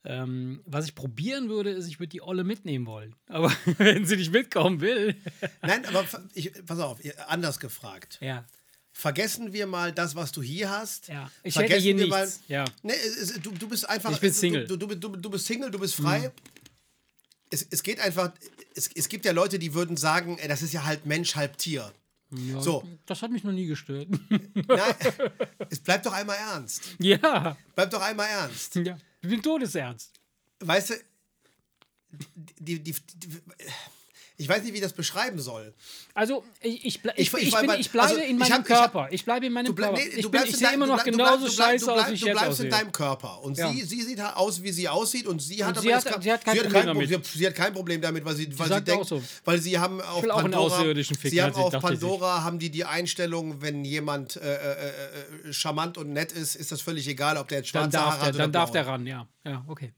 Ähm, 0.04 0.62
was 0.66 0.84
ich 0.84 0.94
probieren 0.94 1.48
würde, 1.48 1.70
ist, 1.70 1.88
ich 1.88 1.98
würde 1.98 2.10
die 2.10 2.22
Olle 2.22 2.44
mitnehmen 2.44 2.86
wollen. 2.86 3.16
Aber 3.28 3.50
wenn 3.78 4.04
sie 4.04 4.16
nicht 4.16 4.30
mitkommen 4.30 4.80
will. 4.80 5.16
Nein, 5.62 5.84
aber 5.86 6.04
ich, 6.34 6.52
pass 6.64 6.78
auf, 6.78 7.00
anders 7.26 7.58
gefragt. 7.58 8.18
Ja 8.20 8.44
vergessen 8.96 9.52
wir 9.52 9.66
mal 9.66 9.92
das, 9.92 10.14
was 10.14 10.32
du 10.32 10.42
hier 10.42 10.70
hast. 10.70 11.08
Ja. 11.08 11.30
Ich 11.42 11.52
vergessen 11.52 11.82
hier 11.82 11.98
wir 11.98 12.04
nichts. 12.06 12.40
Mal, 12.48 12.48
ja. 12.48 12.64
Ne, 12.82 12.94
du, 13.42 13.50
du 13.50 13.68
bist 13.68 13.88
einfach. 13.88 14.10
Ich 14.10 14.20
bin 14.20 14.32
Single. 14.32 14.66
Du, 14.66 14.76
du, 14.76 14.86
du, 14.86 15.08
du 15.16 15.30
bist 15.30 15.46
Single, 15.46 15.70
du 15.70 15.78
bist 15.78 15.96
frei. 15.96 16.20
Mhm. 16.20 16.32
Es, 17.50 17.66
es 17.70 17.82
geht 17.82 18.00
einfach. 18.00 18.32
Es, 18.74 18.88
es 18.94 19.08
gibt 19.08 19.26
ja 19.26 19.32
Leute, 19.32 19.58
die 19.58 19.74
würden 19.74 19.98
sagen, 19.98 20.38
das 20.48 20.62
ist 20.62 20.72
ja 20.72 20.84
halb 20.84 21.04
Mensch, 21.04 21.36
halb 21.36 21.58
Tier. 21.58 21.92
Ja, 22.30 22.60
so. 22.60 22.82
Das 23.04 23.20
hat 23.20 23.30
mich 23.30 23.44
noch 23.44 23.52
nie 23.52 23.66
gestört. 23.66 24.08
Nein, 24.30 24.94
es 25.70 25.78
bleibt 25.78 26.06
doch 26.06 26.12
einmal 26.12 26.36
ernst. 26.36 26.82
Ja. 26.98 27.56
Bleibt 27.74 27.92
doch 27.92 28.02
einmal 28.02 28.28
ernst. 28.28 28.76
Ja. 28.76 28.96
Ich 29.20 29.28
bin 29.28 29.42
todesernst. 29.42 30.10
Weißt 30.60 30.90
du, 30.90 30.94
die, 32.58 32.82
die, 32.82 32.94
die, 33.14 33.28
ich 34.38 34.48
weiß 34.48 34.62
nicht, 34.62 34.72
wie 34.72 34.76
ich 34.76 34.82
das 34.82 34.92
beschreiben 34.92 35.38
soll. 35.38 35.72
Also, 36.12 36.44
ich, 36.60 36.84
ich, 36.84 37.00
ich, 37.16 37.32
ich, 37.32 37.42
ich, 37.42 37.54
bin, 37.54 37.70
ich 37.78 37.90
bleibe 37.90 38.08
also, 38.08 38.20
in 38.20 38.36
meinem 38.36 38.52
hab, 38.52 38.64
Körper. 38.64 39.04
Hab, 39.04 39.12
ich 39.12 39.24
bleibe 39.24 39.46
in 39.46 39.52
meinem 39.52 39.74
bleib, 39.74 39.94
Körper. 39.94 40.04
Nee, 40.04 40.20
ich, 40.20 40.30
bin, 40.30 40.42
ich 40.44 40.56
sehe 40.56 40.72
immer 40.74 40.86
noch 40.86 41.02
genauso 41.02 41.48
scheiße 41.48 41.90
aus, 41.90 42.08
wie 42.08 42.14
ich 42.14 42.20
Du 42.20 42.30
bleibst 42.32 42.60
in 42.60 42.70
deinem 42.70 42.92
Körper. 42.92 43.42
Und 43.42 43.56
ja. 43.56 43.70
sie, 43.70 43.82
sie 43.82 44.02
sieht 44.02 44.20
halt 44.20 44.36
aus, 44.36 44.62
wie 44.62 44.72
sie 44.72 44.88
aussieht. 44.88 45.26
Und 45.26 45.40
sie 45.40 45.64
hat, 45.64 45.76
und 45.76 45.82
sie 45.82 45.94
hat, 45.94 46.22
sie 46.22 46.32
hat 46.32 46.44
kein, 46.44 46.54
sie 46.54 46.60
Problem, 46.62 46.86
damit. 46.86 47.26
Sie 47.26 47.46
hat 47.46 47.54
kein 47.54 47.72
Problem 47.72 48.00
damit, 48.00 48.24
weil 48.24 48.36
sie, 48.36 48.58
weil 48.58 48.68
sie, 48.68 48.82
denkt, 48.82 49.06
so. 49.06 49.22
weil 49.44 49.58
sie 49.58 49.78
haben 49.78 50.00
auf 50.02 50.26
Pandora, 50.26 50.58
auch 50.58 50.94
sie 51.22 51.42
haben 51.42 51.54
auf 51.54 51.80
Pandora 51.80 52.44
haben 52.44 52.58
die 52.58 52.70
die 52.70 52.84
Einstellung, 52.84 53.62
wenn 53.62 53.84
jemand 53.84 54.36
äh, 54.36 54.54
äh, 54.54 55.48
äh, 55.48 55.52
charmant 55.52 55.96
und 55.96 56.12
nett 56.12 56.32
ist, 56.32 56.56
ist 56.56 56.72
das 56.72 56.82
völlig 56.82 57.08
egal, 57.08 57.38
ob 57.38 57.48
der 57.48 57.58
jetzt 57.58 57.68
schwarze 57.68 57.98
Haare 57.98 58.20
hat 58.20 58.28
oder 58.30 58.38
Dann 58.38 58.52
darf 58.52 58.70
der 58.70 58.86
ran, 58.86 59.06
ja. 59.06 59.26
Ja, 59.44 59.64
okay. 59.68 59.92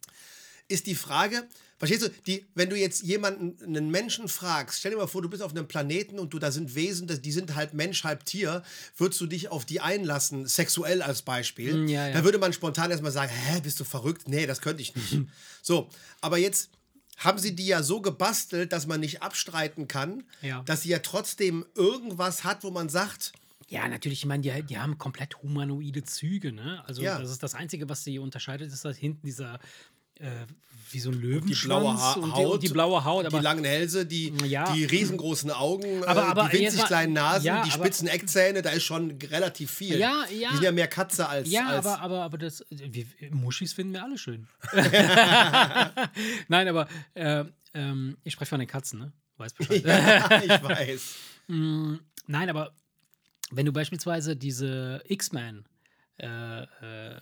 Ist 0.68 0.86
die 0.86 0.94
Frage, 0.94 1.48
Verstehst 1.78 2.02
du, 2.02 2.08
die, 2.26 2.44
wenn 2.54 2.70
du 2.70 2.76
jetzt 2.76 3.02
jemanden, 3.02 3.56
einen 3.64 3.90
Menschen 3.90 4.28
fragst, 4.28 4.80
stell 4.80 4.90
dir 4.90 4.96
mal 4.96 5.06
vor, 5.06 5.22
du 5.22 5.28
bist 5.28 5.42
auf 5.42 5.52
einem 5.52 5.68
Planeten 5.68 6.18
und 6.18 6.34
du 6.34 6.40
da 6.40 6.50
sind 6.50 6.74
Wesen, 6.74 7.06
die 7.06 7.32
sind 7.32 7.54
halb 7.54 7.72
Mensch, 7.72 8.02
halb 8.02 8.24
Tier, 8.24 8.64
würdest 8.96 9.20
du 9.20 9.26
dich 9.26 9.48
auf 9.50 9.64
die 9.64 9.80
einlassen, 9.80 10.46
sexuell 10.46 11.02
als 11.02 11.22
Beispiel, 11.22 11.72
hm, 11.72 11.88
ja, 11.88 12.08
ja. 12.08 12.14
dann 12.14 12.24
würde 12.24 12.38
man 12.38 12.52
spontan 12.52 12.90
erstmal 12.90 13.12
sagen, 13.12 13.32
hä, 13.32 13.60
bist 13.60 13.78
du 13.78 13.84
verrückt? 13.84 14.28
Nee, 14.28 14.46
das 14.46 14.60
könnte 14.60 14.82
ich 14.82 14.96
nicht. 14.96 15.18
so, 15.62 15.88
aber 16.20 16.38
jetzt 16.38 16.70
haben 17.16 17.38
sie 17.38 17.54
die 17.54 17.66
ja 17.66 17.82
so 17.82 18.00
gebastelt, 18.00 18.72
dass 18.72 18.86
man 18.86 19.00
nicht 19.00 19.22
abstreiten 19.22 19.86
kann, 19.86 20.24
ja. 20.42 20.62
dass 20.64 20.82
sie 20.82 20.88
ja 20.88 20.98
trotzdem 20.98 21.64
irgendwas 21.76 22.42
hat, 22.42 22.64
wo 22.64 22.70
man 22.70 22.88
sagt, 22.88 23.32
ja, 23.68 23.86
natürlich, 23.86 24.20
ich 24.20 24.26
meine, 24.26 24.42
die, 24.42 24.62
die 24.62 24.78
haben 24.78 24.96
komplett 24.98 25.42
humanoide 25.42 26.02
Züge, 26.02 26.52
ne? 26.52 26.82
Also 26.86 27.02
ja. 27.02 27.18
das 27.18 27.30
ist 27.30 27.42
das 27.42 27.54
Einzige, 27.54 27.88
was 27.88 28.02
sie 28.02 28.18
unterscheidet, 28.18 28.72
ist 28.72 28.84
halt 28.84 28.96
hinten 28.96 29.26
dieser 29.26 29.60
wie 30.90 31.00
so 31.00 31.10
ein 31.10 31.20
Löwenschwanz 31.20 31.60
die 31.60 31.66
blaue 31.66 31.98
ha 32.00 32.12
und, 32.14 32.24
die, 32.24 32.32
Haut, 32.32 32.52
und 32.54 32.62
die 32.62 32.68
blaue 32.70 33.04
Haut. 33.04 33.26
Aber 33.26 33.38
die 33.38 33.44
langen 33.44 33.64
Hälse, 33.64 34.06
die, 34.06 34.32
Ja. 34.46 34.72
die 34.72 34.84
riesengroßen 34.86 35.50
Augen, 35.50 36.02
Aber- 36.04 36.22
äh, 36.22 36.24
aber 36.24 36.48
die 36.48 36.60
winzig 36.60 36.82
kleinen 36.84 37.12
Nasen, 37.12 37.44
Ja, 37.44 37.62
die 37.62 37.70
spitzen 37.70 38.08
Eckzähne, 38.08 38.62
da 38.62 38.70
ist 38.70 38.84
schon 38.84 39.18
relativ 39.30 39.70
viel. 39.70 39.98
Ja, 39.98 40.24
ja. 40.30 40.48
Die 40.48 40.54
sind 40.54 40.64
ja 40.64 40.72
mehr 40.72 40.88
Katze 40.88 41.28
als. 41.28 41.50
Ja, 41.50 41.66
als 41.68 41.84
aber, 41.86 42.00
aber, 42.00 42.22
aber 42.22 42.38
das, 42.38 42.64
wir, 42.70 43.04
Muschis 43.32 43.74
finden 43.74 43.92
wir 43.92 44.02
alle 44.02 44.16
schön. 44.16 44.46
Nein, 46.48 46.68
aber 46.68 46.88
äh, 47.14 47.44
ähm, 47.74 48.16
ich 48.24 48.32
spreche 48.32 48.48
von 48.50 48.58
den 48.60 48.68
Katzen, 48.68 48.98
ne? 48.98 49.12
Weiß 49.36 49.52
Bescheid. 49.54 49.84
ja, 49.84 50.42
ich 50.42 50.62
weiß. 50.62 51.14
Nein, 51.48 52.50
aber 52.50 52.72
wenn 53.50 53.66
du 53.66 53.72
beispielsweise 53.72 54.36
diese 54.36 55.02
X-Men, 55.06 55.64
äh, 56.18 56.62
äh, 56.62 57.20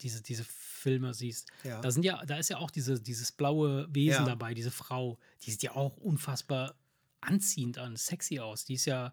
diese, 0.00 0.22
diese 0.22 0.44
Filme 0.44 1.14
siehst, 1.14 1.48
Ja. 1.64 1.80
da 1.80 1.90
sind 1.90 2.04
ja, 2.04 2.24
da 2.26 2.36
ist 2.36 2.50
ja 2.50 2.58
auch 2.58 2.70
diese, 2.70 3.00
dieses 3.00 3.32
blaue 3.32 3.86
Wesen 3.94 4.20
Ja. 4.20 4.24
dabei, 4.24 4.54
diese 4.54 4.70
Frau, 4.70 5.18
die 5.42 5.50
sieht 5.50 5.62
ja 5.62 5.74
auch 5.74 5.96
unfassbar 5.96 6.74
anziehend 7.20 7.78
an, 7.78 7.96
sexy 7.96 8.38
aus. 8.38 8.64
Die 8.64 8.74
ist 8.74 8.84
ja 8.84 9.12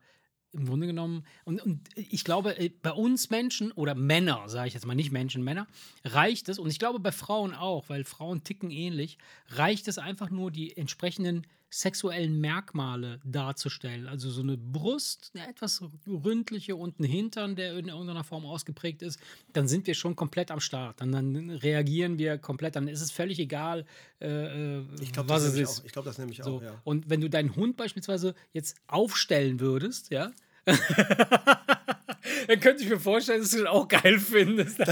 im 0.52 0.66
Grunde 0.68 0.86
genommen, 0.86 1.26
und, 1.46 1.62
und 1.64 1.90
ich 1.96 2.24
glaube, 2.24 2.56
äh, 2.60 2.70
bei 2.70 2.92
uns 2.92 3.32
Menschen 3.32 3.72
oder 3.72 3.96
Männer, 3.96 4.48
sage 4.50 4.68
ich 4.68 4.76
jetzt 4.76 4.86
mal 4.86 4.94
nicht 4.94 5.12
Menschen, 5.12 5.44
Männer, 5.44 5.66
reicht 6.04 6.48
es, 6.48 6.60
und 6.60 6.70
ich 6.70 6.78
glaube 6.78 7.00
bei 7.00 7.12
Frauen 7.12 7.56
auch, 7.56 7.90
weil 7.90 8.04
Frauen 8.04 8.44
ticken 8.44 8.70
ähnlich, 8.70 9.18
reicht 9.48 9.88
es 9.88 9.98
einfach 9.98 10.30
nur, 10.30 10.52
die 10.52 10.78
entsprechenden 10.78 11.48
sexuellen 11.74 12.40
Merkmale 12.40 13.20
darzustellen. 13.24 14.08
Also 14.08 14.30
so 14.30 14.42
eine 14.42 14.58
Brust, 14.58 15.32
eine 15.34 15.48
etwas 15.50 15.82
ründliche 16.08 16.76
und 16.76 17.00
ein 17.00 17.04
Hintern, 17.04 17.56
der 17.56 17.76
in 17.78 17.88
irgendeiner 17.88 18.24
Form 18.24 18.46
ausgeprägt 18.46 19.02
ist, 19.02 19.20
dann 19.54 19.68
sind 19.68 19.88
wir 19.88 19.96
schon 19.96 20.16
komplett 20.16 20.52
am 20.52 20.60
Start. 20.60 21.02
Dann, 21.02 21.12
dann 21.12 21.50
reagieren 21.50 22.20
wir 22.20 22.38
komplett, 22.38 22.76
dann 22.76 22.88
ist 22.88 23.02
es 23.02 23.10
völlig 23.10 23.40
egal, 23.40 23.86
äh, 24.22 24.78
äh, 24.78 24.84
Ich 25.02 25.12
glaube, 25.14 25.30
was 25.30 25.44
das, 25.44 25.54
es 25.54 25.60
ist. 25.60 25.80
auch. 25.80 25.86
Ich 25.86 25.92
glaube, 25.94 26.06
das 26.08 26.18
nehme 26.20 26.32
ich 26.32 26.44
So. 26.44 26.58
auch, 26.58 26.62
ja. 26.62 26.80
Und 26.84 27.10
wenn 27.10 27.22
du 27.22 27.30
deinen 27.30 27.56
Hund 27.56 27.76
beispielsweise 27.76 28.36
jetzt 28.52 28.76
aufstellen 28.88 29.60
würdest, 29.60 30.12
ja, 30.12 30.32
dann 30.66 32.60
könnte 32.60 32.84
ich 32.84 32.90
mir 32.90 33.00
vorstellen, 33.00 33.42
dass 33.42 33.50
du 33.52 33.58
den 33.58 33.68
auch 33.68 33.88
geil 33.88 34.20
findest. 34.20 34.78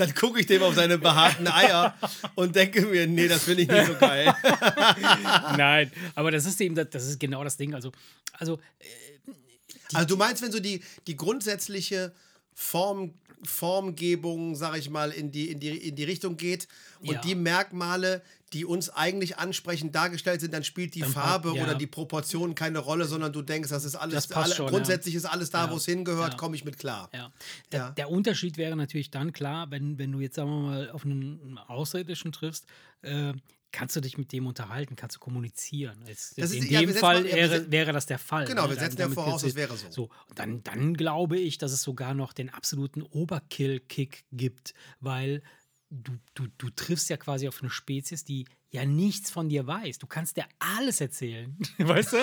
Dann 0.00 0.14
gucke 0.14 0.40
ich 0.40 0.46
dem 0.46 0.62
auf 0.62 0.74
seine 0.74 0.96
behaarten 0.96 1.46
Eier 1.46 1.94
und 2.34 2.56
denke 2.56 2.86
mir, 2.86 3.06
nee, 3.06 3.28
das 3.28 3.44
finde 3.44 3.64
ich 3.64 3.68
nicht 3.68 3.86
so 3.86 3.94
geil. 3.96 4.34
Nein, 5.58 5.92
aber 6.14 6.30
das 6.30 6.46
ist 6.46 6.58
eben, 6.62 6.74
das, 6.74 6.88
das 6.88 7.06
ist 7.06 7.20
genau 7.20 7.44
das 7.44 7.58
Ding. 7.58 7.74
Also, 7.74 7.92
also 8.32 8.58
Also 9.92 10.06
du 10.06 10.16
meinst, 10.16 10.40
wenn 10.42 10.52
so 10.52 10.58
die, 10.58 10.82
die 11.06 11.16
grundsätzliche 11.16 12.14
Form, 12.54 13.12
Formgebung, 13.42 14.54
sag 14.54 14.76
ich 14.76 14.90
mal, 14.90 15.10
in 15.10 15.30
die, 15.30 15.50
in 15.50 15.60
die, 15.60 15.88
in 15.88 15.96
die 15.96 16.04
Richtung 16.04 16.36
geht 16.36 16.68
und 17.00 17.12
Ja. 17.12 17.20
die 17.20 17.34
Merkmale, 17.34 18.22
die 18.52 18.64
uns 18.64 18.90
eigentlich 18.90 19.38
ansprechend 19.38 19.94
dargestellt 19.94 20.40
sind, 20.40 20.52
dann 20.52 20.64
spielt 20.64 20.94
die 20.94 21.02
Farbe 21.02 21.52
ja. 21.54 21.62
oder 21.62 21.74
die 21.76 21.86
Proportionen 21.86 22.54
keine 22.54 22.80
Rolle, 22.80 23.04
sondern 23.06 23.32
du 23.32 23.42
denkst, 23.42 23.70
das 23.70 23.84
ist 23.84 23.94
alles, 23.94 24.26
Das 24.28 24.32
alle, 24.36 24.54
schon, 24.54 24.66
ja. 24.66 24.70
grundsätzlich 24.72 25.14
ist 25.14 25.24
alles 25.24 25.50
da, 25.50 25.66
Ja. 25.66 25.70
wo 25.70 25.76
es 25.76 25.84
hingehört, 25.86 26.32
Ja. 26.32 26.36
komme 26.36 26.56
ich 26.56 26.64
mit 26.64 26.78
klar. 26.78 27.08
Ja. 27.14 27.32
Der, 27.70 27.78
Ja. 27.80 27.90
der 27.90 28.10
Unterschied 28.10 28.56
wäre 28.56 28.74
natürlich 28.76 29.10
dann 29.10 29.32
klar, 29.32 29.70
wenn, 29.70 29.98
wenn 29.98 30.10
du 30.12 30.20
jetzt, 30.20 30.34
sagen 30.36 30.50
wir 30.50 30.60
mal, 30.70 30.90
auf 30.90 31.04
einen 31.04 31.58
Außerirdischen 31.58 32.32
triffst, 32.32 32.66
äh, 33.02 33.32
kannst 33.72 33.94
du 33.96 34.00
dich 34.00 34.18
mit 34.18 34.32
dem 34.32 34.46
unterhalten, 34.46 34.96
kannst 34.96 35.16
du 35.16 35.20
kommunizieren. 35.20 35.98
Jetzt, 36.06 36.36
jetzt 36.36 36.54
ist- 36.54 36.64
in 36.64 36.70
ja, 36.70 36.80
dem 36.80 36.88
wir 36.90 36.96
Fall 36.96 37.22
mal- 37.22 37.28
ja, 37.28 37.36
wir 37.36 37.50
wäre, 37.50 37.70
wäre 37.70 37.92
das 37.92 38.06
der 38.06 38.18
Fall. 38.18 38.44
Genau, 38.46 38.62
wir 38.68 38.76
Dann- 38.76 38.84
setzen 38.86 38.98
ja 38.98 39.04
damit 39.04 39.14
voraus, 39.14 39.42
das 39.42 39.54
wäre 39.54 39.76
so. 39.76 39.90
So, 39.90 40.02
und 40.28 40.38
dann, 40.38 40.62
dann 40.64 40.94
glaube 40.94 41.38
ich, 41.38 41.58
dass 41.58 41.72
es 41.72 41.82
sogar 41.82 42.14
noch 42.14 42.32
den 42.32 42.50
absoluten 42.50 43.02
Overkill-Kick 43.02 44.24
gibt, 44.32 44.74
weil 45.00 45.42
du, 45.90 46.12
du, 46.34 46.46
du 46.58 46.70
triffst 46.70 47.10
ja 47.10 47.16
quasi 47.16 47.48
auf 47.48 47.60
eine 47.60 47.70
Spezies, 47.70 48.24
die 48.24 48.46
ja 48.72 48.84
nichts 48.84 49.32
von 49.32 49.48
dir 49.48 49.66
weiß. 49.66 49.98
Du 49.98 50.06
kannst 50.06 50.36
dir 50.36 50.44
alles 50.60 51.00
erzählen. 51.00 51.56
Weißt 51.78 52.12
du? 52.12 52.16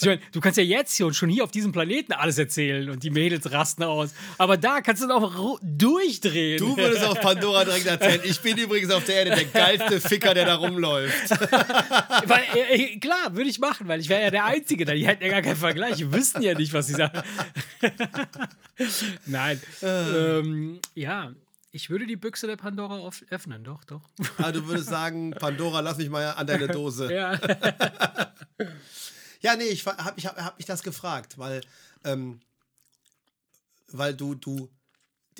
Ich 0.00 0.06
meine, 0.06 0.20
du 0.32 0.40
kannst 0.40 0.56
ja 0.56 0.64
jetzt 0.64 0.96
hier 0.96 1.04
und 1.06 1.12
schon 1.12 1.28
hier 1.28 1.44
auf 1.44 1.50
diesem 1.50 1.72
Planeten 1.72 2.14
alles 2.14 2.38
erzählen 2.38 2.88
und 2.88 3.02
die 3.02 3.10
Mädels 3.10 3.52
rasten 3.52 3.82
aus. 3.82 4.14
Aber 4.38 4.56
da 4.56 4.80
kannst 4.80 5.02
du 5.02 5.06
ru- 5.08 5.58
durchdrehen. 5.62 6.58
Du 6.58 6.74
würdest 6.74 7.04
auf 7.04 7.20
Pandora 7.20 7.66
direkt 7.66 7.84
erzählen, 7.84 8.22
ich 8.24 8.40
bin 8.40 8.56
übrigens 8.56 8.90
auf 8.90 9.04
der 9.04 9.16
Erde 9.16 9.30
der 9.32 9.44
geilste 9.44 10.00
Ficker, 10.00 10.32
der 10.32 10.46
da 10.46 10.54
rumläuft. 10.54 11.30
Weil, 11.30 12.42
äh, 12.54 12.74
äh, 12.94 12.98
klar, 12.98 13.36
würde 13.36 13.50
ich 13.50 13.58
machen, 13.58 13.86
weil 13.86 14.00
ich 14.00 14.08
wäre 14.08 14.22
ja 14.22 14.30
der 14.30 14.46
Einzige 14.46 14.86
da. 14.86 14.94
Die 14.94 15.06
hätten 15.06 15.22
ja 15.22 15.28
gar 15.30 15.42
keinen 15.42 15.56
Vergleich. 15.56 15.96
Die 15.96 16.10
wüssten 16.10 16.40
ja 16.40 16.54
nicht, 16.54 16.72
was 16.72 16.86
sie 16.86 16.94
sagen. 16.94 17.22
Nein. 19.26 19.60
Ähm, 19.82 20.80
ja, 20.94 21.34
ich 21.74 21.90
würde 21.90 22.06
die 22.06 22.16
Büchse 22.16 22.46
der 22.46 22.56
Pandora 22.56 23.10
öffnen, 23.30 23.64
doch, 23.64 23.82
doch. 23.84 24.08
Also 24.38 24.60
du 24.60 24.66
würdest 24.68 24.88
sagen, 24.88 25.30
Pandora, 25.40 25.80
lass 25.80 25.96
mich 25.98 26.08
mal 26.08 26.24
an 26.32 26.46
deine 26.46 26.68
Dose. 26.68 27.12
Ja. 27.12 27.38
Ja, 29.40 29.56
nee, 29.56 29.64
ich 29.64 29.84
habe 29.84 30.14
ich 30.16 30.24
hab, 30.26 30.38
hab 30.40 30.56
mich 30.56 30.64
das 30.66 30.82
gefragt, 30.82 31.36
weil, 31.36 31.60
ähm, 32.02 32.40
weil 33.88 34.14
du, 34.14 34.34
du, 34.34 34.70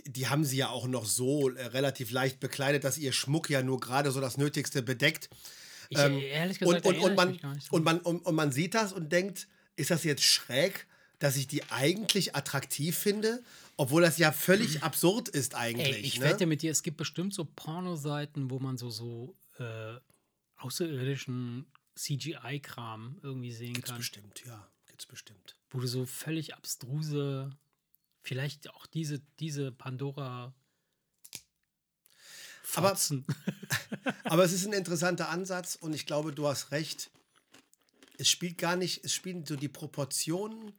die- 0.05 0.29
haben 0.29 0.45
sie 0.45 0.59
ja 0.59 0.69
auch 0.69 0.87
noch 0.87 1.07
so 1.07 1.49
äh, 1.49 1.67
relativ 1.69 2.11
leicht 2.11 2.39
bekleidet, 2.39 2.85
dass 2.85 2.99
ihr 2.99 3.13
Schmuck 3.13 3.49
ja 3.49 3.63
nur 3.63 3.81
gerade 3.81 4.11
so 4.11 4.21
das 4.21 4.37
Nötigste 4.37 4.83
bedeckt. 4.83 5.31
Ich, 5.89 5.99
Ähm, 5.99 6.19
ehrlich 6.19 6.59
gesagt, 6.59 6.85
und, 6.85 6.99
und, 6.99 7.15
man, 7.17 7.39
und, 7.71 7.85
man, 7.85 7.99
und, 8.01 8.27
und 8.27 8.35
man 8.35 8.53
sieht 8.53 8.75
das 8.75 8.93
und 8.93 9.11
denkt, 9.11 9.49
ist 9.77 9.91
das 9.91 10.05
jetzt 10.05 10.23
schräg, 10.25 10.87
dass 11.19 11.37
ich 11.37 11.47
die 11.47 11.63
eigentlich 11.71 12.37
attraktiv 12.37 12.99
finde, 12.99 13.43
obwohl 13.77 14.03
das 14.03 14.19
ja 14.19 14.33
völlig 14.33 14.83
absurd 14.83 15.29
ist 15.29 15.55
eigentlich. 15.55 15.97
Ey, 15.97 16.01
ich 16.01 16.21
ne? 16.21 16.27
wette 16.27 16.47
mit 16.47 16.63
dir, 16.63 16.71
es 16.71 16.83
gibt 16.83 16.97
bestimmt 16.97 17.35
so 17.35 17.45
Pornoseiten, 17.45 18.51
wo 18.51 18.59
man 18.59 18.79
so, 18.79 18.91
so 18.91 19.37
äh, 19.59 19.95
außerirdischen 20.57 21.67
CGI-Kram 21.97 23.19
irgendwie 23.23 23.53
sehen 23.53 23.75
Gibt's 23.75 23.91
kann. 23.91 23.99
bestimmt, 23.99 24.43
ja, 24.47 24.69
gibt's 24.87 25.07
bestimmt. 25.07 25.57
Wo 25.71 25.81
du 25.81 25.87
so 25.87 26.07
völlig 26.07 26.55
abstruse, 26.55 27.51
vielleicht 28.23 28.71
auch 28.71 28.87
diese, 28.87 29.21
diese 29.39 29.73
Pandora. 29.73 30.55
Aber-. 32.75 32.97
Aber 34.25 34.45
es 34.45 34.53
ist 34.53 34.67
ein 34.67 34.73
interessanter 34.73 35.29
Ansatz 35.29 35.77
und 35.77 35.95
ich 35.95 36.07
glaube, 36.07 36.33
du 36.33 36.49
hast 36.49 36.71
recht. 36.73 37.11
Es 38.17 38.29
spielt 38.29 38.59
gar 38.59 38.77
nicht, 38.77 39.05
es 39.05 39.13
spielen 39.13 39.45
so 39.45 39.57
die 39.57 39.69
Proportionen, 39.69 40.73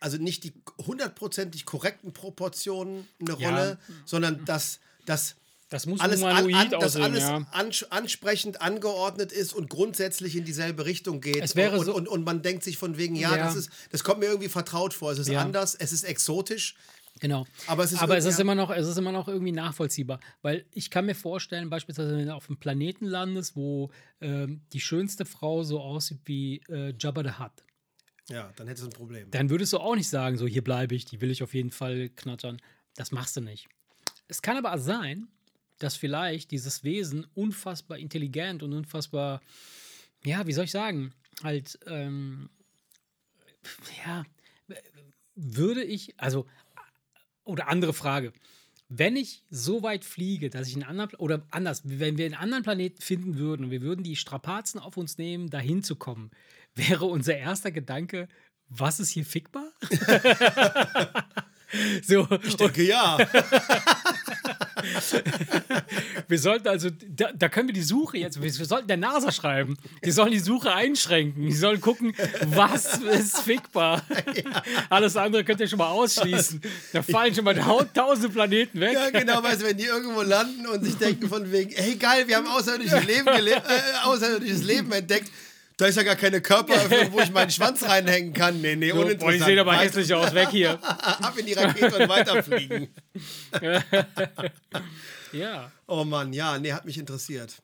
also 0.00 0.16
nicht 0.18 0.44
die 0.44 0.52
hundertprozentig 0.86 1.64
korrekten 1.66 2.12
Proportionen 2.12 3.06
eine 3.20 3.38
Ja. 3.38 3.48
Rolle, 3.50 3.78
sondern 4.04 4.44
dass 4.44 4.80
das 5.06 5.36
Das 5.70 5.84
muss 5.86 6.00
alles, 6.00 6.22
an, 6.22 6.54
an, 6.54 6.70
dass 6.70 6.82
aussehen, 6.96 7.02
alles 7.02 7.22
ja. 7.24 7.46
ans- 7.52 7.84
ansprechend 7.90 8.62
angeordnet 8.62 9.32
ist 9.32 9.52
und 9.52 9.68
grundsätzlich 9.68 10.34
in 10.36 10.44
dieselbe 10.44 10.86
Richtung 10.86 11.20
geht. 11.20 11.42
Es 11.42 11.56
wäre 11.56 11.78
und, 11.78 11.84
so- 11.84 11.94
und, 11.94 12.08
und 12.08 12.24
man 12.24 12.40
denkt 12.42 12.64
sich 12.64 12.78
von 12.78 12.96
wegen, 12.96 13.14
ja, 13.16 13.36
Ja. 13.36 13.44
Das, 13.44 13.54
ist, 13.56 13.70
das 13.90 14.02
kommt 14.04 14.20
mir 14.20 14.26
irgendwie 14.26 14.48
vertraut 14.48 14.94
vor. 14.94 15.12
Es 15.12 15.18
ist 15.18 15.28
Ja. 15.28 15.40
anders, 15.42 15.74
es 15.74 15.92
ist 15.92 16.04
exotisch. 16.04 16.74
Genau. 17.20 17.46
Aber 17.66 17.82
es 17.82 17.90
ist 17.92 18.00
Aber 18.00 18.16
es 18.16 18.24
ist 18.24 18.38
immer 18.38 18.54
noch, 18.54 18.70
es 18.70 18.86
ist 18.86 18.96
immer 18.96 19.10
noch 19.12 19.26
irgendwie 19.26 19.50
nachvollziehbar. 19.52 20.20
Weil 20.40 20.64
ich 20.72 20.88
kann 20.88 21.04
mir 21.04 21.16
vorstellen, 21.16 21.68
beispielsweise, 21.68 22.16
wenn 22.16 22.26
du 22.28 22.34
auf 22.34 22.48
einem 22.48 22.58
Planeten 22.58 23.06
landest, 23.06 23.56
wo 23.56 23.90
ähm, 24.20 24.60
die 24.72 24.80
schönste 24.80 25.24
Frau 25.24 25.64
so 25.64 25.80
aussieht 25.80 26.20
wie 26.26 26.62
äh, 26.68 26.94
Jabba 26.98 27.22
the 27.24 27.30
Hutt, 27.42 27.50
Ja, 28.30 28.52
dann 28.56 28.66
hättest 28.66 28.84
du 28.84 28.90
ein 28.90 28.92
Problem. 28.92 29.30
dann 29.30 29.48
würdest 29.48 29.72
du 29.72 29.78
auch 29.78 29.96
nicht 29.96 30.08
sagen, 30.08 30.36
so 30.36 30.46
hier 30.46 30.62
bleibe 30.62 30.94
ich, 30.94 31.04
die 31.04 31.20
will 31.20 31.30
ich 31.30 31.42
auf 31.42 31.54
jeden 31.54 31.70
Fall 31.70 32.10
knattern. 32.10 32.60
Das 32.94 33.10
machst 33.10 33.36
du 33.36 33.40
nicht. 33.40 33.68
Es 34.26 34.42
kann 34.42 34.56
aber 34.56 34.76
sein, 34.78 35.28
dass 35.78 35.96
vielleicht 35.96 36.50
dieses 36.50 36.84
Wesen 36.84 37.26
unfassbar 37.34 37.98
intelligent 37.98 38.62
und 38.62 38.72
unfassbar, 38.72 39.40
ja, 40.24 40.46
wie 40.46 40.52
soll 40.52 40.64
ich 40.64 40.70
sagen, 40.70 41.14
halt, 41.42 41.78
ähm, 41.86 42.50
ja, 44.04 44.24
würde 45.34 45.84
ich, 45.84 46.18
also, 46.18 46.46
oder 47.44 47.68
andere 47.68 47.94
Frage. 47.94 48.32
Wenn 48.90 49.16
ich 49.16 49.44
so 49.50 49.82
weit 49.82 50.04
fliege, 50.04 50.50
dass 50.50 50.68
ich 50.68 50.74
einen 50.74 50.84
anderen, 50.84 51.14
oder 51.20 51.46
anders, 51.50 51.82
wenn 51.84 52.18
wir 52.18 52.24
einen 52.24 52.34
anderen 52.34 52.64
Planeten 52.64 53.00
finden 53.00 53.36
würden 53.36 53.64
und 53.64 53.70
wir 53.70 53.82
würden 53.82 54.02
die 54.02 54.16
Strapazen 54.16 54.80
auf 54.80 54.96
uns 54.96 55.18
nehmen, 55.18 55.50
dahin 55.50 55.82
zu 55.82 55.96
kommen, 55.96 56.30
wäre 56.78 57.04
unser 57.04 57.36
erster 57.36 57.70
Gedanke, 57.70 58.28
was 58.68 59.00
ist 59.00 59.10
hier 59.10 59.24
fickbar? 59.24 59.64
so, 62.02 62.26
Ich 62.44 62.56
denke, 62.56 62.82
ja. 62.82 63.18
wir 66.28 66.38
sollten 66.38 66.68
also, 66.68 66.90
da, 67.08 67.32
da 67.32 67.48
können 67.48 67.68
wir 67.68 67.74
die 67.74 67.82
Suche 67.82 68.18
jetzt, 68.18 68.40
wir, 68.40 68.56
wir 68.58 68.64
sollten 68.66 68.88
der 68.88 68.96
NASA 68.96 69.32
schreiben. 69.32 69.76
Die 70.04 70.10
sollen 70.10 70.30
die 70.30 70.38
Suche 70.38 70.72
einschränken. 70.72 71.46
Die 71.46 71.52
sollen 71.54 71.80
gucken, 71.80 72.14
was 72.46 72.98
ist 72.98 73.38
fickbar. 73.40 74.02
Alles 74.90 75.16
andere 75.16 75.44
könnt 75.44 75.60
ihr 75.60 75.68
schon 75.68 75.78
mal 75.78 75.88
ausschließen. 75.90 76.60
Da 76.92 77.02
fallen 77.02 77.34
schon 77.34 77.44
mal 77.44 77.54
tau- 77.54 77.84
tausende 77.84 78.28
Planeten 78.30 78.80
weg. 78.80 78.92
Ja, 78.94 79.10
genau, 79.10 79.42
weißt 79.42 79.62
du, 79.62 79.66
wenn 79.66 79.76
die 79.76 79.84
irgendwo 79.84 80.22
landen 80.22 80.66
und 80.66 80.84
sich 80.84 80.96
denken 80.96 81.28
von 81.28 81.50
wegen, 81.50 81.72
hey 81.74 81.96
geil, 81.96 82.28
wir 82.28 82.36
haben 82.36 82.46
außerirdisches 82.46 83.04
Leben, 83.06 83.26
äh, 83.28 83.60
außerirdisches 84.04 84.62
Leben 84.62 84.92
entdeckt. 84.92 85.30
Da 85.78 85.86
ist 85.86 85.96
ja 85.96 86.02
gar 86.02 86.16
keine 86.16 86.40
Körperöffnung, 86.42 87.12
wo 87.12 87.20
ich 87.20 87.30
meinen 87.32 87.50
Schwanz 87.50 87.82
reinhängen 87.84 88.32
kann. 88.34 88.60
Nee, 88.60 88.76
nee, 88.76 88.90
So, 88.90 88.96
boah, 88.96 89.04
die 89.04 89.10
uninteressant. 89.14 89.44
sehen 89.46 89.58
aber 89.60 89.76
hässlich 89.78 90.12
aus, 90.12 90.34
weg 90.34 90.48
hier. 90.50 90.72
Ab 90.84 91.38
in 91.38 91.46
die 91.46 91.52
Rakete 91.54 91.96
und 91.96 92.08
weiterfliegen. 92.08 92.88
Ja. 95.32 95.70
Oh 95.86 96.04
Mann, 96.04 96.32
ja, 96.32 96.58
nee, 96.58 96.72
hat 96.72 96.84
mich 96.86 96.96
interessiert. 96.98 97.60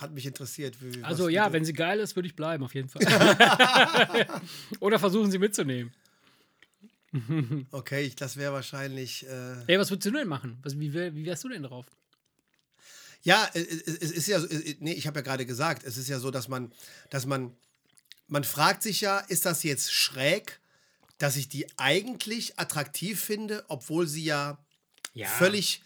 Hat 0.00 0.12
mich 0.12 0.24
interessiert. 0.26 0.76
Wie, 0.80 1.04
Also 1.04 1.28
ja, 1.28 1.52
wenn 1.52 1.62
sie 1.64 1.74
geil 1.74 2.00
ist, 2.00 2.16
würde 2.16 2.26
ich 2.26 2.34
bleiben, 2.34 2.64
auf 2.64 2.74
jeden 2.74 2.88
Fall. 2.88 3.02
Oder 4.80 4.98
versuchen 4.98 5.30
sie 5.30 5.38
mitzunehmen. 5.38 5.92
Okay, 7.70 8.04
ich, 8.04 8.16
das 8.16 8.38
wäre 8.38 8.54
wahrscheinlich. 8.54 9.26
Äh, 9.26 9.56
Ey, 9.72 9.78
was 9.78 9.90
würdest 9.90 10.06
du 10.06 10.10
denn 10.12 10.26
machen? 10.26 10.58
Was, 10.62 10.80
wie, 10.80 10.94
wär- 10.94 11.14
wie 11.14 11.26
wärst 11.26 11.44
du 11.44 11.50
denn 11.50 11.62
drauf? 11.64 11.84
Ja, 13.22 13.48
äh, 13.54 13.60
es 13.60 13.82
es 14.00 14.10
ist 14.10 14.26
ja, 14.26 14.40
so- 14.40 14.48
äh, 14.48 14.76
nee, 14.80 14.92
ich 14.92 15.06
habe 15.06 15.18
ja 15.20 15.22
gerade 15.22 15.46
gesagt, 15.46 15.84
es 15.84 15.96
ist 15.96 16.08
ja 16.08 16.18
so, 16.18 16.30
dass 16.30 16.48
man, 16.48 16.72
dass 17.10 17.26
man, 17.26 17.56
man 18.28 18.44
fragt 18.44 18.82
sich 18.82 19.00
ja, 19.00 19.18
ist 19.18 19.46
das 19.46 19.62
jetzt 19.62 19.92
schräg, 19.92 20.60
dass 21.18 21.36
ich 21.36 21.48
die 21.48 21.66
eigentlich 21.78 22.58
attraktiv 22.58 23.20
finde, 23.20 23.64
obwohl 23.68 24.06
sie 24.08 24.24
ja, 24.24 24.58
Ja. 25.14 25.28
völlig, 25.28 25.82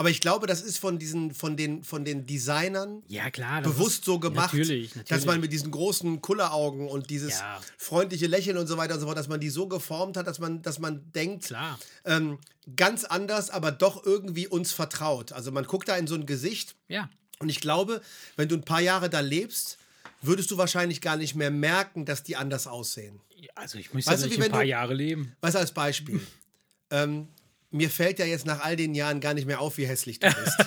aber 0.00 0.08
ich 0.08 0.22
glaube, 0.22 0.46
das 0.46 0.62
ist 0.62 0.78
von 0.78 0.98
diesen, 0.98 1.34
von 1.34 1.58
den, 1.58 1.84
von 1.84 2.06
den 2.06 2.24
Designern 2.24 3.02
Ja, 3.06 3.30
klar. 3.30 3.60
bewusst 3.60 3.98
ist, 3.98 4.04
so 4.06 4.18
gemacht, 4.18 4.54
Natürlich, 4.54 4.96
natürlich. 4.96 5.08
dass 5.10 5.26
man 5.26 5.40
mit 5.40 5.52
diesen 5.52 5.70
großen 5.70 6.22
Kulleraugen 6.22 6.88
und 6.88 7.10
dieses 7.10 7.38
Ja. 7.40 7.60
freundliche 7.76 8.26
Lächeln 8.26 8.56
und 8.56 8.66
so 8.66 8.78
weiter 8.78 8.94
und 8.94 9.00
so 9.00 9.06
fort, 9.06 9.18
dass 9.18 9.28
man 9.28 9.40
die 9.40 9.50
so 9.50 9.68
geformt 9.68 10.16
hat, 10.16 10.26
dass 10.26 10.38
man, 10.38 10.62
dass 10.62 10.78
man 10.78 11.12
denkt, 11.12 11.52
ähm, 12.06 12.38
ganz 12.76 13.04
anders, 13.04 13.50
aber 13.50 13.72
doch 13.72 14.06
irgendwie 14.06 14.48
uns 14.48 14.72
vertraut. 14.72 15.32
Also 15.32 15.52
man 15.52 15.64
guckt 15.64 15.86
da 15.90 15.96
in 15.96 16.06
so 16.06 16.14
ein 16.14 16.24
Gesicht 16.24 16.76
Ja. 16.88 17.10
und 17.38 17.50
ich 17.50 17.60
glaube, 17.60 18.00
wenn 18.36 18.48
du 18.48 18.54
ein 18.56 18.62
paar 18.64 18.80
Jahre 18.80 19.10
da 19.10 19.20
lebst, 19.20 19.76
würdest 20.22 20.50
du 20.50 20.56
wahrscheinlich 20.56 21.02
gar 21.02 21.16
nicht 21.18 21.34
mehr 21.34 21.50
merken, 21.50 22.06
dass 22.06 22.22
die 22.22 22.36
anders 22.36 22.66
aussehen. 22.66 23.20
Also 23.54 23.76
ich 23.78 23.92
müsste 23.92 24.10
Weißt 24.12 24.22
du, 24.22 24.28
nicht 24.28 24.38
wie 24.40 24.44
ein 24.44 24.50
paar 24.50 24.62
du- 24.62 24.68
Jahre 24.68 24.94
leben. 24.94 25.36
Weißt 25.42 25.56
du, 25.56 25.58
als 25.58 25.72
Beispiel. 25.72 26.20
ähm, 26.90 27.28
mir 27.70 27.88
fällt 27.88 28.18
ja 28.18 28.26
jetzt 28.26 28.46
nach 28.46 28.60
all 28.60 28.76
den 28.76 28.94
Jahren 28.94 29.20
gar 29.20 29.34
nicht 29.34 29.46
mehr 29.46 29.60
auf, 29.60 29.78
wie 29.78 29.86
hässlich 29.86 30.18
du 30.18 30.28
bist. 30.28 30.58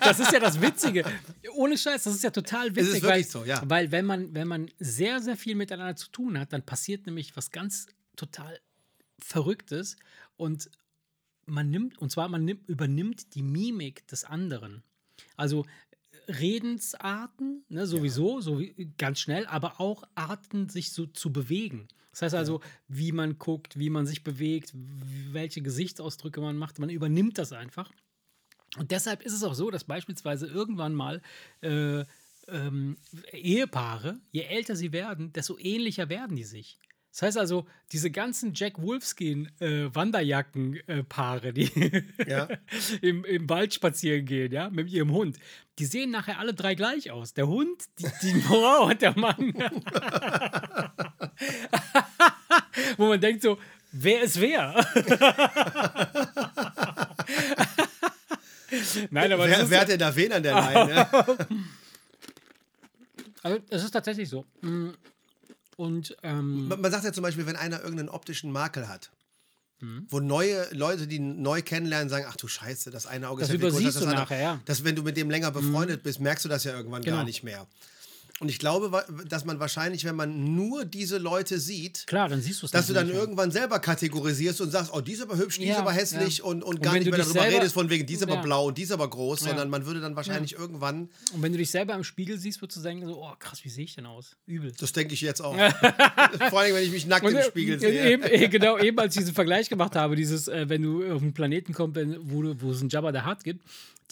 Das 0.00 0.20
ist 0.20 0.32
ja 0.32 0.38
das 0.38 0.60
Witzige. 0.60 1.04
Ohne 1.54 1.76
Scheiß, 1.76 2.04
das 2.04 2.14
ist 2.14 2.22
ja 2.22 2.30
total 2.30 2.76
witzig. 2.76 2.96
ist 2.96 3.02
wirklich 3.02 3.10
weil, 3.10 3.24
so, 3.24 3.44
ja. 3.44 3.62
Weil 3.64 3.90
wenn 3.90 4.04
man, 4.04 4.34
wenn 4.34 4.46
man 4.46 4.70
sehr, 4.78 5.20
sehr 5.20 5.36
viel 5.36 5.54
miteinander 5.54 5.96
zu 5.96 6.10
tun 6.10 6.38
hat, 6.38 6.52
dann 6.52 6.62
passiert 6.62 7.06
nämlich 7.06 7.36
was 7.36 7.50
ganz 7.50 7.86
total 8.14 8.60
Verrücktes 9.18 9.96
und 10.36 10.70
man 11.46 11.70
nimmt, 11.70 11.98
und 11.98 12.10
zwar 12.10 12.28
man 12.28 12.44
nimmt, 12.44 12.68
übernimmt 12.68 13.34
die 13.34 13.42
Mimik 13.42 14.06
des 14.08 14.24
anderen. 14.24 14.82
Also 15.36 15.64
Redensarten, 16.28 17.64
ne, 17.68 17.86
sowieso, 17.86 18.40
so 18.40 18.60
wie, 18.60 18.92
ganz 18.98 19.20
schnell, 19.20 19.46
aber 19.46 19.80
auch 19.80 20.04
Arten, 20.14 20.68
sich 20.68 20.92
so 20.92 21.06
zu 21.06 21.32
bewegen. 21.32 21.88
Das 22.14 22.22
heißt 22.22 22.34
also, 22.36 22.60
wie 22.86 23.10
man 23.10 23.38
guckt, 23.38 23.76
wie 23.76 23.90
man 23.90 24.06
sich 24.06 24.22
bewegt, 24.22 24.72
welche 25.32 25.62
Gesichtsausdrücke 25.62 26.40
man 26.40 26.56
macht, 26.56 26.78
man 26.78 26.90
übernimmt 26.90 27.38
das 27.38 27.52
einfach. 27.52 27.90
Und 28.78 28.92
deshalb 28.92 29.22
ist 29.22 29.32
es 29.32 29.42
auch 29.42 29.54
so, 29.54 29.70
dass 29.70 29.82
beispielsweise 29.82 30.46
irgendwann 30.46 30.94
mal 30.94 31.22
äh, 31.60 32.04
ähm, 32.46 32.96
Ehepaare, 33.32 34.20
je 34.30 34.42
älter 34.42 34.76
sie 34.76 34.92
werden, 34.92 35.32
desto 35.32 35.58
ähnlicher 35.58 36.08
werden 36.08 36.36
die 36.36 36.44
sich. 36.44 36.78
Das 37.14 37.22
heißt 37.22 37.38
also, 37.38 37.64
diese 37.92 38.10
ganzen 38.10 38.52
Jack 38.54 38.82
Wolfskin-Wanderjacken-Paare, 38.82 41.52
die 41.52 41.70
Ja. 42.26 42.48
im, 43.02 43.24
im 43.24 43.48
Wald 43.48 43.72
spazieren 43.72 44.26
gehen, 44.26 44.50
ja, 44.50 44.68
mit 44.68 44.90
ihrem 44.90 45.12
Hund, 45.12 45.38
die 45.78 45.84
sehen 45.84 46.10
nachher 46.10 46.40
alle 46.40 46.54
drei 46.54 46.74
gleich 46.74 47.12
aus. 47.12 47.32
Der 47.32 47.46
Hund, 47.46 47.84
die, 48.00 48.08
die 48.20 48.40
Frau 48.40 48.88
und 48.88 49.00
der 49.00 49.16
Mann. 49.16 49.54
Wo 52.96 53.06
man 53.06 53.20
denkt 53.20 53.44
so, 53.44 53.60
wer 53.92 54.24
ist 54.24 54.40
wer? 54.40 54.74
Nein, 59.10 59.32
aber 59.32 59.46
wer, 59.46 59.70
wer 59.70 59.80
hat 59.82 59.88
denn 59.88 60.00
da 60.00 60.16
wen 60.16 60.32
an 60.32 60.42
der 60.42 60.54
Leine? 60.54 61.06
also, 63.40 63.60
es 63.70 63.84
ist 63.84 63.92
tatsächlich 63.92 64.28
so. 64.28 64.44
Und 65.76 66.16
ähm, 66.22 66.68
Man 66.68 66.80
man 66.80 66.90
sagt 66.92 67.04
ja 67.04 67.12
zum 67.12 67.22
Beispiel, 67.22 67.46
wenn 67.46 67.56
einer 67.56 67.80
irgendeinen 67.80 68.08
optischen 68.08 68.50
Makel 68.52 68.88
hat, 68.88 69.10
Mhm. 69.80 70.06
wo 70.08 70.20
neue 70.20 70.68
Leute, 70.72 71.08
die 71.08 71.16
ihn 71.16 71.42
neu 71.42 71.60
kennenlernen, 71.60 72.08
sagen, 72.08 72.26
ach 72.28 72.36
du 72.36 72.46
Scheiße, 72.46 72.92
das 72.92 73.06
eine 73.06 73.28
Auge 73.28 73.40
Das 73.40 73.48
ist 73.50 73.54
ja 73.54 73.58
übersiehst 73.58 73.96
als 73.96 74.04
du 74.04 74.04
das 74.04 74.14
nachher, 74.14 74.40
ja. 74.40 74.60
Dass, 74.66 74.84
wenn 74.84 74.94
du 74.94 75.02
mit 75.02 75.16
dem 75.16 75.28
länger 75.30 75.50
befreundet 75.50 76.04
bist, 76.04 76.20
merkst 76.20 76.44
du 76.44 76.48
das 76.48 76.62
ja 76.62 76.72
irgendwann 76.72 77.02
Genau. 77.02 77.16
gar 77.16 77.24
nicht 77.24 77.42
mehr. 77.42 77.66
Und 78.40 78.48
ich 78.48 78.58
glaube, 78.58 79.04
dass 79.28 79.44
man 79.44 79.60
wahrscheinlich, 79.60 80.04
wenn 80.04 80.16
man 80.16 80.56
nur 80.56 80.84
diese 80.84 81.18
Leute 81.18 81.60
sieht, 81.60 82.04
klar, 82.08 82.28
dann 82.28 82.42
siehst 82.42 82.64
dass 82.74 82.88
du 82.88 82.92
dann 82.92 83.08
ja. 83.08 83.14
irgendwann 83.14 83.52
selber 83.52 83.78
kategorisierst 83.78 84.60
und 84.60 84.70
sagst, 84.72 84.90
oh, 84.92 85.00
die 85.00 85.12
ist 85.12 85.22
aber 85.22 85.36
hübsch, 85.36 85.58
die 85.58 85.64
ist 85.64 85.68
Ja, 85.70 85.78
aber 85.78 85.92
hässlich 85.92 86.38
ja. 86.38 86.44
und, 86.44 86.64
und 86.64 86.74
Und 86.74 86.82
gar 86.82 86.94
nicht 86.94 87.08
mehr 87.08 87.16
darüber 87.18 87.40
selber- 87.42 87.56
redest, 87.58 87.74
von 87.74 87.88
wegen, 87.90 88.06
die 88.06 88.14
ist 88.14 88.24
aber 88.24 88.34
Ja. 88.34 88.42
blau 88.42 88.66
und 88.66 88.76
die 88.76 88.82
ist 88.82 88.90
aber 88.90 89.08
groß, 89.08 89.40
sondern 89.40 89.70
man 89.70 89.86
würde 89.86 90.00
dann 90.00 90.16
wahrscheinlich 90.16 90.54
irgendwann, 90.54 91.10
Und 91.32 91.42
wenn 91.42 91.52
du 91.52 91.58
dich 91.58 91.70
selber 91.70 91.94
im 91.94 92.02
Spiegel 92.02 92.36
siehst, 92.36 92.60
würdest 92.60 92.78
du 92.78 92.82
denken, 92.82 93.06
so, 93.06 93.22
oh 93.22 93.32
krass, 93.38 93.64
wie 93.64 93.68
sehe 93.68 93.84
ich 93.84 93.94
denn 93.94 94.06
aus? 94.06 94.34
Übel. 94.46 94.72
das 94.80 94.92
denke 94.92 95.14
ich 95.14 95.20
jetzt 95.20 95.40
auch. 95.40 95.54
Vor 96.50 96.60
allem, 96.60 96.74
wenn 96.74 96.82
ich 96.84 96.90
mich 96.90 97.06
nackt 97.06 97.24
im 97.28 97.36
äh, 97.36 97.44
Spiegel 97.44 97.78
sehe. 97.78 98.10
Eben, 98.14 98.24
äh, 98.24 98.48
genau, 98.48 98.78
eben 98.78 98.98
als 98.98 99.14
ich 99.14 99.20
diesen 99.20 99.34
Vergleich 99.34 99.68
gemacht 99.68 99.94
habe, 99.94 100.16
dieses, 100.16 100.48
äh, 100.48 100.68
wenn 100.68 100.82
du 100.82 101.04
auf 101.14 101.22
einen 101.22 101.34
Planeten 101.34 101.72
kommst, 101.72 101.94
wenn, 101.94 102.16
wo, 102.28 102.42
wo 102.60 102.72
es 102.72 102.80
einen 102.80 102.88
Jabba 102.88 103.12
der 103.12 103.26
Hutt 103.26 103.44
gibt, 103.44 103.64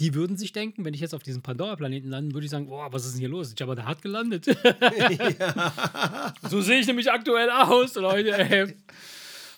die 0.03 0.14
würden 0.14 0.36
sich 0.36 0.53
denken, 0.53 0.84
wenn 0.84 0.94
ich 0.94 1.00
jetzt 1.00 1.14
auf 1.14 1.22
diesem 1.22 1.42
Pandora-Planeten 1.42 2.09
lande, 2.09 2.34
würde 2.34 2.44
ich 2.44 2.50
sagen, 2.50 2.66
oh, 2.68 2.84
was 2.90 3.05
ist 3.05 3.12
denn 3.12 3.20
hier 3.20 3.28
los? 3.28 3.48
Ist 3.48 3.61
Jabba 3.61 3.76
der 3.76 3.88
Hutt 3.88 4.03
gelandet? 4.03 4.46
so 6.50 6.61
sehe 6.61 6.80
ich 6.80 6.88
nämlich 6.88 7.09
aktuell 7.09 7.48
aus, 7.48 7.94
Leute. 7.94 8.36
Ey. 8.36 8.74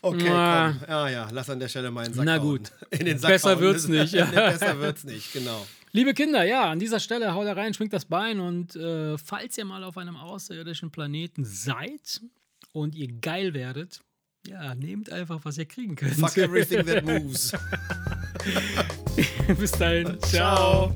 Okay, 0.03 0.25
Na. 0.29 0.75
komm. 0.79 0.87
Ja, 0.87 1.09
ja, 1.09 1.29
lass 1.33 1.49
an 1.49 1.59
der 1.59 1.69
Stelle 1.69 1.91
meinen 1.91 2.13
Sack 2.13 2.27
Na 2.27 2.35
hauen. 2.35 2.43
gut. 2.43 2.73
In 2.91 3.07
den 3.07 3.19
Sack 3.19 3.31
Besser 3.31 3.53
hauen. 3.53 3.61
wird's 3.61 3.89
nicht, 3.89 4.13
ja. 4.13 4.27
Besser 4.27 4.79
wird's 4.79 5.05
nicht, 5.05 5.33
genau. 5.33 5.67
Liebe 5.93 6.13
Kinder, 6.13 6.45
ja, 6.45 6.71
an 6.71 6.79
dieser 6.79 7.01
Stelle 7.01 7.33
haut 7.33 7.47
da 7.47 7.55
rein, 7.55 7.73
schwingt 7.73 7.95
das 7.95 8.05
Bein 8.05 8.39
und 8.39 8.77
äh, 8.77 9.17
falls 9.17 9.57
ihr 9.57 9.65
mal 9.65 9.83
auf 9.83 9.97
einem 9.97 10.17
außerirdischen 10.17 10.91
Planeten 10.91 11.47
seid 11.47 12.21
und 12.73 12.95
ihr 12.95 13.09
geil 13.23 13.55
werdet, 13.55 14.03
ja, 14.47 14.75
nehmt 14.75 15.11
einfach, 15.11 15.41
was 15.45 15.59
ihr 15.59 15.65
kriegen 15.67 15.97
könnt. 15.97 16.15
Fuck 16.15 16.37
everything 16.37 16.85
that 16.87 17.05
moves. 17.05 17.53
Bis 19.59 19.73
dahin. 19.73 20.19
Ciao. 20.23 20.93
Ciao. 20.93 20.95